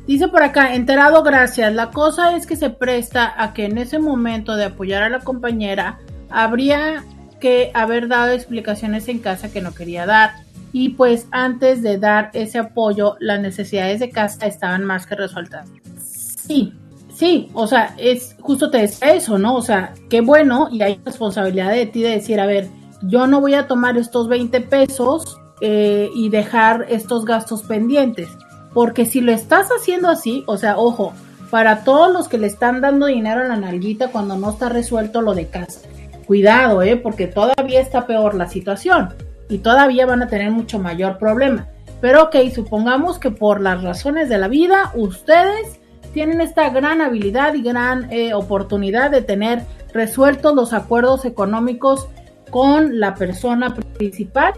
Dice 0.07 0.27
por 0.27 0.43
acá, 0.43 0.73
enterado, 0.73 1.21
gracias. 1.23 1.73
La 1.73 1.91
cosa 1.91 2.35
es 2.35 2.47
que 2.47 2.55
se 2.55 2.69
presta 2.69 3.33
a 3.37 3.53
que 3.53 3.65
en 3.65 3.77
ese 3.77 3.99
momento 3.99 4.55
de 4.55 4.65
apoyar 4.65 5.03
a 5.03 5.09
la 5.09 5.19
compañera 5.19 5.99
habría 6.29 7.03
que 7.39 7.71
haber 7.73 8.07
dado 8.07 8.31
explicaciones 8.31 9.07
en 9.09 9.19
casa 9.19 9.51
que 9.51 9.61
no 9.61 9.73
quería 9.73 10.05
dar. 10.05 10.33
Y 10.73 10.89
pues 10.89 11.27
antes 11.31 11.81
de 11.81 11.97
dar 11.97 12.29
ese 12.33 12.59
apoyo, 12.59 13.17
las 13.19 13.41
necesidades 13.41 13.99
de 13.99 14.09
casa 14.09 14.45
estaban 14.47 14.85
más 14.85 15.05
que 15.05 15.15
resueltas. 15.15 15.67
Sí, 16.01 16.73
sí, 17.21 17.51
o 17.53 17.67
sea, 17.67 17.93
es 17.99 18.35
justo 18.41 18.71
te 18.71 18.79
decía 18.79 19.13
eso, 19.13 19.37
¿no? 19.37 19.55
O 19.55 19.61
sea, 19.61 19.93
qué 20.09 20.21
bueno 20.21 20.69
y 20.71 20.81
hay 20.81 20.99
responsabilidad 21.05 21.71
de 21.71 21.85
ti 21.85 22.01
de 22.01 22.09
decir, 22.09 22.39
a 22.39 22.47
ver, 22.47 22.67
yo 23.03 23.27
no 23.27 23.39
voy 23.39 23.53
a 23.53 23.67
tomar 23.67 23.95
estos 23.95 24.27
20 24.27 24.59
pesos 24.61 25.37
eh, 25.61 26.09
y 26.15 26.29
dejar 26.29 26.87
estos 26.89 27.23
gastos 27.25 27.61
pendientes. 27.61 28.27
Porque 28.73 29.05
si 29.05 29.21
lo 29.21 29.31
estás 29.31 29.67
haciendo 29.69 30.09
así, 30.09 30.43
o 30.47 30.57
sea, 30.57 30.79
ojo, 30.79 31.13
para 31.51 31.83
todos 31.83 32.11
los 32.11 32.27
que 32.27 32.39
le 32.39 32.47
están 32.47 32.81
dando 32.81 33.05
dinero 33.05 33.41
a 33.41 33.47
la 33.47 33.55
nalguita 33.55 34.07
cuando 34.07 34.35
no 34.35 34.49
está 34.49 34.69
resuelto 34.69 35.21
lo 35.21 35.35
de 35.35 35.47
casa 35.47 35.81
cuidado, 36.25 36.81
¿eh? 36.81 36.95
porque 36.95 37.27
todavía 37.27 37.81
está 37.81 38.07
peor 38.07 38.35
la 38.35 38.47
situación 38.47 39.13
y 39.49 39.57
todavía 39.57 40.05
van 40.05 40.23
a 40.23 40.27
tener 40.27 40.49
mucho 40.49 40.79
mayor 40.79 41.17
problema. 41.19 41.67
Pero 41.99 42.23
ok, 42.23 42.37
supongamos 42.55 43.19
que 43.19 43.29
por 43.29 43.61
las 43.61 43.83
razones 43.83 44.29
de 44.29 44.37
la 44.37 44.47
vida, 44.47 44.91
ustedes 44.95 45.80
tienen 46.13 46.41
esta 46.41 46.69
gran 46.69 47.01
habilidad 47.01 47.53
y 47.53 47.61
gran 47.61 48.11
eh, 48.11 48.33
oportunidad 48.33 49.11
de 49.11 49.21
tener 49.21 49.63
resueltos 49.93 50.55
los 50.55 50.73
acuerdos 50.73 51.25
económicos 51.25 52.07
con 52.49 52.99
la 52.99 53.15
persona 53.15 53.75
principal, 53.97 54.53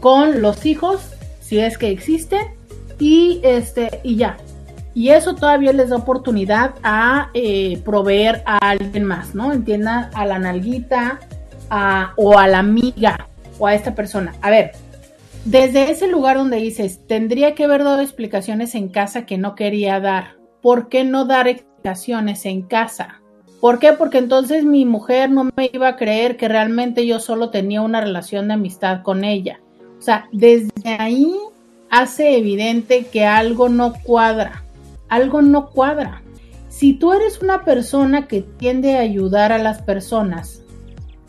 con 0.00 0.42
los 0.42 0.66
hijos, 0.66 1.10
si 1.40 1.60
es 1.60 1.78
que 1.78 1.90
existen, 1.90 2.40
y 2.98 3.40
este, 3.42 4.00
y 4.02 4.16
ya, 4.16 4.36
y 4.94 5.10
eso 5.10 5.34
todavía 5.34 5.72
les 5.72 5.90
da 5.90 5.96
oportunidad 5.96 6.74
a 6.82 7.30
eh, 7.34 7.80
proveer 7.84 8.42
a 8.44 8.58
alguien 8.58 9.04
más, 9.04 9.34
¿no? 9.34 9.52
Entiendan 9.52 10.10
a 10.14 10.26
la 10.26 10.38
nalguita 10.38 11.20
o 12.16 12.36
a 12.36 12.48
la 12.48 12.58
amiga 12.58 13.28
o 13.58 13.66
a 13.68 13.74
esta 13.74 13.94
persona. 13.94 14.34
A 14.42 14.50
ver, 14.50 14.72
desde 15.44 15.90
ese 15.90 16.08
lugar 16.08 16.36
donde 16.36 16.56
dices, 16.56 17.00
tendría 17.06 17.54
que 17.54 17.64
haber 17.64 17.84
dado 17.84 18.00
explicaciones 18.00 18.74
en 18.74 18.88
casa 18.88 19.24
que 19.24 19.38
no 19.38 19.54
quería 19.54 20.00
dar. 20.00 20.39
¿Por 20.62 20.88
qué 20.88 21.04
no 21.04 21.24
dar 21.24 21.48
explicaciones 21.48 22.44
en 22.46 22.62
casa? 22.62 23.20
¿Por 23.60 23.78
qué? 23.78 23.92
Porque 23.92 24.18
entonces 24.18 24.64
mi 24.64 24.84
mujer 24.84 25.30
no 25.30 25.44
me 25.44 25.70
iba 25.72 25.88
a 25.88 25.96
creer 25.96 26.36
que 26.36 26.48
realmente 26.48 27.06
yo 27.06 27.20
solo 27.20 27.50
tenía 27.50 27.82
una 27.82 28.00
relación 28.00 28.48
de 28.48 28.54
amistad 28.54 29.02
con 29.02 29.24
ella. 29.24 29.60
O 29.98 30.02
sea, 30.02 30.28
desde 30.32 30.70
ahí 30.98 31.34
hace 31.90 32.38
evidente 32.38 33.04
que 33.04 33.26
algo 33.26 33.68
no 33.68 33.92
cuadra. 34.02 34.64
Algo 35.08 35.42
no 35.42 35.70
cuadra. 35.70 36.22
Si 36.68 36.94
tú 36.94 37.12
eres 37.12 37.42
una 37.42 37.64
persona 37.64 38.28
que 38.28 38.40
tiende 38.42 38.96
a 38.96 39.00
ayudar 39.00 39.52
a 39.52 39.58
las 39.58 39.82
personas 39.82 40.62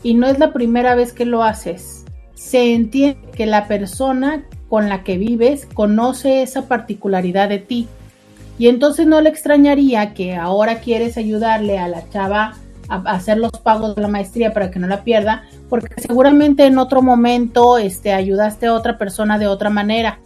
y 0.02 0.14
no 0.14 0.26
es 0.26 0.38
la 0.38 0.52
primera 0.52 0.94
vez 0.94 1.12
que 1.12 1.26
lo 1.26 1.42
haces, 1.42 2.04
se 2.34 2.72
entiende 2.74 3.20
que 3.34 3.44
la 3.44 3.68
persona 3.68 4.44
con 4.68 4.88
la 4.88 5.04
que 5.04 5.18
vives 5.18 5.66
conoce 5.66 6.42
esa 6.42 6.66
particularidad 6.68 7.48
de 7.48 7.58
ti. 7.58 7.88
Y 8.62 8.68
entonces 8.68 9.08
no 9.08 9.20
le 9.20 9.28
extrañaría 9.28 10.14
que 10.14 10.36
ahora 10.36 10.78
quieres 10.78 11.16
ayudarle 11.16 11.80
a 11.80 11.88
la 11.88 12.08
chava 12.10 12.54
a 12.88 12.98
hacer 13.10 13.36
los 13.38 13.50
pagos 13.50 13.96
de 13.96 14.02
la 14.02 14.06
maestría 14.06 14.52
para 14.52 14.70
que 14.70 14.78
no 14.78 14.86
la 14.86 15.02
pierda, 15.02 15.42
porque 15.68 16.00
seguramente 16.00 16.64
en 16.66 16.78
otro 16.78 17.02
momento 17.02 17.76
este, 17.76 18.12
ayudaste 18.12 18.66
a 18.66 18.74
otra 18.74 18.98
persona 18.98 19.36
de 19.36 19.48
otra 19.48 19.68
manera 19.68 20.20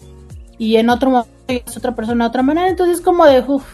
y 0.58 0.76
en 0.76 0.90
otro 0.90 1.08
momento 1.08 1.32
a 1.48 1.78
otra 1.78 1.94
persona 1.94 2.24
de 2.24 2.28
otra 2.28 2.42
manera. 2.42 2.68
Entonces 2.68 3.00
como 3.00 3.24
de, 3.24 3.40
uff, 3.40 3.64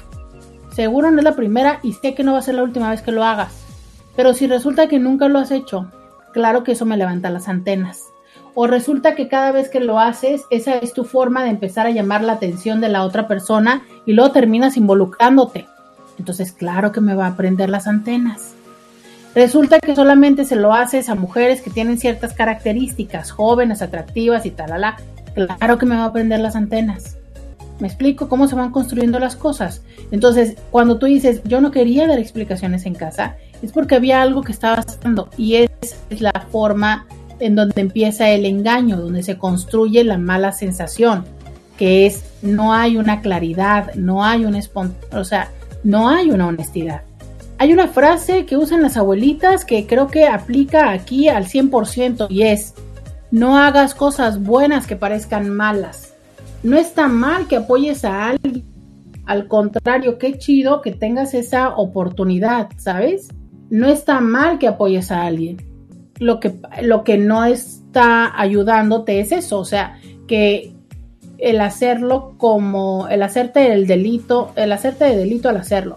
seguro 0.76 1.10
no 1.10 1.18
es 1.18 1.24
la 1.24 1.34
primera 1.34 1.80
y 1.82 1.94
sé 1.94 2.14
que 2.14 2.22
no 2.22 2.34
va 2.34 2.38
a 2.38 2.42
ser 2.42 2.54
la 2.54 2.62
última 2.62 2.88
vez 2.88 3.02
que 3.02 3.10
lo 3.10 3.24
hagas. 3.24 3.64
Pero 4.14 4.32
si 4.32 4.46
resulta 4.46 4.86
que 4.86 5.00
nunca 5.00 5.26
lo 5.26 5.40
has 5.40 5.50
hecho, 5.50 5.90
claro 6.32 6.62
que 6.62 6.70
eso 6.70 6.84
me 6.84 6.96
levanta 6.96 7.30
las 7.30 7.48
antenas. 7.48 8.11
O 8.54 8.66
resulta 8.66 9.14
que 9.14 9.28
cada 9.28 9.50
vez 9.52 9.68
que 9.68 9.80
lo 9.80 9.98
haces, 9.98 10.42
esa 10.50 10.76
es 10.76 10.92
tu 10.92 11.04
forma 11.04 11.42
de 11.42 11.50
empezar 11.50 11.86
a 11.86 11.90
llamar 11.90 12.22
la 12.22 12.34
atención 12.34 12.80
de 12.80 12.90
la 12.90 13.04
otra 13.04 13.26
persona 13.26 13.82
y 14.04 14.12
luego 14.12 14.32
terminas 14.32 14.76
involucrándote. 14.76 15.66
Entonces, 16.18 16.52
claro 16.52 16.92
que 16.92 17.00
me 17.00 17.14
va 17.14 17.26
a 17.26 17.36
prender 17.36 17.70
las 17.70 17.86
antenas. 17.86 18.54
Resulta 19.34 19.80
que 19.80 19.96
solamente 19.96 20.44
se 20.44 20.56
lo 20.56 20.74
haces 20.74 21.08
a 21.08 21.14
mujeres 21.14 21.62
que 21.62 21.70
tienen 21.70 21.98
ciertas 21.98 22.34
características, 22.34 23.30
jóvenes, 23.30 23.80
atractivas 23.80 24.44
y 24.44 24.50
tal, 24.50 24.72
Claro 25.34 25.78
que 25.78 25.86
me 25.86 25.96
va 25.96 26.04
a 26.04 26.12
prender 26.12 26.40
las 26.40 26.54
antenas. 26.54 27.16
Me 27.80 27.88
explico 27.88 28.28
cómo 28.28 28.46
se 28.46 28.54
van 28.54 28.70
construyendo 28.70 29.18
las 29.18 29.34
cosas. 29.34 29.82
Entonces, 30.10 30.56
cuando 30.70 30.98
tú 30.98 31.06
dices, 31.06 31.40
yo 31.44 31.62
no 31.62 31.70
quería 31.70 32.06
dar 32.06 32.18
explicaciones 32.18 32.84
en 32.84 32.94
casa, 32.94 33.36
es 33.62 33.72
porque 33.72 33.94
había 33.94 34.20
algo 34.20 34.42
que 34.42 34.52
estaba 34.52 34.76
pasando 34.76 35.30
y 35.38 35.54
esa 35.54 35.96
es 36.10 36.20
la 36.20 36.32
forma 36.50 37.06
en 37.42 37.56
donde 37.56 37.80
empieza 37.80 38.30
el 38.30 38.46
engaño, 38.46 39.00
donde 39.00 39.22
se 39.22 39.36
construye 39.36 40.04
la 40.04 40.16
mala 40.16 40.52
sensación, 40.52 41.24
que 41.76 42.06
es 42.06 42.24
no 42.40 42.72
hay 42.72 42.96
una 42.96 43.20
claridad, 43.20 43.94
no 43.94 44.24
hay 44.24 44.44
un 44.44 44.56
o 45.12 45.24
sea, 45.24 45.50
no 45.82 46.08
hay 46.08 46.30
una 46.30 46.46
honestidad. 46.46 47.02
Hay 47.58 47.72
una 47.72 47.88
frase 47.88 48.46
que 48.46 48.56
usan 48.56 48.82
las 48.82 48.96
abuelitas 48.96 49.64
que 49.64 49.86
creo 49.86 50.06
que 50.06 50.26
aplica 50.26 50.90
aquí 50.90 51.28
al 51.28 51.46
100% 51.46 52.26
y 52.30 52.42
es, 52.42 52.74
no 53.32 53.58
hagas 53.58 53.94
cosas 53.94 54.42
buenas 54.42 54.86
que 54.86 54.96
parezcan 54.96 55.50
malas. 55.50 56.14
No 56.62 56.76
está 56.76 57.08
mal 57.08 57.48
que 57.48 57.56
apoyes 57.56 58.04
a 58.04 58.28
alguien. 58.28 58.64
Al 59.26 59.48
contrario, 59.48 60.18
qué 60.18 60.38
chido 60.38 60.80
que 60.80 60.92
tengas 60.92 61.34
esa 61.34 61.70
oportunidad, 61.70 62.68
¿sabes? 62.76 63.28
No 63.70 63.88
está 63.88 64.20
mal 64.20 64.58
que 64.58 64.68
apoyes 64.68 65.10
a 65.10 65.22
alguien. 65.22 65.71
Lo 66.22 66.40
que, 66.40 66.54
lo 66.82 67.04
que 67.04 67.18
no 67.18 67.44
está 67.44 68.38
ayudándote 68.40 69.20
es 69.20 69.32
eso, 69.32 69.58
o 69.58 69.64
sea, 69.64 69.98
que 70.26 70.72
el 71.38 71.60
hacerlo 71.60 72.34
como, 72.38 73.08
el 73.08 73.22
hacerte 73.22 73.72
el 73.72 73.86
delito, 73.86 74.52
el 74.56 74.72
hacerte 74.72 75.04
de 75.04 75.16
delito 75.16 75.48
al 75.48 75.56
hacerlo 75.56 75.96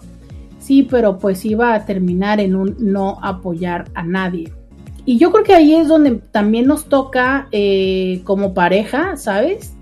sí, 0.66 0.82
pero 0.82 1.18
pues 1.18 1.44
iba 1.44 1.74
a 1.74 1.86
terminar 1.86 2.40
en 2.40 2.56
un 2.56 2.76
no 2.80 3.20
apoyar 3.22 3.84
a 3.94 4.02
nadie. 4.02 4.52
Y 5.04 5.16
yo 5.16 5.30
creo 5.30 5.44
que 5.44 5.54
ahí 5.54 5.76
es 5.76 5.86
donde 5.86 6.16
también 6.32 6.66
nos 6.66 6.86
toca 6.86 7.46
eh, 7.52 8.20
como 8.24 8.52
pareja, 8.52 9.16
¿sabes? 9.16 9.74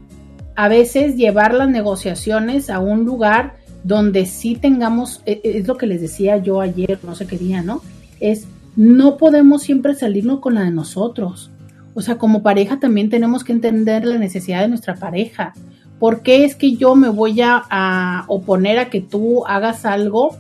A 0.57 0.69
veces 0.69 1.17
llevar 1.17 1.55
las 1.55 1.71
negociaciones 1.71 2.69
a 2.69 2.81
un 2.81 3.07
lugar 3.07 3.57
donde 3.83 4.27
sí 4.27 4.57
tengamos, 4.57 5.23
e, 5.25 5.41
e, 5.43 5.59
es 5.59 5.67
lo 5.67 5.79
que 5.79 5.87
les 5.87 6.03
decía 6.03 6.37
yo 6.37 6.61
ayer, 6.61 6.99
no 7.03 7.15
sé 7.15 7.27
qué 7.27 7.39
día, 7.39 7.63
¿no? 7.63 7.81
Es, 8.21 8.47
no 8.77 9.17
podemos 9.17 9.63
siempre 9.63 9.95
salirnos 9.95 10.41
con 10.41 10.55
la 10.55 10.63
de 10.63 10.71
nosotros. 10.71 11.51
O 11.95 12.03
sea, 12.03 12.19
como 12.19 12.43
pareja 12.43 12.81
también 12.81 13.09
tenemos 13.09 13.45
que 13.45 13.53
entender 13.53 14.05
la 14.05 14.19
necesidad 14.19 14.61
de 14.61 14.69
nuestra 14.69 14.97
pareja. 14.97 15.55
¿Por 15.99 16.23
qué 16.23 16.45
es 16.45 16.57
que 16.57 16.77
yo 16.77 16.97
me 16.97 17.09
voy 17.09 17.41
a, 17.41 18.25
oponer 18.27 18.79
a 18.79 18.91
que 18.91 19.01
tú 19.01 19.47
hagas 19.47 19.85
algo 19.85 20.37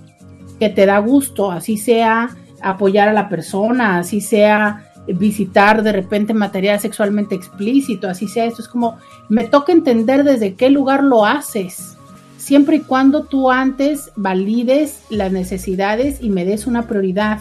que 0.59 0.69
te 0.69 0.85
da 0.86 0.98
gusto, 0.98 1.51
así 1.51 1.77
sea 1.77 2.31
apoyar 2.61 3.09
a 3.09 3.12
la 3.12 3.28
persona, 3.28 3.98
así 3.98 4.20
sea 4.20 4.90
visitar 5.06 5.82
de 5.82 5.93
repente 5.93 6.32
material 6.32 6.81
sexualmente 6.81 7.35
explícito, 7.35 8.09
así 8.09 8.27
sea 8.27 8.47
esto, 8.47 8.62
es 8.62 8.69
como, 8.69 8.97
me 9.28 9.44
toca 9.44 9.73
entender 9.73 10.24
desde 10.24 10.55
qué 10.55 10.70
lugar 10.70 11.05
lo 11.05 11.27
haces, 11.27 11.97
siempre 12.39 12.77
y 12.77 12.81
cuando 12.81 13.24
tú 13.24 13.51
antes 13.51 14.11
valides 14.16 15.02
las 15.11 15.31
necesidades 15.31 16.23
y 16.23 16.31
me 16.31 16.44
des 16.44 16.66
una 16.66 16.86
prioridad. 16.86 17.40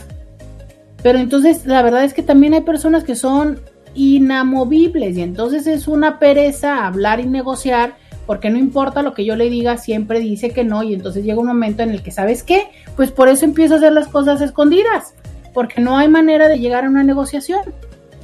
Pero 1.03 1.19
entonces 1.19 1.65
la 1.65 1.83
verdad 1.83 2.03
es 2.03 2.13
que 2.13 2.23
también 2.23 2.53
hay 2.53 2.61
personas 2.61 3.03
que 3.03 3.15
son 3.15 3.59
inamovibles 3.93 5.17
y 5.17 5.21
entonces 5.21 5.67
es 5.67 5.87
una 5.87 6.17
pereza 6.17 6.87
hablar 6.87 7.19
y 7.19 7.27
negociar 7.27 7.95
porque 8.25 8.49
no 8.49 8.57
importa 8.57 9.01
lo 9.01 9.13
que 9.13 9.25
yo 9.25 9.35
le 9.35 9.49
diga, 9.49 9.77
siempre 9.77 10.19
dice 10.19 10.51
que 10.51 10.63
no 10.63 10.81
y 10.83 10.93
entonces 10.93 11.25
llega 11.25 11.39
un 11.39 11.47
momento 11.47 11.83
en 11.83 11.91
el 11.91 12.01
que, 12.01 12.11
¿sabes 12.11 12.43
qué? 12.43 12.67
Pues 12.95 13.11
por 13.11 13.27
eso 13.27 13.45
empiezo 13.45 13.73
a 13.73 13.77
hacer 13.77 13.91
las 13.91 14.07
cosas 14.07 14.41
escondidas, 14.41 15.13
porque 15.53 15.81
no 15.81 15.97
hay 15.97 16.07
manera 16.07 16.47
de 16.47 16.59
llegar 16.59 16.85
a 16.85 16.89
una 16.89 17.03
negociación. 17.03 17.61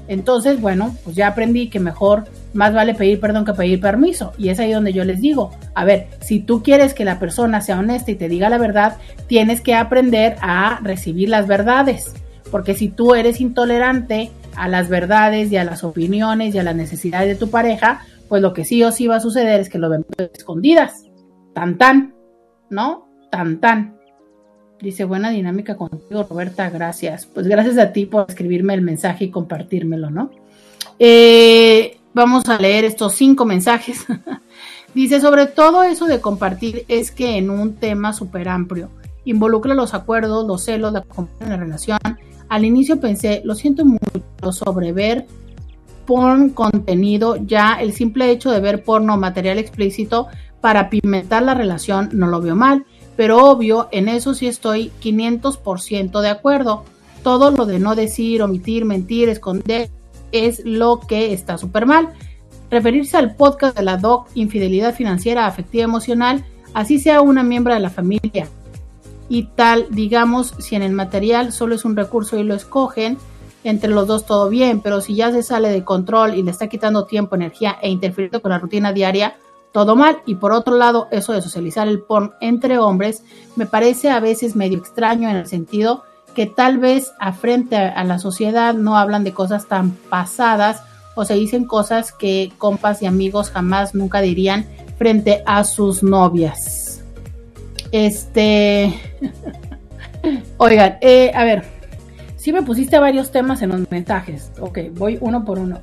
Entonces, 0.07 0.59
bueno, 0.59 0.95
pues 1.03 1.15
ya 1.15 1.27
aprendí 1.27 1.69
que 1.69 1.79
mejor, 1.79 2.23
más 2.53 2.73
vale 2.73 2.95
pedir 2.95 3.19
perdón 3.19 3.45
que 3.45 3.53
pedir 3.53 3.79
permiso. 3.79 4.33
Y 4.39 4.49
es 4.49 4.59
ahí 4.59 4.71
donde 4.71 4.91
yo 4.91 5.03
les 5.03 5.21
digo, 5.21 5.51
a 5.75 5.85
ver, 5.85 6.07
si 6.21 6.39
tú 6.39 6.63
quieres 6.63 6.95
que 6.95 7.05
la 7.05 7.19
persona 7.19 7.61
sea 7.61 7.77
honesta 7.77 8.09
y 8.09 8.15
te 8.15 8.27
diga 8.27 8.49
la 8.49 8.57
verdad, 8.57 8.97
tienes 9.27 9.61
que 9.61 9.75
aprender 9.75 10.37
a 10.41 10.79
recibir 10.81 11.29
las 11.29 11.45
verdades. 11.45 12.13
Porque 12.49 12.75
si 12.75 12.89
tú 12.89 13.15
eres 13.15 13.41
intolerante 13.41 14.31
a 14.55 14.67
las 14.67 14.89
verdades 14.89 15.51
y 15.51 15.57
a 15.57 15.63
las 15.63 15.83
opiniones 15.83 16.53
y 16.53 16.59
a 16.59 16.63
las 16.63 16.75
necesidades 16.75 17.27
de 17.27 17.35
tu 17.35 17.49
pareja, 17.49 18.01
pues 18.27 18.41
lo 18.41 18.53
que 18.53 18.65
sí 18.65 18.83
o 18.83 18.91
sí 18.91 19.07
va 19.07 19.17
a 19.17 19.21
suceder 19.21 19.59
es 19.59 19.69
que 19.69 19.79
lo 19.79 19.89
ven 19.89 20.05
escondidas. 20.33 21.05
Tan 21.53 21.77
tan, 21.77 22.13
¿no? 22.69 23.07
Tan 23.31 23.59
tan. 23.59 23.97
Dice, 24.81 25.03
buena 25.03 25.29
dinámica 25.29 25.75
contigo, 25.75 26.25
Roberta, 26.29 26.69
gracias. 26.69 27.25
Pues 27.25 27.47
gracias 27.47 27.77
a 27.77 27.91
ti 27.91 28.05
por 28.05 28.25
escribirme 28.29 28.73
el 28.73 28.81
mensaje 28.81 29.25
y 29.25 29.29
compartírmelo, 29.29 30.09
¿no? 30.09 30.31
Eh, 30.99 31.97
vamos 32.13 32.47
a 32.47 32.57
leer 32.57 32.85
estos 32.85 33.13
cinco 33.13 33.45
mensajes. 33.45 34.05
Dice, 34.93 35.19
sobre 35.19 35.47
todo 35.47 35.83
eso 35.83 36.05
de 36.05 36.21
compartir 36.21 36.85
es 36.87 37.11
que 37.11 37.37
en 37.37 37.49
un 37.49 37.75
tema 37.75 38.13
súper 38.13 38.47
amplio, 38.47 38.89
involucra 39.25 39.73
los 39.73 39.93
acuerdos, 39.93 40.47
los 40.47 40.63
celos, 40.63 40.93
la, 40.93 41.05
la 41.41 41.57
relación. 41.57 41.99
Al 42.49 42.65
inicio 42.65 42.99
pensé, 42.99 43.41
lo 43.45 43.55
siento 43.55 43.85
mucho 43.85 44.51
sobre 44.51 44.91
ver 44.91 45.27
porn 46.05 46.49
contenido, 46.49 47.35
ya 47.35 47.73
el 47.79 47.93
simple 47.93 48.31
hecho 48.31 48.49
de 48.49 48.59
ver 48.59 48.83
porno 48.83 49.15
material 49.17 49.59
explícito 49.59 50.27
para 50.59 50.89
pimentar 50.89 51.43
la 51.43 51.53
relación 51.53 52.09
no 52.13 52.25
lo 52.27 52.41
veo 52.41 52.55
mal, 52.55 52.85
pero 53.15 53.45
obvio, 53.45 53.89
en 53.91 54.09
eso 54.09 54.33
sí 54.33 54.47
estoy 54.47 54.91
500% 55.01 56.21
de 56.21 56.29
acuerdo. 56.29 56.83
Todo 57.21 57.51
lo 57.51 57.65
de 57.65 57.77
no 57.77 57.95
decir, 57.95 58.41
omitir, 58.41 58.85
mentir, 58.85 59.29
esconder 59.29 59.89
es 60.31 60.63
lo 60.65 60.99
que 61.01 61.33
está 61.33 61.57
súper 61.57 61.85
mal. 61.85 62.09
Referirse 62.71 63.17
al 63.17 63.35
podcast 63.35 63.77
de 63.77 63.83
la 63.83 63.97
DOC, 63.97 64.29
infidelidad 64.35 64.95
financiera, 64.95 65.45
afectiva, 65.45 65.83
emocional, 65.83 66.45
así 66.73 66.97
sea 66.99 67.21
una 67.21 67.43
miembro 67.43 67.73
de 67.73 67.81
la 67.81 67.89
familia. 67.89 68.47
Y 69.29 69.43
tal, 69.43 69.87
digamos, 69.91 70.53
si 70.57 70.75
en 70.75 70.81
el 70.81 70.91
material 70.91 71.53
solo 71.53 71.75
es 71.75 71.85
un 71.85 71.95
recurso 71.95 72.37
y 72.37 72.43
lo 72.43 72.55
escogen, 72.55 73.17
entre 73.63 73.89
los 73.89 74.07
dos 74.07 74.25
todo 74.25 74.49
bien, 74.49 74.81
pero 74.81 75.01
si 75.01 75.15
ya 75.15 75.31
se 75.31 75.43
sale 75.43 75.69
de 75.69 75.83
control 75.83 76.35
y 76.35 76.43
le 76.43 76.51
está 76.51 76.67
quitando 76.67 77.05
tiempo, 77.05 77.35
energía 77.35 77.77
e 77.81 77.89
interfiriendo 77.89 78.41
con 78.41 78.51
la 78.51 78.59
rutina 78.59 78.93
diaria, 78.93 79.37
todo 79.71 79.95
mal. 79.95 80.21
Y 80.25 80.35
por 80.35 80.51
otro 80.51 80.75
lado, 80.75 81.07
eso 81.11 81.33
de 81.33 81.41
socializar 81.41 81.87
el 81.87 82.01
porn 82.01 82.31
entre 82.41 82.79
hombres 82.79 83.23
me 83.55 83.65
parece 83.65 84.09
a 84.09 84.19
veces 84.19 84.55
medio 84.55 84.77
extraño 84.77 85.29
en 85.29 85.35
el 85.35 85.47
sentido 85.47 86.03
que 86.33 86.45
tal 86.45 86.77
vez 86.77 87.11
a 87.19 87.33
frente 87.33 87.75
a 87.75 88.03
la 88.03 88.19
sociedad 88.19 88.73
no 88.73 88.97
hablan 88.97 89.23
de 89.23 89.33
cosas 89.33 89.67
tan 89.67 89.91
pasadas 89.91 90.83
o 91.15 91.25
se 91.25 91.33
dicen 91.33 91.65
cosas 91.65 92.11
que 92.11 92.51
compas 92.57 93.01
y 93.01 93.07
amigos 93.07 93.49
jamás 93.49 93.93
nunca 93.93 94.21
dirían 94.21 94.67
frente 94.97 95.43
a 95.45 95.63
sus 95.63 96.01
novias. 96.01 96.88
Este, 97.91 98.93
oigan, 100.57 100.97
eh, 101.01 101.31
a 101.33 101.43
ver, 101.43 101.63
sí 102.35 102.53
me 102.53 102.61
pusiste 102.61 102.99
varios 102.99 103.31
temas 103.31 103.61
en 103.61 103.69
los 103.69 103.91
mensajes. 103.91 104.51
Ok, 104.59 104.79
voy 104.93 105.17
uno 105.21 105.45
por 105.45 105.59
uno. 105.59 105.79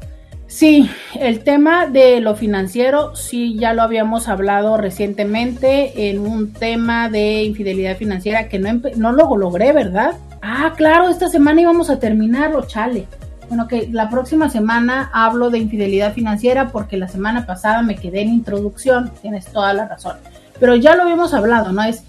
Sí, 0.49 0.89
el 1.19 1.41
tema 1.41 1.89
de 1.89 2.21
lo 2.21 2.37
financiero, 2.37 3.17
sí, 3.17 3.59
ya 3.59 3.75
lo 3.75 3.83
habíamos 3.83 4.29
hablado 4.29 4.77
recientemente 4.77 6.09
en 6.09 6.21
un 6.21 6.53
tema 6.53 7.09
de 7.09 7.43
infidelidad 7.43 7.97
financiera 7.97 8.49
que 8.49 8.61
no, 8.61 8.81
no 8.97 9.13
lo 9.13 9.37
logré, 9.37 9.73
¿verdad? 9.73 10.15
Ah, 10.43 10.73
claro, 10.77 11.09
esta 11.09 11.29
semana 11.29 11.63
íbamos 11.63 11.91
a 11.91 11.99
terminarlo, 11.99 12.65
chale. 12.67 13.09
Bueno, 13.49 13.67
que 13.67 13.89
la 13.91 14.09
próxima 14.09 14.49
semana 14.49 15.11
hablo 15.13 15.51
de 15.51 15.59
infidelidad 15.59 16.13
financiera 16.13 16.69
porque 16.69 16.97
la 16.97 17.09
semana 17.09 17.45
pasada 17.47 17.83
me 17.83 17.97
quedé 17.97 18.23
en 18.23 18.29
introducción, 18.29 19.11
tienes 19.23 19.47
toda 19.47 19.73
la 19.73 19.89
razón. 19.89 20.17
Pero 20.59 20.77
ya 20.77 20.97
lo 20.97 21.03
habíamos 21.03 21.35
hablado, 21.35 21.73
¿no? 21.73 21.83
Es 21.83 22.05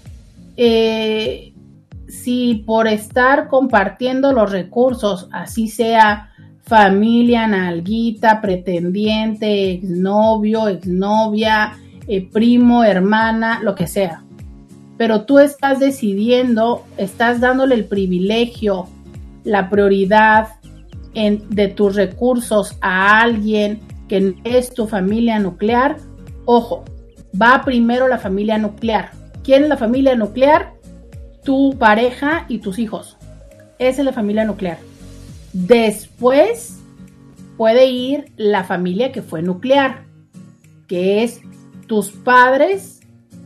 eh, 0.56 1.52
si 2.08 2.64
por 2.66 2.88
estar 2.88 3.48
compartiendo 3.48 4.32
los 4.32 4.50
recursos, 4.50 5.28
así 5.32 5.68
sea 5.68 6.30
familia, 6.62 7.46
nalguita, 7.46 8.40
pretendiente, 8.40 9.72
exnovio, 9.72 10.68
exnovia, 10.68 11.78
eh, 12.06 12.28
primo, 12.30 12.84
hermana, 12.84 13.60
lo 13.62 13.74
que 13.74 13.86
sea. 13.86 14.22
Pero 14.96 15.22
tú 15.22 15.38
estás 15.38 15.78
decidiendo, 15.78 16.84
estás 16.96 17.40
dándole 17.40 17.74
el 17.74 17.84
privilegio, 17.84 18.88
la 19.44 19.70
prioridad 19.70 20.48
de 21.14 21.68
tus 21.68 21.96
recursos 21.96 22.76
a 22.80 23.20
alguien 23.20 23.80
que 24.08 24.34
es 24.44 24.72
tu 24.72 24.86
familia 24.86 25.38
nuclear, 25.38 25.96
ojo, 26.44 26.84
va 27.40 27.62
primero 27.64 28.08
la 28.08 28.18
familia 28.18 28.58
nuclear. 28.58 29.10
¿Quién 29.42 29.62
es 29.62 29.68
la 29.68 29.76
familia 29.76 30.14
nuclear? 30.14 30.74
Tu 31.44 31.76
pareja 31.78 32.44
y 32.48 32.58
tus 32.58 32.78
hijos. 32.78 33.16
Esa 33.78 34.00
es 34.00 34.04
la 34.04 34.12
familia 34.12 34.44
nuclear. 34.44 34.78
Después 35.52 36.78
puede 37.56 37.86
ir 37.86 38.32
la 38.36 38.64
familia 38.64 39.12
que 39.12 39.22
fue 39.22 39.42
nuclear, 39.42 40.04
que 40.86 41.22
es 41.22 41.40
tus 41.86 42.10
padres, 42.10 43.00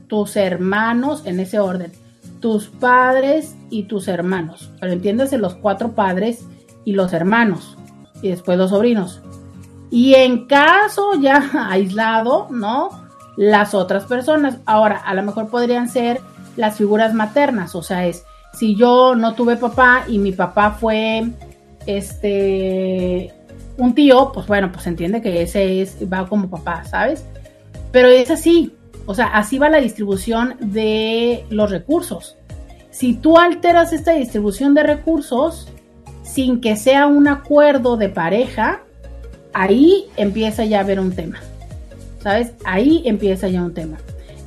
tus 0.09 0.37
hermanos, 0.37 1.23
en 1.27 1.41
ese 1.41 1.59
orden, 1.59 1.93
tus 2.41 2.69
padres 2.69 3.57
y 3.71 3.85
tus 3.85 4.09
hermanos. 4.09 4.71
Pero 4.81 4.93
entiéndase 4.93 5.39
los 5.39 5.55
cuatro 5.55 5.93
padres 5.93 6.45
y 6.85 6.93
los 6.93 7.13
hermanos, 7.13 7.79
y 8.21 8.29
después 8.29 8.59
los 8.59 8.71
sobrinos. 8.71 9.23
Y 9.91 10.15
en 10.15 10.47
caso 10.47 11.13
ya 11.21 11.51
aislado, 11.71 12.49
¿no? 12.51 13.02
Las 13.37 13.75
otras 13.75 14.05
personas. 14.05 14.59
Ahora, 14.67 14.97
a 14.97 15.15
lo 15.15 15.23
mejor 15.23 15.49
podrían 15.49 15.89
ser 15.89 16.21
las 16.57 16.77
figuras 16.77 17.15
maternas, 17.15 17.75
o 17.75 17.83
sea, 17.83 18.07
es 18.07 18.25
si 18.53 18.77
yo 18.77 19.15
no 19.15 19.35
tuve 19.35 19.57
papá 19.57 20.05
y 20.07 20.19
mi 20.19 20.33
papá 20.33 20.73
fue 20.73 21.31
este 21.87 23.33
un 23.79 23.95
tío, 23.95 24.31
pues 24.33 24.47
bueno, 24.47 24.71
pues 24.71 24.87
entiende 24.87 25.23
que 25.23 25.43
ese 25.43 25.81
es 25.81 25.97
va 26.13 26.29
como 26.29 26.51
papá, 26.51 26.85
¿sabes? 26.85 27.25
Pero 27.91 28.09
es 28.09 28.31
así, 28.31 28.75
o 29.07 29.15
sea, 29.15 29.27
así 29.27 29.59
va 29.59 29.69
la 29.69 29.81
distribución 29.81 30.57
de 30.61 31.45
los 31.51 31.71
recursos. 31.71 32.37
Si 32.91 33.15
tú 33.15 33.39
alteras 33.39 33.93
esta 33.93 34.13
distribución 34.13 34.75
de 34.75 34.83
recursos, 34.83 35.69
sin 36.23 36.61
que 36.61 36.77
sea 36.77 37.07
un 37.07 37.27
acuerdo 37.27 37.97
de 37.97 38.11
pareja, 38.11 38.83
ahí 39.55 40.07
empieza 40.17 40.65
ya 40.65 40.79
a 40.79 40.83
haber 40.83 41.01
un 41.01 41.13
tema. 41.13 41.41
¿Sabes? 42.23 42.53
Ahí 42.65 43.03
empieza 43.05 43.49
ya 43.49 43.62
un 43.62 43.74
tema. 43.74 43.99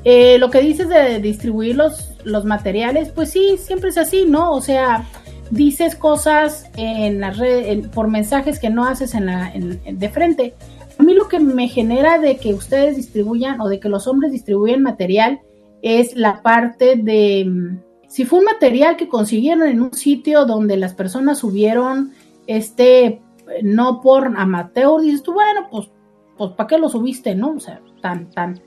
Eh, 0.03 0.37
lo 0.37 0.49
que 0.49 0.61
dices 0.61 0.87
de 0.87 1.19
distribuir 1.19 1.75
los, 1.75 2.11
los 2.23 2.45
materiales, 2.45 3.09
pues 3.09 3.31
sí, 3.31 3.57
siempre 3.57 3.89
es 3.89 3.97
así, 3.97 4.25
¿no? 4.27 4.51
O 4.53 4.61
sea, 4.61 5.07
dices 5.49 5.95
cosas 5.95 6.69
en 6.77 7.19
la 7.19 7.31
red, 7.31 7.89
por 7.89 8.07
mensajes 8.07 8.59
que 8.59 8.69
no 8.69 8.85
haces 8.85 9.13
en 9.13 9.25
la, 9.25 9.51
de 9.51 10.09
frente. 10.09 10.53
A 10.97 11.03
mí 11.03 11.13
lo 11.13 11.27
que 11.27 11.39
me 11.39 11.67
genera 11.67 12.19
de 12.19 12.37
que 12.37 12.53
ustedes 12.53 12.95
distribuyan 12.95 13.59
o 13.59 13.67
de 13.67 13.79
que 13.79 13.89
los 13.89 14.07
hombres 14.07 14.31
distribuyan 14.31 14.81
material 14.81 15.41
es 15.81 16.15
la 16.15 16.41
parte 16.41 16.95
de 16.95 17.79
si 18.07 18.23
fue 18.23 18.39
un 18.39 18.45
material 18.45 18.95
que 18.95 19.09
consiguieron 19.09 19.67
en 19.67 19.81
un 19.81 19.93
sitio 19.93 20.45
donde 20.45 20.77
las 20.77 20.93
personas 20.93 21.39
subieron 21.39 22.13
este 22.47 23.21
no 23.61 24.01
por 24.01 24.27
amateur, 24.37 25.01
dices 25.01 25.21
tú, 25.21 25.33
bueno, 25.33 25.67
pues, 25.69 25.89
pues 26.37 26.51
¿para 26.51 26.67
qué 26.67 26.77
lo 26.77 26.89
subiste? 26.89 27.35
¿No? 27.35 27.53
O 27.53 27.59
sea, 27.59 27.81
tan, 28.01 28.29
tan. 28.31 28.59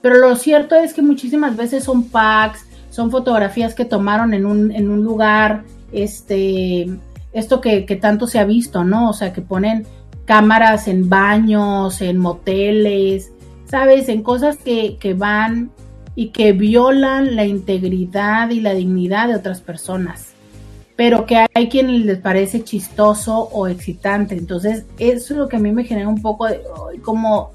Pero 0.00 0.18
lo 0.18 0.36
cierto 0.36 0.74
es 0.74 0.94
que 0.94 1.02
muchísimas 1.02 1.56
veces 1.56 1.84
son 1.84 2.04
packs, 2.04 2.66
son 2.90 3.10
fotografías 3.10 3.74
que 3.74 3.84
tomaron 3.84 4.34
en 4.34 4.46
un, 4.46 4.70
en 4.70 4.90
un 4.90 5.02
lugar, 5.02 5.64
este, 5.92 6.88
esto 7.32 7.60
que, 7.60 7.84
que 7.84 7.96
tanto 7.96 8.26
se 8.26 8.38
ha 8.38 8.44
visto, 8.44 8.84
¿no? 8.84 9.10
O 9.10 9.12
sea, 9.12 9.32
que 9.32 9.42
ponen 9.42 9.86
cámaras 10.24 10.88
en 10.88 11.08
baños, 11.08 12.00
en 12.02 12.18
moteles, 12.18 13.32
¿sabes? 13.66 14.08
En 14.08 14.22
cosas 14.22 14.58
que, 14.58 14.96
que 14.98 15.14
van 15.14 15.70
y 16.14 16.28
que 16.28 16.52
violan 16.52 17.36
la 17.36 17.44
integridad 17.44 18.50
y 18.50 18.60
la 18.60 18.74
dignidad 18.74 19.28
de 19.28 19.36
otras 19.36 19.60
personas, 19.60 20.35
pero 20.96 21.26
que 21.26 21.46
hay 21.54 21.68
quienes 21.68 22.06
les 22.06 22.18
parece 22.18 22.64
chistoso 22.64 23.38
o 23.52 23.68
excitante. 23.68 24.34
Entonces, 24.34 24.86
eso 24.98 25.34
es 25.34 25.38
lo 25.38 25.48
que 25.48 25.56
a 25.56 25.60
mí 25.60 25.70
me 25.70 25.84
genera 25.84 26.08
un 26.08 26.22
poco 26.22 26.46
de 26.46 26.62
como... 27.02 27.52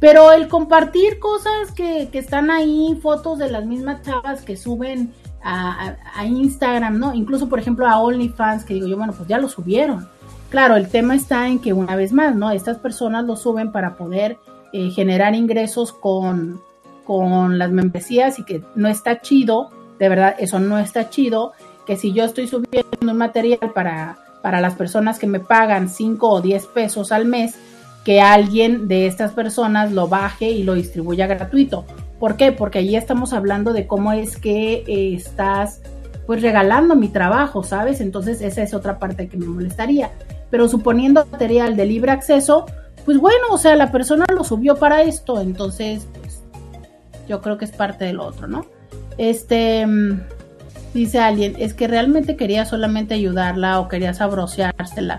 Pero 0.00 0.32
el 0.32 0.48
compartir 0.48 1.20
cosas 1.20 1.70
que, 1.76 2.08
están 2.12 2.50
ahí, 2.50 2.98
fotos 3.00 3.38
de 3.38 3.50
las 3.50 3.66
mismas 3.66 4.02
chavas 4.02 4.42
que 4.42 4.56
suben 4.56 5.12
a, 5.44 5.94
Instagram, 6.24 6.98
¿no? 6.98 7.14
Incluso, 7.14 7.48
por 7.48 7.60
ejemplo, 7.60 7.86
a 7.86 8.00
OnlyFans, 8.00 8.64
que 8.64 8.74
digo 8.74 8.88
yo, 8.88 8.96
bueno, 8.96 9.12
pues 9.12 9.28
ya 9.28 9.38
lo 9.38 9.48
subieron. 9.48 10.08
Claro, 10.48 10.74
el 10.74 10.88
tema 10.88 11.14
está 11.14 11.46
en 11.46 11.60
que 11.60 11.72
una 11.72 11.94
vez 11.94 12.12
más, 12.12 12.34
¿no? 12.34 12.50
Estas 12.50 12.78
personas 12.78 13.24
lo 13.26 13.36
suben 13.36 13.70
para 13.70 13.96
poder 13.96 14.38
eh, 14.72 14.90
generar 14.90 15.36
ingresos 15.36 15.92
con, 15.92 16.60
con 17.04 17.58
las 17.58 17.70
membresías 17.70 18.38
y 18.40 18.44
que 18.44 18.64
no 18.74 18.88
está 18.88 19.20
chido, 19.20 19.70
de 20.00 20.08
verdad, 20.08 20.34
eso 20.38 20.58
no 20.58 20.78
está 20.80 21.10
chido, 21.10 21.52
que 21.86 21.96
si 21.96 22.12
yo 22.12 22.24
estoy 22.24 22.46
subiendo 22.46 22.96
un 23.00 23.16
material 23.16 23.72
para, 23.74 24.18
para 24.42 24.60
las 24.60 24.74
personas 24.74 25.18
que 25.18 25.26
me 25.26 25.40
pagan 25.40 25.88
5 25.88 26.28
o 26.28 26.40
10 26.40 26.66
pesos 26.66 27.12
al 27.12 27.26
mes, 27.26 27.54
que 28.04 28.20
alguien 28.20 28.88
de 28.88 29.06
estas 29.06 29.32
personas 29.32 29.92
lo 29.92 30.08
baje 30.08 30.50
y 30.50 30.64
lo 30.64 30.74
distribuya 30.74 31.26
gratuito. 31.26 31.84
¿Por 32.18 32.36
qué? 32.36 32.52
Porque 32.52 32.80
allí 32.80 32.96
estamos 32.96 33.32
hablando 33.32 33.72
de 33.72 33.86
cómo 33.86 34.12
es 34.12 34.36
que 34.36 34.84
eh, 34.86 35.14
estás 35.14 35.80
pues 36.26 36.40
regalando 36.42 36.94
mi 36.94 37.08
trabajo, 37.08 37.62
¿sabes? 37.62 38.00
Entonces 38.00 38.40
esa 38.42 38.62
es 38.62 38.74
otra 38.74 38.98
parte 38.98 39.28
que 39.28 39.36
me 39.36 39.46
molestaría. 39.46 40.10
Pero 40.50 40.68
suponiendo 40.68 41.26
material 41.30 41.76
de 41.76 41.86
libre 41.86 42.12
acceso, 42.12 42.66
pues 43.04 43.18
bueno, 43.18 43.48
o 43.50 43.58
sea, 43.58 43.74
la 43.76 43.90
persona 43.90 44.26
lo 44.32 44.44
subió 44.44 44.76
para 44.76 45.02
esto, 45.02 45.40
entonces 45.40 46.06
yo 47.28 47.40
creo 47.40 47.58
que 47.58 47.64
es 47.64 47.72
parte 47.72 48.04
del 48.04 48.20
otro, 48.20 48.46
¿no? 48.46 48.66
Este, 49.18 49.86
mm, 49.86 50.20
dice 50.94 51.18
alguien, 51.18 51.54
es 51.58 51.74
que 51.74 51.88
realmente 51.88 52.36
quería 52.36 52.64
solamente 52.64 53.14
ayudarla 53.14 53.80
o 53.80 53.88
quería 53.88 54.14
sabroseársela, 54.14 55.18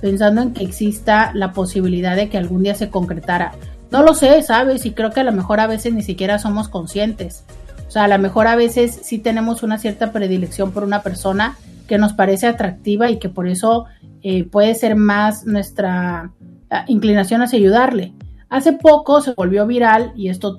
pensando 0.00 0.42
en 0.42 0.52
que 0.52 0.64
exista 0.64 1.32
la 1.34 1.52
posibilidad 1.52 2.16
de 2.16 2.28
que 2.28 2.38
algún 2.38 2.62
día 2.62 2.74
se 2.74 2.90
concretara. 2.90 3.52
No 3.90 4.02
lo 4.02 4.14
sé, 4.14 4.42
¿sabes? 4.42 4.84
Y 4.86 4.92
creo 4.92 5.10
que 5.10 5.20
a 5.20 5.24
lo 5.24 5.32
mejor 5.32 5.60
a 5.60 5.66
veces 5.66 5.94
ni 5.94 6.02
siquiera 6.02 6.38
somos 6.38 6.68
conscientes. 6.68 7.44
O 7.86 7.90
sea, 7.90 8.04
a 8.04 8.08
lo 8.08 8.18
mejor 8.18 8.46
a 8.46 8.56
veces 8.56 9.00
sí 9.02 9.18
tenemos 9.18 9.62
una 9.62 9.78
cierta 9.78 10.12
predilección 10.12 10.72
por 10.72 10.84
una 10.84 11.02
persona 11.02 11.56
que 11.86 11.96
nos 11.96 12.12
parece 12.12 12.46
atractiva 12.46 13.10
y 13.10 13.18
que 13.18 13.30
por 13.30 13.48
eso 13.48 13.86
eh, 14.22 14.44
puede 14.44 14.74
ser 14.74 14.94
más 14.94 15.46
nuestra 15.46 16.32
ah, 16.70 16.84
inclinación 16.86 17.40
hacia 17.40 17.58
ayudarle. 17.58 18.12
Hace 18.50 18.74
poco 18.74 19.20
se 19.20 19.32
volvió 19.34 19.66
viral, 19.66 20.12
y 20.16 20.28
esto 20.28 20.56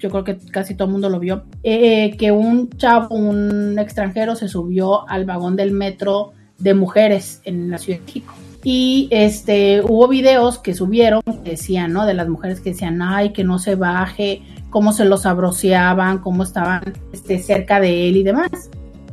yo 0.00 0.10
creo 0.10 0.24
que 0.24 0.38
casi 0.50 0.74
todo 0.74 0.86
el 0.86 0.92
mundo 0.92 1.08
lo 1.08 1.20
vio, 1.20 1.44
eh, 1.62 2.16
que 2.16 2.32
un 2.32 2.70
chavo, 2.70 3.14
un 3.14 3.78
extranjero, 3.78 4.34
se 4.34 4.48
subió 4.48 5.08
al 5.08 5.26
vagón 5.26 5.54
del 5.54 5.72
metro 5.72 6.32
de 6.58 6.74
mujeres 6.74 7.40
en 7.44 7.70
la 7.70 7.78
Ciudad 7.78 8.00
de 8.00 8.06
México. 8.06 8.34
Y 8.64 9.08
este, 9.10 9.82
hubo 9.82 10.08
videos 10.08 10.58
que 10.58 10.74
subieron 10.74 11.22
que 11.44 11.52
decían, 11.52 11.92
¿no? 11.92 12.04
De 12.04 12.14
las 12.14 12.28
mujeres 12.28 12.60
que 12.60 12.70
decían, 12.70 13.00
ay, 13.00 13.32
que 13.32 13.44
no 13.44 13.58
se 13.58 13.74
baje, 13.74 14.42
cómo 14.70 14.92
se 14.92 15.04
los 15.04 15.24
abroceaban, 15.26 16.18
cómo 16.18 16.42
estaban 16.42 16.82
este, 17.12 17.38
cerca 17.38 17.80
de 17.80 18.08
él 18.08 18.16
y 18.16 18.22
demás. 18.22 18.50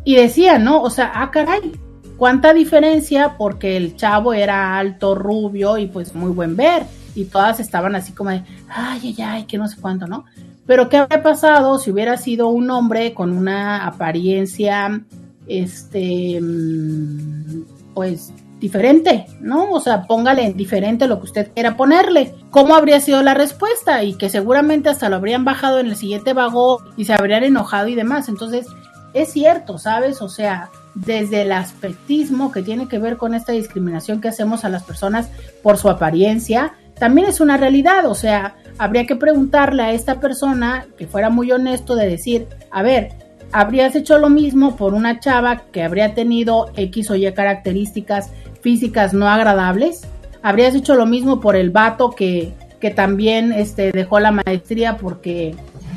Y 0.04 0.16
decían, 0.16 0.64
¿no? 0.64 0.82
O 0.82 0.90
sea, 0.90 1.12
ah, 1.16 1.32
caray, 1.32 1.74
cuánta 2.18 2.54
diferencia 2.54 3.36
porque 3.38 3.78
el 3.78 3.96
chavo 3.96 4.34
era 4.34 4.78
alto, 4.78 5.16
rubio 5.16 5.78
y 5.78 5.88
pues 5.88 6.16
muy 6.16 6.32
buen 6.32 6.56
ver. 6.56 6.84
Y 7.16 7.26
todas 7.26 7.60
estaban 7.60 7.96
así 7.96 8.12
como 8.12 8.30
de, 8.30 8.44
ay, 8.70 9.00
ay, 9.04 9.16
ay, 9.24 9.44
que 9.46 9.58
no 9.58 9.68
sé 9.68 9.80
cuánto, 9.82 10.08
¿no? 10.08 10.26
Pero 10.68 10.90
¿qué 10.90 10.98
habría 10.98 11.24
pasado 11.24 11.80
si 11.80 11.92
hubiera 11.92 12.18
sido 12.18 12.50
un 12.50 12.70
hombre 12.70 13.14
con 13.14 13.32
una 13.32 13.88
apariencia, 13.88 15.02
este, 15.48 16.40
mm, 16.42 17.94
pues 17.94 18.34
diferente, 18.60 19.28
¿no? 19.40 19.72
O 19.72 19.80
sea, 19.80 20.04
póngale 20.04 20.44
en 20.44 20.58
diferente 20.58 21.08
lo 21.08 21.20
que 21.20 21.26
usted 21.26 21.52
quiera 21.54 21.78
ponerle. 21.78 22.34
¿Cómo 22.50 22.76
habría 22.76 23.00
sido 23.00 23.22
la 23.22 23.34
respuesta? 23.34 24.04
Y 24.04 24.16
que 24.16 24.30
seguramente 24.30 24.90
hasta 24.90 25.10
lo 25.10 25.18
habrían 25.18 25.46
bajado 25.46 25.80
en 25.80 25.88
el 25.88 25.96
siguiente 25.96 26.34
vagón 26.34 26.80
y 26.98 27.06
se 27.06 27.14
habrían 27.14 27.44
enojado 27.44 27.88
y 27.88 27.96
demás. 27.96 28.30
Entonces, 28.30 28.68
es 29.14 29.32
cierto, 29.32 29.78
¿sabes? 29.78 30.22
O 30.22 30.30
sea, 30.30 30.70
desde 30.96 31.44
el 31.44 31.52
aspectismo 31.52 32.52
que 32.52 32.64
tiene 32.64 32.88
que 32.88 33.00
ver 33.00 33.18
con 33.18 33.34
esta 33.36 33.52
discriminación 33.52 34.22
que 34.22 34.28
hacemos 34.28 34.66
a 34.66 34.70
las 34.70 34.84
personas 34.84 35.30
por 35.62 35.78
su 35.78 35.90
apariencia, 35.90 36.74
también 37.00 37.28
es 37.28 37.40
una 37.40 37.58
realidad. 37.58 38.08
O 38.08 38.16
sea, 38.16 38.56
habría 38.78 39.06
que 39.06 39.16
preguntarle 39.16 39.84
a 39.84 39.94
esta 39.94 40.20
persona 40.20 40.86
que 40.98 41.08
fuera 41.08 41.30
muy 41.30 41.52
honesto 41.52 41.96
de 41.96 42.08
decir, 42.08 42.48
a 42.72 42.82
ver, 42.82 43.10
habrías 43.52 43.96
hecho 43.96 44.18
lo 44.18 44.30
mismo 44.30 44.76
por 44.76 44.94
una 44.94 45.20
chava 45.20 45.64
que 45.72 45.84
habría 45.84 46.14
tenido 46.14 46.72
X 46.76 47.12
o 47.12 47.16
Y 47.16 47.32
características 47.34 48.32
físicas 48.62 49.14
no 49.14 49.28
agradables. 49.28 50.02
Habrías 50.42 50.76
hecho 50.76 50.96
lo 50.96 51.06
mismo 51.06 51.40
por 51.40 51.56
el 51.56 51.72
vato 51.72 52.12
que, 52.12 52.54
que 52.80 52.92
también 52.92 53.52
este, 53.52 53.92
dejó 53.92 54.20
la 54.20 54.32
maestría 54.32 54.98
porque, 54.98 55.56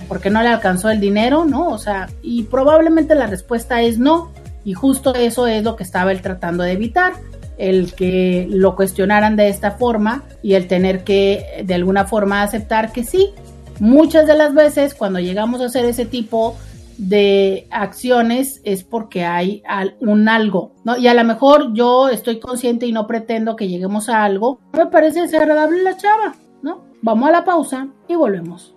porque 0.09 0.31
no 0.31 0.43
le 0.43 0.49
alcanzó 0.49 0.91
el 0.91 1.01
dinero, 1.01 1.45
¿no? 1.45 1.69
O 1.69 1.79
sea, 1.79 2.09
y 2.23 2.45
probablemente 2.45 3.15
la 3.15 3.27
respuesta 3.27 3.83
es 3.83 3.99
no. 3.99 4.33
Y 4.65 4.75
justo 4.75 5.15
eso 5.15 5.47
es 5.47 5.63
lo 5.63 5.77
que 5.77 5.85
estaba 5.85 6.13
él 6.13 6.21
tratando 6.21 6.65
de 6.65 6.73
evitar, 6.73 7.15
el 7.61 7.95
que 7.95 8.47
lo 8.51 8.75
cuestionaran 8.75 9.37
de 9.37 9.49
esta 9.49 9.73
forma 9.73 10.25
y 10.43 10.55
el 10.55 10.67
tener 10.67 11.05
que 11.05 11.63
de 11.65 11.75
alguna 11.75 12.07
forma 12.07 12.43
aceptar 12.43 12.93
que 12.93 13.05
sí. 13.05 13.31
Muchas 13.79 14.27
de 14.27 14.35
las 14.35 14.55
veces 14.55 14.95
cuando 14.95 15.21
llegamos 15.21 15.61
a 15.61 15.67
hacer 15.67 15.85
ese 15.85 16.07
tipo 16.07 16.57
de 16.97 17.67
acciones 17.71 18.61
es 18.65 18.85
porque 18.85 19.25
hay 19.25 19.63
un 20.01 20.29
algo, 20.29 20.75
¿no? 20.85 20.97
Y 20.99 21.09
a 21.09 21.15
lo 21.15 21.25
mejor 21.25 21.73
yo 21.73 22.09
estoy 22.09 22.41
consciente 22.41 22.87
y 22.87 22.93
no 22.93 23.07
pretendo 23.07 23.57
que 23.57 23.69
lleguemos 23.69 24.09
a 24.09 24.25
algo. 24.25 24.61
Me 24.73 24.87
parece 24.87 25.23
desagradable 25.23 25.83
la 25.83 25.97
chava, 25.97 26.35
¿no? 26.63 26.85
Vamos 27.03 27.29
a 27.29 27.33
la 27.33 27.45
pausa 27.45 27.89
y 28.09 28.17
volvemos. 28.17 28.75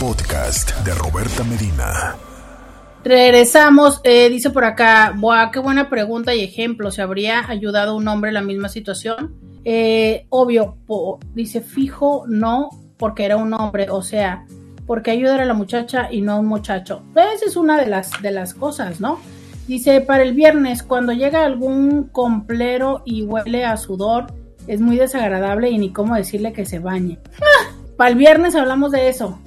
Podcast 0.00 0.76
de 0.84 0.94
Roberta 0.94 1.44
Medina. 1.44 2.27
Regresamos, 3.04 4.00
eh, 4.04 4.28
dice 4.28 4.50
por 4.50 4.64
acá, 4.64 5.14
Buah, 5.16 5.50
qué 5.50 5.60
buena 5.60 5.88
pregunta 5.88 6.34
y 6.34 6.42
ejemplo, 6.42 6.90
¿se 6.90 7.00
habría 7.00 7.48
ayudado 7.48 7.96
un 7.96 8.08
hombre 8.08 8.30
en 8.30 8.34
la 8.34 8.42
misma 8.42 8.68
situación? 8.68 9.36
Eh, 9.64 10.26
obvio, 10.30 10.76
dice 11.34 11.60
fijo, 11.60 12.24
no, 12.26 12.70
porque 12.96 13.24
era 13.24 13.36
un 13.36 13.52
hombre, 13.54 13.88
o 13.90 14.02
sea, 14.02 14.44
porque 14.86 15.10
ayudar 15.10 15.40
a 15.40 15.44
la 15.44 15.54
muchacha 15.54 16.08
y 16.10 16.22
no 16.22 16.32
a 16.32 16.36
un 16.36 16.46
muchacho. 16.46 17.02
Esa 17.12 17.46
es 17.46 17.56
una 17.56 17.78
de 17.78 17.86
las, 17.86 18.20
de 18.20 18.30
las 18.30 18.54
cosas, 18.54 19.00
¿no? 19.00 19.18
Dice, 19.68 20.00
para 20.00 20.22
el 20.22 20.32
viernes, 20.32 20.82
cuando 20.82 21.12
llega 21.12 21.44
algún 21.44 22.04
complero 22.04 23.02
y 23.04 23.22
huele 23.22 23.66
a 23.66 23.76
sudor, 23.76 24.26
es 24.66 24.80
muy 24.80 24.96
desagradable 24.96 25.70
y 25.70 25.78
ni 25.78 25.92
cómo 25.92 26.14
decirle 26.14 26.52
que 26.52 26.64
se 26.64 26.78
bañe. 26.78 27.18
Para 27.98 28.10
el 28.10 28.16
viernes 28.16 28.54
hablamos 28.54 28.92
de 28.92 29.08
eso. 29.08 29.38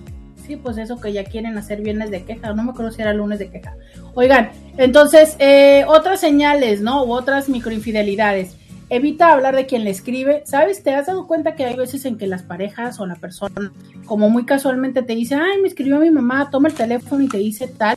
Sí, 0.51 0.57
pues 0.57 0.77
eso 0.77 0.99
que 0.99 1.13
ya 1.13 1.23
quieren 1.23 1.57
hacer 1.57 1.81
viernes 1.81 2.11
de 2.11 2.25
queja. 2.25 2.51
No 2.53 2.61
me 2.61 2.71
acuerdo 2.71 2.91
si 2.91 3.01
era 3.01 3.13
lunes 3.13 3.39
de 3.39 3.49
queja. 3.49 3.73
Oigan, 4.15 4.51
entonces, 4.75 5.37
eh, 5.39 5.85
otras 5.87 6.19
señales, 6.19 6.81
¿no? 6.81 7.05
U 7.05 7.13
otras 7.13 7.47
microinfidelidades 7.47 8.57
evita 8.89 9.31
hablar 9.31 9.55
de 9.55 9.65
quien 9.65 9.85
le 9.85 9.91
escribe. 9.91 10.43
¿Sabes? 10.45 10.83
¿Te 10.83 10.93
has 10.93 11.05
dado 11.05 11.25
cuenta 11.25 11.55
que 11.55 11.63
hay 11.63 11.77
veces 11.77 12.03
en 12.03 12.17
que 12.17 12.27
las 12.27 12.43
parejas 12.43 12.99
o 12.99 13.05
la 13.05 13.15
persona, 13.15 13.71
como 14.05 14.29
muy 14.29 14.43
casualmente 14.43 15.03
te 15.03 15.15
dice, 15.15 15.35
ay, 15.35 15.61
me 15.61 15.69
escribió 15.69 15.99
mi 15.99 16.11
mamá, 16.11 16.49
toma 16.51 16.67
el 16.67 16.75
teléfono 16.75 17.23
y 17.23 17.29
te 17.29 17.37
dice 17.37 17.67
tal? 17.69 17.95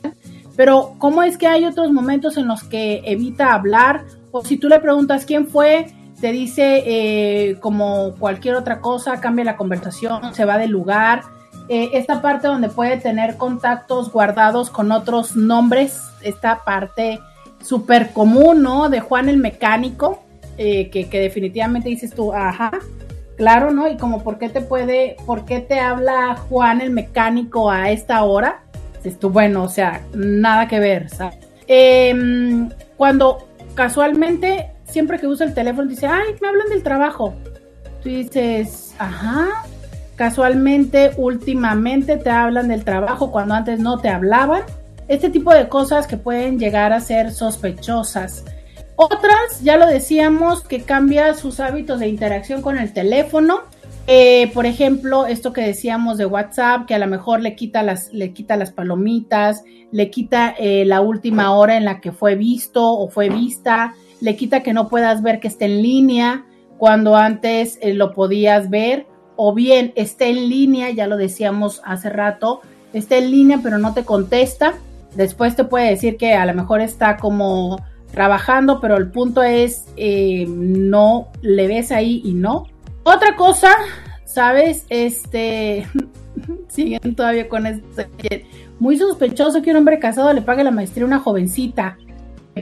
Pero, 0.55 0.95
¿cómo 0.97 1.23
es 1.23 1.37
que 1.37 1.47
hay 1.47 1.65
otros 1.65 1.91
momentos 1.91 2.37
en 2.37 2.47
los 2.47 2.63
que 2.63 3.01
evita 3.03 3.53
hablar? 3.53 4.05
O 4.31 4.45
si 4.45 4.55
tú 4.55 4.69
le 4.69 4.79
preguntas 4.79 5.25
quién 5.25 5.47
fue, 5.47 5.87
te 6.21 6.31
dice 6.31 6.83
eh, 6.85 7.59
como 7.59 8.15
cualquier 8.15 8.55
otra 8.55 8.79
cosa, 8.79 9.19
cambia 9.19 9.43
la 9.43 9.57
conversación, 9.57 10.33
se 10.33 10.45
va 10.45 10.57
del 10.57 10.71
lugar. 10.71 11.23
Eh, 11.67 11.91
esta 11.93 12.21
parte 12.21 12.47
donde 12.47 12.69
puede 12.69 12.97
tener 12.97 13.37
contactos 13.37 14.11
guardados 14.11 14.69
con 14.69 14.91
otros 14.91 15.35
nombres, 15.35 15.99
esta 16.21 16.63
parte 16.63 17.19
súper 17.61 18.11
común, 18.11 18.61
¿no? 18.61 18.89
De 18.89 18.99
Juan 18.99 19.29
el 19.29 19.37
mecánico, 19.37 20.23
eh, 20.57 20.89
que, 20.89 21.05
definitivamente 21.19 21.89
dices 21.89 22.13
tú, 22.13 22.33
ajá, 22.33 22.71
claro, 23.35 23.71
¿no? 23.71 23.87
Y 23.89 23.97
como, 23.97 24.23
¿por 24.23 24.37
qué 24.37 24.49
te 24.49 24.61
puede, 24.61 25.17
por 25.25 25.45
qué 25.45 25.59
te 25.59 25.79
habla 25.79 26.35
Juan 26.49 26.81
el 26.81 26.91
mecánico 26.91 27.71
a 27.71 27.89
esta 27.89 28.23
hora? 28.23 28.61
Dices 29.03 29.19
bueno, 29.21 29.63
o 29.63 29.69
sea, 29.69 30.01
nada 30.13 30.67
que 30.67 30.79
ver, 30.79 31.09
¿sabes? 31.09 31.37
Em, 31.67 32.69
cuando 32.95 33.47
casualmente, 33.73 34.71
siempre 34.85 35.19
que 35.19 35.27
usa 35.27 35.47
el 35.47 35.53
teléfono, 35.53 35.89
dice, 35.89 36.07
ay, 36.07 36.35
me 36.41 36.47
hablan 36.47 36.69
del 36.69 36.83
trabajo. 36.83 37.33
Tú 38.03 38.09
dices, 38.09 38.95
ajá, 38.99 39.65
casualmente, 40.15 41.11
últimamente 41.17 42.17
te 42.17 42.29
hablan 42.29 42.69
del 42.69 42.83
trabajo 42.83 43.31
cuando 43.31 43.53
antes 43.53 43.79
no 43.79 43.99
te 43.99 44.09
hablaban. 44.09 44.63
Este 45.07 45.29
tipo 45.29 45.53
de 45.53 45.67
cosas 45.67 46.07
que 46.07 46.17
pueden 46.17 46.57
llegar 46.57 46.93
a 46.93 46.99
ser 46.99 47.31
sospechosas. 47.31 48.43
Otras, 48.95 49.61
ya 49.61 49.77
lo 49.77 49.87
decíamos, 49.87 50.63
que 50.63 50.81
cambia 50.81 51.33
sus 51.33 51.59
hábitos 51.59 51.99
de 51.99 52.07
interacción 52.07 52.61
con 52.61 52.79
el 52.79 52.93
teléfono. 52.93 53.63
Eh, 54.07 54.51
por 54.53 54.65
ejemplo, 54.65 55.25
esto 55.25 55.51
que 55.51 55.61
decíamos 55.61 56.17
de 56.17 56.25
WhatsApp, 56.25 56.85
que 56.85 56.95
a 56.95 56.99
lo 56.99 57.07
mejor 57.07 57.41
le 57.41 57.55
quita 57.55 57.83
las, 57.83 58.13
le 58.13 58.33
quita 58.33 58.55
las 58.55 58.71
palomitas, 58.71 59.63
le 59.91 60.09
quita 60.09 60.55
eh, 60.57 60.85
la 60.85 61.01
última 61.01 61.53
hora 61.53 61.75
en 61.75 61.85
la 61.85 61.99
que 62.01 62.11
fue 62.11 62.35
visto 62.35 62.87
o 62.87 63.09
fue 63.09 63.29
vista, 63.29 63.93
le 64.21 64.35
quita 64.35 64.63
que 64.63 64.73
no 64.73 64.87
puedas 64.87 65.21
ver 65.21 65.39
que 65.39 65.47
esté 65.47 65.65
en 65.65 65.81
línea 65.81 66.45
cuando 66.77 67.15
antes 67.15 67.79
eh, 67.81 67.93
lo 67.93 68.13
podías 68.13 68.69
ver, 68.69 69.07
o 69.35 69.53
bien 69.53 69.93
esté 69.95 70.29
en 70.29 70.49
línea, 70.49 70.89
ya 70.91 71.07
lo 71.07 71.17
decíamos 71.17 71.81
hace 71.85 72.09
rato, 72.09 72.61
esté 72.93 73.17
en 73.17 73.31
línea 73.31 73.59
pero 73.61 73.77
no 73.77 73.93
te 73.93 74.03
contesta. 74.03 74.75
Después 75.15 75.55
te 75.55 75.63
puede 75.63 75.89
decir 75.89 76.17
que 76.17 76.33
a 76.33 76.45
lo 76.45 76.53
mejor 76.53 76.81
está 76.81 77.17
como 77.17 77.77
trabajando, 78.11 78.79
pero 78.81 78.97
el 78.97 79.11
punto 79.11 79.43
es, 79.43 79.85
eh, 79.97 80.45
no 80.47 81.27
le 81.41 81.67
ves 81.67 81.91
ahí 81.91 82.21
y 82.23 82.33
no. 82.33 82.65
Otra 83.03 83.35
cosa, 83.35 83.71
¿sabes? 84.25 84.85
Este, 84.89 85.87
siguen 86.67 87.15
todavía 87.15 87.47
con 87.47 87.65
este, 87.65 88.45
muy 88.79 88.97
sospechoso 88.97 89.61
que 89.61 89.71
un 89.71 89.77
hombre 89.77 89.99
casado 89.99 90.33
le 90.33 90.41
pague 90.41 90.63
la 90.63 90.71
maestría 90.71 91.03
a 91.03 91.07
una 91.07 91.19
jovencita. 91.19 91.97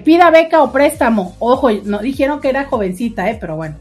Pida 0.04 0.32
beca 0.32 0.64
o 0.64 0.72
préstamo. 0.72 1.36
Ojo, 1.40 1.72
no 1.72 2.00
dijeron 2.00 2.42
que 2.42 2.50
era 2.50 2.66
jovencita, 2.66 3.30
¿eh? 3.30 3.38
Pero 3.40 3.56
bueno. 3.56 3.76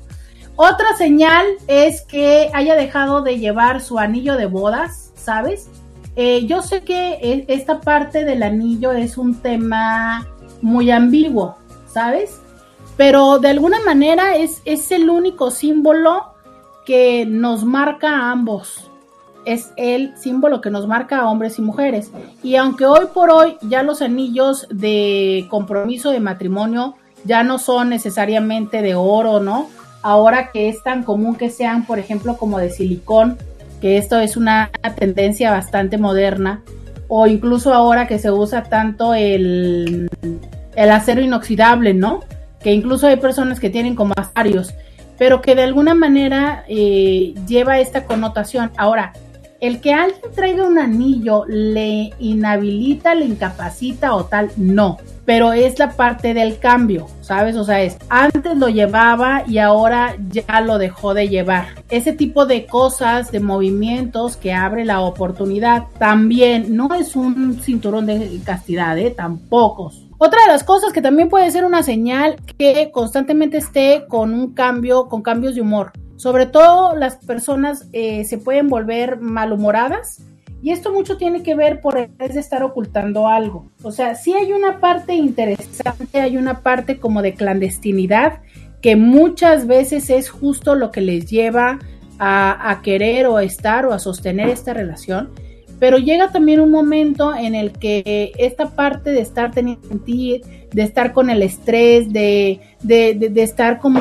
Otra 0.64 0.96
señal 0.96 1.44
es 1.66 2.02
que 2.02 2.48
haya 2.54 2.76
dejado 2.76 3.22
de 3.22 3.40
llevar 3.40 3.80
su 3.80 3.98
anillo 3.98 4.36
de 4.36 4.46
bodas, 4.46 5.10
¿sabes? 5.16 5.68
Eh, 6.14 6.46
yo 6.46 6.62
sé 6.62 6.84
que 6.84 7.44
esta 7.48 7.80
parte 7.80 8.24
del 8.24 8.44
anillo 8.44 8.92
es 8.92 9.18
un 9.18 9.34
tema 9.40 10.24
muy 10.60 10.92
ambiguo, 10.92 11.56
¿sabes? 11.88 12.40
Pero 12.96 13.40
de 13.40 13.48
alguna 13.48 13.80
manera 13.80 14.36
es, 14.36 14.62
es 14.64 14.92
el 14.92 15.10
único 15.10 15.50
símbolo 15.50 16.26
que 16.86 17.26
nos 17.26 17.64
marca 17.64 18.10
a 18.10 18.30
ambos. 18.30 18.88
Es 19.44 19.72
el 19.76 20.16
símbolo 20.16 20.60
que 20.60 20.70
nos 20.70 20.86
marca 20.86 21.18
a 21.18 21.28
hombres 21.28 21.58
y 21.58 21.62
mujeres. 21.62 22.12
Y 22.40 22.54
aunque 22.54 22.86
hoy 22.86 23.06
por 23.12 23.32
hoy 23.32 23.56
ya 23.62 23.82
los 23.82 24.00
anillos 24.00 24.68
de 24.70 25.44
compromiso 25.50 26.12
de 26.12 26.20
matrimonio 26.20 26.94
ya 27.24 27.42
no 27.42 27.58
son 27.58 27.88
necesariamente 27.88 28.80
de 28.80 28.94
oro, 28.94 29.40
¿no? 29.40 29.68
Ahora 30.02 30.50
que 30.52 30.68
es 30.68 30.82
tan 30.82 31.02
común 31.02 31.36
que 31.36 31.50
sean, 31.50 31.86
por 31.86 31.98
ejemplo, 31.98 32.36
como 32.36 32.58
de 32.58 32.70
silicón, 32.70 33.38
que 33.80 33.98
esto 33.98 34.18
es 34.18 34.36
una 34.36 34.70
tendencia 34.96 35.50
bastante 35.50 35.98
moderna, 35.98 36.62
o 37.08 37.26
incluso 37.26 37.72
ahora 37.72 38.06
que 38.06 38.18
se 38.18 38.30
usa 38.30 38.64
tanto 38.64 39.14
el 39.14 40.08
el 40.74 40.90
acero 40.90 41.20
inoxidable, 41.20 41.94
¿no? 41.94 42.20
Que 42.60 42.72
incluso 42.72 43.06
hay 43.06 43.16
personas 43.16 43.60
que 43.60 43.70
tienen 43.70 43.94
como 43.94 44.14
asarios, 44.16 44.74
pero 45.18 45.40
que 45.40 45.54
de 45.54 45.62
alguna 45.62 45.94
manera 45.94 46.64
eh, 46.68 47.34
lleva 47.46 47.78
esta 47.78 48.04
connotación. 48.04 48.70
Ahora, 48.76 49.12
el 49.60 49.80
que 49.80 49.92
alguien 49.92 50.32
traiga 50.34 50.66
un 50.66 50.78
anillo 50.78 51.44
le 51.46 52.12
inhabilita, 52.18 53.14
le 53.14 53.26
incapacita 53.26 54.14
o 54.14 54.24
tal, 54.24 54.50
no. 54.56 54.98
Pero 55.24 55.52
es 55.52 55.78
la 55.78 55.92
parte 55.92 56.34
del 56.34 56.58
cambio, 56.58 57.06
¿sabes? 57.20 57.56
O 57.56 57.64
sea, 57.64 57.82
es 57.82 57.96
antes 58.08 58.56
lo 58.56 58.68
llevaba 58.68 59.44
y 59.46 59.58
ahora 59.58 60.16
ya 60.28 60.60
lo 60.60 60.78
dejó 60.78 61.14
de 61.14 61.28
llevar. 61.28 61.66
Ese 61.90 62.12
tipo 62.12 62.44
de 62.44 62.66
cosas, 62.66 63.30
de 63.30 63.40
movimientos 63.40 64.36
que 64.36 64.52
abre 64.52 64.84
la 64.84 65.00
oportunidad, 65.00 65.84
también 65.98 66.74
no 66.74 66.92
es 66.94 67.14
un 67.14 67.60
cinturón 67.62 68.06
de 68.06 68.40
castidad, 68.44 68.98
¿eh? 68.98 69.10
Tampoco 69.10 69.92
otra 70.24 70.40
de 70.42 70.52
las 70.52 70.62
cosas 70.62 70.92
que 70.92 71.02
también 71.02 71.28
puede 71.28 71.50
ser 71.50 71.64
una 71.64 71.82
señal 71.82 72.36
que 72.56 72.92
constantemente 72.92 73.56
esté 73.56 74.04
con 74.06 74.32
un 74.34 74.54
cambio, 74.54 75.08
con 75.08 75.20
cambios 75.20 75.56
de 75.56 75.62
humor. 75.62 75.90
Sobre 76.14 76.46
todo 76.46 76.94
las 76.94 77.16
personas 77.16 77.88
eh, 77.92 78.24
se 78.24 78.38
pueden 78.38 78.68
volver 78.68 79.18
malhumoradas 79.18 80.22
y 80.62 80.70
esto 80.70 80.92
mucho 80.92 81.16
tiene 81.16 81.42
que 81.42 81.56
ver 81.56 81.80
por 81.80 81.98
el 81.98 82.08
de 82.16 82.38
estar 82.38 82.62
ocultando 82.62 83.26
algo. 83.26 83.66
O 83.82 83.90
sea, 83.90 84.14
sí 84.14 84.32
hay 84.32 84.52
una 84.52 84.78
parte 84.78 85.14
interesante, 85.14 86.20
hay 86.20 86.36
una 86.36 86.60
parte 86.60 86.98
como 86.98 87.20
de 87.20 87.34
clandestinidad 87.34 88.40
que 88.80 88.94
muchas 88.96 89.66
veces 89.66 90.08
es 90.08 90.30
justo 90.30 90.76
lo 90.76 90.92
que 90.92 91.00
les 91.00 91.26
lleva 91.26 91.80
a, 92.18 92.80
querer 92.84 93.26
o 93.26 93.36
a 93.36 93.42
estar 93.42 93.84
o 93.84 93.92
a 93.92 93.98
sostener 93.98 94.48
esta 94.48 94.72
relación 94.72 95.30
pero 95.80 95.98
llega 95.98 96.30
también 96.30 96.60
un 96.60 96.70
momento 96.70 97.34
en 97.34 97.56
el 97.56 97.72
que 97.72 98.30
esta 98.38 98.70
parte 98.76 99.10
de 99.10 99.20
estar 99.20 99.50
teniendo 99.50 99.98
de 100.04 100.82
estar 100.84 101.12
con 101.12 101.28
el 101.28 101.42
estrés, 101.42 102.12
de, 102.12 102.60
estar 103.34 103.80
como 103.80 104.00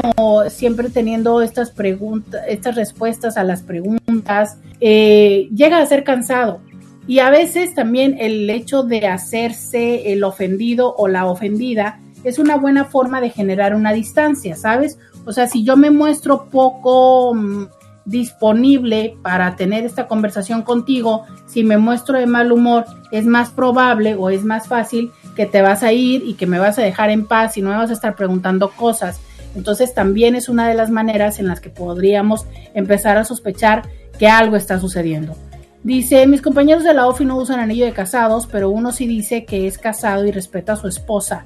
siempre 0.50 0.90
teniendo 0.90 1.42
estas 1.42 1.72
preguntas, 1.72 2.44
estas 2.48 2.76
respuestas 2.76 3.36
a 3.36 3.44
las 3.44 3.64
preguntas, 3.64 4.60
eh, 4.82 5.48
llega 5.56 5.78
a 5.78 5.86
ser 5.86 6.04
cansado. 6.04 6.62
Y 7.08 7.20
a 7.20 7.30
veces 7.30 7.74
también 7.74 8.18
el 8.20 8.50
hecho 8.50 8.84
de 8.84 9.08
hacerse 9.08 10.12
el 10.12 10.24
ofendido 10.24 10.94
o 10.96 11.08
la 11.08 11.26
ofendida 11.26 12.00
es 12.24 12.40
una 12.40 12.58
buena 12.58 12.86
forma 12.86 13.22
de 13.22 13.30
generar 13.30 13.76
una 13.76 13.94
distancia, 13.94 14.56
¿sabes? 14.56 15.00
O 15.26 15.32
sea, 15.32 15.48
si 15.48 15.64
yo 15.64 15.78
me 15.78 15.90
muestro 15.90 16.50
poco 16.50 17.34
mm, 17.34 17.66
disponible 18.06 19.16
para 19.22 19.56
tener 19.56 19.86
esta 19.86 20.08
conversación 20.08 20.64
contigo, 20.64 21.26
si 21.48 21.64
me 21.64 21.78
muestro 21.78 22.20
de 22.20 22.28
mal 22.28 22.52
humor, 22.52 22.86
es 23.12 23.26
más 23.26 23.50
probable 23.50 24.16
o 24.16 24.30
es 24.30 24.44
más 24.44 24.68
fácil 24.68 25.12
que 25.36 25.46
te 25.46 25.62
vas 25.62 25.84
a 25.84 25.92
ir 25.94 26.24
y 26.26 26.36
que 26.36 26.46
me 26.46 26.60
vas 26.60 26.78
a 26.78 26.84
dejar 26.84 27.10
en 27.10 27.26
paz 27.26 27.58
y 27.58 27.62
no 27.62 27.70
me 27.70 27.78
vas 27.78 27.90
a 27.90 27.94
estar 27.94 28.16
preguntando 28.16 28.72
cosas. 28.72 29.20
Entonces 29.56 29.94
también 29.94 30.36
es 30.36 30.50
una 30.50 30.68
de 30.68 30.76
las 30.76 30.90
maneras 30.90 31.40
en 31.40 31.48
las 31.48 31.60
que 31.60 31.70
podríamos 31.70 32.46
empezar 32.74 33.18
a 33.18 33.26
sospechar 33.26 33.84
que 34.22 34.28
algo 34.28 34.56
está 34.56 34.80
sucediendo. 34.80 35.36
Dice, 35.82 36.28
mis 36.28 36.44
compañeros 36.44 36.84
de 36.84 36.94
la 36.94 37.08
OFI 37.08 37.26
no 37.26 37.38
usan 37.38 37.60
anillo 37.60 37.86
de 37.86 37.92
casados, 37.92 38.46
pero 38.46 38.70
uno 38.70 38.92
sí 38.92 39.08
dice 39.08 39.46
que 39.46 39.66
es 39.66 39.80
casado 39.80 40.28
y 40.28 40.32
respeta 40.32 40.74
a 40.74 40.76
su 40.76 40.88
esposa, 40.88 41.44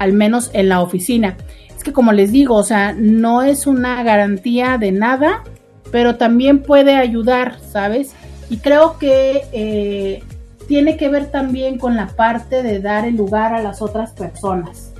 al 0.00 0.12
menos 0.12 0.50
en 0.52 0.68
la 0.68 0.80
oficina. 0.80 1.36
Es 1.76 1.84
que 1.84 1.92
como 1.92 2.10
les 2.10 2.32
digo, 2.32 2.56
o 2.56 2.64
sea, 2.64 2.92
no 2.98 3.44
es 3.44 3.68
una 3.68 4.02
garantía 4.02 4.76
de 4.76 4.90
nada, 4.90 5.44
pero 5.92 6.16
también 6.16 6.64
puede 6.64 6.96
ayudar, 6.96 7.60
¿sabes? 7.60 8.16
Y 8.50 8.56
creo 8.56 8.98
que 8.98 9.44
eh, 9.52 10.24
tiene 10.66 10.96
que 10.96 11.08
ver 11.08 11.30
también 11.30 11.78
con 11.78 11.94
la 11.94 12.08
parte 12.08 12.64
de 12.64 12.80
dar 12.80 13.04
el 13.04 13.14
lugar 13.14 13.54
a 13.54 13.62
las 13.62 13.80
otras 13.80 14.10
personas. 14.10 14.92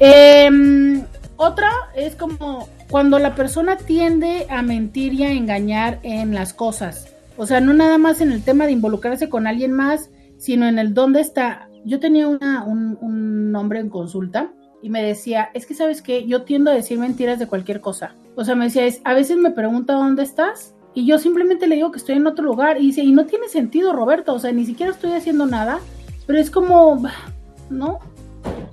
Em, 0.00 1.04
otra 1.36 1.70
es 1.94 2.16
como 2.16 2.66
cuando 2.90 3.18
la 3.18 3.34
persona 3.34 3.76
tiende 3.76 4.46
a 4.48 4.62
mentir 4.62 5.14
y 5.14 5.24
a 5.24 5.32
engañar 5.32 5.98
en 6.02 6.34
las 6.34 6.52
cosas. 6.52 7.12
O 7.36 7.46
sea, 7.46 7.60
no 7.60 7.72
nada 7.72 7.98
más 7.98 8.20
en 8.20 8.32
el 8.32 8.42
tema 8.42 8.66
de 8.66 8.72
involucrarse 8.72 9.28
con 9.28 9.46
alguien 9.46 9.72
más, 9.72 10.10
sino 10.38 10.66
en 10.66 10.78
el 10.78 10.94
dónde 10.94 11.20
está. 11.20 11.68
Yo 11.84 12.00
tenía 12.00 12.28
una, 12.28 12.64
un, 12.64 12.98
un 13.00 13.54
hombre 13.54 13.80
en 13.80 13.90
consulta 13.90 14.52
y 14.82 14.90
me 14.90 15.02
decía, 15.02 15.50
es 15.54 15.66
que 15.66 15.74
sabes 15.74 16.02
que 16.02 16.26
yo 16.26 16.42
tiendo 16.42 16.70
a 16.70 16.74
decir 16.74 16.98
mentiras 16.98 17.38
de 17.38 17.46
cualquier 17.46 17.80
cosa. 17.80 18.14
O 18.36 18.44
sea, 18.44 18.54
me 18.54 18.66
decía, 18.66 18.86
es, 18.86 19.00
a 19.04 19.14
veces 19.14 19.36
me 19.36 19.50
pregunta 19.50 19.94
dónde 19.94 20.22
estás 20.22 20.74
y 20.94 21.06
yo 21.06 21.18
simplemente 21.18 21.66
le 21.66 21.76
digo 21.76 21.90
que 21.90 21.98
estoy 21.98 22.16
en 22.16 22.26
otro 22.26 22.44
lugar 22.44 22.78
y 22.80 22.86
dice, 22.86 23.02
y 23.02 23.12
no 23.12 23.26
tiene 23.26 23.48
sentido, 23.48 23.92
Roberto, 23.92 24.32
o 24.32 24.38
sea, 24.38 24.52
ni 24.52 24.64
siquiera 24.64 24.92
estoy 24.92 25.12
haciendo 25.12 25.44
nada, 25.44 25.80
pero 26.26 26.38
es 26.38 26.50
como, 26.50 27.02
¿no? 27.70 27.98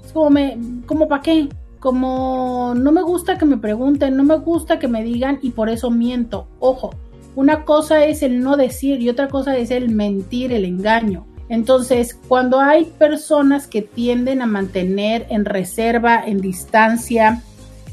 Es 0.05 0.13
como, 0.13 0.29
me, 0.29 0.57
como 0.85 1.07
para 1.07 1.21
qué, 1.21 1.49
como 1.83 2.73
no 2.77 2.93
me 2.93 3.01
gusta 3.01 3.37
que 3.37 3.43
me 3.43 3.57
pregunten, 3.57 4.15
no 4.15 4.23
me 4.23 4.37
gusta 4.37 4.79
que 4.79 4.87
me 4.87 5.03
digan 5.03 5.39
y 5.41 5.49
por 5.49 5.67
eso 5.67 5.91
miento. 5.91 6.47
Ojo, 6.61 6.91
una 7.35 7.65
cosa 7.65 8.05
es 8.05 8.23
el 8.23 8.41
no 8.41 8.55
decir 8.55 9.01
y 9.01 9.09
otra 9.09 9.27
cosa 9.27 9.57
es 9.57 9.69
el 9.69 9.89
mentir, 9.89 10.53
el 10.53 10.63
engaño. 10.63 11.25
Entonces, 11.49 12.17
cuando 12.29 12.61
hay 12.61 12.85
personas 12.85 13.67
que 13.67 13.81
tienden 13.81 14.41
a 14.41 14.45
mantener 14.45 15.27
en 15.29 15.43
reserva, 15.43 16.23
en 16.25 16.39
distancia, 16.39 17.43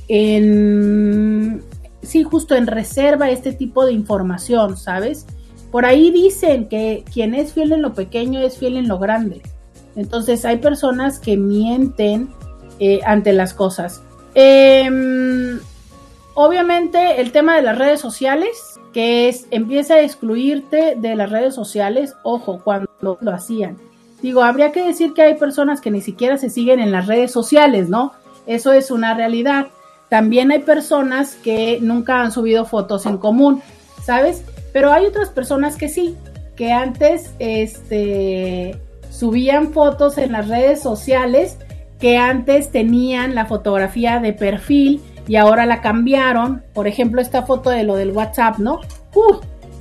en 0.06 1.60
sí, 2.00 2.22
justo 2.22 2.54
en 2.54 2.68
reserva 2.68 3.28
este 3.28 3.52
tipo 3.52 3.84
de 3.84 3.92
información, 3.92 4.76
¿sabes? 4.76 5.26
Por 5.72 5.84
ahí 5.84 6.12
dicen 6.12 6.68
que 6.68 7.02
quien 7.12 7.34
es 7.34 7.54
fiel 7.54 7.72
en 7.72 7.82
lo 7.82 7.92
pequeño 7.94 8.38
es 8.38 8.56
fiel 8.56 8.76
en 8.76 8.86
lo 8.86 9.00
grande. 9.00 9.42
Entonces 9.96 10.44
hay 10.44 10.58
personas 10.58 11.18
que 11.18 11.36
mienten 11.36 12.28
eh, 12.80 13.00
ante 13.04 13.32
las 13.32 13.54
cosas. 13.54 14.02
Em, 14.34 15.60
obviamente 16.34 17.20
el 17.20 17.30
tema 17.30 17.56
de 17.56 17.62
las 17.62 17.78
redes 17.78 18.00
sociales, 18.00 18.80
que 18.92 19.28
es 19.28 19.46
empieza 19.50 19.94
a 19.94 20.00
excluirte 20.00 20.94
de 20.96 21.14
las 21.14 21.30
redes 21.30 21.54
sociales, 21.54 22.14
ojo, 22.22 22.60
cuando 22.64 22.88
lo 23.00 23.32
hacían. 23.32 23.76
Digo, 24.22 24.42
habría 24.42 24.72
que 24.72 24.82
decir 24.82 25.12
que 25.14 25.22
hay 25.22 25.34
personas 25.34 25.80
que 25.80 25.90
ni 25.90 26.00
siquiera 26.00 26.36
se 26.36 26.50
siguen 26.50 26.80
en 26.80 26.92
las 26.92 27.06
redes 27.06 27.32
sociales, 27.32 27.88
¿no? 27.88 28.12
Eso 28.46 28.72
es 28.72 28.90
una 28.90 29.14
realidad. 29.14 29.68
También 30.08 30.50
hay 30.50 30.60
personas 30.60 31.36
que 31.36 31.78
nunca 31.80 32.20
han 32.20 32.32
subido 32.32 32.64
fotos 32.64 33.06
en 33.06 33.16
común, 33.18 33.62
¿sabes? 34.02 34.42
Pero 34.72 34.92
hay 34.92 35.06
otras 35.06 35.30
personas 35.30 35.76
que 35.76 35.88
sí, 35.88 36.16
que 36.56 36.72
antes 36.72 37.30
este, 37.38 38.76
subían 39.10 39.72
fotos 39.72 40.18
en 40.18 40.32
las 40.32 40.48
redes 40.48 40.82
sociales, 40.82 41.58
que 42.00 42.16
antes 42.16 42.70
tenían 42.70 43.34
la 43.34 43.46
fotografía 43.46 44.18
de 44.20 44.32
perfil 44.32 45.00
y 45.28 45.36
ahora 45.36 45.66
la 45.66 45.80
cambiaron. 45.80 46.62
Por 46.72 46.88
ejemplo, 46.88 47.20
esta 47.20 47.42
foto 47.42 47.70
de 47.70 47.84
lo 47.84 47.94
del 47.94 48.10
WhatsApp, 48.10 48.58
¿no? 48.58 48.80
¡Uh! 49.14 49.36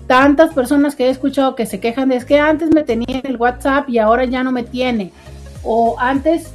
Tantas 0.05 0.53
personas 0.53 0.95
que 0.95 1.05
he 1.05 1.09
escuchado 1.09 1.55
que 1.55 1.65
se 1.65 1.79
quejan 1.79 2.09
de 2.09 2.17
es 2.17 2.25
que 2.25 2.39
antes 2.39 2.69
me 2.73 2.83
tenía 2.83 3.19
en 3.19 3.27
el 3.27 3.37
WhatsApp 3.37 3.89
y 3.89 3.99
ahora 3.99 4.25
ya 4.25 4.43
no 4.43 4.51
me 4.51 4.63
tiene. 4.63 5.11
O 5.63 5.95
antes 5.99 6.51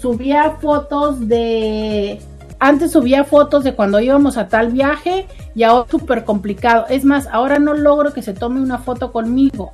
subía 0.00 0.56
fotos 0.60 1.28
de 1.28 2.20
antes 2.60 2.92
subía 2.92 3.24
fotos 3.24 3.62
de 3.62 3.74
cuando 3.74 4.00
íbamos 4.00 4.36
a 4.36 4.48
tal 4.48 4.72
viaje 4.72 5.26
y 5.54 5.62
ahora 5.62 5.88
súper 5.90 6.24
complicado. 6.24 6.86
Es 6.88 7.04
más, 7.04 7.28
ahora 7.30 7.58
no 7.58 7.74
logro 7.74 8.12
que 8.12 8.22
se 8.22 8.34
tome 8.34 8.60
una 8.60 8.78
foto 8.78 9.12
conmigo. 9.12 9.72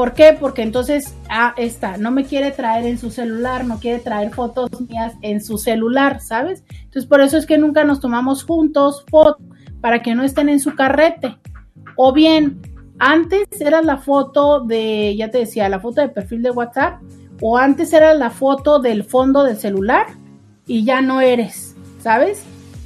¿Por 0.00 0.14
qué? 0.14 0.34
Porque 0.40 0.62
entonces, 0.62 1.14
ah, 1.28 1.52
esta, 1.58 1.98
no 1.98 2.10
me 2.10 2.24
quiere 2.24 2.52
traer 2.52 2.86
en 2.86 2.96
su 2.96 3.10
celular, 3.10 3.66
no 3.66 3.78
quiere 3.78 3.98
traer 3.98 4.32
fotos 4.32 4.70
mías 4.88 5.12
en 5.20 5.44
su 5.44 5.58
celular, 5.58 6.22
¿sabes? 6.22 6.64
Entonces, 6.70 7.04
por 7.04 7.20
eso 7.20 7.36
es 7.36 7.44
que 7.44 7.58
nunca 7.58 7.84
nos 7.84 8.00
tomamos 8.00 8.42
juntos 8.42 9.04
fotos 9.10 9.44
para 9.82 10.00
que 10.00 10.14
no 10.14 10.22
estén 10.22 10.48
en 10.48 10.58
su 10.58 10.74
carrete. 10.74 11.36
O 11.96 12.14
bien, 12.14 12.62
antes 12.98 13.46
era 13.60 13.82
la 13.82 13.98
foto 13.98 14.60
de, 14.60 15.14
ya 15.18 15.30
te 15.30 15.36
decía, 15.36 15.68
la 15.68 15.80
foto 15.80 16.00
de 16.00 16.08
perfil 16.08 16.44
de 16.44 16.50
WhatsApp, 16.50 17.02
o 17.42 17.58
antes 17.58 17.92
era 17.92 18.14
la 18.14 18.30
foto 18.30 18.78
del 18.78 19.04
fondo 19.04 19.44
del 19.44 19.58
celular 19.58 20.06
y 20.66 20.82
ya 20.82 21.02
no 21.02 21.20
eres. 21.20 21.76
¿sabes? 22.02 22.42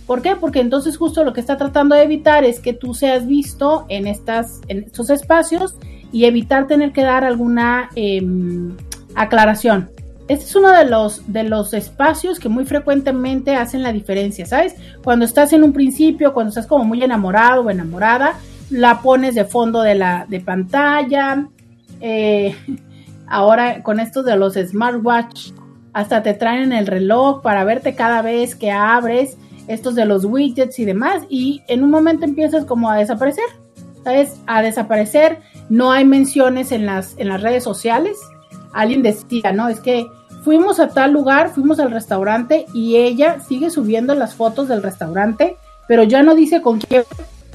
¿Por 0.09 0.20
qué? 0.20 0.35
Porque 0.35 0.59
entonces 0.59 0.97
justo 0.97 1.23
lo 1.23 1.32
que 1.32 1.39
está 1.39 1.57
tratando 1.57 1.95
de 1.95 2.03
evitar 2.03 2.43
es 2.43 2.59
que 2.59 2.73
tú 2.73 2.93
seas 2.93 3.24
visto 3.24 3.86
en, 3.89 4.09
estas, 4.09 4.62
en 4.66 4.82
estos 4.82 5.11
espacios 5.11 5.77
y 6.15 6.27
evitar 6.27 6.69
tener 6.69 6.93
que 6.93 7.03
dar 7.03 7.24
alguna 7.24 7.91
em, 7.97 8.77
aclaración. 9.16 9.91
Este 10.28 10.45
es 10.45 10.55
uno 10.55 10.70
de 10.70 10.85
los, 10.85 11.32
de 11.32 11.43
los 11.43 11.74
espacios 11.74 12.39
que 12.39 12.49
muy 12.49 12.65
frecuentemente 12.65 13.57
hacen 13.57 13.82
la 13.82 13.93
diferencia, 13.93 14.47
¿sabes? 14.47 14.77
Cuando 15.03 15.24
estás 15.24 15.53
en 15.53 15.65
un 15.65 15.73
principio, 15.73 16.32
cuando 16.32 16.51
estás 16.51 16.69
como 16.69 16.85
muy 16.85 17.03
enamorado 17.03 17.62
o 17.62 17.70
enamorada, 17.70 18.35
la 18.70 19.03
pones 19.03 19.35
de 19.35 19.45
fondo 19.45 19.82
de 19.82 19.97
la 19.97 20.24
de 20.28 20.39
pantalla. 20.39 21.49
Eh, 22.01 22.55
ahora 23.27 23.82
con 23.82 23.99
esto 23.99 24.23
de 24.23 24.36
los 24.36 24.55
smartwatch 24.55 25.51
hasta 25.95 26.23
te 26.23 26.35
traen 26.35 26.73
el 26.73 26.86
reloj 26.86 27.43
para 27.43 27.65
verte 27.65 27.97
cada 27.97 28.23
vez 28.23 28.55
que 28.55 28.70
abres 28.70 29.36
estos 29.66 29.97
de 29.97 30.05
los 30.05 30.24
widgets 30.24 30.78
y 30.78 30.85
demás 30.85 31.24
y 31.28 31.62
en 31.66 31.82
un 31.82 31.91
momento 31.91 32.24
empiezas 32.24 32.65
como 32.65 32.89
a 32.89 32.99
desaparecer, 32.99 33.47
¿sabes? 34.05 34.41
A 34.47 34.62
desaparecer, 34.62 35.41
no 35.69 35.91
hay 35.91 36.05
menciones 36.05 36.73
en 36.73 36.86
las, 36.86 37.15
en 37.19 37.28
las 37.28 37.41
redes 37.41 37.65
sociales. 37.65 38.19
Alguien 38.73 39.03
decía, 39.03 39.53
¿no? 39.53 39.69
Es 39.69 39.81
que 39.81 40.07
fuimos 40.43 40.78
a 40.81 40.89
tal 40.89 41.12
lugar, 41.12 41.51
fuimos 41.51 41.81
al 41.81 41.91
restaurante 41.91 42.66
y 42.74 42.97
ella 42.97 43.41
sigue 43.41 43.70
subiendo 43.70 44.15
las 44.15 44.35
fotos 44.35 44.69
del 44.69 44.82
restaurante, 44.82 45.57
pero 45.89 46.03
ya 46.03 46.23
no 46.23 46.35
dice 46.35 46.61
con 46.61 46.81
quién, 46.81 47.05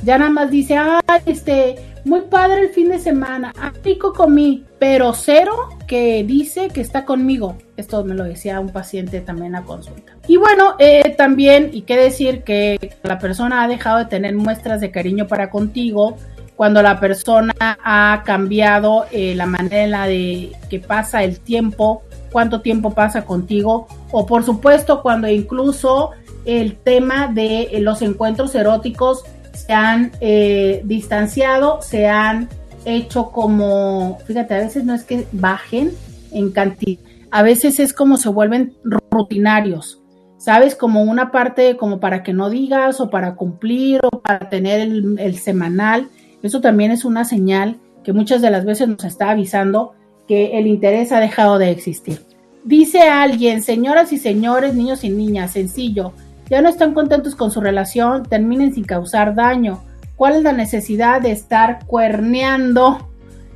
ya 0.04 0.18
nada 0.18 0.32
más 0.32 0.50
dice, 0.50 0.78
ah, 0.78 1.02
este, 1.26 1.76
muy 2.06 2.22
padre 2.22 2.62
el 2.62 2.70
fin 2.70 2.90
de 2.90 3.00
semana, 3.00 3.54
ah, 3.60 3.74
rico 3.84 4.14
comí, 4.14 4.66
pero 4.80 5.14
cero 5.14 5.70
que 5.88 6.24
dice 6.24 6.70
que 6.70 6.82
está 6.82 7.06
conmigo. 7.06 7.58
Esto 7.78 8.04
me 8.04 8.16
lo 8.16 8.24
decía 8.24 8.60
un 8.60 8.70
paciente 8.70 9.22
también 9.22 9.56
a 9.56 9.64
consulta. 9.64 10.14
Y 10.28 10.38
bueno, 10.38 10.76
eh, 10.80 11.14
también, 11.18 11.70
y 11.74 11.82
qué 11.82 11.98
decir 11.98 12.44
que 12.44 12.96
la 13.04 13.20
persona 13.20 13.64
ha 13.64 13.68
dejado 13.68 14.00
de 14.00 14.06
tener 14.06 14.36
muestras 14.36 14.80
de 14.82 14.92
cariño 14.92 15.28
para 15.28 15.50
contigo 15.50 16.18
cuando 16.60 16.82
la 16.82 17.00
persona 17.00 17.54
ha 17.58 18.22
cambiado 18.26 19.06
eh, 19.14 19.34
la 19.34 19.46
manera 19.46 20.08
de 20.08 20.52
que 20.70 20.82
pasa 20.82 21.24
el 21.24 21.40
tiempo, 21.40 22.02
cuánto 22.34 22.60
tiempo 22.60 22.94
pasa 22.94 23.24
contigo, 23.24 23.88
o 24.12 24.26
por 24.26 24.44
supuesto 24.44 25.02
cuando 25.02 25.30
incluso 25.30 26.10
el 26.44 26.76
tema 26.76 27.28
de 27.28 27.70
los 27.80 28.02
encuentros 28.02 28.54
eróticos 28.56 29.24
se 29.54 29.72
han 29.72 30.12
eh, 30.20 30.82
distanciado, 30.84 31.82
se 31.82 32.10
han 32.10 32.50
hecho 32.84 33.32
como, 33.32 34.18
fíjate, 34.28 34.56
a 34.56 34.60
veces 34.60 34.84
no 34.84 34.94
es 34.94 35.06
que 35.06 35.28
bajen 35.32 35.94
en 36.34 36.52
cantidad, 36.52 37.00
a 37.32 37.42
veces 37.42 37.80
es 37.80 37.94
como 37.94 38.18
se 38.18 38.28
vuelven 38.28 38.74
rutinarios, 39.10 40.02
¿sabes? 40.38 40.76
Como 40.76 41.04
una 41.04 41.32
parte 41.32 41.78
como 41.78 42.02
para 42.02 42.22
que 42.22 42.34
no 42.34 42.50
digas 42.50 43.00
o 43.00 43.10
para 43.10 43.36
cumplir 43.36 44.02
o 44.04 44.20
para 44.20 44.50
tener 44.50 44.82
el 44.82 45.38
semanal. 45.38 46.10
Eso 46.42 46.62
también 46.62 46.92
es 46.92 47.06
una 47.06 47.26
señal 47.26 47.78
que 48.04 48.14
muchas 48.14 48.42
de 48.42 48.52
las 48.52 48.66
veces 48.66 48.88
nos 48.88 49.04
está 49.04 49.32
avisando 49.32 49.94
que 50.28 50.58
el 50.58 50.68
interés 50.68 51.12
ha 51.12 51.20
dejado 51.20 51.58
de 51.58 51.72
existir. 51.72 52.22
Dice 52.64 53.02
alguien, 53.02 53.62
señoras 53.62 54.14
y 54.14 54.18
señores, 54.18 54.76
niños 54.76 55.04
y 55.04 55.10
niñas, 55.10 55.52
sencillo, 55.52 56.14
ya 56.50 56.62
no 56.62 56.70
están 56.70 56.94
contentos 56.94 57.36
con 57.36 57.52
su 57.52 57.62
relación, 57.62 58.24
terminen 58.24 58.74
sin 58.74 58.84
causar 58.84 59.36
daño. 59.36 59.84
¿Cuál 60.16 60.36
es 60.36 60.44
la 60.44 60.52
necesidad 60.54 61.22
de 61.22 61.32
estar 61.32 61.86
cuerneando? 61.86 63.10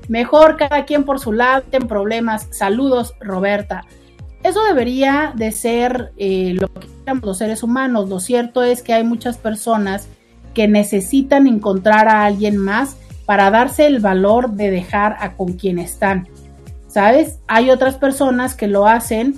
Mejor 0.08 0.58
cada 0.58 0.86
quien 0.86 1.04
por 1.04 1.20
su 1.20 1.34
lado, 1.34 1.64
en 1.72 1.88
problemas. 1.88 2.48
Saludos, 2.52 3.14
Roberta. 3.20 3.84
Eso 4.44 4.64
debería 4.64 5.34
de 5.36 5.52
ser 5.52 6.12
eh, 6.18 6.56
lo 6.60 6.68
que 6.68 6.88
los 7.22 7.38
seres 7.38 7.64
humanos. 7.64 8.10
Lo 8.10 8.20
cierto 8.20 8.64
es 8.64 8.82
que 8.82 8.94
hay 8.94 9.04
muchas 9.04 9.38
personas 9.38 10.08
que 10.54 10.68
necesitan 10.68 11.48
encontrar 11.48 12.08
a 12.08 12.26
alguien 12.26 12.58
más 12.58 12.98
para 13.26 13.50
darse 13.50 13.86
el 13.86 14.00
valor 14.00 14.52
de 14.52 14.72
dejar 14.72 15.18
a 15.20 15.34
con 15.34 15.54
quien 15.54 15.80
están. 15.80 16.28
¿Sabes? 16.88 17.40
Hay 17.48 17.70
otras 17.70 17.96
personas 17.96 18.56
que 18.56 18.68
lo 18.68 18.88
hacen. 18.88 19.36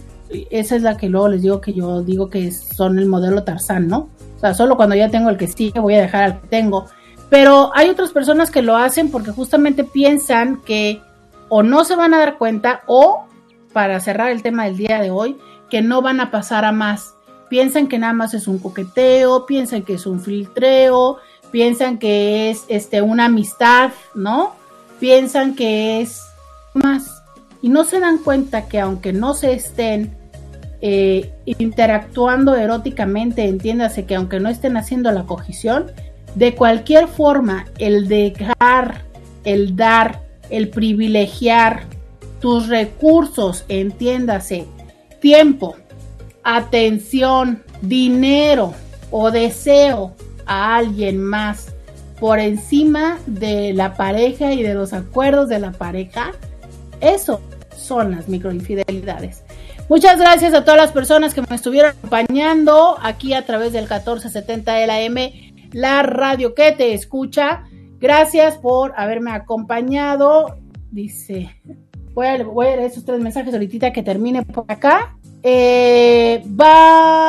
Esa 0.49 0.75
es 0.75 0.81
la 0.81 0.97
que 0.97 1.07
luego 1.07 1.29
les 1.29 1.41
digo 1.41 1.61
que 1.61 1.73
yo 1.73 2.01
digo 2.01 2.29
que 2.29 2.51
son 2.51 2.99
el 2.99 3.05
modelo 3.05 3.43
Tarzán, 3.43 3.87
¿no? 3.87 4.09
O 4.35 4.39
sea, 4.39 4.53
solo 4.53 4.75
cuando 4.75 4.95
ya 4.95 5.09
tengo 5.09 5.29
el 5.29 5.37
que 5.37 5.47
sigue 5.47 5.79
voy 5.79 5.95
a 5.95 6.01
dejar 6.01 6.23
al 6.23 6.41
que 6.41 6.47
tengo. 6.47 6.85
Pero 7.29 7.71
hay 7.73 7.89
otras 7.89 8.11
personas 8.11 8.51
que 8.51 8.61
lo 8.61 8.75
hacen 8.75 9.09
porque 9.09 9.31
justamente 9.31 9.83
piensan 9.83 10.61
que 10.61 11.01
o 11.49 11.63
no 11.63 11.85
se 11.85 11.95
van 11.95 12.13
a 12.13 12.19
dar 12.19 12.37
cuenta 12.37 12.81
o, 12.87 13.25
para 13.71 13.99
cerrar 13.99 14.31
el 14.31 14.41
tema 14.41 14.65
del 14.65 14.77
día 14.77 14.99
de 15.01 15.11
hoy, 15.11 15.37
que 15.69 15.81
no 15.81 16.01
van 16.01 16.19
a 16.19 16.31
pasar 16.31 16.65
a 16.65 16.71
más. 16.71 17.14
Piensan 17.49 17.87
que 17.87 17.99
nada 17.99 18.13
más 18.13 18.33
es 18.33 18.47
un 18.47 18.59
coqueteo, 18.59 19.45
piensan 19.45 19.83
que 19.83 19.93
es 19.95 20.05
un 20.05 20.19
filtreo, 20.19 21.17
piensan 21.51 21.97
que 21.97 22.49
es 22.49 22.65
este, 22.67 23.01
una 23.01 23.25
amistad, 23.25 23.91
¿no? 24.13 24.55
Piensan 24.99 25.55
que 25.55 26.01
es 26.01 26.21
más. 26.73 27.23
Y 27.61 27.69
no 27.69 27.83
se 27.83 27.99
dan 27.99 28.17
cuenta 28.19 28.67
que 28.67 28.79
aunque 28.79 29.13
no 29.13 29.33
se 29.33 29.53
estén 29.53 30.15
eh, 30.81 31.31
interactuando 31.45 32.55
eróticamente, 32.55 33.45
entiéndase 33.45 34.05
que 34.05 34.15
aunque 34.15 34.39
no 34.39 34.49
estén 34.49 34.77
haciendo 34.77 35.11
la 35.11 35.23
cogición, 35.23 35.91
de 36.35 36.53
cualquier 36.53 37.07
forma, 37.07 37.65
el 37.79 38.07
dejar, 38.07 39.03
el 39.45 39.75
dar, 39.75 40.21
el 40.49 40.69
privilegiar 40.69 41.83
tus 42.39 42.67
recursos, 42.67 43.65
entiéndase, 43.69 44.65
tiempo, 45.21 45.75
atención, 46.45 47.63
dinero 47.81 48.73
o 49.11 49.31
deseo 49.31 50.15
a 50.45 50.77
alguien 50.77 51.21
más 51.21 51.73
por 52.19 52.39
encima 52.39 53.19
de 53.25 53.73
la 53.73 53.95
pareja 53.95 54.53
y 54.53 54.63
de 54.63 54.73
los 54.73 54.93
acuerdos 54.93 55.49
de 55.49 55.59
la 55.59 55.73
pareja, 55.73 56.31
eso 57.01 57.41
son 57.75 58.11
las 58.11 58.29
microinfidelidades. 58.29 59.43
Muchas 59.89 60.17
gracias 60.17 60.53
a 60.53 60.63
todas 60.63 60.77
las 60.77 60.91
personas 60.91 61.33
que 61.33 61.41
me 61.41 61.55
estuvieron 61.55 61.91
acompañando 61.91 62.95
aquí 63.01 63.33
a 63.33 63.45
través 63.45 63.73
del 63.73 63.83
1470 63.83 64.73
de 64.73 64.87
la 64.87 65.01
M 65.01 65.53
la 65.71 66.03
radio 66.03 66.55
que 66.55 66.71
te 66.71 66.93
escucha. 66.93 67.63
Gracias 67.99 68.57
por 68.57 68.93
haberme 68.95 69.31
acompañado. 69.31 70.57
Dice, 70.89 71.61
voy 72.13 72.27
a, 72.27 72.37
leer 72.37 72.79
esos 72.79 73.03
tres 73.03 73.19
mensajes 73.19 73.53
ahorita 73.53 73.91
que 73.91 74.01
termine 74.01 74.43
por 74.43 74.65
acá. 74.69 75.17
Eh, 75.47 76.41
vamos 76.47 77.21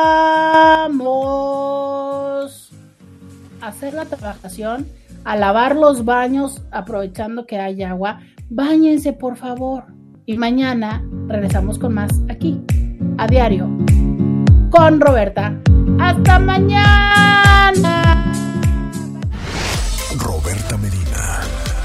a 3.61 3.67
hacer 3.67 3.93
la 3.93 4.05
trabajación, 4.05 4.87
a 5.23 5.35
lavar 5.35 5.75
los 5.75 6.03
baños 6.03 6.63
aprovechando 6.71 7.45
que 7.45 7.59
hay 7.59 7.83
agua. 7.83 8.21
Báñense, 8.49 9.13
por 9.13 9.37
favor. 9.37 9.83
Y 10.25 10.35
mañana 10.35 11.05
regresamos 11.27 11.77
con 11.77 11.93
más 11.93 12.09
aquí, 12.27 12.59
a 13.19 13.27
diario, 13.27 13.69
con 14.71 14.99
Roberta. 14.99 15.55
Hasta 15.99 16.39
mañana. 16.39 18.33
Roberta 20.17 20.75
Medina. 20.77 21.06